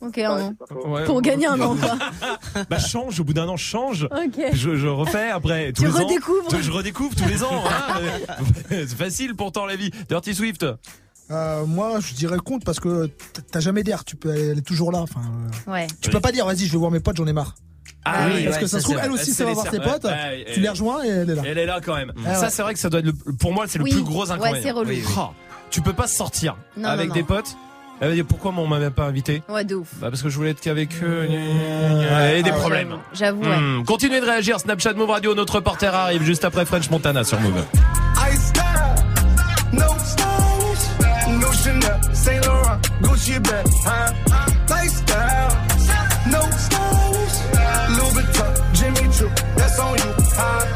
Ok, 0.00 0.18
un 0.18 0.40
an. 0.40 0.54
Ouais. 0.86 1.04
Pour 1.04 1.22
gagner 1.22 1.46
un 1.46 1.60
an, 1.60 1.76
quoi. 1.76 1.96
Bah 2.68 2.78
change, 2.78 3.20
au 3.20 3.24
bout 3.24 3.32
d'un 3.32 3.48
an, 3.48 3.56
change. 3.56 4.04
Ok. 4.04 4.42
Je, 4.52 4.76
je 4.76 4.86
refais 4.86 5.30
après 5.30 5.72
tous 5.72 5.82
Tu 5.84 5.88
les 5.88 5.94
ans. 5.96 6.04
redécouvres. 6.06 6.60
Je 6.60 6.70
redécouvre 6.70 7.14
tous 7.14 7.28
les 7.28 7.42
ans. 7.42 7.62
hein. 7.66 8.00
C'est 8.70 8.94
facile 8.94 9.34
pourtant 9.34 9.64
la 9.66 9.76
vie. 9.76 9.90
Dirty 10.08 10.34
Swift. 10.34 10.66
Euh, 11.30 11.64
moi, 11.64 12.00
je 12.00 12.12
dirais 12.12 12.36
contre 12.38 12.66
parce 12.66 12.80
que 12.80 13.08
t'as 13.50 13.60
jamais 13.60 13.82
d'air. 13.82 14.04
Tu 14.04 14.14
peux, 14.16 14.34
elle 14.34 14.58
est 14.58 14.62
toujours 14.66 14.92
là. 14.92 14.98
Enfin, 15.00 15.20
euh, 15.68 15.72
Ouais. 15.72 15.86
tu 16.02 16.10
peux 16.10 16.20
pas 16.20 16.32
dire, 16.32 16.44
vas-y, 16.44 16.66
je 16.66 16.72
vais 16.72 16.78
voir 16.78 16.90
mes 16.90 17.00
potes, 17.00 17.16
j'en 17.16 17.26
ai 17.26 17.32
marre. 17.32 17.54
Ah 18.04 18.26
oui, 18.26 18.44
parce 18.44 18.56
ouais, 18.56 18.62
que 18.62 18.66
ça 18.66 18.76
ça, 18.76 18.80
se 18.80 18.84
trouve, 18.84 18.98
elle 19.02 19.12
aussi, 19.12 19.32
ça 19.32 19.46
va 19.46 19.54
voir 19.54 19.66
ses 19.70 19.80
potes. 19.80 20.04
Ouais, 20.04 20.44
Tu 20.52 20.60
les 20.60 20.68
rejoins 20.68 21.02
et 21.02 21.08
elle 21.08 21.30
est 21.30 21.34
là. 21.34 21.42
Elle 21.46 21.56
est 21.58 21.64
là 21.66 21.80
quand 21.82 21.94
même. 21.96 22.12
Ah 22.26 22.34
ça, 22.34 22.40
ouais. 22.42 22.50
c'est 22.50 22.62
vrai 22.62 22.74
que 22.74 22.80
ça 22.80 22.90
doit 22.90 23.00
être 23.00 23.06
le, 23.06 23.12
pour 23.32 23.54
moi, 23.54 23.64
c'est 23.66 23.78
le 23.78 23.84
Oui. 23.84 23.92
plus 23.92 24.02
gros 24.02 24.26
Ouais, 24.26 24.32
inconvénient. 24.32 24.58
c'est 24.62 24.70
relou. 24.72 24.90
Oui, 24.90 25.02
oui. 25.06 25.14
Oh, 25.16 25.28
tu 25.70 25.80
peux 25.80 25.94
pas 25.94 26.06
sortir 26.06 26.58
Non, 26.76 26.90
avec 26.90 27.08
non, 27.08 27.14
des 27.14 27.22
potes. 27.22 27.56
Elle 28.00 28.08
va 28.08 28.14
dire 28.14 28.24
pourquoi 28.28 28.52
on 28.56 28.66
m'avait 28.66 28.90
pas 28.90 29.04
invité 29.04 29.42
Ouais, 29.48 29.64
de 29.64 29.76
ouf. 29.76 29.88
Bah 30.00 30.08
parce 30.10 30.22
que 30.22 30.28
je 30.28 30.36
voulais 30.36 30.50
être 30.50 30.60
qu'avec 30.60 30.90
eux. 31.02 31.24
Et 31.24 32.42
des 32.42 32.50
Ah, 32.50 32.52
problèmes. 32.54 32.96
J'avoue, 33.12 33.42
ouais. 33.42 33.56
Hmm. 33.56 33.84
Continuez 33.84 34.20
de 34.20 34.26
réagir. 34.26 34.58
Snapchat 34.60 34.94
Move 34.94 35.10
Radio, 35.10 35.34
notre 35.34 35.54
reporter 35.56 35.94
arrive 35.94 36.22
juste 36.22 36.44
après 36.44 36.64
French 36.66 36.90
Montana 36.90 37.22
sur 37.24 37.40
Move. 37.40 37.64
Ice 38.32 38.40
style, 38.48 38.62
no 39.72 39.86
stylish, 39.98 41.40
no 41.40 41.52
Chanel, 41.52 42.00
Saint 42.12 42.40
Laurent, 42.46 42.78
Gucci 43.02 43.38
bag, 43.40 43.64
huh? 43.86 44.12
Lifestyle, 44.68 45.48
no 46.30 46.40
stylish, 46.56 47.36
Louis 47.96 48.14
Vuitton, 48.14 48.54
Jimmy 48.74 49.12
Choo, 49.12 49.28
that's 49.56 49.78
on 49.78 49.94
you, 49.94 50.14
huh? 50.36 50.66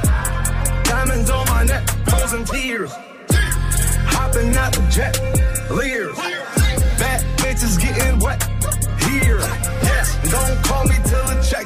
Diamonds 0.85 1.31
on 1.31 1.45
my 1.47 1.65
neck, 1.65 1.83
frozen 2.07 2.45
tears, 2.45 2.91
hopping 4.07 4.55
out 4.57 4.73
the 4.73 4.83
jet, 4.91 5.19
leers, 5.71 6.08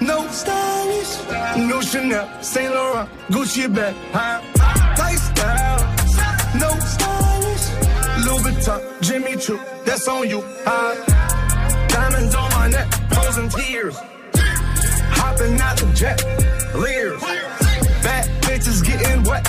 No 0.00 0.26
stylish, 0.28 1.18
no 1.56 1.80
Chanel, 1.80 2.28
Saint 2.40 2.72
Laurent, 2.72 3.08
Gucci 3.30 3.66
bag, 3.74 3.94
huh? 4.12 4.40
Lifestyle, 4.96 5.80
no 6.54 6.70
stylish, 6.78 8.24
Louis 8.24 8.42
Vuitton, 8.44 9.02
Jimmy 9.02 9.36
Choo, 9.36 9.58
that's 9.84 10.06
on 10.06 10.28
you, 10.28 10.40
huh? 10.64 10.94
Diamonds 11.88 12.34
on 12.34 12.50
my 12.52 12.68
neck, 12.68 12.92
frozen 13.12 13.48
tears, 13.48 13.96
hopping 15.10 15.60
out 15.60 15.76
the 15.78 15.92
jet, 15.94 16.22
leers, 16.76 17.20
bad 18.02 18.28
bitches 18.42 18.84
getting 18.84 19.24
wet 19.24 19.46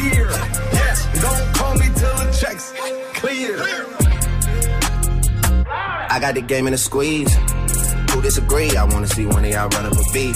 here. 0.00 0.30
Yes, 0.72 1.06
don't 1.20 1.54
call 1.54 1.74
me 1.74 1.86
till 1.94 2.16
the 2.16 2.36
checks 2.40 2.72
clear. 3.14 3.58
I 5.66 6.18
got 6.20 6.34
the 6.34 6.42
game 6.42 6.66
in 6.66 6.72
a 6.72 6.78
squeeze. 6.78 7.36
Disagree? 8.24 8.74
I 8.74 8.84
wanna 8.84 9.06
see 9.06 9.26
one 9.26 9.44
of 9.44 9.50
y'all 9.50 9.68
run 9.68 9.84
up 9.84 9.92
a 9.92 10.12
beat. 10.14 10.34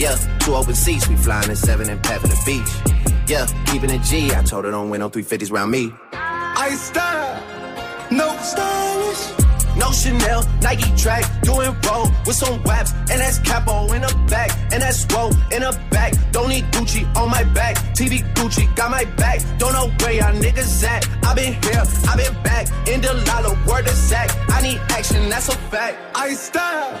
Yeah, 0.00 0.16
two 0.40 0.52
open 0.56 0.74
seats, 0.74 1.06
we 1.08 1.14
flying 1.14 1.48
in 1.48 1.54
seven 1.54 1.88
and 1.88 2.02
pat 2.02 2.20
for 2.20 2.26
the 2.26 2.40
beach. 2.44 2.72
Yeah, 3.30 3.46
keeping 3.66 3.90
it 3.90 4.02
G. 4.02 4.34
I 4.34 4.42
told 4.42 4.64
her 4.64 4.72
don't 4.72 4.90
win 4.90 4.98
no 4.98 5.08
350s 5.08 5.52
round 5.52 5.70
me. 5.70 5.94
I 6.12 6.70
style, 6.74 7.40
no 8.10 8.36
stylish. 8.42 9.40
No 9.76 9.92
Chanel, 9.92 10.42
Nike 10.60 10.90
track, 10.96 11.24
doing 11.42 11.72
roll 11.86 12.08
with 12.26 12.34
some 12.34 12.62
waps, 12.64 12.92
and 12.92 13.20
that's 13.20 13.38
capo 13.38 13.92
in 13.92 14.02
the 14.02 14.12
back, 14.28 14.50
and 14.72 14.82
that's 14.82 15.06
roll 15.14 15.30
in 15.52 15.62
the 15.62 15.78
back. 15.90 16.12
Don't 16.32 16.48
need 16.48 16.64
Gucci 16.72 17.06
on 17.16 17.30
my 17.30 17.44
back, 17.44 17.76
TV 17.94 18.18
Gucci 18.34 18.74
got 18.74 18.90
my 18.90 19.04
back. 19.16 19.40
Don't 19.58 19.72
know 19.72 19.88
where 20.00 20.12
y'all 20.12 20.34
niggas 20.34 20.84
at. 20.84 21.08
I 21.24 21.34
been 21.34 21.52
here, 21.62 21.84
I 22.08 22.16
been 22.16 22.42
back, 22.42 22.66
in 22.88 23.00
the 23.00 23.14
lala, 23.28 23.56
word 23.68 23.86
of 23.86 23.94
sack. 23.94 24.28
I 24.50 24.60
need 24.62 24.80
action, 24.90 25.28
that's 25.28 25.48
a 25.48 25.56
fact. 25.70 25.96
I 26.16 26.34
style, 26.34 27.00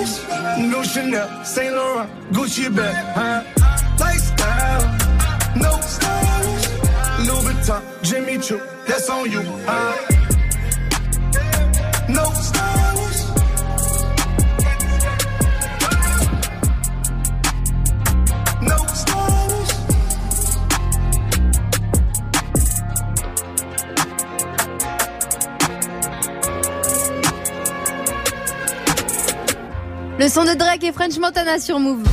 No 0.00 0.82
Chanel, 0.82 1.28
Saint 1.44 1.74
Laurent, 1.74 2.08
Gucci 2.32 2.74
bag, 2.74 2.94
huh? 3.14 3.42
Lifestyle, 3.98 4.96
no 5.56 5.78
stylish, 5.82 6.68
Louis 7.26 7.52
Vuitton, 7.52 7.82
Jimmy 8.02 8.38
Choo, 8.38 8.60
that's 8.86 9.10
on 9.10 9.30
you, 9.30 9.42
huh? 9.66 10.19
Le 30.20 30.28
son 30.28 30.44
de 30.44 30.52
Drake 30.52 30.84
et 30.84 30.92
French 30.92 31.16
Montana 31.16 31.58
sur 31.58 31.78
Move. 31.78 32.06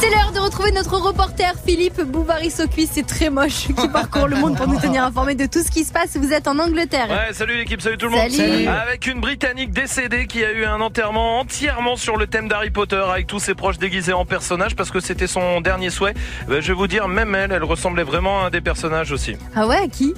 C'est 0.00 0.10
l'heure 0.10 0.32
de 0.32 0.40
retrouver 0.40 0.72
notre 0.72 0.98
reporter 0.98 1.54
Philippe 1.64 2.00
Bouvaris-Socuis, 2.00 2.88
c'est 2.90 3.06
très 3.06 3.30
moche, 3.30 3.68
qui 3.80 3.88
parcourt 3.88 4.26
le 4.26 4.34
monde 4.34 4.56
pour 4.56 4.66
nous 4.66 4.80
tenir 4.80 5.04
informés 5.04 5.36
de 5.36 5.46
tout 5.46 5.62
ce 5.62 5.70
qui 5.70 5.84
se 5.84 5.92
passe. 5.92 6.16
Vous 6.16 6.32
êtes 6.32 6.48
en 6.48 6.58
Angleterre. 6.58 7.08
Ouais, 7.08 7.32
salut 7.34 7.56
l'équipe, 7.56 7.80
salut 7.80 7.98
tout 7.98 8.06
le 8.06 8.16
monde. 8.16 8.28
Salut. 8.28 8.66
Avec 8.66 9.06
une 9.06 9.20
Britannique 9.20 9.70
décédée 9.70 10.26
qui 10.26 10.44
a 10.44 10.50
eu 10.50 10.64
un 10.64 10.80
enterrement 10.80 11.38
entièrement 11.38 11.94
sur 11.94 12.16
le 12.16 12.26
thème 12.26 12.48
d'Harry 12.48 12.70
Potter 12.70 13.04
avec 13.08 13.28
tous 13.28 13.38
ses 13.38 13.54
proches 13.54 13.78
déguisés 13.78 14.12
en 14.12 14.24
personnages 14.24 14.74
parce 14.74 14.90
que 14.90 14.98
c'était 14.98 15.28
son 15.28 15.60
dernier 15.60 15.90
souhait. 15.90 16.14
Ben, 16.48 16.60
je 16.60 16.66
vais 16.66 16.74
vous 16.74 16.88
dire, 16.88 17.06
même 17.06 17.32
elle, 17.36 17.52
elle 17.52 17.62
ressemblait 17.62 18.02
vraiment 18.02 18.42
à 18.42 18.46
un 18.46 18.50
des 18.50 18.60
personnages 18.60 19.12
aussi. 19.12 19.36
Ah 19.54 19.68
ouais, 19.68 19.76
à 19.76 19.86
qui? 19.86 20.14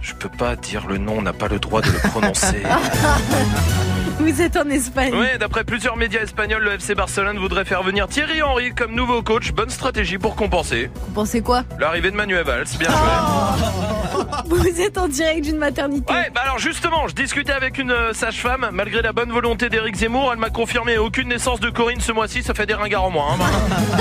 Je 0.00 0.14
peux 0.14 0.28
pas 0.28 0.56
dire 0.56 0.86
le 0.86 0.98
nom, 0.98 1.18
on 1.18 1.22
n'a 1.22 1.32
pas 1.32 1.48
le 1.48 1.58
droit 1.58 1.80
de 1.80 1.90
le 1.90 1.98
prononcer. 2.08 2.62
Vous 4.20 4.40
êtes 4.42 4.56
en 4.56 4.68
Espagne. 4.70 5.12
Oui, 5.14 5.26
d'après 5.38 5.62
plusieurs 5.64 5.96
médias 5.96 6.22
espagnols, 6.22 6.62
le 6.62 6.72
FC 6.74 6.94
Barcelone 6.94 7.38
voudrait 7.38 7.64
faire 7.66 7.82
venir 7.82 8.08
Thierry 8.08 8.42
Henry 8.42 8.72
comme 8.74 8.94
nouveau 8.94 9.22
coach. 9.22 9.52
Bonne 9.52 9.68
stratégie 9.70 10.16
pour 10.18 10.36
compenser. 10.36 10.90
Vous 10.94 11.12
pensez 11.12 11.42
quoi? 11.42 11.64
L'arrivée 11.78 12.10
de 12.10 12.16
Manuel 12.16 12.44
Valls, 12.44 12.64
bien 12.78 12.88
Oh. 12.90 13.56
joué. 13.58 14.22
Vous 14.48 14.80
êtes 14.80 14.96
en 14.96 15.08
direct 15.08 15.42
d'une 15.44 15.58
maternité. 15.58 16.12
Ouais, 16.12 16.30
bah 16.34 16.40
alors 16.44 16.58
justement, 16.58 17.06
je 17.08 17.14
discutais 17.14 17.52
avec 17.52 17.78
une 17.78 17.90
euh, 17.90 18.12
sage-femme. 18.12 18.68
Malgré 18.72 19.02
la 19.02 19.12
bonne 19.12 19.30
volonté 19.30 19.68
d'Éric 19.68 19.96
Zemmour, 19.96 20.30
elle 20.32 20.38
m'a 20.38 20.50
confirmé 20.50 20.96
aucune 20.98 21.28
naissance 21.28 21.60
de 21.60 21.68
Corinne 21.68 22.00
ce 22.00 22.12
mois-ci. 22.12 22.42
Ça 22.42 22.54
fait 22.54 22.66
des 22.66 22.74
ringards 22.74 23.04
en 23.04 23.10
moins. 23.10 23.34
hein. 23.34 23.96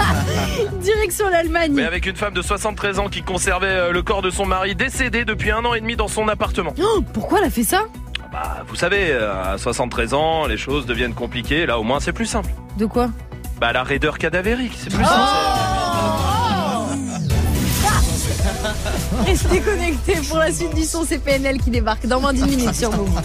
Direction 0.82 1.30
l'Allemagne. 1.30 1.74
Mais 1.74 1.84
avec 1.84 2.06
une 2.06 2.16
femme 2.16 2.34
de 2.34 2.42
73 2.42 3.00
ans 3.00 3.10
qui 3.10 3.24
conservait 3.24 3.68
euh, 3.68 3.92
le 3.92 4.02
corps 4.04 4.22
de 4.22 4.30
son 4.30 4.46
mari 4.46 4.76
décédé 4.76 5.26
depuis 5.26 5.52
un 5.52 5.66
an 5.66 5.74
et 5.74 5.82
demi 5.82 5.96
dans 5.96 6.08
son 6.08 6.28
appartement. 6.28 6.74
Oh, 6.82 7.02
pourquoi 7.14 7.40
elle 7.40 7.46
a 7.46 7.50
fait 7.50 7.64
ça? 7.64 7.84
Bah, 8.36 8.66
vous 8.68 8.76
savez, 8.76 9.12
euh, 9.12 9.54
à 9.54 9.58
73 9.58 10.14
ans, 10.14 10.46
les 10.46 10.58
choses 10.58 10.86
deviennent 10.86 11.14
compliquées. 11.14 11.66
Là, 11.66 11.80
au 11.80 11.84
moins, 11.84 12.02
c'est 12.02 12.12
plus 12.12 12.26
simple. 12.26 12.50
De 12.78 12.86
quoi? 12.86 13.10
Bah, 13.62 13.72
la 13.72 13.82
raideur 13.84 14.18
cadavérique, 14.18 14.74
c'est 14.78 14.90
plus 14.90 15.06
Oh 15.06 15.08
simple. 15.08 15.22
Restez 19.26 19.62
connectés 19.62 20.18
pour 20.28 20.40
la 20.40 20.52
suite 20.52 20.76
du 20.76 20.84
son 20.84 21.06
CPNL 21.06 21.62
qui 21.62 21.70
débarque 21.70 22.06
dans 22.08 22.20
moins 22.20 22.34
d'une 22.34 22.48
minute 22.48 22.76
sur 22.76 22.92
Move. 22.92 23.22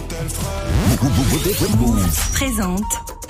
présente 2.31 2.81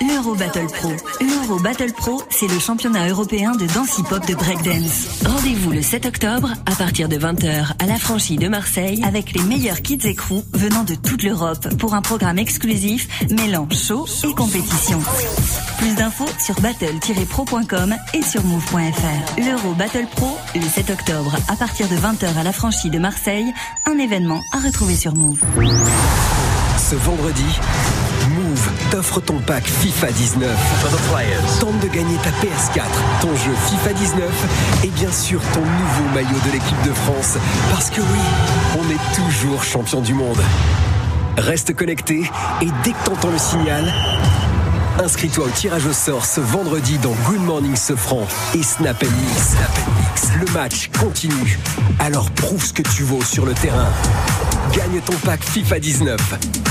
l'Euro 0.02 0.34
Battle 0.34 0.66
Pro. 0.66 0.90
L'Euro 1.20 1.60
Battle 1.60 1.92
Pro, 1.92 2.22
c'est 2.28 2.48
le 2.48 2.58
championnat 2.58 3.08
européen 3.08 3.52
de 3.52 3.66
danse 3.66 3.98
hip-hop 3.98 4.26
de 4.26 4.34
breakdance. 4.34 5.22
Rendez-vous 5.24 5.70
le 5.70 5.82
7 5.82 6.06
octobre 6.06 6.52
à 6.66 6.74
partir 6.74 7.08
de 7.08 7.16
20h 7.16 7.72
à 7.78 7.86
la 7.86 7.96
franchise 7.98 8.38
de 8.38 8.48
Marseille 8.48 9.02
avec 9.04 9.32
les 9.32 9.42
meilleurs 9.42 9.82
kids 9.82 10.06
et 10.06 10.14
crews 10.14 10.44
venant 10.52 10.84
de 10.84 10.94
toute 10.94 11.22
l'Europe 11.22 11.68
pour 11.78 11.94
un 11.94 12.02
programme 12.02 12.38
exclusif 12.38 13.08
mêlant 13.30 13.68
show 13.70 14.06
et 14.24 14.34
compétition. 14.34 14.98
Plus 15.78 15.94
d'infos 15.94 16.28
sur 16.44 16.60
battle-pro.com 16.60 17.94
et 18.14 18.22
sur 18.22 18.42
move.fr. 18.44 19.40
L'Euro 19.40 19.74
Battle 19.74 20.06
Pro, 20.16 20.36
le 20.54 20.62
7 20.62 20.90
octobre 20.90 21.36
à 21.48 21.56
partir 21.56 21.88
de 21.88 21.96
20h 21.96 22.36
à 22.38 22.42
la 22.42 22.52
franchise 22.52 22.90
de 22.90 22.98
Marseille, 22.98 23.52
un 23.86 23.98
événement 23.98 24.40
à 24.52 24.58
retrouver 24.58 24.96
sur 24.96 25.14
Move. 25.14 25.40
Ce 26.78 26.96
vendredi, 26.96 27.44
t'offre 28.92 29.20
ton 29.20 29.38
pack 29.38 29.64
FIFA 29.64 30.12
19. 30.12 31.58
Tente 31.60 31.80
de 31.80 31.86
gagner 31.86 32.16
ta 32.16 32.28
PS4, 32.44 32.82
ton 33.22 33.34
jeu 33.36 33.52
FIFA 33.66 33.94
19 33.94 34.84
et 34.84 34.88
bien 34.88 35.10
sûr 35.10 35.40
ton 35.54 35.60
nouveau 35.60 36.14
maillot 36.14 36.38
de 36.46 36.52
l'équipe 36.52 36.82
de 36.84 36.92
France. 36.92 37.38
Parce 37.70 37.88
que 37.88 38.02
oui, 38.02 38.18
on 38.78 38.90
est 38.90 39.16
toujours 39.16 39.64
champion 39.64 40.02
du 40.02 40.12
monde. 40.12 40.36
Reste 41.38 41.74
connecté 41.74 42.30
et 42.60 42.68
dès 42.84 42.90
que 42.90 43.04
t'entends 43.06 43.30
le 43.30 43.38
signal, 43.38 43.90
inscris-toi 45.02 45.46
au 45.46 45.50
tirage 45.50 45.86
au 45.86 45.94
sort 45.94 46.26
ce 46.26 46.42
vendredi 46.42 46.98
dans 46.98 47.14
Good 47.26 47.40
Morning 47.40 47.76
Sofran 47.76 48.26
et 48.54 48.62
Snap 48.62 49.02
Mix. 49.02 49.56
Le 50.38 50.52
match 50.52 50.90
continue. 51.00 51.58
Alors 51.98 52.30
prouve 52.32 52.62
ce 52.62 52.74
que 52.74 52.82
tu 52.82 53.04
vaux 53.04 53.22
sur 53.22 53.46
le 53.46 53.54
terrain. 53.54 53.88
Gagne 54.74 55.00
ton 55.02 55.16
pack 55.24 55.44
FIFA 55.44 55.80
19 55.80 56.18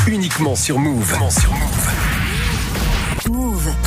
uniquement 0.07 0.56
sur 0.56 0.80
Move. 0.80 1.18
Move 1.19 2.20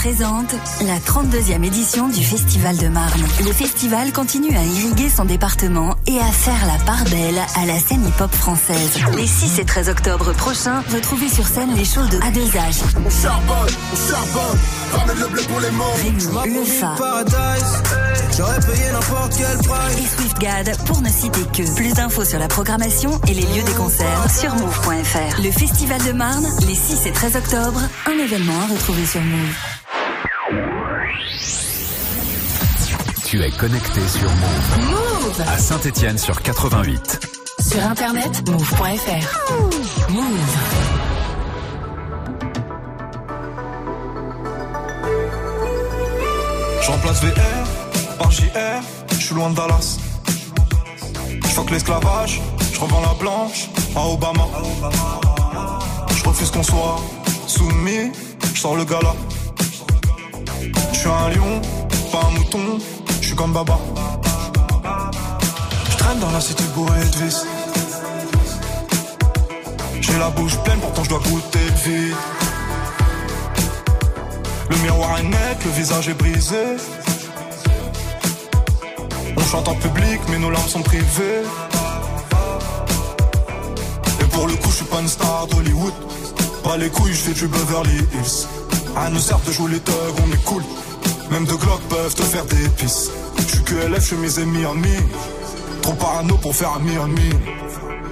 présente 0.04 0.54
la 0.82 0.98
32e 0.98 1.64
édition 1.64 2.08
du 2.08 2.22
Festival 2.22 2.76
de 2.76 2.88
Marne. 2.88 3.22
Le 3.42 3.52
festival 3.54 4.12
continue 4.12 4.54
à 4.54 4.62
irriguer 4.62 5.08
son 5.08 5.24
département 5.24 5.96
et 6.06 6.18
à 6.18 6.30
faire 6.30 6.66
la 6.66 6.78
part 6.84 7.04
belle 7.04 7.38
à 7.56 7.64
la 7.64 7.78
scène 7.78 8.06
hip-hop 8.06 8.30
française. 8.30 8.98
Les 9.16 9.26
6 9.26 9.60
et 9.60 9.64
13 9.64 9.88
octobre 9.88 10.34
prochains, 10.34 10.82
retrouvez 10.92 11.30
sur 11.30 11.46
scène 11.46 11.74
les 11.74 11.86
shows 11.86 12.04
de 12.04 12.18
A2H, 12.18 12.82
On 13.06 13.08
charbonne, 13.08 13.74
on 13.94 14.10
charbonne, 14.10 14.58
ramène 14.92 15.18
le 15.20 15.26
blé 15.28 15.42
pour 15.44 15.60
les 15.60 15.70
morts. 15.70 15.96
Rémi, 15.96 16.54
Le 16.54 16.64
Fa 16.64 16.96
J'aurais 18.36 18.60
payé 18.60 18.92
n'importe 18.92 19.32
quel 19.38 19.56
price. 19.56 19.98
et 19.98 20.16
SwiftGad 20.20 20.76
pour 20.84 21.00
ne 21.00 21.08
citer 21.08 21.44
que. 21.50 21.74
Plus 21.76 21.94
d'infos 21.94 22.26
sur 22.26 22.38
la 22.38 22.48
programmation 22.48 23.18
et 23.26 23.32
les 23.32 23.46
lieux 23.46 23.62
des 23.64 23.72
concerts 23.72 24.30
sur 24.30 24.54
move.fr. 24.54 25.40
Le 25.42 25.50
Festival 25.50 26.02
de 26.04 26.12
Marne, 26.12 26.46
les 26.66 26.74
6 26.74 27.06
et 27.06 27.12
13 27.12 27.36
octobre, 27.36 27.80
un 28.06 28.18
événement 28.22 28.60
à 28.60 28.66
retrouver 28.66 29.06
sur 29.06 29.22
Move. 29.22 29.93
Tu 33.34 33.42
es 33.42 33.50
connecté 33.50 34.00
sur 34.06 34.30
Move. 34.30 34.90
Move 34.90 35.40
À 35.48 35.58
Saint-Etienne 35.58 36.16
sur 36.18 36.40
88. 36.40 37.20
Sur 37.68 37.84
internet, 37.84 38.48
move.fr. 38.48 39.50
Move. 40.08 40.22
Je 46.80 46.90
remplace 46.92 47.24
VR 47.24 48.18
par 48.20 48.30
JR, 48.30 48.44
je 49.10 49.16
suis 49.16 49.34
loin 49.34 49.50
de 49.50 49.56
Dallas. 49.56 49.98
Je 51.28 51.72
l'esclavage, 51.72 52.40
je 52.72 52.78
revends 52.78 53.00
la 53.00 53.14
blanche 53.14 53.68
à 53.96 54.06
Obama. 54.06 54.46
Je 56.16 56.22
refuse 56.22 56.52
qu'on 56.52 56.62
soit 56.62 57.00
soumis, 57.48 58.12
je 58.54 58.60
sors 58.60 58.76
le 58.76 58.84
gala. 58.84 59.16
Je 60.92 60.98
suis 61.00 61.08
un 61.08 61.30
lion, 61.30 61.60
pas 62.12 62.28
un 62.28 62.30
mouton, 62.30 62.78
je 63.20 63.26
suis 63.26 63.36
comme 63.36 63.52
Baba. 63.52 63.78
Je 65.90 65.96
traîne 65.96 66.18
dans 66.20 66.30
la 66.30 66.40
cité 66.40 66.64
bourrée 66.74 67.00
de. 67.00 67.30
J'ai 70.00 70.18
la 70.18 70.30
bouche 70.30 70.56
pleine, 70.64 70.78
pourtant 70.80 71.04
je 71.04 71.08
dois 71.08 71.20
goûter 71.20 71.58
le 71.58 71.90
vide. 71.90 72.16
Le 74.70 74.76
miroir 74.78 75.18
est 75.18 75.22
net, 75.22 75.58
le 75.64 75.70
visage 75.70 76.08
est 76.08 76.14
brisé. 76.14 76.76
On 79.36 79.42
chante 79.42 79.68
en 79.68 79.74
public, 79.74 80.20
mais 80.30 80.38
nos 80.38 80.50
larmes 80.50 80.68
sont 80.68 80.82
privées. 80.82 81.42
Et 84.20 84.24
pour 84.24 84.46
le 84.46 84.54
coup, 84.54 84.70
je 84.70 84.76
suis 84.76 84.84
pas 84.84 85.00
une 85.00 85.08
star 85.08 85.46
d'Hollywood. 85.48 85.94
Pas 86.62 86.76
les 86.76 86.88
couilles, 86.88 87.12
je 87.12 87.20
fais 87.20 87.32
du 87.32 87.46
Beverly 87.46 87.96
Hills. 88.12 88.46
À 88.96 89.10
nous 89.10 89.18
sert 89.18 89.38
de 89.40 89.68
les 89.68 89.80
thugs, 89.80 89.94
on 90.24 90.32
est 90.32 90.44
cool. 90.44 90.62
Même 91.30 91.44
deux 91.46 91.56
Glock 91.56 91.80
peuvent 91.88 92.14
te 92.14 92.22
faire 92.22 92.44
des 92.46 92.68
pisses. 92.70 93.10
Je 93.38 93.42
suis 93.42 93.62
que 93.62 93.74
LF, 93.74 94.10
je 94.10 94.14
mes 94.16 94.38
ennemis 94.40 94.66
en 94.66 94.74
mi. 94.74 94.96
Trop 95.82 95.94
parano 95.94 96.36
pour 96.36 96.54
faire 96.54 96.72
un 96.72 96.78
mi 96.78 96.92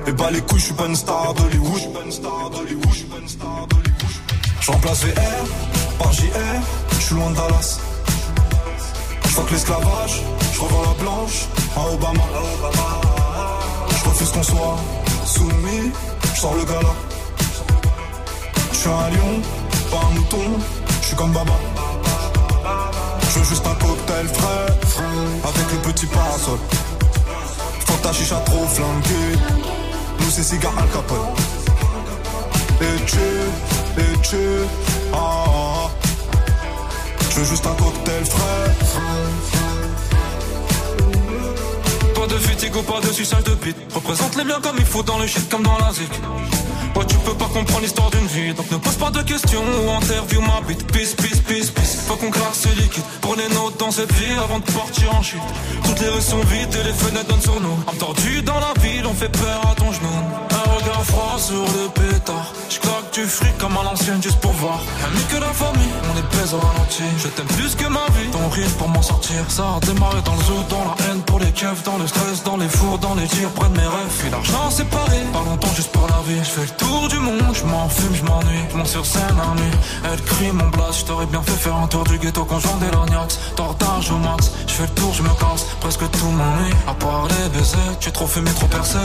Et 0.07 0.13
bah 0.13 0.31
les 0.31 0.41
couilles, 0.41 0.61
je 0.61 0.65
suis 0.67 0.75
pas 0.75 0.87
une 0.87 0.97
star 0.97 1.35
d'Hollywood. 1.35 1.81
Je 4.61 4.71
remplace 4.71 5.05
VR 5.05 5.45
par 5.99 6.13
JR, 6.13 6.31
je 6.93 7.01
suis 7.01 7.15
loin 7.15 7.31
de 7.31 7.37
Dallas. 7.37 7.81
Je 9.25 9.53
l'esclavage, 9.53 10.23
je 10.53 10.61
revends 10.61 10.83
la 10.83 11.03
blanche 11.03 11.47
à 11.77 11.93
Obama. 11.93 12.23
Je 13.89 14.09
refuse 14.09 14.31
qu'on 14.31 14.43
soit 14.43 14.79
soumis, 15.27 15.91
je 16.35 16.41
sors 16.41 16.55
le 16.55 16.65
gala. 16.65 16.95
Je 18.73 18.77
suis 18.77 18.89
un 18.89 19.11
lion, 19.11 19.41
pas 19.91 20.07
un 20.07 20.15
mouton, 20.15 20.61
je 21.01 21.07
suis 21.07 21.17
comme 21.17 21.33
Baba. 21.33 21.72
Je 23.35 23.39
veux 23.39 23.45
juste 23.47 23.67
un 23.67 23.75
cocktail 23.77 24.29
frais, 24.29 24.67
avec 25.43 25.73
le 25.73 25.91
petit 25.91 26.05
parasol. 26.05 26.59
Faut 27.87 27.97
ta 28.03 28.13
chicha 28.13 28.37
trop 28.45 28.67
flanquée, 28.67 29.39
nous 30.19 30.31
c'est 30.31 30.43
cigare 30.43 30.75
Al 30.77 30.87
Capone. 30.91 31.19
Et 32.83 33.05
tu, 33.07 33.17
et 34.03 34.19
tu, 34.21 34.37
ah, 35.15 35.17
ah, 35.17 35.45
ah. 35.47 35.91
Je 37.31 37.41
veux 37.41 37.47
juste 37.47 37.67
un 37.67 37.75
cocktail 37.75 38.25
frais. 38.27 38.71
Pas 42.15 42.27
de 42.27 42.39
fatigue 42.39 42.83
pas 42.83 43.01
de 43.01 43.13
suçage 43.15 43.45
de 43.45 43.55
bite. 43.55 43.77
Représente 43.95 44.37
les 44.37 44.45
biens 44.45 44.61
comme 44.63 44.77
il 44.79 44.85
faut 44.85 45.03
dans 45.03 45.19
le 45.19 45.27
shit 45.27 45.49
comme 45.49 45.63
dans 45.63 45.79
la 45.79 45.91
zik. 45.95 46.13
Tu 47.09 47.17
peux 47.19 47.35
pas 47.35 47.47
comprendre 47.47 47.81
l'histoire 47.81 48.11
d'une 48.11 48.27
vie. 48.27 48.55
Donc 48.55 48.71
ne 48.71 48.77
pose 48.77 48.95
pas 48.95 49.11
de 49.11 49.23
questions 49.23 49.63
ou 49.63 49.91
interview 49.91 50.41
ma 50.41 50.61
bite. 50.67 50.87
Peace, 50.93 51.15
peace, 51.15 51.41
peace, 51.47 51.71
peace. 51.71 52.05
Faut 52.07 52.17
qu'on 52.17 52.31
claque 52.31 52.55
ce 52.55 52.69
liquide. 52.69 53.03
Prenez 53.21 53.49
notes 53.55 53.79
dans 53.79 53.91
cette 53.91 54.13
vie 54.13 54.35
avant 54.43 54.59
de 54.59 54.65
partir 54.65 55.15
en 55.15 55.23
chute. 55.23 55.41
Toutes 55.85 56.01
les 56.01 56.09
rues 56.09 56.21
sont 56.21 56.41
vides 56.41 56.75
et 56.75 56.85
les 56.85 56.93
fenêtres 56.93 57.29
donnent 57.29 57.41
sur 57.41 57.61
nous. 57.61 57.79
Entendu 57.87 58.43
dans 58.43 58.61
la 58.61 58.73
ville, 58.81 59.07
on 59.07 59.15
fait 59.15 59.29
peur 59.29 59.61
à 59.71 59.75
ton 59.75 59.93
genou. 59.93 60.09
Un 60.51 60.71
regard 60.77 61.05
froid 61.05 61.37
sur 61.39 61.63
le 61.63 61.89
pétard. 61.89 62.53
J'claque 62.69 63.13
du 63.15 63.25
fric 63.25 63.57
comme 63.59 63.77
à 63.77 63.83
l'ancienne 63.83 64.23
juste 64.23 64.41
pour 64.41 64.53
voir. 64.53 64.81
Mieux 65.15 65.37
que 65.37 65.41
la 65.41 65.53
famille, 65.53 65.93
on 66.13 66.19
est 66.19 66.29
pèse 66.37 66.55
au 66.55 66.59
ralenti. 66.59 67.03
Je 67.19 67.29
t'aime 67.29 67.47
plus 67.47 67.75
que 67.75 67.87
ma 67.87 68.07
vie. 68.17 68.31
Ton 68.31 68.49
rire 68.49 68.71
pour 68.79 68.89
m'en 68.89 69.03
sortir. 69.03 69.45
Ça 69.49 69.65
a 69.77 69.81
démarré 69.81 70.21
dans 70.25 70.35
le 70.35 70.43
zoo, 70.43 70.63
dans 70.69 70.85
la 70.85 70.95
haine 71.05 71.23
pour 71.23 71.39
les 71.39 71.53
keufs, 71.53 71.83
dans 71.85 71.99
le 71.99 72.07
stress, 72.07 72.43
dans 72.45 72.57
les 72.57 72.69
fours, 72.69 72.99
dans 72.99 73.15
les 73.15 73.27
tirs, 73.27 73.51
près 73.51 73.69
de 73.69 73.77
mes 73.77 73.87
rêves. 73.87 74.15
Puis 74.19 74.31
l'argent 74.31 74.71
séparé, 74.71 75.19
pas 75.33 75.43
longtemps 75.49 75.75
juste 75.75 75.93
pour 75.93 76.07
la 76.09 76.21
vie. 76.27 76.41
Je 76.43 76.51
fais 76.51 76.63
le 76.63 76.82
tour 76.85 77.09
du 77.09 77.19
monde, 77.19 77.55
je 77.55 77.65
m'en 77.65 77.89
fume, 77.89 78.15
je 78.15 78.25
m'ennuie. 78.25 78.65
Je 78.71 78.77
monte 78.77 78.87
sur 78.87 79.07
scène 79.07 79.39
à 79.41 79.55
nuit. 79.61 79.77
Elle 80.13 80.23
crie 80.23 80.53
mon 80.53 80.69
blast, 80.69 81.01
je 81.01 81.05
t'aurais 81.07 81.27
bien 81.27 81.43
fait 81.43 81.59
faire 81.65 81.77
un 81.77 81.87
tour 81.87 82.05
du 82.05 82.19
ghetto 82.19 82.45
quand 82.45 82.59
je 82.59 82.69
vendais 82.69 82.91
l'ognax. 82.93 83.39
Tortage 83.57 84.11
au 84.11 84.19
max, 84.19 84.51
je 84.67 84.73
fais 84.73 84.83
le 84.83 84.95
tour, 85.01 85.13
je 85.15 85.23
me 85.23 85.35
casse. 85.41 85.65
Presque 85.81 86.11
tout 86.11 86.27
m'ennuie, 86.27 86.75
à 86.87 86.95
part 86.95 87.27
les 87.29 87.49
baisers. 87.51 87.99
Tu 88.01 88.09
es 88.09 88.13
trop 88.13 88.27
fumé, 88.27 88.51
trop 88.53 88.67
percé. 88.67 88.99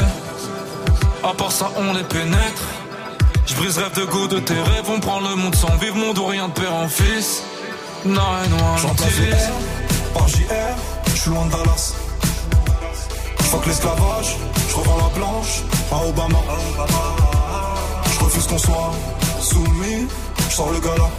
À 1.23 1.33
part 1.33 1.51
ça, 1.51 1.69
on 1.77 1.93
les 1.93 2.03
pénètre. 2.03 2.63
Je 3.45 3.55
brise 3.55 3.77
rêve 3.77 3.93
de 3.93 4.05
goût 4.05 4.27
de 4.27 4.39
tes 4.39 4.53
rêves, 4.53 4.89
on 4.89 4.99
prend 4.99 5.21
le 5.21 5.35
monde 5.35 5.55
sans 5.55 5.75
vivre, 5.77 5.95
monde 5.95 6.17
ou 6.17 6.25
rien 6.25 6.49
de 6.49 6.53
père 6.53 6.73
en 6.73 6.87
fils. 6.87 7.43
Non, 8.05 8.21
non, 8.49 8.77
J'en 8.81 8.93
place 8.93 9.09
VR 9.09 10.13
par 10.13 10.27
JR, 10.27 10.75
je 11.07 11.21
suis 11.21 11.29
loin 11.29 11.45
de 11.45 11.51
Dallas. 11.51 11.93
Je 13.39 13.43
fuck 13.43 13.65
l'esclavage, 13.65 14.35
je 14.69 14.75
revends 14.75 14.97
la 14.97 15.17
blanche 15.17 15.63
à 15.91 16.07
Obama. 16.07 16.39
Je 16.49 17.36
qu'on 18.45 18.57
soit 18.57 18.91
soumis, 19.41 20.07
je 20.49 20.55
sors 20.55 20.71
le 20.71 20.79
gala. 20.79 21.09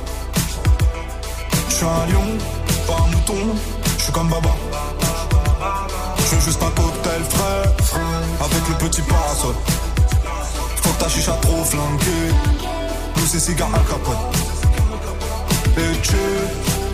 Je 1.68 1.74
suis 1.74 1.84
un 1.84 2.06
lion, 2.12 2.38
pas 2.86 2.94
un 2.94 3.10
mouton, 3.10 3.56
je 3.96 4.02
suis 4.04 4.12
comme 4.12 4.28
Baba. 4.28 4.50
Je 6.18 6.34
veux 6.34 6.40
juste 6.40 6.62
un 6.62 6.70
cocktail 6.70 7.22
frais, 7.30 7.98
avec 8.40 8.68
le 8.68 8.74
petit 8.86 9.02
parasol. 9.02 9.54
Faut 10.76 10.90
que 10.90 10.98
ta 11.02 11.08
chicha 11.08 11.32
trop 11.42 11.64
flanquée, 11.64 12.28
nous 13.16 13.26
c'est 13.26 13.40
cigare 13.40 13.70
Al 13.74 13.84
Capone. 13.84 14.16
Et 15.76 16.00
tu, 16.00 16.16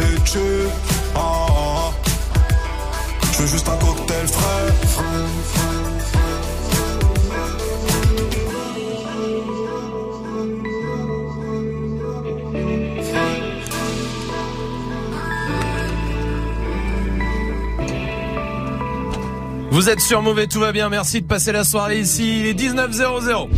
et 0.01 0.21
tu, 0.25 0.69
ah, 1.15 1.19
ah, 1.19 1.53
ah. 1.57 1.91
Je 3.33 3.43
veux 3.43 3.49
juste 3.49 3.69
un 3.69 3.77
cocktail 3.77 4.29
frais. 4.29 5.74
Vous 19.75 19.91
êtes 19.91 20.01
sur 20.01 20.23
Mauvais, 20.23 20.47
tout 20.47 20.61
va 20.61 20.71
bien. 20.71 20.89
Merci 20.89 21.21
de 21.21 21.27
passer 21.27 21.51
la 21.51 21.65
soirée 21.65 21.99
ici. 21.99 22.39
Il 22.39 22.47
est 22.47 22.55
19h00. 22.55 23.49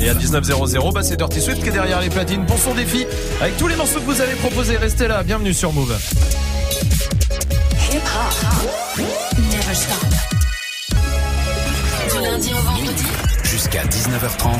Et 0.00 0.08
à 0.08 0.14
19h00, 0.14 0.92
bah 0.92 1.04
c'est 1.04 1.16
Dirty 1.16 1.40
Swift 1.40 1.62
qui 1.62 1.68
est 1.68 1.72
derrière 1.72 2.00
les 2.00 2.10
platines 2.10 2.44
pour 2.46 2.58
son 2.58 2.74
défi. 2.74 3.06
Avec 3.40 3.56
tous 3.56 3.68
les 3.68 3.76
morceaux 3.76 4.00
que 4.00 4.04
vous 4.04 4.20
avez 4.20 4.34
proposés, 4.34 4.76
restez 4.76 5.06
là. 5.06 5.22
Bienvenue 5.22 5.54
sur 5.54 5.72
Move. 5.72 5.96
Hip 7.92 7.98
hop. 7.98 9.04
Never 9.38 9.72
stop. 9.72 10.08
Du 12.12 12.20
lundi 12.20 12.50
au 12.52 12.62
vendredi. 12.68 13.04
Jusqu'à 13.44 13.84
19h30. 13.84 14.58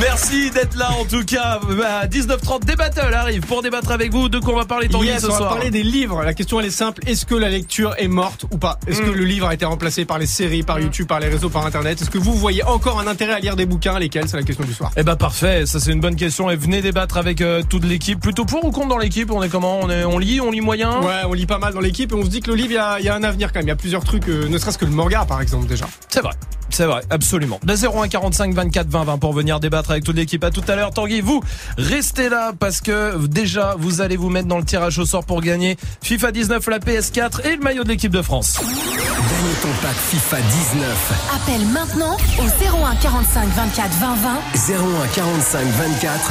Merci 0.00 0.50
d'être 0.50 0.76
là 0.76 0.90
en 0.92 1.04
tout 1.04 1.24
cas. 1.24 1.60
À 1.86 2.06
19h30, 2.06 2.64
des 2.64 2.76
battles 2.76 3.00
arrivent 3.14 3.42
pour 3.46 3.62
débattre 3.62 3.90
avec 3.90 4.12
vous. 4.12 4.28
De 4.28 4.38
quoi 4.38 4.54
on 4.54 4.56
va 4.56 4.64
parler 4.64 4.88
Tanguy 4.88 5.06
Yes, 5.08 5.22
ce 5.22 5.26
on 5.26 5.30
va 5.30 5.36
soir 5.38 5.48
parler 5.50 5.70
des 5.70 5.82
livres. 5.82 6.22
La 6.22 6.34
question 6.34 6.60
elle 6.60 6.66
est 6.66 6.70
simple. 6.70 7.02
Est-ce 7.06 7.24
que 7.26 7.34
la 7.34 7.48
lecture 7.48 7.94
est 7.98 8.08
morte 8.08 8.44
ou 8.50 8.58
pas? 8.58 8.78
Est-ce 8.86 9.00
que 9.02 9.08
Mm. 9.10 9.14
le 9.14 9.24
livre 9.24 9.46
a 9.48 9.54
été 9.54 9.64
remplacé 9.64 10.04
par 10.04 10.18
les 10.18 10.26
séries, 10.26 10.62
par 10.62 10.78
YouTube, 10.80 11.06
par 11.06 11.20
les 11.20 11.28
réseaux, 11.28 11.48
par 11.48 11.64
Internet? 11.66 12.00
Est-ce 12.02 12.10
que 12.10 12.18
vous 12.18 12.34
voyez 12.34 12.62
encore 12.64 13.00
un 13.00 13.06
intérêt 13.06 13.32
à 13.34 13.38
lire 13.40 13.56
des 13.56 13.66
bouquins? 13.66 13.98
Lesquels? 13.98 14.28
C'est 14.28 14.36
la 14.36 14.42
question 14.42 14.64
du 14.64 14.74
soir. 14.74 14.90
Eh 14.96 15.02
ben 15.02 15.16
parfait, 15.16 15.64
ça 15.66 15.80
c'est 15.80 15.92
une 15.92 16.00
bonne 16.00 16.16
question 16.16 16.50
et 16.50 16.56
venez 16.56 16.82
débattre 16.82 17.16
avec 17.16 17.40
euh, 17.40 17.62
toute 17.68 17.84
l'équipe. 17.84 18.20
Plutôt 18.20 18.44
pour 18.44 18.64
ou 18.64 18.70
contre 18.70 18.88
dans 18.88 18.98
l'équipe? 18.98 19.30
On 19.30 19.42
est 19.42 19.48
comment? 19.48 19.80
On, 19.82 19.90
est, 19.90 20.04
on 20.04 20.18
lit, 20.18 20.40
on 20.40 20.50
lit 20.50 20.60
moyen? 20.60 21.00
Ouais, 21.00 21.22
on 21.26 21.32
lit 21.32 21.46
pas 21.46 21.58
mal 21.58 21.72
dans 21.74 21.80
l'équipe 21.80 22.12
et 22.12 22.14
on 22.14 22.24
se 22.24 22.30
dit 22.30 22.40
que 22.40 22.50
le 22.50 22.56
livre, 22.56 22.70
il 22.70 22.74
y 22.74 22.78
a, 22.78 22.98
il 23.00 23.04
y 23.04 23.08
a 23.08 23.14
un 23.14 23.22
avenir 23.22 23.52
quand 23.52 23.60
même. 23.60 23.66
Il 23.66 23.70
y 23.70 23.72
a 23.72 23.76
plusieurs 23.76 24.04
trucs, 24.04 24.28
euh, 24.28 24.48
ne 24.48 24.58
serait-ce 24.58 24.78
que 24.78 24.84
le 24.84 24.90
manga 24.90 25.24
par 25.26 25.40
exemple 25.40 25.66
déjà. 25.66 25.86
C'est 26.08 26.20
vrai. 26.20 26.32
C'est 26.70 26.84
vrai, 26.84 27.00
absolument. 27.10 27.58
De 27.64 27.74
01 27.74 28.08
45 28.08 28.54
24 28.54 28.88
20 28.88 29.04
20 29.04 29.18
pour 29.18 29.32
venir 29.32 29.60
débattre 29.60 29.90
avec 29.90 30.04
toute 30.04 30.16
l'équipe. 30.16 30.42
À 30.44 30.50
tout 30.50 30.62
à 30.68 30.76
l'heure, 30.76 30.90
Tanguy. 30.92 31.20
Vous 31.20 31.42
restez 31.76 32.28
là 32.28 32.52
parce 32.58 32.80
que 32.80 33.26
déjà 33.26 33.74
vous 33.78 34.00
allez 34.00 34.16
vous 34.16 34.30
mettre 34.30 34.48
dans 34.48 34.58
le 34.58 34.64
tirage 34.64 34.98
au 34.98 35.06
sort 35.06 35.24
pour 35.24 35.40
gagner 35.40 35.76
FIFA 36.02 36.32
19, 36.32 36.66
la 36.68 36.78
PS4 36.78 37.46
et 37.46 37.56
le 37.56 37.62
maillot 37.62 37.84
de 37.84 37.88
l'équipe 37.88 38.12
de 38.12 38.22
France. 38.22 38.58
Gagne 38.60 39.54
ton 39.62 39.68
pack 39.82 39.96
FIFA 39.96 40.36
19. 40.40 41.12
Appelle 41.34 41.66
maintenant 41.68 42.16
au 42.38 42.44
01 42.44 42.96
45 42.96 43.48
24 43.48 43.90
20 43.90 44.14
20. 44.14 44.74
01 45.04 45.06
45 45.14 45.66
24 45.66 46.30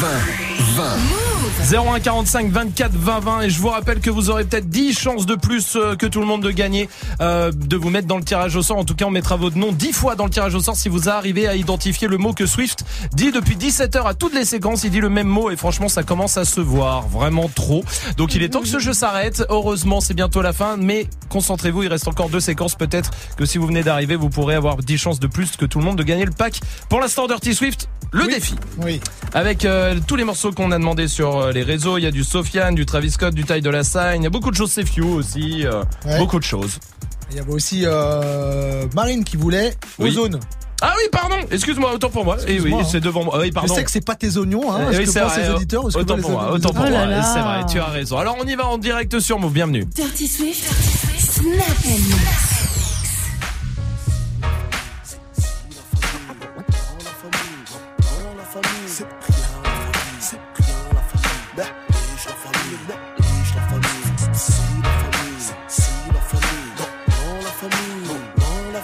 20 0.00 0.08
20. 0.76 0.84
01 1.72 2.00
45 2.00 2.50
24 2.50 2.92
20 2.92 3.20
20 3.20 3.40
et 3.42 3.50
je 3.50 3.60
vous 3.60 3.68
rappelle 3.68 4.00
que 4.00 4.10
vous 4.10 4.30
aurez 4.30 4.44
peut-être 4.44 4.68
10 4.68 4.98
chances 4.98 5.26
de 5.26 5.34
plus 5.34 5.76
euh, 5.76 5.96
que 5.96 6.06
tout 6.06 6.20
le 6.20 6.26
monde 6.26 6.42
de 6.42 6.50
gagner 6.50 6.88
euh, 7.20 7.50
de 7.52 7.76
vous 7.76 7.90
mettre 7.90 8.06
dans 8.06 8.16
le 8.16 8.24
tirage 8.24 8.54
au 8.56 8.62
sort 8.62 8.78
en 8.78 8.84
tout 8.84 8.94
cas 8.94 9.06
on 9.06 9.10
mettra 9.10 9.36
votre 9.36 9.56
nom 9.56 9.72
10 9.78 9.92
fois 9.92 10.16
dans 10.16 10.24
le 10.24 10.30
tirage 10.30 10.54
au 10.54 10.60
sort 10.60 10.76
si 10.76 10.88
vous 10.88 11.08
arrivez 11.08 11.46
à 11.46 11.54
identifier 11.54 12.08
le 12.08 12.18
mot 12.18 12.32
que 12.32 12.46
Swift 12.46 12.84
dit 13.14 13.30
depuis 13.32 13.56
17 13.56 13.94
heures 13.96 14.06
à 14.06 14.14
toutes 14.14 14.34
les 14.34 14.44
séquences. 14.44 14.84
Il 14.84 14.90
dit 14.90 15.00
le 15.00 15.08
même 15.08 15.28
mot 15.28 15.50
et 15.50 15.56
franchement 15.56 15.88
ça 15.88 16.02
commence 16.02 16.36
à 16.36 16.44
se 16.44 16.60
voir 16.60 17.06
vraiment 17.08 17.48
trop. 17.48 17.84
Donc 18.16 18.34
il 18.34 18.42
est 18.42 18.48
temps 18.48 18.60
que 18.60 18.68
ce 18.68 18.78
jeu 18.80 18.92
s'arrête. 18.92 19.44
Heureusement 19.48 20.00
c'est 20.00 20.14
bientôt 20.14 20.42
la 20.42 20.52
fin 20.52 20.76
mais 20.76 21.06
concentrez-vous 21.28 21.84
il 21.84 21.88
reste 21.88 22.08
encore 22.08 22.28
deux 22.28 22.40
séquences. 22.40 22.74
Peut-être 22.74 23.10
que 23.36 23.44
si 23.46 23.58
vous 23.58 23.66
venez 23.66 23.82
d'arriver 23.82 24.16
vous 24.16 24.30
pourrez 24.30 24.56
avoir 24.56 24.78
10 24.78 24.98
chances 24.98 25.20
de 25.20 25.26
plus 25.28 25.56
que 25.56 25.64
tout 25.64 25.78
le 25.78 25.84
monde 25.84 25.96
de 25.96 26.02
gagner 26.02 26.24
le 26.24 26.32
pack. 26.32 26.60
Pour 26.88 27.00
l'instant 27.00 27.26
Dirty 27.28 27.54
Swift 27.54 27.88
le 28.10 28.26
défi. 28.26 28.54
Oui. 28.78 29.00
avec 29.34 29.64
euh, 29.64 29.98
tous 30.06 30.16
les 30.16 30.24
morceaux 30.24 30.50
qu'on 30.52 30.72
a 30.72 30.78
demandé 30.78 31.08
sur 31.08 31.36
euh, 31.36 31.52
les 31.52 31.62
réseaux, 31.62 31.98
il 31.98 32.04
y 32.04 32.06
a 32.06 32.10
du 32.10 32.24
Sofiane, 32.24 32.74
du 32.74 32.86
Travis 32.86 33.10
Scott, 33.10 33.34
du 33.34 33.44
Ty 33.44 33.60
de 33.60 33.68
la 33.68 33.84
Sign, 33.84 34.16
il 34.16 34.22
y 34.22 34.26
a 34.26 34.30
beaucoup 34.30 34.50
de 34.50 34.56
choses. 34.56 34.72
C'est 34.72 34.86
Few 34.86 35.04
aussi, 35.06 35.66
euh, 35.66 35.82
Ouais. 36.06 36.16
beaucoup 36.18 36.38
de 36.38 36.44
choses. 36.44 36.78
Il 37.30 37.36
y 37.36 37.40
avait 37.40 37.52
aussi 37.52 37.82
euh, 37.84 38.86
Marine 38.94 39.22
qui 39.24 39.36
voulait 39.36 39.74
Oui. 39.98 40.10
Ozone. 40.10 40.40
Ah 40.80 40.94
oui, 40.96 41.08
pardon, 41.10 41.36
excuse-moi, 41.50 41.92
autant 41.92 42.08
pour 42.08 42.24
moi. 42.24 42.36
Et 42.46 42.60
oui, 42.60 42.72
hein. 42.72 42.84
c'est 42.88 43.00
devant 43.00 43.24
moi. 43.24 43.34
Ah 43.36 43.40
Oui, 43.40 43.50
pardon. 43.50 43.74
Je 43.74 43.78
sais 43.78 43.84
que 43.84 43.90
c'est 43.90 44.04
pas 44.04 44.14
tes 44.14 44.36
oignons, 44.36 44.72
hein, 44.72 44.90
Eh 44.92 44.96
oui, 44.98 45.06
c'est 45.08 45.20
vrai, 45.20 45.42
les 45.42 45.50
auditeurs 45.50 45.84
autant 45.84 46.04
pour 46.04 46.16
les 46.16 46.36
moi, 46.36 46.52
autant 46.52 46.72
pour 46.72 46.84
Oh 46.86 46.90
moi, 46.90 47.22
c'est 47.22 47.40
vrai, 47.40 47.66
tu 47.68 47.80
as 47.80 47.86
raison. 47.86 48.16
Alors 48.18 48.36
on 48.40 48.46
y 48.46 48.54
va 48.54 48.66
en 48.68 48.78
direct 48.78 49.18
sur 49.18 49.40
Move, 49.40 49.52
bienvenue. 49.52 49.84
Dirty 49.86 50.28
Swift, 50.28 50.72
Snap 51.18 51.78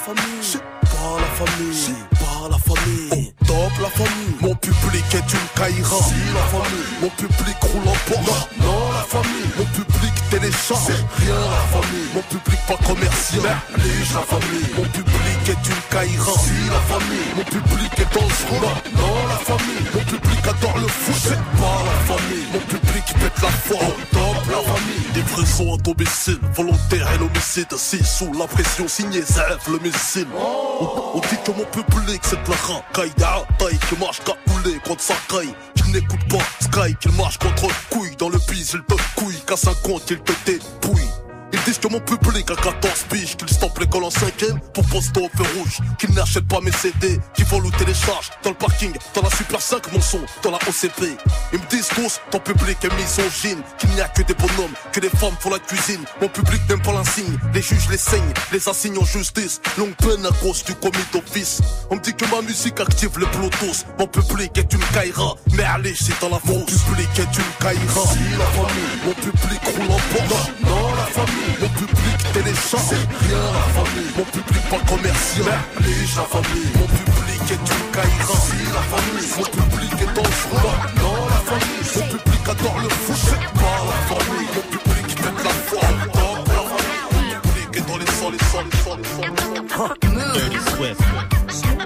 Pas 0.04 0.12
la 0.12 1.46
famille, 1.46 1.94
pas 2.10 2.48
la 2.50 2.58
famille. 2.58 3.32
Au 3.40 3.46
top 3.46 3.72
la 3.80 3.88
famille. 3.88 4.36
Mon 4.42 4.54
public 4.56 5.04
est 5.14 5.32
une 5.32 5.48
caïra. 5.56 5.96
Si 5.96 6.20
la 6.34 6.44
famille. 6.52 6.92
Mon 7.00 7.08
public 7.08 7.56
roule 7.62 7.88
en 7.88 7.96
Porsche. 8.04 8.48
Non, 8.60 8.66
non 8.66 8.92
la 8.92 9.04
famille. 9.04 9.48
Mon 9.56 9.64
public 9.64 10.12
télécharge. 10.28 10.82
C'est 10.86 11.24
rien 11.24 11.40
la 11.40 11.64
famille. 11.72 12.08
Mon 12.14 12.20
public 12.20 12.60
pas 12.68 12.76
commercial. 12.84 13.42
Nige 13.78 14.12
la 14.12 14.20
famille. 14.28 14.68
Mon 14.76 14.84
public 14.84 15.40
est 15.48 15.68
une 15.72 15.82
caïra. 15.90 16.32
Si 16.36 16.52
la 16.68 16.80
famille. 16.92 17.30
Mon 17.36 17.44
public 17.44 17.92
est 17.96 18.12
dangereux. 18.12 18.60
Non, 18.60 19.00
non 19.00 19.14
la 19.26 19.38
famille. 19.40 19.88
Mon 19.94 20.04
public 20.04 20.46
adore 20.46 20.78
le 20.84 20.88
foot. 20.88 21.16
C'est 21.16 21.44
pas 21.56 21.80
la 21.80 21.96
famille. 22.04 22.46
Mon 22.52 22.60
public 22.60 23.03
pète 23.24 23.42
la 23.42 23.48
foi. 23.48 23.80
Top 24.12 24.36
la 24.50 24.72
famille. 24.72 25.06
Livraison 25.14 25.74
à 25.74 25.78
domicile. 25.78 26.38
Volontaire 26.54 27.10
et 27.12 27.18
l'homicide. 27.18 27.72
Si 27.76 28.04
sous 28.04 28.32
la 28.38 28.46
pression 28.46 28.86
signé 28.88 29.22
Zef 29.22 29.66
le 29.68 29.78
missile. 29.78 30.26
On, 30.38 31.16
on 31.16 31.20
dit 31.20 31.38
que 31.44 31.50
mon 31.52 31.64
public 31.64 32.20
c'est 32.22 32.42
de 32.42 32.50
la 32.50 32.56
racaille. 32.56 33.12
Y'a 33.18 33.42
taille 33.58 33.78
qui 33.88 33.96
marche 33.98 34.20
cagoulé 34.20 34.78
contre 34.84 35.02
sa 35.02 35.14
caille. 35.28 35.54
Qu'il 35.74 35.92
n'écoute 35.92 36.24
pas 36.28 36.44
Sky, 36.60 36.94
qu'il 37.00 37.12
marche 37.12 37.38
contre 37.38 37.66
le 37.66 37.96
couille. 37.96 38.16
Dans 38.16 38.28
le 38.28 38.38
bise, 38.50 38.72
il 38.74 38.82
te 38.82 38.94
couille. 39.16 39.40
Qu'à 39.46 39.56
50, 39.56 40.10
il 40.10 40.18
te 40.20 40.32
dépouille. 40.46 41.23
Ils 41.54 41.62
disent 41.62 41.78
que 41.78 41.86
mon 41.86 42.00
public 42.00 42.50
a 42.50 42.56
14 42.56 43.04
piges, 43.08 43.36
qu'ils 43.36 43.48
stoppent 43.48 43.78
l'école 43.78 44.02
en 44.02 44.10
cinquième 44.10 44.58
pour 44.72 44.84
poster 44.86 45.20
au 45.20 45.28
feu 45.28 45.44
rouge, 45.56 45.78
qu'ils 46.00 46.12
n'achètent 46.12 46.48
pas 46.48 46.60
mes 46.60 46.72
CD, 46.72 47.20
qu'ils 47.32 47.44
volent 47.44 47.68
ou 47.68 47.70
téléchargent 47.70 48.32
dans 48.42 48.50
le 48.50 48.56
parking, 48.56 48.92
dans 49.14 49.22
la 49.22 49.30
Super 49.30 49.62
5 49.62 49.92
mon 49.92 50.00
son, 50.00 50.18
dans 50.42 50.50
la 50.50 50.56
OCP. 50.56 51.16
Ils 51.52 51.60
me 51.60 51.66
disent 51.70 51.90
tous, 51.94 52.20
ton 52.32 52.40
public 52.40 52.76
est 52.82 52.92
misogyne, 52.96 53.62
qu'il 53.78 53.88
n'y 53.90 54.00
a 54.00 54.08
que 54.08 54.22
des 54.22 54.34
bonhommes, 54.34 54.74
que 54.90 54.98
des 54.98 55.08
femmes 55.10 55.36
font 55.38 55.50
la 55.50 55.60
cuisine. 55.60 56.04
Mon 56.20 56.26
public 56.26 56.60
n'aime 56.68 56.82
pas 56.82 56.92
l'insigne, 56.92 57.38
les 57.54 57.62
juges 57.62 57.88
les 57.88 57.98
saignent, 57.98 58.34
les 58.50 58.68
assignent 58.68 58.98
en 58.98 59.04
justice. 59.04 59.60
Longue 59.78 59.94
peine 59.94 60.26
à 60.26 60.32
cause 60.42 60.64
du 60.64 60.74
commis 60.74 61.06
d'office. 61.12 61.60
On 61.88 61.94
me 61.94 62.00
dit 62.00 62.14
que 62.14 62.24
ma 62.34 62.42
musique 62.42 62.80
active 62.80 63.16
le 63.16 63.26
Bluetooth, 63.26 63.86
mon 64.00 64.08
public 64.08 64.58
est 64.58 64.72
une 64.72 64.84
caïra, 64.92 65.36
mais 65.52 65.62
allez, 65.62 65.94
c'est 65.94 66.20
dans 66.20 66.30
la 66.30 66.40
fosse. 66.40 66.48
Mon 66.48 66.64
public 66.64 67.10
est 67.16 67.38
une 67.38 67.54
caïra, 67.60 68.02
si 68.10 68.36
la 68.36 68.46
famille, 68.46 68.98
mon 69.06 69.12
public 69.12 69.60
roule 69.66 69.92
en 69.92 70.26
Porsche. 70.26 70.50
La 70.96 71.06
famille. 71.06 71.43
Mon 71.60 71.68
public 71.68 72.32
télécharge, 72.32 72.82
c'est 72.88 73.04
rien 73.26 73.44
la 73.52 73.66
famille. 73.76 74.10
Mon 74.16 74.24
public 74.24 74.64
pas 74.70 74.82
commercial, 74.90 75.46
la 75.46 76.22
famille. 76.22 76.70
Mon 76.78 76.86
public 76.86 77.42
est 77.50 77.64
une 77.74 77.86
caïra, 77.92 78.36
si 78.46 78.58
la 78.72 78.82
famille. 78.92 79.30
Mon 79.36 79.44
public 79.44 79.92
est 80.04 80.12
dangereux, 80.14 80.74
non 81.00 81.16
la 81.28 81.40
famille. 81.50 81.84
Mon 81.96 82.06
public 82.18 82.48
adore 82.48 82.78
le 82.82 82.88
foot, 82.88 83.20
c'est 83.28 83.44
pas 83.60 83.78
la 83.90 83.98
famille. 84.10 84.48
Mon 84.54 84.64
public 84.72 85.06
pète 85.16 85.40
la 85.44 85.54
foi, 85.68 85.84
non 86.14 86.32
la 86.46 86.62
famille. 86.72 87.34
Mon 87.34 87.40
public 87.40 87.70
est 87.76 87.86
dans 87.88 87.98
les 87.98 88.06
sangs, 88.06 88.30
les 88.30 88.44
sangs, 88.50 88.64
les 88.64 88.78
sangs, 88.78 88.96
les 88.96 89.08
sangs. 89.08 89.32
les 89.52 89.68
sangs. 89.74 90.32
Dirty 90.34 90.60
Swift. 90.70 91.83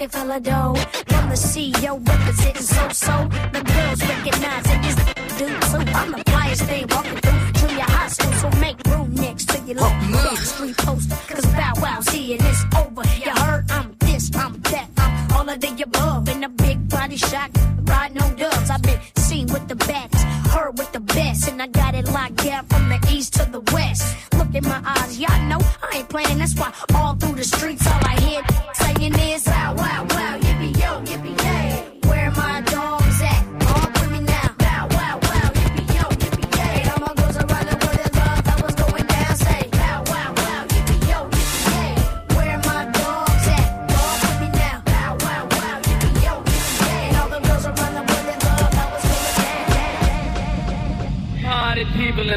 I'm 0.00 0.08
happy 0.08 0.12
pocket 0.12 0.20
full 0.20 0.32
of 0.32 0.42
dough. 0.42 0.74
From 1.06 1.28
the 1.28 1.34
CEO 1.34 2.08
representing 2.08 2.62
so 2.62 2.88
so. 2.90 3.28
The 3.52 3.62
girls 3.62 4.00
recognize 4.02 4.64
that 4.64 4.80
this 4.82 5.38
dude 5.38 5.64
So 5.64 5.78
I'm 5.78 6.12
the 6.12 6.24
flyest 6.24 6.66
thing 6.66 6.86
walking 6.90 7.18
through 7.18 7.68
junior 7.68 7.84
high 7.84 8.08
school, 8.08 8.32
so 8.34 8.50
make 8.60 8.78
room 8.86 9.14
next 9.14 9.48
to 9.48 9.58
your 9.60 9.76
little 9.76 9.90
back 10.12 10.36
street 10.38 10.76
poster. 10.76 11.16
Cause 11.34 11.46
Bow 11.46 11.72
Wow's 11.80 12.08
here 12.10 12.38
and 12.38 12.46
it's 12.46 12.64
over. 12.76 13.02
You 13.24 13.30
heard 13.42 13.70
I'm 13.70 13.96
this, 13.98 14.30
I'm 14.36 14.60
that, 14.70 14.88
I'm 14.98 15.32
all 15.32 15.48
of 15.48 15.60
the 15.60 15.82
above. 15.82 16.28
In 16.28 16.44
a 16.44 16.48
big 16.48 16.88
body 16.88 17.16
shot, 17.16 17.50
riding 17.82 18.22
on 18.22 18.36
dubs. 18.36 18.70
I've 18.70 18.82
been 18.82 19.00
seen 19.16 19.46
with 19.48 19.66
the 19.66 19.76
best, 19.76 20.14
heard 20.54 20.78
with 20.78 20.92
the 20.92 21.00
best, 21.00 21.48
and 21.48 21.60
I 21.60 21.66
got 21.66 21.94
it 21.94 22.06
locked 22.06 22.36
down 22.36 22.66
from 22.66 22.88
the 22.88 22.98
east 23.10 23.34
to 23.34 23.50
the 23.50 23.60
west. 23.72 24.16
Look 24.34 24.54
in 24.54 24.64
my 24.64 24.80
eyes, 24.84 25.18
y'all 25.18 25.42
know 25.48 25.60
I 25.82 25.98
ain't 25.98 26.08
playing. 26.08 26.38
That's 26.38 26.54
why 26.54 26.72
all 26.94 27.14
through 27.16 27.34
the 27.34 27.44
streets, 27.44 27.86
all 27.86 28.00
I 28.04 28.20
hear 28.20 28.42
saying 28.74 29.14
is, 29.14 29.57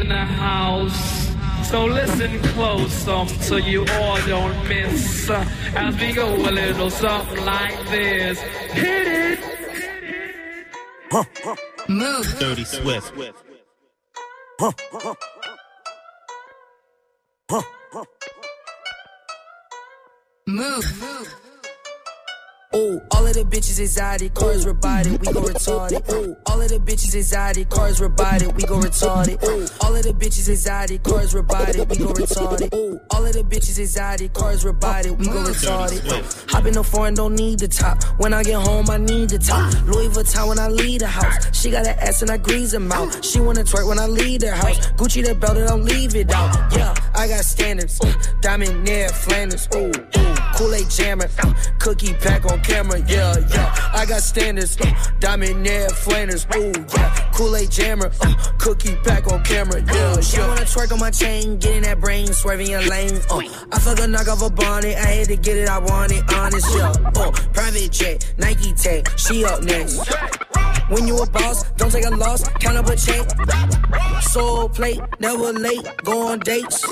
in 0.02 0.08
the 0.08 0.14
house. 0.16 1.30
So 1.70 1.86
listen 1.86 2.42
close 2.54 3.06
um, 3.06 3.28
so 3.28 3.56
you 3.56 3.86
all 3.98 4.18
don't 4.26 4.68
miss 4.68 5.30
uh, 5.30 5.46
as 5.76 5.96
we 5.96 6.12
go 6.12 6.34
a 6.34 6.50
little 6.50 6.90
something 6.90 7.44
like 7.44 7.78
this. 7.88 8.40
Hit 8.72 9.06
it. 9.08 9.38
Move. 11.88 12.26
Dirty 12.40 12.64
Swift. 12.64 13.12
Move. 20.46 21.41
Ooh, 22.74 23.02
all 23.10 23.26
of 23.26 23.34
the 23.34 23.44
bitches 23.44 23.78
anxiety, 23.80 24.30
cars 24.30 24.66
robotic, 24.66 25.20
we 25.20 25.30
go 25.30 25.42
retarded. 25.42 26.10
Ooh, 26.10 26.34
all 26.46 26.60
of 26.60 26.68
the 26.70 26.78
bitches 26.78 27.14
anxiety, 27.14 27.66
cars 27.66 28.00
robotic, 28.00 28.56
we 28.56 28.64
go 28.64 28.78
retarded. 28.80 29.42
Ooh, 29.44 29.68
all 29.82 29.94
of 29.94 30.02
the 30.02 30.12
bitches 30.12 30.48
anxiety, 30.48 30.98
cars 30.98 31.34
robotic, 31.34 31.86
we 31.90 31.98
go 31.98 32.12
retarded. 32.12 32.74
Ooh, 32.74 32.98
all 33.10 33.26
of 33.26 33.32
the 33.34 33.42
bitches 33.42 33.78
anxiety, 33.78 34.30
cars 34.30 34.64
robotic, 34.64 35.18
we 35.18 35.26
go 35.26 35.44
retarded. 35.44 36.50
Hop 36.50 36.64
in 36.64 36.72
the 36.72 36.82
foreign, 36.82 37.12
don't 37.12 37.34
need 37.34 37.58
the 37.58 37.68
top. 37.68 38.02
When 38.18 38.32
I 38.32 38.42
get 38.42 38.54
home, 38.62 38.88
I 38.88 38.96
need 38.96 39.28
the 39.28 39.38
top. 39.38 39.70
Louis 39.84 40.08
Vuitton 40.08 40.48
when 40.48 40.58
I 40.58 40.68
leave 40.68 41.00
the 41.00 41.08
house. 41.08 41.54
She 41.54 41.70
got 41.70 41.86
an 41.86 41.98
ass 41.98 42.22
and 42.22 42.30
I 42.30 42.38
grease 42.38 42.72
her 42.72 42.80
mouth. 42.80 43.22
She 43.22 43.38
wanna 43.40 43.64
twerk 43.64 43.86
when 43.86 43.98
I 43.98 44.06
leave 44.06 44.40
the 44.40 44.56
house. 44.56 44.78
Gucci 44.92 45.22
the 45.22 45.34
belt 45.34 45.58
and 45.58 45.68
don't 45.68 45.84
leave 45.84 46.14
it 46.14 46.30
out. 46.30 46.72
Yeah, 46.72 46.94
I 47.14 47.28
got 47.28 47.44
standards. 47.44 48.00
Diamond 48.40 48.84
near 48.84 49.10
Flanders. 49.10 49.68
Ooh, 49.74 49.88
ooh, 49.88 50.34
Kool-Aid 50.56 50.88
jammer. 50.88 51.28
Cookie 51.78 52.14
pack 52.14 52.46
on 52.46 52.61
camera. 52.62 52.98
Yeah, 53.06 53.36
yeah. 53.50 53.90
I 53.92 54.06
got 54.06 54.22
standards. 54.22 54.76
Uh, 54.80 54.92
Diamond 55.20 55.62
near 55.62 55.88
Flanders. 55.90 56.46
Ooh, 56.56 56.72
yeah. 56.94 57.30
Kool-Aid 57.34 57.70
jammer. 57.70 58.10
Uh, 58.20 58.34
cookie 58.58 58.96
pack 59.04 59.30
on 59.30 59.42
camera. 59.44 59.80
Yeah, 59.82 60.20
She 60.20 60.36
yeah. 60.36 60.48
wanna 60.48 60.62
twerk 60.62 60.92
on 60.92 60.98
my 60.98 61.10
chain, 61.10 61.58
getting 61.58 61.82
that 61.82 62.00
brain, 62.00 62.26
swerving 62.32 62.68
your 62.70 62.82
lane. 62.82 63.20
Uh, 63.30 63.40
I 63.72 63.78
fuck 63.78 63.98
a 64.00 64.06
knock 64.06 64.28
off 64.28 64.42
a 64.42 64.50
bonnet. 64.50 64.96
I 64.96 65.06
had 65.06 65.28
to 65.28 65.36
get 65.36 65.56
it. 65.56 65.68
I 65.68 65.78
want 65.78 66.12
it. 66.12 66.22
Honest, 66.34 66.66
yeah. 66.76 66.92
Uh, 67.14 67.30
private 67.52 67.90
jet, 67.92 68.34
Nike 68.38 68.72
tag. 68.74 69.08
She 69.18 69.44
up 69.44 69.62
next. 69.62 70.00
When 70.88 71.06
you 71.06 71.16
a 71.18 71.26
boss, 71.30 71.70
don't 71.72 71.90
take 71.90 72.04
a 72.04 72.10
loss, 72.10 72.46
count 72.60 72.76
up 72.76 72.86
a 72.88 72.96
check. 72.96 73.26
Soul 74.22 74.68
plate, 74.68 75.00
never 75.20 75.52
late, 75.52 75.86
go 76.04 76.28
on 76.28 76.40
dates. 76.40 76.84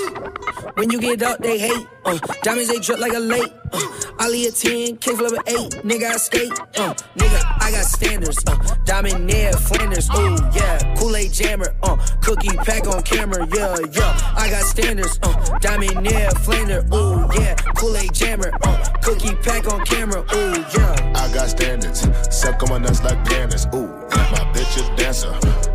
When 0.75 0.89
you 0.89 0.99
get 0.99 1.21
up, 1.21 1.39
they 1.39 1.59
hate. 1.59 1.87
Uh, 2.05 2.17
diamonds, 2.41 2.69
they 2.69 2.79
drip 2.79 2.99
like 2.99 3.13
a 3.13 3.19
lake. 3.19 3.51
Uh, 3.71 3.81
Ali 4.19 4.47
a 4.47 4.51
10, 4.51 4.97
kick 4.97 5.17
flip 5.17 5.33
a 5.33 5.51
8, 5.51 5.60
nigga, 5.83 6.11
I 6.11 6.17
skate. 6.17 6.51
Uh, 6.51 6.93
nigga, 7.15 7.41
I 7.59 7.71
got 7.71 7.85
standards. 7.85 8.43
Uh, 8.47 8.75
diamond 8.85 9.25
near 9.25 9.51
Flanders, 9.53 10.09
ooh, 10.15 10.37
yeah. 10.53 10.95
Kool-Aid 10.97 11.33
jammer, 11.33 11.75
uh, 11.83 11.97
cookie 12.21 12.55
pack 12.57 12.87
on 12.87 13.01
camera, 13.03 13.47
yeah, 13.53 13.75
yeah. 13.91 14.33
I 14.35 14.49
got 14.49 14.63
standards, 14.63 15.19
uh, 15.23 15.59
diamond 15.59 16.01
near 16.01 16.29
Flanders, 16.31 16.83
ooh, 16.93 17.27
yeah. 17.39 17.55
Kool-Aid 17.75 18.13
jammer, 18.13 18.51
uh, 18.63 18.85
cookie 19.01 19.35
pack 19.35 19.71
on 19.71 19.85
camera, 19.85 20.21
ooh, 20.33 20.65
yeah. 20.73 21.13
I 21.15 21.31
got 21.33 21.49
standards. 21.49 22.07
Suck 22.35 22.63
on 22.63 22.69
my 22.69 22.77
nuts 22.77 23.03
like 23.03 23.17
pandas. 23.25 23.71
Ooh, 23.75 23.87
my 24.31 24.43
bitch 24.53 24.77
a 24.81 24.95
dancer. 24.95 25.31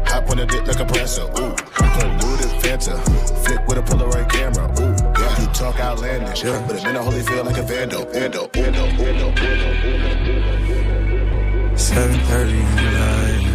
Hop 0.07 0.29
on 0.31 0.39
the 0.39 0.47
dick 0.47 0.67
like 0.67 0.81
a 0.81 0.85
presser. 0.85 1.23
Ooh, 1.23 1.55
polluted 1.97 2.51
Fanta. 2.63 2.97
Flick 3.45 3.67
with 3.69 3.79
a 3.79 3.83
Polaroid 3.83 4.29
camera. 4.31 4.67
Ooh, 4.81 4.86
talk 5.73 5.81
outlandish, 5.81 6.43
but 6.43 6.77
it 6.77 6.85
been 6.85 6.97
a 6.97 7.03
holy 7.03 7.23
feel 7.23 7.45
like 7.45 7.59
a 7.59 7.63
vandal. 7.63 8.05
Vandal, 8.07 8.47
vandal, 8.49 8.87
vandal, 8.93 9.33
vandal. 9.33 9.75
7:30 11.77 12.51
in 12.51 12.77
the 12.77 12.91
night. 12.93 13.53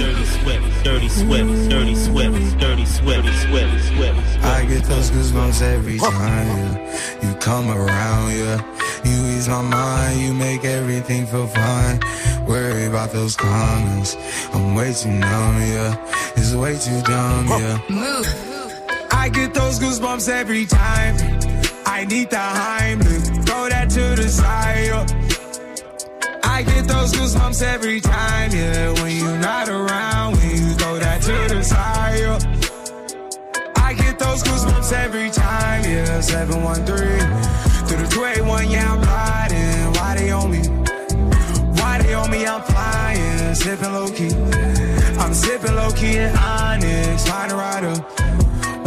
Dirty 0.00 0.24
Swift, 0.24 0.84
Dirty 0.84 1.08
Swift, 1.08 1.68
Dirty 1.68 1.94
Swift, 1.94 2.58
Dirty 2.58 2.86
Swift, 2.86 3.28
Swift, 3.44 3.84
Swift. 3.88 4.18
I 4.42 4.64
get 4.64 4.82
those 4.84 5.10
goosebumps 5.10 5.60
every 5.60 5.98
time 5.98 6.74
yeah. 6.74 7.22
you 7.22 7.34
come 7.34 7.68
around. 7.70 8.30
Yeah, 8.32 8.58
you 9.04 9.16
ease 9.36 9.46
my 9.46 9.60
mind, 9.60 10.20
you 10.20 10.32
make 10.32 10.64
everything 10.64 11.26
feel 11.26 11.48
fine. 11.48 12.00
Worry 12.46 12.86
about 12.86 13.12
those 13.12 13.36
comments, 13.36 14.16
I'm 14.54 14.74
way 14.74 14.94
too 14.94 15.10
numb. 15.10 15.56
Yeah, 15.74 15.96
it's 16.36 16.54
way 16.54 16.78
too 16.78 17.02
dumb. 17.02 17.46
Yeah, 17.48 18.49
I 19.20 19.28
get 19.28 19.52
those 19.52 19.78
goosebumps 19.78 20.30
every 20.30 20.64
time. 20.64 21.14
I 21.84 22.06
need 22.06 22.30
the 22.30 22.36
Heimlich, 22.36 23.46
throw 23.46 23.68
that 23.68 23.90
to 23.90 24.16
the 24.16 24.28
side. 24.30 24.92
I 26.42 26.62
get 26.62 26.88
those 26.88 27.12
goosebumps 27.12 27.60
every 27.62 28.00
time, 28.00 28.50
yeah. 28.52 28.94
When 29.02 29.14
you're 29.14 29.36
not 29.36 29.68
around, 29.68 30.38
when 30.38 30.50
you 30.52 30.72
throw 30.72 30.98
that 30.98 31.20
to 31.20 31.54
the 31.54 31.62
side. 31.62 32.24
I 33.76 33.92
get 33.92 34.18
those 34.18 34.42
goosebumps 34.42 34.90
every 34.90 35.28
time, 35.28 35.84
yeah. 35.84 36.22
713 36.22 36.86
through 37.86 37.98
the 37.98 38.08
281, 38.08 38.70
yeah, 38.70 38.90
I'm 38.90 39.02
riding. 39.02 40.00
Why 40.00 40.16
they 40.16 40.30
on 40.30 40.50
me? 40.50 40.62
Why 41.78 41.98
they 42.00 42.14
on 42.14 42.30
me? 42.30 42.46
I'm 42.46 42.62
flying, 42.62 43.54
sipping 43.54 43.92
low 43.92 44.08
key. 44.08 44.32
I'm 45.20 45.34
sipping 45.34 45.74
low 45.74 45.90
key 45.92 46.16
in 46.16 46.34
Onyx, 46.34 47.28
find 47.28 47.52
a 47.52 47.56
rider. 47.56 48.49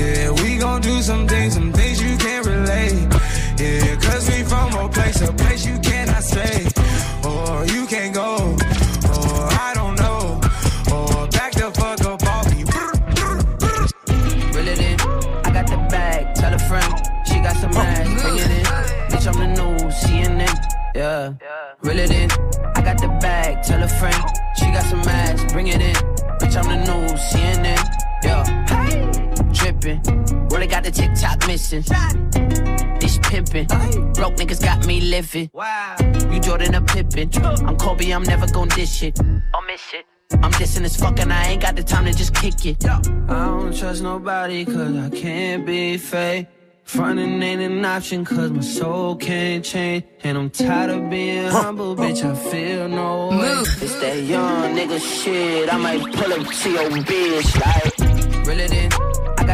Yeah, 0.00 0.30
we 0.42 0.58
gon' 0.58 0.80
do 0.80 1.02
some 1.02 1.26
things, 1.28 1.54
some 1.54 1.72
things 1.72 2.02
you 2.02 2.16
can't 2.16 2.46
relate. 2.46 3.08
Yeah, 3.58 3.96
cause 3.96 4.28
we 4.28 4.42
from 4.42 4.72
a 4.74 4.88
place, 4.88 5.20
a 5.20 5.32
place 5.32 5.66
you 5.66 5.78
cannot 5.78 6.22
stay. 6.22 6.66
Or 7.24 7.64
you 7.66 7.86
can't 7.86 8.14
go. 8.14 8.56
Or 8.56 9.46
I 9.66 9.72
don't 9.74 9.96
know. 9.96 10.40
Or 10.92 11.28
back 11.28 11.52
the 11.52 11.70
fuck 11.74 12.00
up 12.02 12.22
off 12.24 12.50
me. 12.50 12.64
Reel 14.54 14.68
it 14.68 14.80
in. 14.80 15.00
I 15.44 15.50
got 15.52 15.66
the 15.66 15.76
bag. 15.90 16.34
Tell 16.34 16.54
a 16.54 16.58
friend. 16.58 16.92
She 17.26 17.34
got 17.40 17.56
some 17.56 17.72
ass. 17.72 18.22
Bring 18.22 18.38
it 18.38 18.50
in. 18.50 18.64
Bitch, 19.10 19.26
I'm 19.26 19.38
the 19.38 19.48
new 19.48 19.76
CNN. 19.90 20.58
Yeah. 20.94 21.34
Reel 21.82 21.98
it 21.98 22.10
in. 22.10 22.30
I 22.74 22.82
got 22.82 22.98
the 22.98 23.08
bag. 23.20 23.62
Tell 23.62 23.82
a 23.82 23.88
friend. 23.88 24.24
She 24.56 24.66
got 24.66 24.84
some 24.84 25.00
ass. 25.00 25.52
Bring 25.52 25.68
it 25.68 25.80
in. 25.80 25.94
Bitch, 26.40 26.56
I'm 26.56 26.68
the 26.68 26.78
new 26.86 27.14
CNN. 27.16 27.78
Yeah. 28.24 28.61
Drippin'. 29.62 30.02
Really 30.50 30.66
got 30.66 30.82
the 30.82 30.90
TikTok 30.90 31.46
missing. 31.46 31.82
This 33.00 33.18
pimpin'. 33.18 33.68
Broke 34.14 34.34
niggas 34.34 34.60
got 34.60 34.86
me 34.86 35.00
living. 35.00 35.50
Wow. 35.52 35.96
You 36.32 36.40
Jordan 36.40 36.74
a 36.74 36.82
Pippin. 36.82 37.30
I'm 37.44 37.76
Kobe, 37.76 38.10
I'm 38.10 38.24
never 38.24 38.48
gon' 38.48 38.68
dish 38.68 39.04
it. 39.04 39.20
I'll 39.54 39.62
miss 39.62 39.94
it. 39.94 40.04
I'm 40.42 40.50
dissing 40.52 40.84
as 40.84 40.96
fuck 40.96 41.20
and 41.20 41.32
I 41.32 41.50
ain't 41.50 41.62
got 41.62 41.76
the 41.76 41.84
time 41.84 42.06
to 42.06 42.12
just 42.12 42.34
kick 42.34 42.66
it. 42.66 42.84
I 42.84 43.00
don't 43.28 43.76
trust 43.76 44.02
nobody 44.02 44.64
cause 44.64 44.96
I 44.96 45.10
can't 45.10 45.64
be 45.64 45.96
fake. 45.96 46.48
Frontin' 46.82 47.40
ain't 47.40 47.62
an 47.62 47.84
option 47.84 48.24
cause 48.24 48.50
my 48.50 48.60
soul 48.60 49.14
can't 49.14 49.64
change. 49.64 50.04
And 50.24 50.36
I'm 50.36 50.50
tired 50.50 50.90
of 50.90 51.08
being 51.08 51.46
humble, 51.46 51.94
bitch, 51.94 52.24
I 52.24 52.34
feel 52.50 52.88
no 52.88 53.28
way. 53.28 53.62
It's 53.80 53.94
that 54.00 54.22
young 54.24 54.74
nigga 54.74 54.98
shit, 55.00 55.72
I 55.72 55.76
might 55.76 56.00
pull 56.00 56.32
up 56.32 56.46
to 56.48 56.70
your 56.70 56.90
bitch 56.90 57.60
like. 57.60 58.12
Reel 58.46 58.58
it 58.58 58.72
in, 58.72 58.92
I 58.92 59.01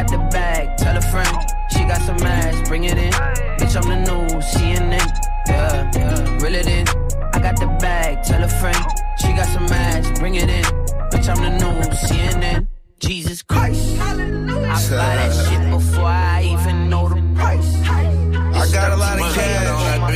got 0.03 0.11
the 0.11 0.17
bag, 0.31 0.77
tell 0.77 0.95
a 0.95 1.01
friend. 1.01 1.37
She 1.71 1.79
got 1.79 2.01
some 2.01 2.17
ass, 2.23 2.67
bring 2.67 2.85
it 2.85 2.97
in. 2.97 3.11
Bitch, 3.59 3.75
I'm 3.75 3.89
the 3.89 3.97
new 3.97 4.39
CNN. 4.39 5.07
Yeah, 5.47 5.91
yeah. 5.95 6.43
Reel 6.43 6.55
it 6.55 6.67
in, 6.67 6.87
I 7.33 7.39
got 7.39 7.59
the 7.59 7.67
bag, 7.81 8.23
tell 8.23 8.43
a 8.43 8.47
friend. 8.47 8.77
She 9.19 9.27
got 9.33 9.47
some 9.47 9.65
ass, 9.65 10.19
bring 10.19 10.35
it 10.35 10.49
in. 10.49 10.63
Bitch, 11.11 11.27
I'm 11.27 11.41
the 11.43 11.49
new 11.49 11.73
CNN. 12.07 12.67
Jesus 12.99 13.41
Christ. 13.41 13.99
I 13.99 14.15
buy 14.15 15.15
that 15.15 15.31
uh, 15.31 15.49
shit 15.49 15.69
before 15.69 16.05
I 16.05 16.43
even 16.43 16.89
know 16.89 17.09
the 17.09 17.21
price. 17.35 17.75
I 17.83 18.71
got 18.71 18.91
a 18.91 18.95
lot 18.95 19.19
of 19.19 19.33
cash. 19.33 19.67
I 19.67 20.11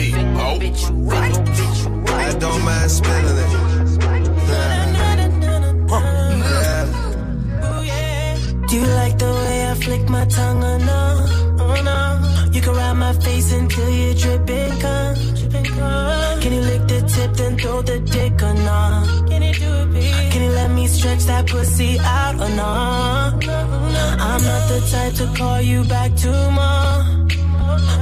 oh. 2.30 2.40
don't 2.40 2.64
mind 2.64 2.92
spending 2.92 3.38
it. 3.38 3.84
Do 8.74 8.80
you 8.80 8.88
like 8.88 9.20
the 9.20 9.26
way 9.26 9.53
I 9.74 9.76
flick 9.76 10.08
my 10.08 10.24
tongue 10.26 10.64
or 10.64 10.78
no? 10.78 11.26
Oh 11.60 11.82
no. 11.82 12.52
You 12.52 12.62
can 12.62 12.76
ride 12.76 12.94
my 12.94 13.12
face 13.14 13.52
until 13.52 13.90
you're 13.90 14.14
dripping 14.14 14.80
cum. 14.80 15.16
Can 16.42 16.54
you 16.54 16.62
lick 16.62 16.84
the 16.88 17.02
tip 17.14 17.34
then 17.34 17.58
throw 17.58 17.82
the 17.82 18.00
dick 18.00 18.34
or 18.44 18.54
no? 18.54 19.26
Can 19.28 19.42
you 19.42 19.54
do 19.54 19.72
it, 19.82 19.94
baby? 19.94 20.30
Can 20.32 20.44
you 20.44 20.52
let 20.52 20.70
me 20.70 20.86
stretch 20.86 21.24
that 21.24 21.48
pussy 21.48 21.98
out 22.02 22.36
or 22.36 22.50
no? 22.50 22.70
I'm 24.28 24.42
not 24.50 24.64
the 24.70 24.80
type 24.92 25.16
to 25.16 25.36
call 25.36 25.60
you 25.60 25.84
back 25.86 26.14
tomorrow. 26.18 27.26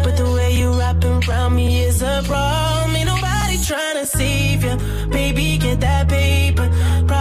But 0.04 0.18
the 0.18 0.30
way 0.36 0.52
you 0.52 0.74
wrapping 0.78 1.24
around 1.24 1.56
me 1.56 1.86
is 1.86 2.02
a 2.02 2.22
problem. 2.26 2.98
Ain't 2.98 3.08
nobody 3.08 3.58
trying 3.64 3.96
to 3.96 4.06
save 4.06 4.66
you. 4.66 4.76
Baby, 5.08 5.58
get 5.58 5.80
that 5.80 6.10
paper. 6.10 6.68
Probably 7.08 7.21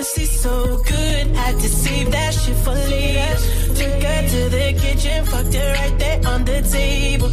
pussy 0.00 0.24
so 0.24 0.54
good, 0.88 1.26
had 1.36 1.54
to 1.60 1.68
save 1.68 2.10
that 2.10 2.32
shit 2.32 2.56
for 2.64 2.76
later. 2.92 3.34
Took 3.78 4.02
her 4.08 4.20
to 4.32 4.40
the 4.56 4.66
kitchen, 4.80 5.26
fucked 5.26 5.54
her 5.54 5.72
right 5.78 5.96
there 5.98 6.20
on 6.32 6.40
the 6.46 6.58
table. 6.76 7.30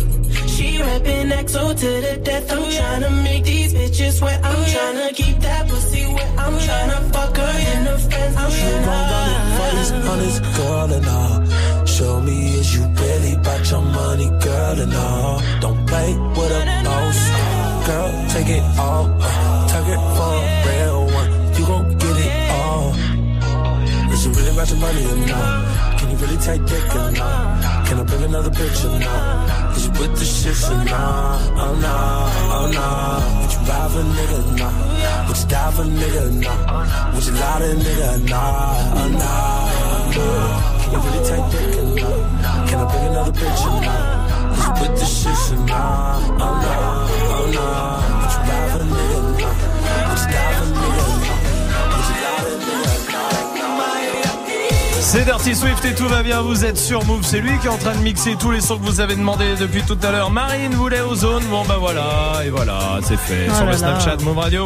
She 0.53 0.67
rapping 0.81 1.29
XO 1.45 1.63
to 1.81 1.91
the 2.05 2.13
death. 2.27 2.51
I'm 2.51 2.63
tryna 2.75 3.11
make 3.23 3.45
these 3.45 3.73
bitches 3.73 4.21
wet. 4.21 4.39
I'm 4.43 4.61
tryna 4.73 5.15
keep 5.15 5.37
that 5.47 5.69
pussy 5.69 6.03
wet. 6.15 6.29
I'm 6.43 6.55
tryna 6.65 6.99
fuck 7.13 7.37
her 7.37 7.53
in 7.71 7.79
the 7.85 7.97
fence. 8.09 8.35
I'm 8.35 8.51
tryna. 8.59 9.07
Honest, 9.63 9.93
honest 10.11 10.39
girl 10.57 10.89
and 10.97 11.07
all. 11.17 11.85
Show 11.85 12.21
me 12.27 12.37
is 12.59 12.75
you 12.75 12.83
really 13.03 13.33
about 13.39 13.63
your 13.71 13.83
money, 13.99 14.29
girl 14.47 14.77
and 14.83 14.93
all. 14.93 15.41
Don't 15.61 15.81
play 15.87 16.09
with 16.35 16.59
a 16.59 16.63
boss. 16.87 17.19
Girl, 17.87 18.11
take 18.33 18.49
it 18.57 18.65
all. 18.77 19.05
Uh, 19.21 19.67
Target 19.69 20.01
for 20.17 20.66
money 24.57 25.05
or 25.05 25.15
not? 25.27 25.99
Can 25.99 26.09
you 26.09 26.17
really 26.17 26.37
take 26.37 26.65
dick 26.65 26.95
or 26.95 27.11
not? 27.11 27.85
Can 27.85 27.99
I 27.99 28.03
bring 28.03 28.23
another 28.23 28.49
bitch 28.49 28.85
or 28.85 28.99
not? 28.99 29.77
Is 29.77 29.85
you 29.85 29.91
with 29.91 30.13
the 30.17 30.25
shits 30.25 30.69
or 30.71 30.83
not? 30.83 31.41
Oh 31.57 31.75
nah, 31.79 32.29
oh. 32.53 32.65
Would 33.41 33.53
you 33.53 33.59
ride 33.69 33.91
for 33.91 34.01
nigga? 34.01 34.39
Nah. 34.57 35.27
Would 35.27 35.37
you 35.37 35.47
die 35.47 35.71
for 35.71 35.81
a 35.81 35.85
nigga? 35.85 36.23
Nah. 36.41 37.13
Would 37.13 37.25
you 37.25 37.33
lie 37.33 37.59
to 37.59 37.69
nigga? 37.85 38.09
Oh 38.17 39.07
nah, 39.13 39.37
oh. 40.17 40.37
Can 40.81 40.91
you 40.93 40.99
really 41.05 41.21
take 41.29 41.45
dick 41.53 41.77
or 41.77 41.85
not? 41.93 42.67
Can 42.67 42.79
I 42.79 42.85
bring 42.91 43.05
another 43.05 43.33
bitch 43.33 43.61
or 43.61 43.81
not? 43.85 43.97
Is 44.57 44.65
you 44.65 44.71
with 44.81 44.93
the 44.99 45.05
shits 45.05 45.51
or 45.53 45.59
not? 45.67 46.21
Oh 46.31 46.53
nah, 46.63 47.07
oh. 47.59 47.96
C'est 55.09 55.23
Dirty 55.23 55.55
Swift 55.55 55.85
et 55.85 55.95
tout 55.95 56.07
va 56.09 56.21
bien, 56.21 56.41
vous 56.41 56.65
êtes 56.65 56.77
sur 56.77 57.05
Move, 57.05 57.23
c'est 57.23 57.39
lui 57.39 57.57
qui 57.59 57.67
est 57.67 57.69
en 57.69 57.77
train 57.77 57.95
de 57.95 58.01
mixer 58.01 58.35
tous 58.37 58.51
les 58.51 58.59
sons 58.59 58.77
que 58.77 58.83
vous 58.83 58.99
avez 58.99 59.15
demandé 59.15 59.55
depuis 59.57 59.81
tout 59.83 59.97
à 60.03 60.11
l'heure. 60.11 60.29
Marine 60.31 60.73
voulait 60.73 60.99
Ozone, 60.99 61.43
bon 61.49 61.63
bah 61.65 61.77
voilà, 61.79 62.41
et 62.45 62.49
voilà, 62.49 62.99
c'est 63.03 63.15
fait. 63.17 63.47
Oh 63.49 63.55
sur 63.55 63.65
le. 63.65 63.71
Snapchat 63.77 64.17
Move 64.23 64.37
Radio. 64.37 64.65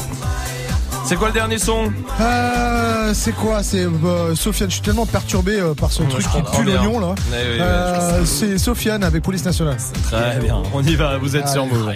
C'est 1.06 1.16
quoi 1.16 1.28
le 1.28 1.34
dernier 1.36 1.60
son? 1.60 1.94
Euh, 2.20 3.14
c'est 3.14 3.34
quoi? 3.34 3.62
C'est 3.62 3.86
euh, 3.86 4.34
Sofiane. 4.36 4.70
Je 4.70 4.76
suis 4.76 4.84
tellement 4.84 5.06
perturbé 5.06 5.60
euh, 5.60 5.76
par 5.76 5.92
ce 5.92 6.02
Ouais, 6.02 6.10
truc 6.10 6.26
qui 6.26 6.42
pue 6.58 6.64
l'oignon 6.64 7.00
là. 7.00 7.08
Ouais, 7.10 7.14
ouais, 7.32 7.58
Euh, 7.62 8.26
c'est 8.26 8.58
Sofiane 8.58 9.04
avec 9.04 9.22
Police 9.22 9.46
Nationale. 9.46 9.78
Très 10.10 10.40
bien, 10.40 10.64
on 10.74 10.84
y 10.84 10.96
va, 10.96 11.18
vous 11.20 11.36
êtes 11.36 11.50
sur 11.50 11.68
Move. 11.68 11.94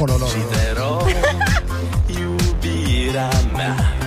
Oh 0.00 0.06
là 0.06 0.14
là. 0.18 0.26
là 0.76 0.98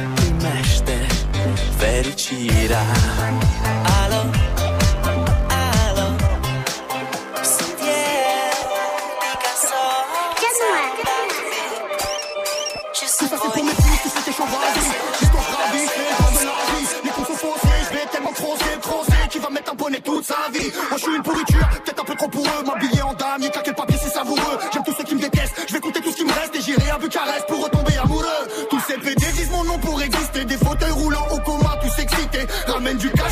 pour 13.53 13.63
mes 13.63 13.71
fils, 13.71 14.01
tous 14.03 14.09
ceux 14.09 14.23
qui 14.23 14.33
sont 14.33 14.43
ravis 14.43 14.91
J'histoire 15.19 15.43
ravie, 15.43 15.83
je 15.83 15.89
fais 15.89 16.23
comme 16.23 16.33
de 16.33 16.45
la 16.45 16.57
vie 16.71 16.87
Les 17.03 17.09
cons 17.11 17.25
sont 17.25 17.33
faussés, 17.33 17.79
je 17.89 17.97
vais 17.97 18.05
tellement 18.11 18.31
crosser, 18.31 18.79
crosser 18.81 19.27
Qui 19.29 19.39
va 19.39 19.49
mettre 19.49 19.71
un 19.71 19.75
bonnet 19.75 19.99
toute 19.99 20.23
sa 20.25 20.35
vie 20.53 20.71
Moi 20.89 20.97
je 20.97 21.03
suis 21.03 21.15
une 21.15 21.23
pourriture, 21.23 21.67
peut-être 21.83 22.01
un 22.01 22.05
peu 22.05 22.15
trop 22.15 22.29
pour 22.29 22.45
eux 22.45 22.63
M'habiller 22.65 23.01
en 23.01 23.13
dame, 23.13 23.41
y'a 23.41 23.49
claquer 23.49 23.71
le 23.71 23.75
papier 23.75 23.97
c'est 24.01 24.09
savoureux 24.09 24.57
J'aime 24.71 24.83
tous 24.83 24.95
ceux 24.97 25.03
qui 25.03 25.15
me 25.15 25.21
détestent, 25.21 25.55
je 25.67 25.73
vais 25.73 25.79
compter 25.79 26.01
tout 26.01 26.11
ce 26.11 26.17
qui 26.17 26.25
me 26.25 26.31
reste 26.31 26.55
Et 26.55 26.61
j'irai 26.61 26.89
à 26.89 26.97
Bucarest 26.97 27.45
pour 27.47 27.63
retomber 27.63 27.97
amoureux 27.97 28.12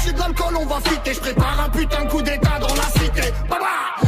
Et 0.08 0.14
de 0.14 0.20
l'alcool, 0.20 0.58
on 0.60 0.66
va 0.66 0.80
fitter. 0.82 1.14
Je 1.14 1.20
prépare 1.20 1.60
un 1.66 1.70
putain 1.70 2.06
de 2.06 2.10
coup 2.10 2.22
d'état 2.22 2.60
dans 2.60 2.74
la 2.76 2.84
cité. 2.84 3.34
Baba 3.50 3.66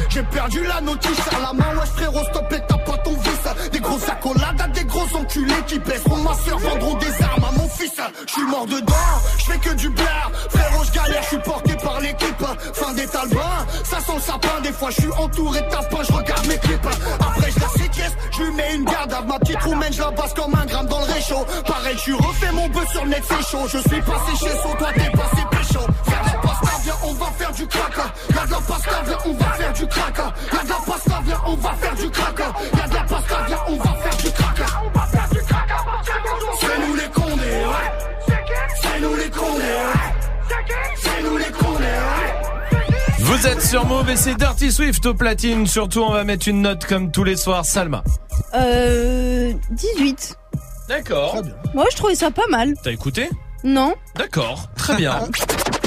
J'ai 0.10 0.24
perdu 0.24 0.64
la 0.64 0.82
notice 0.82 1.20
à 1.36 1.40
la 1.40 1.54
main, 1.54 1.76
ouais 1.80 1.86
frérot 1.96 2.24
stop 2.32 2.52
et 2.52 2.60
tape 2.68 2.86
pas 2.86 2.98
ton 2.98 3.12
vice. 3.12 3.70
Des 3.72 3.80
grosses 3.80 4.10
accolades 4.10 4.62
à 4.62 4.68
des 4.70 4.86
gros 4.86 5.18
enculés 5.18 5.64
qui 5.68 5.80
baisseront 5.80 6.18
ma 6.18 6.34
soeur 6.34 6.58
Vendront 6.60 6.96
des 6.98 7.24
armes 7.24 7.44
à 7.44 7.52
mon 7.58 7.70
fils. 7.70 7.94
Je 8.28 8.32
suis 8.32 8.46
mort 8.46 8.66
dedans, 8.66 8.94
je 9.38 9.44
fais 9.52 9.58
que 9.60 9.74
du 9.76 9.90
blaire 9.90 10.32
Frérot 10.50 10.84
je 10.84 10.92
galère, 10.92 11.24
je 11.24 11.28
suis 11.28 11.38
porté 11.40 11.76
par 11.76 12.00
l'équipe. 12.02 12.46
Fin 12.74 12.94
des 12.94 13.08
talbins, 13.08 13.66
ça 13.84 14.00
sent 14.00 14.14
le 14.16 14.22
sapin. 14.22 14.62
Des 14.64 14.72
fois 14.72 14.90
je 14.90 15.02
suis 15.02 15.12
entouré 15.12 15.62
de 15.62 15.70
tapins, 15.70 16.04
je 16.08 16.14
regarde 16.14 16.48
mes 16.48 16.58
clips. 16.58 16.88
Après 17.20 17.52
je 17.52 17.60
la 17.60 17.68
séquestre, 17.70 18.18
je 18.32 18.44
lui 18.44 18.52
mets 18.56 18.76
une 18.76 18.86
garde 18.86 19.14
à 19.14 19.22
ma 19.22 19.38
petite 19.40 19.62
roumaine. 19.62 19.94
Je 19.94 20.02
la 20.02 20.12
passe 20.12 20.34
comme 20.34 20.56
un 20.56 20.66
gramme 20.66 20.88
dans 20.88 21.00
le 21.00 21.14
réchaud. 21.14 21.46
Pareil 21.68 21.96
je 21.98 22.02
suis 22.02 22.14
refait 22.14 22.52
mon 22.52 22.68
bœuf 22.70 22.90
sur 22.92 23.04
le 23.04 23.12
net 23.12 23.24
c'est 23.28 23.52
chaud. 23.52 23.68
Je 23.68 23.78
suis 23.78 24.02
passé 24.02 24.32
chez 24.40 24.52
So, 24.64 24.70
toi 24.78 24.90
t'es 24.94 25.10
passé 25.12 25.43
faire 27.44 27.54
du 27.54 27.68
crack 27.68 27.98
Y'a 28.36 28.46
de 28.46 28.52
la 28.52 28.58
pasta, 28.58 28.92
viens 29.06 29.18
on 29.26 29.34
va 29.34 29.52
faire 29.52 29.74
du 29.74 29.88
crack 29.88 30.18
Y'a 30.18 30.64
de 30.64 30.70
la 30.70 30.76
pasta, 30.76 31.22
viens 31.26 31.42
on 31.46 31.56
va 31.56 31.74
faire 31.74 31.96
du 31.96 32.10
crack 32.10 32.40
Y'a 32.40 32.88
de 32.88 32.94
la 32.94 33.04
pasta, 33.04 33.36
viens 33.48 33.58
on 33.68 33.76
va 33.76 33.94
faire 33.96 34.18
du 34.18 34.32
crack 34.32 34.60
On 34.86 35.00
va 35.00 35.06
faire 35.08 35.30
du 35.30 35.40
crack 35.40 35.70
C'est 36.60 36.88
nous 36.88 36.96
les 36.96 37.10
condés, 37.10 37.44
ouais 37.44 38.36
C'est 38.82 39.00
nous 39.02 39.16
les 39.16 39.30
condés, 39.30 39.62
ouais 39.62 40.96
C'est 41.02 41.24
nous 41.24 41.38
les 41.38 41.52
condés, 41.52 41.84
ouais 41.84 43.20
Vous 43.20 43.48
êtes 43.48 43.62
sur 43.62 43.86
Move 43.86 44.10
et 44.10 44.16
c'est 44.16 44.36
Dirty 44.36 44.72
Swift 44.72 45.06
au 45.06 45.14
platine. 45.14 45.68
Surtout, 45.68 46.02
on 46.02 46.12
va 46.12 46.24
mettre 46.24 46.48
une 46.48 46.62
note 46.62 46.86
comme 46.86 47.12
tous 47.12 47.24
les 47.24 47.36
soirs. 47.36 47.66
Salma. 47.66 48.04
Euh, 48.54 49.54
18. 49.72 50.38
D'accord. 50.88 51.42
Moi, 51.74 51.86
je 51.92 51.98
trouvais 51.98 52.16
ça 52.16 52.30
pas 52.32 52.48
mal. 52.50 52.74
T'as 52.84 52.92
écouté? 52.92 53.30
Non 53.64 53.96
D'accord, 54.16 54.68
très 54.76 54.96
bien. 54.96 55.20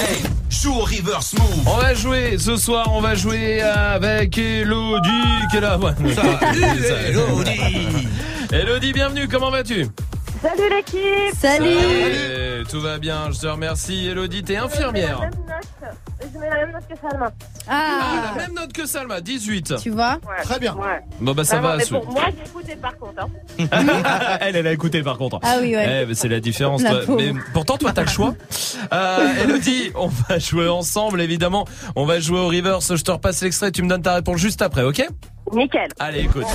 Hey, 0.00 0.22
joue 0.50 0.72
au 0.74 0.80
reverse 0.84 1.32
move. 1.34 1.66
On 1.66 1.76
va 1.76 1.94
jouer 1.94 2.36
ce 2.38 2.56
soir, 2.56 2.86
on 2.92 3.00
va 3.00 3.14
jouer 3.14 3.60
avec 3.62 4.36
Elodie 4.36 5.08
qui 5.50 5.56
est 5.56 5.60
là. 5.60 5.78
Ouais. 5.78 5.92
Ça- 6.14 6.22
Elodie. 7.08 7.96
Elodie, 8.52 8.92
bienvenue, 8.92 9.28
comment 9.28 9.50
vas-tu? 9.50 9.86
Salut 10.42 10.70
l'équipe 10.70 11.34
Salut. 11.38 12.64
Tout 12.70 12.80
va 12.80 12.98
bien, 12.98 13.30
je 13.30 13.40
te 13.40 13.46
remercie. 13.46 14.06
Elodie, 14.06 14.42
t'es 14.42 14.56
infirmière. 14.56 15.28
Je 16.32 16.38
mets 16.38 16.48
la 16.48 16.56
même 16.56 16.72
note 16.72 16.84
que 16.88 16.94
Salma. 16.98 17.30
Ah, 17.68 18.32
la 18.36 18.42
même 18.42 18.54
note 18.54 18.72
que 18.72 18.86
Salma, 18.86 19.20
18. 19.20 19.74
Tu 19.82 19.90
vois 19.90 20.18
Très 20.42 20.58
bien. 20.58 20.74
Ouais. 20.76 21.00
Bon 21.20 21.32
bah 21.34 21.44
ça 21.44 21.58
Vraiment, 21.60 21.76
va. 21.76 21.76
mais 21.76 21.84
bon, 21.90 22.12
moi 22.12 22.22
j'ai 22.36 22.48
écouté 22.48 22.76
par 22.76 22.96
contre. 22.96 23.22
Hein. 23.22 24.38
elle, 24.40 24.56
elle 24.56 24.66
a 24.66 24.72
écouté 24.72 25.02
par 25.02 25.18
contre. 25.18 25.40
Ah 25.42 25.56
oui, 25.60 25.74
ouais. 25.76 26.02
Eh, 26.02 26.06
mais 26.06 26.14
c'est 26.14 26.28
la 26.28 26.40
différence. 26.40 26.82
La 26.82 26.90
toi. 26.90 27.00
pauvre. 27.06 27.20
Mais 27.22 27.32
pourtant, 27.52 27.76
toi, 27.76 27.92
t'as 27.92 28.02
le 28.02 28.08
choix. 28.08 28.34
Euh, 28.92 29.44
Elodie, 29.44 29.90
on 29.94 30.08
va 30.08 30.38
jouer 30.38 30.68
ensemble, 30.68 31.20
évidemment. 31.20 31.66
On 31.96 32.06
va 32.06 32.18
jouer 32.20 32.38
au 32.40 32.48
reverse. 32.48 32.94
Je 32.96 33.02
te 33.02 33.10
repasse 33.10 33.42
l'extrait. 33.42 33.72
Tu 33.72 33.82
me 33.82 33.88
donnes 33.88 34.02
ta 34.02 34.14
réponse 34.14 34.38
juste 34.38 34.62
après, 34.62 34.82
ok? 34.84 35.06
Nickel. 35.52 35.88
Allez, 35.98 36.20
écoute. 36.20 36.46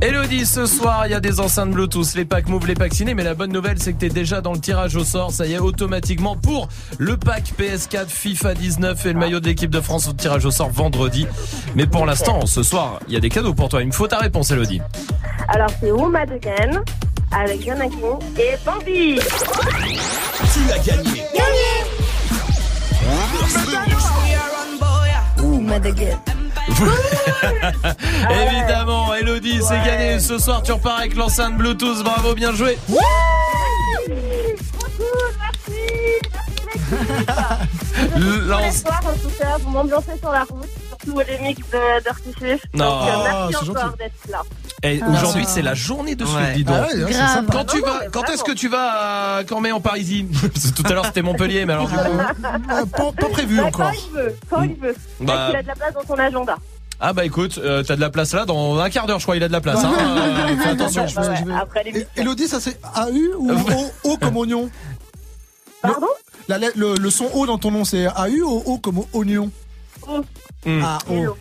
Elodie, 0.00 0.46
ce 0.46 0.64
soir, 0.66 1.06
il 1.06 1.10
y 1.10 1.14
a 1.14 1.20
des 1.20 1.40
enceintes 1.40 1.70
Bluetooth, 1.70 2.14
les 2.14 2.24
packs 2.24 2.48
Move, 2.48 2.68
les 2.68 2.74
packs 2.74 2.94
ciné, 2.94 3.14
mais 3.14 3.24
la 3.24 3.34
bonne 3.34 3.50
nouvelle, 3.52 3.80
c'est 3.80 3.92
que 3.92 3.98
t'es 3.98 4.08
déjà 4.08 4.40
dans 4.40 4.52
le 4.52 4.60
tirage 4.60 4.94
au 4.94 5.02
sort, 5.02 5.32
ça 5.32 5.44
y 5.44 5.54
est, 5.54 5.58
automatiquement 5.58 6.36
pour 6.36 6.68
le 6.98 7.16
pack 7.16 7.52
PS4 7.58 8.06
FIFA 8.06 8.54
19 8.54 9.06
et 9.06 9.12
le 9.12 9.18
maillot 9.18 9.40
de 9.40 9.46
l'équipe 9.46 9.70
de 9.70 9.80
France 9.80 10.08
au 10.08 10.12
tirage 10.12 10.44
au 10.44 10.52
sort 10.52 10.70
vendredi. 10.70 11.26
Mais 11.74 11.86
pour 11.86 12.06
l'instant, 12.06 12.46
ce 12.46 12.62
soir, 12.62 13.00
il 13.08 13.14
y 13.14 13.16
a 13.16 13.20
des 13.20 13.28
cadeaux 13.28 13.54
pour 13.54 13.68
toi. 13.68 13.82
Il 13.82 13.88
me 13.88 13.92
faut 13.92 14.06
ta 14.06 14.18
réponse, 14.18 14.52
Elodie. 14.52 14.80
Alors 15.48 15.70
c'est 15.80 15.90
Woman 15.90 16.30
Again 16.30 16.82
avec 17.32 17.66
Jonakin 17.66 18.18
et 18.38 18.54
Bambi. 18.64 19.18
Tu 20.52 20.72
as 20.72 20.78
gagné. 20.78 21.22
Ouh, 25.42 25.60
Madagascar. 25.60 26.38
Évidemment, 28.30 28.97
Elodie, 29.28 29.60
c'est 29.62 29.82
gagné. 29.84 30.18
Ce 30.20 30.38
soir, 30.38 30.62
tu 30.62 30.72
repars 30.72 30.98
avec 30.98 31.14
l'enceinte 31.14 31.56
Bluetooth. 31.56 32.02
Bravo, 32.02 32.34
bien 32.34 32.52
joué. 32.54 32.78
Tout 39.22 39.28
cas, 39.38 39.56
vous 39.60 39.70
m'ambiancez 39.70 40.12
sur 40.20 40.30
la 40.30 40.44
route, 40.44 40.66
surtout 40.88 41.20
les 41.28 41.38
mix 41.38 41.60
de 41.70 42.02
Dirty 42.02 42.32
Swift. 42.38 42.64
Non. 42.74 42.84
Donc, 43.00 43.08
euh, 43.08 43.12
Oh, 43.16 43.46
merci 43.50 43.64
c'est 43.64 43.70
encore 43.70 43.96
d'être 43.96 44.12
là. 44.30 44.42
Et 44.84 45.00
Ah. 45.02 45.06
aujourd'hui, 45.10 45.44
c'est 45.48 45.62
la 45.62 45.74
journée 45.74 46.14
de 46.14 46.24
Swift, 46.24 46.38
Ouais. 46.40 46.54
dis 46.54 46.64
donc. 46.64 46.76
Ah 46.78 46.86
ouais, 46.94 47.14
hein. 47.16 47.44
Quand 47.50 47.64
tu 47.64 47.80
non, 47.80 48.24
est-ce 48.32 48.44
que 48.44 48.52
tu 48.52 48.68
vas 48.68 49.36
à 49.38 49.44
Cormet 49.44 49.72
en 49.72 49.80
Parisie 49.80 50.24
Parce 50.54 50.70
que 50.70 50.82
Tout 50.82 50.84
à 50.88 50.92
l'heure, 50.94 51.06
c'était 51.06 51.22
Montpellier, 51.22 51.66
mais 51.66 51.72
alors 51.72 51.88
du 51.88 51.94
coup. 51.94 52.00
Euh, 52.00 52.84
pas, 52.86 53.12
pas 53.12 53.28
prévu 53.30 53.56
Bah, 53.56 53.64
encore. 53.66 53.90
Quand 53.90 53.96
il 54.10 54.16
veut, 54.16 54.36
quand 54.50 54.62
il 54.62 54.76
veut. 54.76 54.94
Bah. 55.20 55.46
Qu'il 55.48 55.56
a 55.56 55.62
de 55.62 55.66
la 55.68 55.74
place 55.74 55.94
dans 55.94 56.06
son 56.06 56.18
agenda 56.18 56.56
Ah 57.00 57.12
bah 57.12 57.24
écoute, 57.24 57.58
euh, 57.62 57.82
t'as 57.84 57.94
de 57.96 58.00
la 58.00 58.10
place 58.10 58.32
là 58.34 58.44
dans 58.44 58.76
un 58.78 58.90
quart 58.90 59.06
d'heure, 59.06 59.20
je 59.20 59.24
crois. 59.24 59.36
Il 59.36 59.42
a 59.44 59.48
de 59.48 59.52
la 59.52 59.60
place. 59.60 59.84
Hein. 59.84 59.92
Euh, 59.98 60.56
fais 60.62 60.68
attention. 60.70 61.06
Je 61.06 61.14
vais- 61.20 61.36
je 61.36 61.44
vais- 61.44 61.54
Après 61.54 61.84
Elodie, 62.16 62.48
ça 62.48 62.58
c'est 62.60 62.78
AU 62.96 63.36
ou 63.38 63.50
O, 64.04 64.10
O 64.12 64.16
comme 64.16 64.36
oignon 64.36 64.68
Pardon? 65.80 66.08
La, 66.48 66.58
le, 66.58 66.96
le 66.96 67.10
son 67.10 67.26
O 67.34 67.46
dans 67.46 67.58
ton 67.58 67.70
nom, 67.70 67.84
c'est 67.84 68.06
AU 68.06 68.42
ou 68.42 68.62
O 68.66 68.78
comme 68.78 69.04
oignon 69.12 69.50
O. 70.08 70.20
Hmm. 70.66 70.80
Ah, 70.82 70.98
O. 71.10 71.36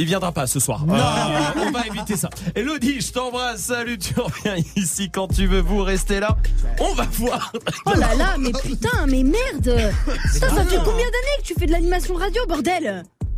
Il 0.00 0.04
viendra 0.04 0.30
pas 0.30 0.46
ce 0.46 0.60
soir. 0.60 0.84
Euh, 0.88 1.62
on 1.66 1.70
va 1.72 1.84
éviter 1.86 2.16
ça. 2.16 2.30
Elodie, 2.54 3.00
je 3.00 3.12
t'embrasse. 3.12 3.62
Salut, 3.62 3.98
tu 3.98 4.14
reviens 4.18 4.54
ici 4.76 5.10
quand 5.12 5.26
tu 5.28 5.46
veux. 5.48 5.60
Vous 5.60 5.82
restez 5.82 6.20
là. 6.20 6.36
On 6.80 6.94
va 6.94 7.04
voir. 7.12 7.52
Oh 7.84 7.90
là 7.96 8.14
là, 8.14 8.36
mais 8.38 8.52
putain, 8.62 9.06
mais 9.08 9.24
merde 9.24 9.64
Putain, 10.34 10.48
ça 10.54 10.64
fait 10.64 10.76
combien 10.78 11.04
d'années 11.06 11.38
que 11.40 11.46
tu 11.46 11.54
fais 11.58 11.66
de 11.66 11.72
l'animation 11.72 12.14
radio, 12.14 12.42
bordel? 12.48 13.02
Ça 13.17 13.17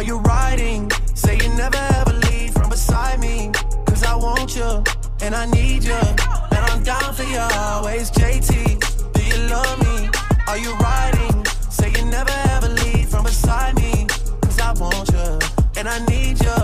Are 0.00 0.02
you 0.02 0.16
riding? 0.20 0.90
Say 1.12 1.36
you 1.36 1.50
never 1.56 1.76
ever 1.76 2.14
leave 2.14 2.54
from 2.54 2.70
beside 2.70 3.20
me. 3.20 3.50
Cause 3.84 4.02
I 4.02 4.16
want 4.16 4.56
you, 4.56 4.82
and 5.20 5.34
I 5.34 5.44
need 5.44 5.84
you. 5.84 5.92
And 5.92 6.62
I'm 6.70 6.82
down 6.82 7.12
for 7.12 7.24
you 7.24 7.38
always. 7.38 8.10
JT, 8.10 8.80
do 9.12 9.22
you 9.22 9.38
love 9.48 9.78
me? 9.78 10.08
Are 10.48 10.56
you 10.56 10.74
riding? 10.76 11.44
Say 11.68 11.92
you 11.92 12.06
never 12.06 12.32
ever 12.48 12.68
leave 12.68 13.10
from 13.10 13.24
beside 13.24 13.74
me. 13.74 14.06
Cause 14.40 14.58
I 14.60 14.72
want 14.72 15.10
you, 15.12 15.38
and 15.76 15.86
I 15.86 15.98
need 16.06 16.40
you. 16.40 16.58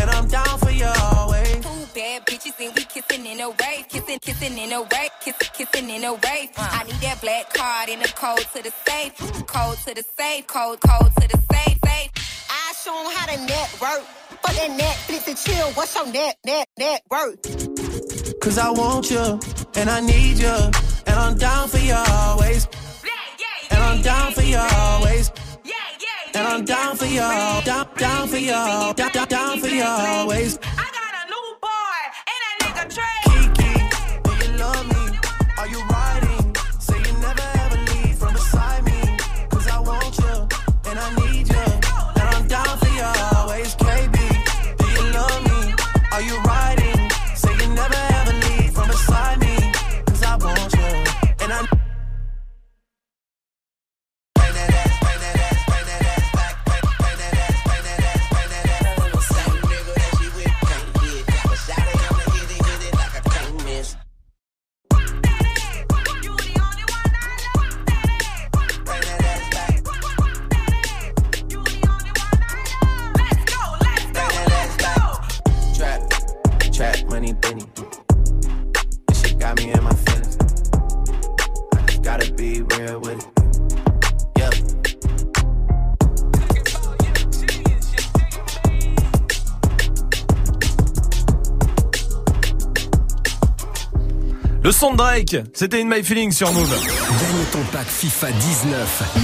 And 0.00 0.10
I'm 0.10 0.26
down 0.26 0.58
for 0.58 0.72
you 0.72 0.90
always. 1.12 1.62
Two 1.62 1.86
bad 1.94 2.26
bitches 2.26 2.58
and 2.58 2.74
we 2.74 2.82
kissing 2.82 3.24
in 3.24 3.40
a 3.40 3.50
wave, 3.50 3.86
kissing, 3.88 4.18
kissing 4.18 4.58
in 4.58 4.72
a 4.72 4.82
wave, 4.82 5.14
kissing, 5.20 5.50
kissing 5.54 5.90
in 5.90 6.02
a 6.02 6.14
wave. 6.14 6.50
Uh. 6.56 6.68
I 6.72 6.82
need 6.82 7.00
that 7.06 7.20
black 7.20 7.54
card 7.54 7.88
and 7.88 8.02
the 8.02 8.08
code 8.08 8.46
to 8.56 8.64
the 8.64 8.72
safe, 8.84 9.16
code 9.46 9.78
to 9.86 9.94
the 9.94 10.02
safe, 10.18 10.48
code, 10.48 10.80
code 10.80 11.12
to 11.20 11.28
the 11.28 11.38
safe, 11.52 11.78
safe. 11.84 12.09
I 12.70 12.72
show 12.72 12.96
'em 13.00 13.10
how 13.10 13.26
to 13.26 13.36
network. 13.46 14.04
Fuck 14.42 14.54
that 14.54 14.70
Netflix 14.78 15.26
and 15.26 15.36
chill. 15.36 15.72
What's 15.72 15.92
your 15.96 16.06
net, 16.06 16.36
net, 16.46 16.68
net 16.78 17.02
worth? 17.10 17.40
Cause 18.40 18.58
I 18.58 18.70
want 18.70 19.10
you, 19.10 19.40
and 19.74 19.90
I 19.90 19.98
need 19.98 20.38
you. 20.38 20.56
And 21.08 21.16
I'm 21.18 21.36
down 21.36 21.68
for 21.68 21.78
you 21.78 21.94
always. 21.94 22.68
And 23.72 23.82
I'm 23.82 24.02
down 24.02 24.32
for 24.34 24.42
you 24.42 24.58
always. 24.58 25.32
And 26.32 26.46
I'm 26.46 26.64
down 26.64 26.96
for 26.96 27.06
you, 27.06 27.26
down, 27.64 27.88
down 27.96 28.28
for 28.28 28.36
you, 28.36 28.52
down, 28.52 28.94
down, 28.94 29.26
down 29.26 29.60
for 29.60 29.66
you 29.66 29.82
always. 29.82 30.56
Be 82.90 82.96
real 82.96 83.00
with 83.00 83.29
Le 94.62 94.72
son 94.72 94.92
de 94.92 94.98
Drake, 94.98 95.36
c'était 95.54 95.80
une 95.80 95.88
My 95.88 96.02
Feeling 96.02 96.32
sur 96.32 96.52
Move. 96.52 96.68
Gagne 96.70 97.44
ton 97.50 97.62
pack 97.72 97.86
FIFA 97.86 98.30
19. 98.30 99.16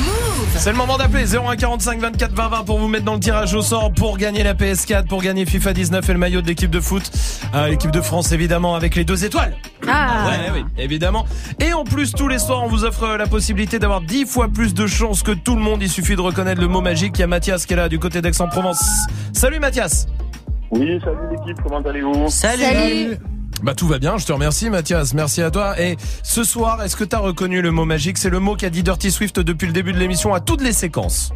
C'est 0.56 0.70
le 0.70 0.76
moment 0.78 0.96
d'appeler 0.96 1.26
0145 1.26 2.00
24 2.00 2.32
20 2.32 2.48
20 2.48 2.64
pour 2.64 2.78
vous 2.78 2.88
mettre 2.88 3.04
dans 3.04 3.14
le 3.14 3.20
tirage 3.20 3.52
au 3.52 3.60
sort 3.60 3.92
pour 3.92 4.16
gagner 4.16 4.42
la 4.42 4.54
PS4, 4.54 5.06
pour 5.06 5.20
gagner 5.20 5.44
FIFA 5.44 5.74
19 5.74 6.08
et 6.08 6.12
le 6.14 6.18
maillot 6.18 6.40
de 6.40 6.46
l'équipe 6.46 6.70
de 6.70 6.80
foot. 6.80 7.10
Euh, 7.54 7.68
l'équipe 7.68 7.90
de 7.90 8.00
France 8.00 8.32
évidemment 8.32 8.76
avec 8.76 8.94
les 8.94 9.04
deux 9.04 9.26
étoiles. 9.26 9.54
Ah. 9.86 10.26
Ouais, 10.26 10.52
oui, 10.54 10.64
évidemment. 10.78 11.26
Et 11.60 11.74
en 11.74 11.84
plus, 11.84 12.12
tous 12.12 12.28
les 12.28 12.38
soirs, 12.38 12.62
on 12.64 12.68
vous 12.68 12.84
offre 12.84 13.06
la 13.18 13.26
possibilité 13.26 13.78
d'avoir 13.78 14.00
10 14.00 14.24
fois 14.24 14.48
plus 14.48 14.72
de 14.72 14.86
chances 14.86 15.22
que 15.22 15.32
tout 15.32 15.54
le 15.54 15.60
monde. 15.60 15.82
Il 15.82 15.90
suffit 15.90 16.16
de 16.16 16.22
reconnaître 16.22 16.62
le 16.62 16.68
mot 16.68 16.80
magique. 16.80 17.18
Il 17.18 17.20
y 17.20 17.24
a 17.24 17.26
Mathias 17.26 17.66
qui 17.66 17.74
est 17.74 17.76
là 17.76 17.90
du 17.90 17.98
côté 17.98 18.22
d'Aix-en-Provence. 18.22 18.82
Salut 19.34 19.60
Mathias 19.60 20.06
Oui, 20.70 20.98
salut 21.04 21.18
l'équipe, 21.30 21.62
comment 21.62 21.82
allez-vous? 21.82 22.30
Salut. 22.30 23.18
Bah 23.62 23.74
tout 23.74 23.88
va 23.88 23.98
bien, 23.98 24.18
je 24.18 24.26
te 24.26 24.32
remercie 24.32 24.68
Mathias, 24.70 25.14
merci 25.14 25.42
à 25.42 25.50
toi. 25.50 25.80
Et 25.80 25.96
ce 26.22 26.44
soir, 26.44 26.82
est-ce 26.82 26.94
que 26.94 27.04
t'as 27.04 27.18
reconnu 27.18 27.62
le 27.62 27.70
mot 27.70 27.84
magique? 27.84 28.18
C'est 28.18 28.30
le 28.30 28.38
mot 28.38 28.54
qu'a 28.54 28.70
dit 28.70 28.82
Dirty 28.82 29.10
Swift 29.10 29.40
depuis 29.40 29.66
le 29.66 29.72
début 29.72 29.92
de 29.92 29.98
l'émission 29.98 30.34
à 30.34 30.40
toutes 30.40 30.60
les 30.62 30.72
séquences. 30.72 31.32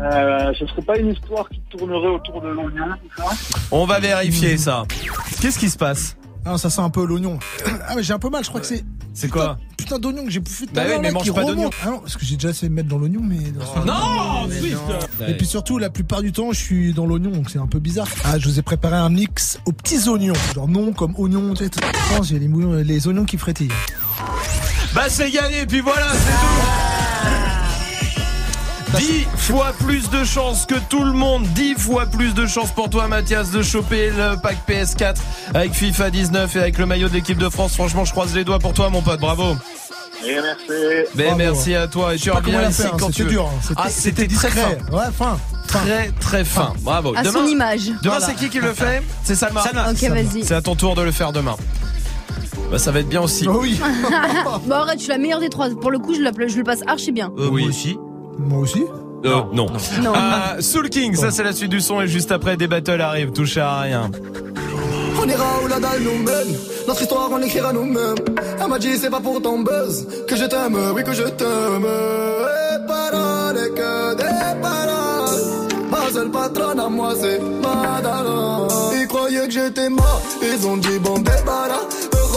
euh, 0.00 0.52
Ce 0.58 0.66
serait 0.66 0.82
pas 0.82 0.96
une 0.98 1.08
histoire 1.12 1.48
qui 1.48 1.60
tournerait 1.70 2.08
autour 2.08 2.40
de 2.40 2.48
l'oignon, 2.48 2.86
tout 3.02 3.22
ça? 3.22 3.30
On 3.72 3.84
va 3.86 3.98
vérifier 3.98 4.56
ça. 4.56 4.84
Qu'est-ce 5.40 5.58
qui 5.58 5.68
se 5.68 5.76
passe? 5.76 6.16
Ah, 6.46 6.56
ça 6.58 6.70
sent 6.70 6.80
un 6.80 6.90
peu 6.90 7.04
l'oignon. 7.04 7.38
Ah, 7.88 7.94
mais 7.96 8.02
j'ai 8.02 8.12
un 8.12 8.18
peu 8.18 8.30
mal, 8.30 8.44
je 8.44 8.48
crois 8.48 8.60
que 8.60 8.66
c'est. 8.66 8.84
C'est 9.12 9.28
quoi 9.28 9.58
Putain 9.78 9.98
d'oignon 9.98 10.24
que 10.24 10.30
j'ai 10.30 10.40
bouffé 10.40 10.66
tout 10.66 10.72
Bah 10.74 10.82
à 10.82 10.84
oui, 10.84 10.90
l'heure, 10.90 11.00
mais 11.00 11.08
là, 11.08 11.14
mange 11.14 11.22
qui 11.24 11.30
pas 11.30 11.40
remonte. 11.40 11.54
d'oignon. 11.56 11.70
Ah 11.84 11.88
non, 11.90 11.98
parce 12.00 12.16
que 12.16 12.24
j'ai 12.24 12.34
déjà 12.36 12.50
essayé 12.50 12.68
de 12.68 12.74
mettre 12.74 12.88
dans 12.88 12.98
l'oignon, 12.98 13.20
mais. 13.22 13.36
Non, 13.86 14.48
Swift 14.50 14.76
Et 15.28 15.34
puis 15.36 15.46
surtout, 15.46 15.78
la 15.78 15.90
plupart 15.90 16.22
du 16.22 16.32
temps, 16.32 16.52
je 16.52 16.58
suis 16.60 16.92
dans 16.92 17.06
l'oignon, 17.06 17.30
donc 17.30 17.50
c'est 17.50 17.58
un 17.58 17.66
peu 17.66 17.78
bizarre. 17.78 18.06
Ah, 18.24 18.38
je 18.38 18.48
vous 18.48 18.58
ai 18.58 18.62
préparé 18.62 18.96
un 18.96 19.08
mix 19.08 19.58
aux 19.64 19.72
petits 19.72 20.08
oignons. 20.08 20.34
Genre 20.54 20.68
non 20.68 20.92
comme 20.92 21.14
oignon, 21.18 21.54
tu 21.54 21.64
sais. 21.64 21.70
tout- 21.70 21.80
Je 21.82 22.16
pense, 22.16 22.28
j'ai 22.28 22.38
les, 22.38 22.48
mouillons- 22.48 22.74
les 22.82 23.08
oignons 23.08 23.24
qui 23.24 23.38
frétillent. 23.38 23.70
Bah 24.94 25.04
c'est 25.08 25.30
gagné, 25.30 25.66
puis 25.66 25.80
voilà, 25.80 26.06
c'est 26.12 26.32
tout 26.32 26.95
10 28.94 29.26
fois 29.36 29.72
plus 29.78 30.08
de 30.10 30.24
chances 30.24 30.64
que 30.66 30.74
tout 30.88 31.02
le 31.04 31.12
monde 31.12 31.44
10 31.54 31.74
fois 31.74 32.06
plus 32.06 32.34
de 32.34 32.46
chances 32.46 32.70
pour 32.72 32.88
toi 32.88 33.08
Mathias 33.08 33.50
de 33.50 33.62
choper 33.62 34.10
le 34.10 34.36
pack 34.40 34.58
PS4 34.68 35.16
avec 35.54 35.72
FIFA 35.72 36.10
19 36.10 36.56
et 36.56 36.60
avec 36.60 36.78
le 36.78 36.86
maillot 36.86 37.08
de 37.08 37.14
l'équipe 37.14 37.38
de 37.38 37.48
France 37.48 37.74
Franchement 37.74 38.04
je 38.04 38.12
croise 38.12 38.34
les 38.34 38.44
doigts 38.44 38.58
pour 38.58 38.72
toi 38.72 38.88
mon 38.88 39.02
pote, 39.02 39.20
bravo 39.20 39.56
Et 40.26 40.34
merci. 40.34 41.08
Mais 41.14 41.34
merci 41.36 41.74
à 41.74 41.88
toi 41.88 42.14
et 42.14 42.18
Je 42.18 42.22
tu 42.24 42.30
reviens 42.30 42.68
ici 42.68 42.82
fait, 42.82 42.88
hein, 42.88 42.96
quand 42.98 43.10
tu 43.10 43.24
dur, 43.24 43.46
hein. 43.52 43.74
Ah 43.76 43.90
c'était 43.90 44.26
très 44.28 44.48
fin 44.50 44.68
discret. 44.68 44.78
Ouais, 44.92 45.04
fin. 45.16 45.38
Très 45.66 46.10
très 46.20 46.44
fin, 46.44 46.72
bravo 46.80 47.12
À 47.16 47.24
son 47.24 47.44
image. 47.44 47.86
Demain 47.86 47.98
Voilà. 48.18 48.26
c'est 48.26 48.34
qui 48.36 48.48
qui 48.48 48.60
le 48.60 48.72
fait 48.72 49.02
C'est 49.24 49.34
Salma. 49.34 49.62
Salma. 49.62 49.90
Ok, 49.90 50.00
vas-y. 50.08 50.44
C'est 50.44 50.54
à 50.54 50.62
ton 50.62 50.74
tour 50.76 50.94
de 50.94 51.02
le 51.02 51.10
faire 51.10 51.32
demain. 51.32 51.56
Bah 52.70 52.78
ça 52.78 52.92
va 52.92 53.00
être 53.00 53.08
bien 53.08 53.20
aussi. 53.20 53.46
oui. 53.48 53.78
bon 54.66 54.74
arrête, 54.74 54.98
je 54.98 55.02
suis 55.04 55.08
la 55.12 55.18
meilleure 55.18 55.40
des 55.40 55.48
trois. 55.50 55.68
Pour 55.70 55.90
le 55.90 55.98
coup, 55.98 56.14
je, 56.14 56.20
la- 56.20 56.30
je 56.48 56.56
le 56.56 56.64
passe 56.64 56.80
archi 56.86 57.12
bien. 57.12 57.30
oui 57.36 57.66
aussi. 57.68 57.98
Moi 58.38 58.58
aussi 58.60 58.84
Euh, 59.24 59.42
non. 59.52 59.66
Non. 60.02 60.12
Euh, 60.14 60.60
Soul 60.60 60.88
King, 60.90 61.14
ça 61.16 61.30
c'est 61.30 61.42
la 61.42 61.52
suite 61.52 61.70
du 61.70 61.80
son 61.80 62.00
et 62.00 62.06
juste 62.08 62.30
après 62.32 62.56
des 62.56 62.68
battles 62.68 63.00
arrivent, 63.00 63.32
touche 63.32 63.56
à 63.56 63.80
rien. 63.80 64.10
On 65.20 65.28
ira 65.28 65.44
où 65.64 65.66
la 65.68 65.80
dalle 65.80 66.02
nous 66.02 66.22
mène. 66.22 66.54
Notre 66.86 67.02
histoire, 67.02 67.28
on 67.32 67.38
l'écrira 67.38 67.72
nous-mêmes. 67.72 68.14
Elle 68.60 68.68
m'a 68.68 68.78
dit, 68.78 68.96
c'est 68.96 69.10
pas 69.10 69.20
pour 69.20 69.40
ton 69.42 69.60
buzz 69.60 70.06
que 70.28 70.36
je 70.36 70.44
t'aime, 70.44 70.78
oui, 70.94 71.02
que 71.02 71.12
je 71.12 71.22
t'aime. 71.24 71.84
Et 71.86 72.86
paroles, 72.86 73.56
et 73.58 73.70
que 73.70 74.14
des 74.16 74.60
paroles. 74.62 75.40
Pas 75.90 76.12
seule 76.12 76.30
patronne 76.30 76.80
à 76.80 76.88
moi 76.88 77.14
c'est 77.20 77.38
Madara 77.40 78.66
Ils 79.00 79.06
croyaient 79.06 79.46
que 79.46 79.52
j'étais 79.52 79.88
mort, 79.88 80.20
ils 80.42 80.66
ont 80.66 80.76
dit 80.76 80.98
bon 81.00 81.18
débarras 81.18 81.86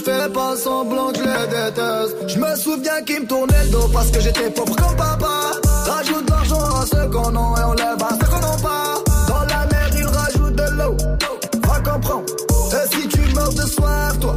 je 0.00 0.04
fais 0.04 0.28
pas 0.30 0.56
semblant 0.56 1.12
que 1.12 1.18
je 1.18 1.24
les 1.24 1.46
déteste. 1.48 2.16
Je 2.28 2.38
me 2.38 2.56
souviens 2.56 3.02
qu'ils 3.04 3.20
me 3.20 3.26
tournaient 3.26 3.64
le 3.64 3.70
dos 3.70 3.88
parce 3.92 4.10
que 4.10 4.20
j'étais 4.20 4.50
pauvre 4.50 4.74
comme 4.76 4.96
papa. 4.96 5.52
Rajoute 5.86 6.24
de 6.24 6.30
l'argent 6.30 6.60
à 6.60 6.86
ceux 6.86 7.08
qu'on 7.10 7.28
a 7.28 7.60
et 7.60 7.64
on 7.64 7.72
lève 7.72 8.02
à 8.02 8.10
ceux 8.10 8.30
qu'on 8.30 8.40
n'a 8.40 8.56
pas. 8.62 8.94
Dans 9.28 9.40
la 9.40 9.66
mer, 9.66 9.90
ils 9.96 10.06
rajoutent 10.06 10.56
de 10.56 10.70
l'eau. 10.78 10.96
Va 11.66 11.90
comprendre. 11.90 12.24
Et 12.72 12.96
si 12.96 13.08
tu 13.08 13.20
meurs 13.34 13.52
de 13.52 13.62
soif, 13.62 14.18
toi, 14.20 14.36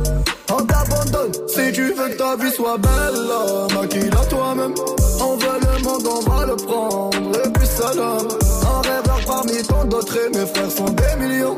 on 0.51 0.65
t'abandonne. 0.65 1.31
Si 1.47 1.71
tu 1.71 1.93
veux 1.93 2.09
que 2.09 2.17
ta 2.17 2.35
vie 2.35 2.51
soit 2.51 2.77
belle, 2.77 3.79
maquille-la 3.79 4.25
toi-même. 4.25 4.73
On 5.21 5.37
veut 5.37 5.59
le 5.61 5.83
monde, 5.83 6.07
on 6.07 6.29
va 6.29 6.45
le 6.45 6.55
prendre. 6.55 7.45
Et 7.45 7.49
puis 7.49 7.67
salam. 7.67 8.27
Un 8.63 8.81
rêveur 8.81 9.19
parmi 9.25 9.63
tant 9.63 9.85
d'autres 9.85 10.17
et 10.17 10.29
mes 10.37 10.45
frères 10.45 10.71
sont 10.71 10.89
des 10.89 11.25
millions. 11.25 11.57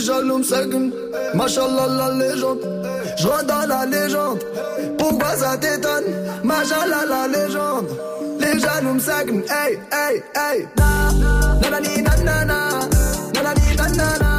Les 0.00 0.06
jaloux 0.06 0.38
me 0.38 1.36
machallah 1.36 1.86
la 1.98 2.14
légende. 2.14 2.60
Je 3.18 3.44
dans 3.44 3.66
la 3.68 3.84
légende, 3.84 4.38
pourquoi 4.98 5.36
ça 5.36 5.58
t'étonne? 5.58 6.04
Machallah 6.42 7.04
la 7.06 7.28
légende. 7.28 7.86
Les 8.40 8.58
jaloux 8.58 8.94
me 8.94 8.98
seguent, 8.98 9.42
hey, 9.50 9.78
hey, 9.92 10.22
hey. 10.34 10.66
Na, 10.78 11.12
nanani 11.60 12.00
nanana. 12.00 12.58
Nanani 13.34 13.76
nanana, 13.76 14.24
oh 14.24 14.29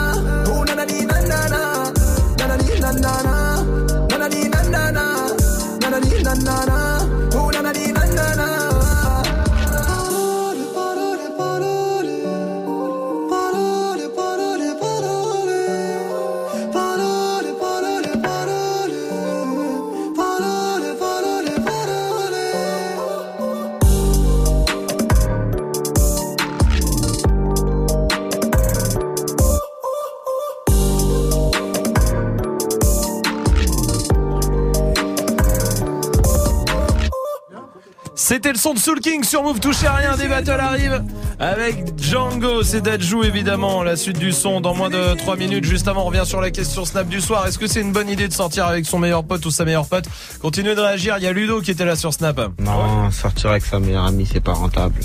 C'était 38.44 38.54
le 38.54 38.58
son 38.58 38.74
de 38.74 38.80
Soul 38.80 39.00
King 39.02 39.24
sur 39.24 39.44
Move 39.44 39.60
Touché 39.60 39.86
à 39.86 39.94
rien, 39.94 40.18
des 40.18 40.28
battles 40.28 40.50
arrivent 40.50 41.04
avec 41.38 42.02
Django, 42.02 42.64
c'est 42.64 42.82
Dajou 42.82 43.24
évidemment, 43.24 43.84
la 43.84 43.96
suite 43.96 44.18
du 44.18 44.32
son 44.32 44.62
dans 44.62 44.74
moins 44.74 44.90
de 44.90 45.14
3 45.14 45.36
minutes. 45.36 45.64
Juste 45.64 45.88
avant, 45.88 46.02
on 46.02 46.06
revient 46.06 46.24
sur 46.26 46.42
la 46.42 46.50
question 46.50 46.84
Snap 46.84 47.08
du 47.08 47.22
soir. 47.22 47.46
Est-ce 47.46 47.60
que 47.60 47.68
c'est 47.68 47.82
une 47.82 47.92
bonne 47.92 48.10
idée 48.10 48.28
de 48.28 48.34
sortir 48.34 48.66
avec 48.66 48.88
son 48.88 48.98
meilleur 48.98 49.24
pote 49.24 49.46
ou 49.46 49.52
sa 49.52 49.64
meilleure 49.64 49.86
pote? 49.86 50.06
Continuez 50.42 50.74
de 50.74 50.82
réagir, 50.82 51.18
il 51.20 51.24
y 51.24 51.28
a 51.28 51.34
Ludo 51.34 51.62
qui 51.62 51.70
était 51.70 51.86
là 51.86 51.96
sur 51.96 52.12
Snap. 52.16 52.42
Non, 52.58 53.12
sortir 53.12 53.52
avec 53.52 53.64
sa 53.64 53.80
meilleure 53.80 54.06
amie, 54.06 54.28
c'est 54.32 54.40
pas 54.40 54.54
rentable. 54.54 54.96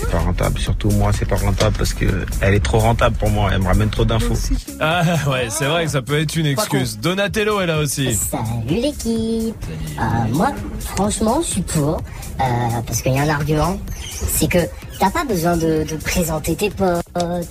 C'est 0.00 0.10
pas 0.10 0.18
rentable. 0.18 0.58
Surtout 0.58 0.90
moi, 0.90 1.10
c'est 1.12 1.24
pas 1.28 1.36
rentable 1.36 1.76
parce 1.76 1.92
que 1.92 2.06
elle 2.40 2.54
est 2.54 2.62
trop 2.64 2.78
rentable 2.78 3.16
pour 3.16 3.30
moi. 3.30 3.50
Elle 3.52 3.60
me 3.62 3.66
ramène 3.66 3.90
trop 3.90 4.04
d'infos. 4.04 4.34
Ah 4.80 5.02
ouais, 5.28 5.46
c'est 5.50 5.64
vrai 5.66 5.84
que 5.86 5.90
ça 5.90 6.02
peut 6.02 6.20
être 6.20 6.36
une 6.36 6.46
excuse. 6.46 6.98
Donatello 6.98 7.60
est 7.60 7.66
là 7.66 7.78
aussi. 7.78 8.14
Salut 8.14 8.80
l'équipe 8.80 9.54
Euh, 9.98 10.02
Moi, 10.32 10.50
franchement, 10.80 11.40
je 11.42 11.46
suis 11.48 11.62
pour, 11.62 11.96
euh, 12.40 12.44
parce 12.86 13.02
qu'il 13.02 13.12
y 13.12 13.18
a 13.18 13.22
un 13.22 13.28
argument, 13.28 13.78
c'est 14.10 14.48
que 14.48 14.58
t'as 15.00 15.10
pas 15.10 15.24
besoin 15.24 15.56
de, 15.56 15.84
de 15.88 15.96
présenter 15.96 16.54
tes 16.54 16.70
potes, 16.70 17.02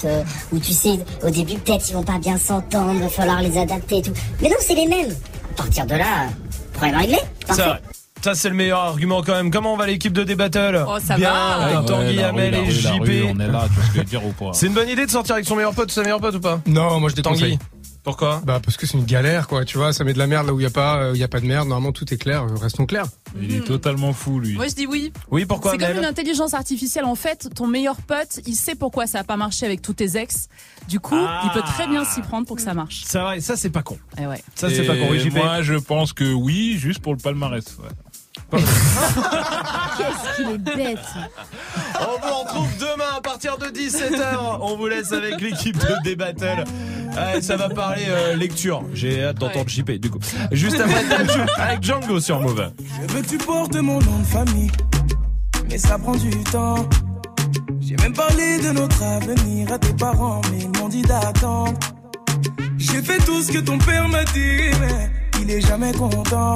euh, 0.06 0.24
ou 0.54 0.60
tu 0.60 0.72
sais, 0.74 1.00
au 1.24 1.30
début 1.30 1.56
peut-être 1.56 1.90
ils 1.90 1.94
vont 1.94 2.04
pas 2.04 2.18
bien 2.20 2.38
s'entendre, 2.38 3.00
va 3.00 3.10
falloir 3.10 3.42
les 3.42 3.58
adapter 3.58 3.98
et 3.98 4.02
tout. 4.02 4.14
Mais 4.42 4.50
non, 4.50 4.56
c'est 4.60 4.76
les 4.76 4.88
mêmes. 4.88 5.12
À 5.54 5.58
partir 5.58 5.86
de 5.86 5.96
là, 5.96 6.28
problème 6.74 6.98
réglé. 7.00 7.18
Vrai. 7.50 7.82
Ça 8.28 8.36
c'est 8.36 8.50
le 8.50 8.56
meilleur 8.56 8.80
argument 8.80 9.22
quand 9.24 9.36
même. 9.36 9.52
Comment 9.52 9.78
va 9.78 9.88
l'équipe 9.88 10.12
de 10.12 10.26
D-Battle 10.26 10.84
Oh, 10.86 10.98
ça 11.02 11.16
Bien, 11.16 11.32
va. 11.32 11.56
avec 11.64 11.80
Ouais, 11.80 11.86
Tanguy, 11.86 12.16
la 12.18 12.30
et 12.60 12.72
JP. 12.72 12.92
on 13.34 13.40
est 13.40 13.48
là, 13.48 13.64
tu 13.70 13.74
vois 13.76 13.84
ce 13.86 13.88
que 13.88 13.94
je 13.94 13.98
veux 14.00 14.04
dire 14.04 14.26
ou 14.26 14.34
pas 14.34 14.52
C'est 14.54 14.68
une 14.68 14.74
bonne 14.74 14.90
idée 14.90 15.06
de 15.06 15.12
sortir 15.12 15.36
avec 15.36 15.48
son 15.48 15.56
meilleur 15.56 15.74
pote 15.74 15.88
ou 15.90 15.94
sa 15.94 16.02
meilleure 16.02 16.20
pote 16.20 16.36
ou 16.36 16.42
pas 16.42 16.60
Non, 16.68 17.00
moi 17.00 17.10
je 17.10 17.16
Tanguy. 17.16 17.38
déconseille. 17.40 17.60
Pourquoi 18.04 18.42
Bah 18.46 18.62
parce 18.64 18.78
que 18.78 18.86
c'est 18.86 18.98
une 18.98 19.04
galère 19.06 19.48
quoi, 19.50 19.66
tu 19.66 19.78
vois, 19.78 19.92
ça 19.92 20.06
met 20.06 20.14
de 20.14 20.18
la 20.18 20.28
merde 20.28 20.48
là 20.48 20.54
où 20.54 20.60
il 20.62 20.64
y 20.64 20.66
a 20.66 20.70
pas 20.70 20.98
euh, 20.98 21.12
il 21.14 21.20
y 21.20 21.24
a 21.26 21.28
pas 21.28 21.42
de 21.42 21.46
merde, 21.46 21.68
normalement 21.68 21.92
tout 21.92 22.14
est 22.14 22.18
clair, 22.18 22.44
euh, 22.44 22.56
restons 22.56 22.86
clairs. 22.86 23.06
Il 23.42 23.54
est 23.54 23.60
totalement 23.66 24.14
fou 24.14 24.40
lui. 24.40 24.56
Moi 24.56 24.68
je 24.70 24.76
dis 24.76 24.88
oui. 24.88 25.12
Oui, 25.30 25.46
pourquoi 25.46 25.72
C'est 25.72 25.78
comme 25.78 25.88
Amel 25.88 26.04
une 26.04 26.06
intelligence 26.10 26.54
artificielle. 26.54 27.04
En 27.04 27.16
fait, 27.16 27.50
ton 27.54 27.68
meilleur 27.68 27.98
pote, 27.98 28.40
il 28.46 28.56
sait 28.56 28.76
pourquoi 28.76 29.08
ça 29.08 29.20
a 29.20 29.24
pas 29.26 29.36
marché 29.36 29.66
avec 29.66 29.82
tous 29.82 29.94
tes 29.94 30.16
ex. 30.18 30.48
Du 30.88 31.02
coup, 31.02 31.18
il 31.44 31.50
peut 31.52 31.62
très 31.66 31.86
bien 31.88 32.06
s'y 32.06 32.22
prendre 32.22 32.48
pour 32.48 32.56
que 32.56 32.62
ça 32.62 32.74
marche. 32.74 33.04
C'est 33.06 33.20
vrai, 33.20 33.42
ça 33.42 33.58
c'est 33.58 33.70
pas 33.72 33.84
con. 33.84 33.98
Eh 34.18 34.26
ouais. 34.26 34.42
Ça 34.56 34.70
c'est 34.70 34.84
pas 34.84 34.96
con. 34.96 35.14
Et 35.14 35.20
JP. 35.20 35.34
Moi, 35.36 35.62
je 35.62 35.74
pense 35.76 36.14
que 36.14 36.32
oui, 36.34 36.78
juste 36.78 37.00
pour 37.00 37.14
le 37.14 37.20
palmarès. 37.20 37.66
ouais. 37.80 37.90
Qu'est-ce 38.52 40.36
qu'il 40.36 40.50
est 40.52 40.58
bête. 40.58 41.00
On 42.00 42.28
vous 42.28 42.34
retrouve 42.36 42.78
demain 42.80 43.18
à 43.18 43.22
partir 43.22 43.58
de 43.58 43.66
17h. 43.66 44.60
On 44.62 44.78
vous 44.78 44.88
laisse 44.88 45.12
avec 45.12 45.42
l'équipe 45.42 45.78
de 45.78 46.04
D-Battle. 46.04 46.64
Ouais, 47.12 47.42
ça 47.42 47.58
va 47.58 47.70
parler 47.70 48.04
euh, 48.08 48.36
lecture. 48.36 48.84
J'ai 48.94 49.24
hâte 49.24 49.38
d'entendre 49.40 49.68
JP 49.68 49.92
du 49.94 50.10
coup. 50.10 50.20
Juste 50.52 50.80
après 50.80 51.04
avec 51.58 51.84
Django 51.84 52.20
sur 52.20 52.40
Move. 52.40 52.72
Je 53.02 53.14
veux 53.14 53.22
que 53.22 53.28
tu 53.28 53.38
portes 53.38 53.76
mon 53.76 54.00
nom 54.00 54.20
de 54.20 54.26
famille, 54.26 54.72
mais 55.70 55.78
ça 55.78 55.98
prend 55.98 56.16
du 56.16 56.30
temps. 56.44 56.88
J'ai 57.82 57.96
même 57.98 58.14
parlé 58.14 58.60
de 58.60 58.72
notre 58.72 59.02
avenir 59.02 59.72
à 59.72 59.80
tes 59.80 59.94
parents, 59.94 60.42
mais 60.52 60.60
ils 60.60 60.80
m'ont 60.80 60.90
dit 60.90 61.02
d'attendre. 61.02 61.74
J'ai 62.78 63.02
fait 63.02 63.18
tout 63.26 63.42
ce 63.42 63.52
que 63.52 63.60
ton 63.60 63.78
père 63.78 64.08
m'a 64.08 64.24
dit, 64.26 64.70
mais 64.80 65.10
il 65.42 65.50
est 65.52 65.62
jamais 65.62 65.92
content. 65.94 66.56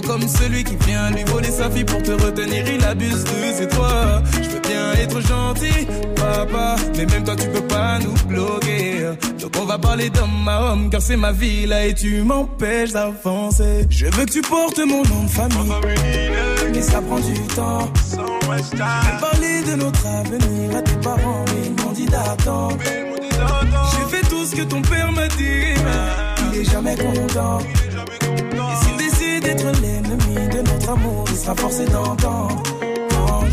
Comme 0.00 0.26
celui 0.28 0.64
qui 0.64 0.76
vient 0.86 1.10
lui 1.10 1.24
voler 1.24 1.50
sa 1.50 1.70
fille 1.70 1.84
pour 1.84 2.02
te 2.02 2.12
retenir. 2.12 2.64
Il 2.66 2.84
abuse 2.84 3.24
de 3.24 3.30
c'est 3.56 3.68
toi. 3.68 4.22
Je 4.42 4.48
veux 4.48 4.60
bien 4.60 4.92
être 4.94 5.20
gentil, 5.20 5.86
papa, 6.16 6.76
mais 6.96 7.06
même 7.06 7.24
toi 7.24 7.36
tu 7.36 7.48
peux 7.48 7.66
pas 7.66 7.98
nous 7.98 8.14
bloquer. 8.26 9.10
Donc 9.40 9.52
on 9.60 9.64
va 9.64 9.78
parler 9.78 10.10
d'homme 10.10 10.48
à 10.48 10.72
homme 10.72 10.90
car 10.90 11.02
c'est 11.02 11.16
ma 11.16 11.32
vie 11.32 11.66
là 11.66 11.86
et 11.86 11.94
tu 11.94 12.22
m'empêches 12.22 12.92
d'avancer. 12.92 13.86
Je 13.90 14.06
veux 14.06 14.24
que 14.24 14.32
tu 14.32 14.42
portes 14.42 14.78
mon 14.78 15.02
nom 15.02 15.24
de 15.24 15.30
famille, 15.30 15.72
mais 16.72 16.82
ça 16.82 17.00
prend 17.00 17.20
du 17.20 17.34
temps. 17.54 17.88
J'ai 18.70 19.20
parlé 19.20 19.62
de 19.62 19.74
notre 19.76 20.06
avenir 20.06 20.76
à 20.76 20.82
tes 20.82 20.96
parents, 20.96 21.44
mais 21.48 21.66
ils 21.66 21.84
m'ont 21.84 21.92
dit 21.92 22.06
d'attendre. 22.06 22.78
J'ai 22.82 24.16
fait 24.16 24.28
tout 24.28 24.44
ce 24.44 24.56
que 24.56 24.62
ton 24.62 24.82
père 24.82 25.12
m'a 25.12 25.28
dit, 25.28 25.74
mais 25.84 26.52
il 26.52 26.60
est 26.60 26.64
jamais 26.70 26.96
content. 26.96 27.58
Et 27.60 28.76
d'être 29.44 29.80
l'ennemi 29.82 30.48
de 30.54 30.60
notre 30.62 30.90
amour, 30.90 31.24
il 31.30 31.36
sera 31.36 31.54
forcé 31.54 31.84
d'entendre. 31.86 32.62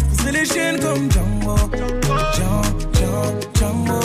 Briserai 0.07 0.31
les 0.31 0.45
chaînes 0.45 0.79
comme 0.79 1.11
Django, 1.11 1.55
Django, 2.35 2.63
Django, 2.93 3.23
Django. 3.57 4.01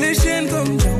Les 0.00 0.14
chaînes 0.14 0.48
comme 0.48 0.80
Django, 0.80 0.99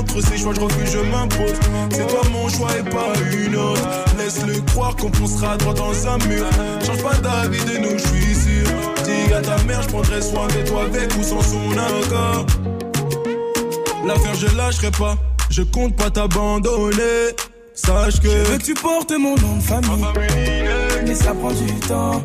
Contre 0.00 0.26
ces 0.26 0.38
choix, 0.38 0.54
je 0.54 0.60
refuse, 0.60 0.92
je 0.92 0.98
m'impose. 0.98 1.52
C'est 1.90 2.06
toi 2.06 2.22
mon 2.32 2.48
choix 2.48 2.70
et 2.78 2.82
pas 2.82 3.12
une 3.32 3.54
autre. 3.54 3.82
Laisse-le 4.16 4.58
croire 4.72 4.96
qu'on 4.96 5.10
poussera 5.10 5.58
droit 5.58 5.74
dans 5.74 6.08
un 6.08 6.16
mur. 6.26 6.46
Change 6.82 7.02
pas 7.02 7.16
d'avis 7.16 7.62
de 7.66 7.76
nous, 7.76 7.98
je 7.98 8.06
suis 8.06 8.34
sûr. 8.34 8.66
Dis 9.04 9.34
à 9.34 9.42
ta 9.42 9.62
mère, 9.64 9.82
je 9.82 9.88
prendrai 9.88 10.22
soin 10.22 10.46
de 10.48 10.66
toi 10.66 10.84
avec 10.84 11.14
ou 11.18 11.22
sans 11.22 11.42
son 11.42 11.72
accord. 11.72 12.46
L'affaire, 14.06 14.34
je 14.36 14.56
lâcherai 14.56 14.90
pas. 14.92 15.16
Je 15.50 15.62
compte 15.64 15.94
pas 15.96 16.08
t'abandonner. 16.08 17.36
Sache 17.74 18.20
que. 18.20 18.30
Je 18.30 18.50
veux 18.52 18.56
que 18.56 18.64
tu 18.64 18.74
portes 18.74 19.12
mon 19.12 19.36
nom 19.36 19.56
de 19.56 19.62
famille. 19.62 20.06
Mais 21.06 21.14
ça 21.14 21.34
prend 21.34 21.52
du 21.52 21.74
temps. 21.80 22.22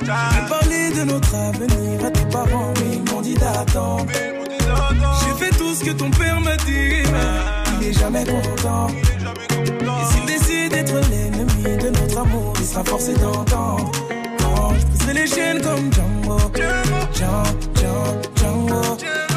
J'ai 0.00 0.48
parlé 0.48 0.90
de 0.96 1.04
notre 1.04 1.34
avenir 1.34 2.06
à 2.06 2.10
tes 2.10 2.24
parents, 2.30 2.72
mais 2.76 2.96
ils 2.96 3.12
m'ont 3.12 3.20
dit 3.20 3.34
d'attendre. 3.34 4.06
Ce 5.78 5.84
que 5.84 5.90
ton 5.90 6.10
père 6.10 6.40
m'a 6.40 6.56
dit, 6.56 7.02
il 7.80 7.88
est 7.88 7.92
jamais 7.92 8.24
content. 8.24 8.86
Et 8.88 10.04
s'il 10.10 10.24
décide 10.24 10.70
d'être 10.70 10.94
l'ennemi 11.10 11.76
de 11.76 11.90
notre 11.90 12.18
amour, 12.18 12.54
il 12.58 12.64
sera 12.64 12.82
forcé 12.82 13.12
d'entendre. 13.12 13.92
Quand 14.38 14.72
je 15.06 15.12
les 15.12 15.26
chaînes 15.26 15.60
comme 15.60 15.92
Django, 15.92 16.38
Django, 16.54 17.44
Django, 17.74 18.20
Django. 18.36 19.35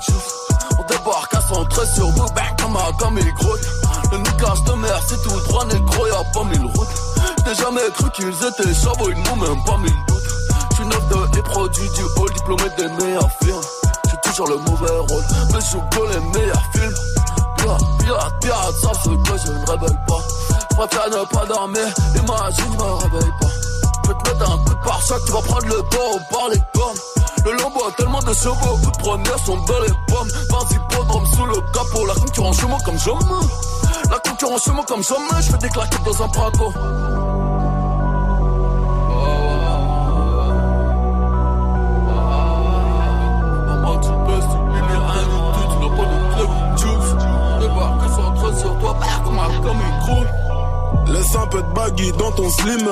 Juice. 0.00 0.34
On 0.78 0.82
débarque 0.84 1.34
à 1.34 1.40
113 1.40 1.94
sur 1.94 2.08
vous, 2.08 2.26
bang, 2.34 2.60
comme 2.60 2.76
un 2.76 2.92
comme 2.98 3.18
il 3.18 3.34
grotte. 3.34 3.60
Le 4.10 4.18
niquage 4.18 4.62
de 4.64 4.72
mer, 4.72 5.00
c'est 5.06 5.22
tout 5.22 5.40
droit, 5.48 5.64
négro, 5.66 6.06
y'a 6.06 6.24
pas 6.32 6.44
mille 6.44 6.66
routes. 6.74 6.88
J'ai 7.46 7.54
jamais 7.54 7.80
cru 7.94 8.10
qu'ils 8.10 8.28
étaient 8.28 8.74
chabots, 8.74 9.10
ils 9.10 9.22
n'ont 9.22 9.36
même 9.36 9.64
pas 9.64 9.76
mille 9.78 10.04
doutes. 10.08 10.22
J'suis 10.72 10.86
neuf 10.86 11.08
de 11.08 11.36
les 11.36 11.42
produits 11.42 11.90
du 11.90 12.02
hall, 12.16 12.32
diplômé 12.34 12.64
des 12.76 12.88
meilleurs 13.04 13.30
films. 13.42 13.60
J'suis 14.06 14.18
toujours 14.24 14.48
le 14.48 14.56
mauvais 14.58 14.98
rôle, 15.08 15.24
mais 15.52 15.60
je 15.60 15.70
joue 15.70 16.06
les 16.06 16.38
meilleurs 16.38 16.66
films. 16.74 16.94
Pirate, 17.58 17.82
pirate, 18.00 18.34
pirate, 18.40 18.74
ça 18.80 18.90
ce 19.04 19.08
que 19.08 19.38
je 19.38 19.52
ne 19.52 19.70
révèle 19.70 19.98
pas. 20.06 20.20
J'préfère 20.72 21.10
ne 21.10 21.24
pas 21.26 21.46
dormir, 21.46 21.86
imagine, 22.16 22.64
je 22.72 22.84
me 22.84 22.92
réveille 22.94 23.32
pas. 23.40 23.46
Je 24.04 24.12
te 24.12 24.30
mettre 24.30 24.50
un 24.50 24.58
coup 24.58 24.74
de 24.74 24.84
pare-choc, 24.84 25.24
tu 25.26 25.32
vas 25.32 25.42
prendre 25.42 25.66
le 25.66 25.82
taureau 25.90 26.20
par 26.30 26.48
les 26.48 26.62
cornes. 26.74 27.11
Le 27.44 27.52
lambeau 27.60 27.84
a 27.88 27.92
tellement 27.92 28.20
de 28.20 28.32
chevaux, 28.34 28.78
première 29.00 29.38
sont 29.38 29.56
dans 29.56 29.80
les 29.80 29.92
pommes. 30.06 30.28
Vas-y, 30.50 30.78
sous 31.34 31.46
le 31.46 31.60
capot, 31.72 32.06
la 32.06 32.14
concurrence 32.14 32.60
chez 32.60 32.66
moi 32.66 32.78
comme 32.84 32.98
jamais. 32.98 33.46
La 34.10 34.18
concurrence 34.18 34.64
chez 34.64 34.70
moi 34.70 34.84
comme 34.86 35.02
jamais, 35.02 35.42
je 35.42 35.50
fais 35.50 35.58
des 35.58 35.68
claquettes 35.68 36.04
dans 36.04 36.22
un 36.22 36.28
croûte. 50.00 50.28
Laisse 51.08 51.36
un 51.36 51.46
peu 51.46 51.62
de 51.62 51.72
baggy 51.74 52.12
dans 52.12 52.32
ton 52.32 52.50
slim. 52.50 52.88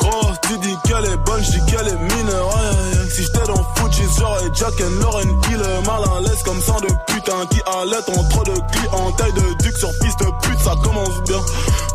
Gros, 0.00 0.32
tu 0.48 0.58
dis 0.58 0.76
qu'elle 0.84 1.04
est 1.04 1.16
bonne, 1.18 1.42
je 1.44 1.50
dis 1.50 1.66
qu'elle 1.66 1.88
est 1.88 1.92
aïe, 1.92 2.34
aïe. 2.34 3.10
Si 3.10 3.22
j'étais 3.22 3.46
dans 3.46 3.64
Fuji, 3.76 4.02
j'aurais 4.18 4.48
Jack 4.54 4.74
and 4.80 5.00
Lauren 5.00 5.28
Hill. 5.48 5.62
Mal 5.86 6.02
à 6.16 6.20
l'aise 6.20 6.42
comme 6.44 6.60
ça 6.60 6.74
de 6.80 6.88
putain 7.12 7.46
qui 7.50 7.60
allait 7.66 8.18
en 8.18 8.24
trop 8.28 8.44
de 8.44 8.54
clients. 8.72 9.12
Taille 9.16 9.32
de 9.32 9.62
duc 9.62 9.76
sur 9.76 9.90
piste 10.00 10.20
de 10.20 10.30
pute, 10.42 10.60
ça 10.60 10.74
commence 10.82 11.22
bien. 11.28 11.40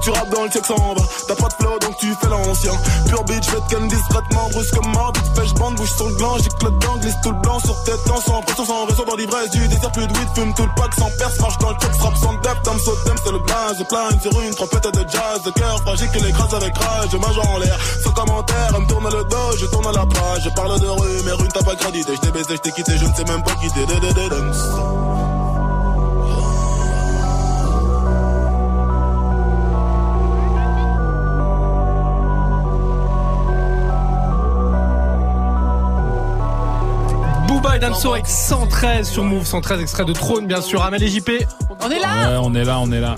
Tu 0.06 0.12
rappes 0.12 0.30
dans 0.30 0.44
le 0.44 0.50
check 0.52 0.64
sans 0.64 0.94
bas. 0.94 1.02
T'as 1.28 1.34
pas 1.34 1.48
de 1.48 1.54
flow 1.54 1.80
donc 1.80 1.98
tu 1.98 2.14
fais 2.22 2.30
l'ancien. 2.30 2.74
Pure 3.08 3.24
bitch, 3.24 3.50
fais 3.50 3.58
ken 3.68 3.88
discrètement, 3.88 4.48
brusquement. 4.52 5.12
Vite 5.16 5.36
fait, 5.36 5.48
j'bande, 5.48 5.74
bouge 5.74 5.92
sur 5.98 6.08
le 6.08 6.16
gland. 6.16 6.38
J'ai 6.38 6.50
clotte 6.60 6.78
dans, 6.78 6.98
glisse 6.98 7.16
tout 7.24 7.32
le 7.32 7.40
blanc 7.42 7.60
sur 7.60 7.84
tête, 7.86 8.04
temps 8.06 8.22
sans 8.22 8.40
pression, 8.44 8.66
sans 8.66 8.86
réseau 8.86 9.04
dans 9.04 9.16
l'ivresse. 9.16 9.50
Du 9.50 9.68
désert, 9.68 9.92
plus 9.94 10.06
de 10.06 10.14
weed, 10.14 10.28
fume 10.36 10.54
tout 10.54 10.62
le 10.62 10.76
pack 10.76 10.94
sans 10.94 11.10
perce. 11.18 11.40
Marche 11.40 11.58
dans 11.58 11.72
le 11.72 11.78
check, 11.78 11.92
frappe 11.94 12.18
sans 12.18 12.34
depth. 12.36 12.62
Tom 12.64 12.78
Sotem, 12.78 13.16
c'est 13.26 13.32
le 13.32 13.40
blaze. 13.40 13.84
Plane 13.90 14.22
sur 14.22 14.42
une 14.42 14.54
trompette 14.54 14.94
de 14.94 15.10
jazz. 15.10 15.42
De 15.44 15.50
cœur 15.50 15.82
fragile 15.82 16.10
que 16.12 16.20
l'écrase 16.20 16.54
avec 16.54 16.78
rage. 16.78 17.10
Je 17.12 17.18
mange 17.18 17.40
en 17.40 17.58
l'air, 17.58 17.80
sans 18.04 18.12
commentaire. 18.12 18.74
Elle 18.76 18.82
me 18.82 18.88
tourne 18.88 19.06
le 19.06 19.24
dos, 19.24 19.58
je 19.58 19.66
tourne 19.66 19.92
la 19.92 20.06
page. 20.06 20.44
Je 20.44 20.50
parle 20.50 20.80
de 20.80 20.86
rue, 20.86 21.24
mais 21.26 21.32
rue, 21.32 21.48
t'as 21.48 21.64
pas 21.64 21.76
crédité. 21.76 22.14
Je 22.14 22.22
t'ai 22.22 22.32
baisé, 22.32 22.52
je 22.52 22.62
t'ai 22.62 22.72
quitté, 22.72 22.96
je 22.96 23.06
ne 23.06 23.14
sais 23.16 23.24
même 23.24 23.42
pas 23.42 23.56
quitter. 23.56 23.82
Et 37.76 37.80
Damso 37.80 38.14
avec 38.14 38.28
113 38.28 39.10
sur 39.10 39.24
Move, 39.24 39.46
113 39.46 39.82
extrait 39.82 40.06
de 40.06 40.14
Trône 40.14 40.48
bien 40.48 40.62
sûr. 40.62 40.82
Amel 40.82 41.04
et 41.04 41.08
JP. 41.08 41.30
On 41.82 41.92
est 41.92 42.00
là 42.00 42.08
Ouais, 42.30 42.38
on 42.42 42.54
est 42.56 42.64
là, 42.64 42.80
on 42.80 42.92
est 42.92 43.02
là. 43.02 43.14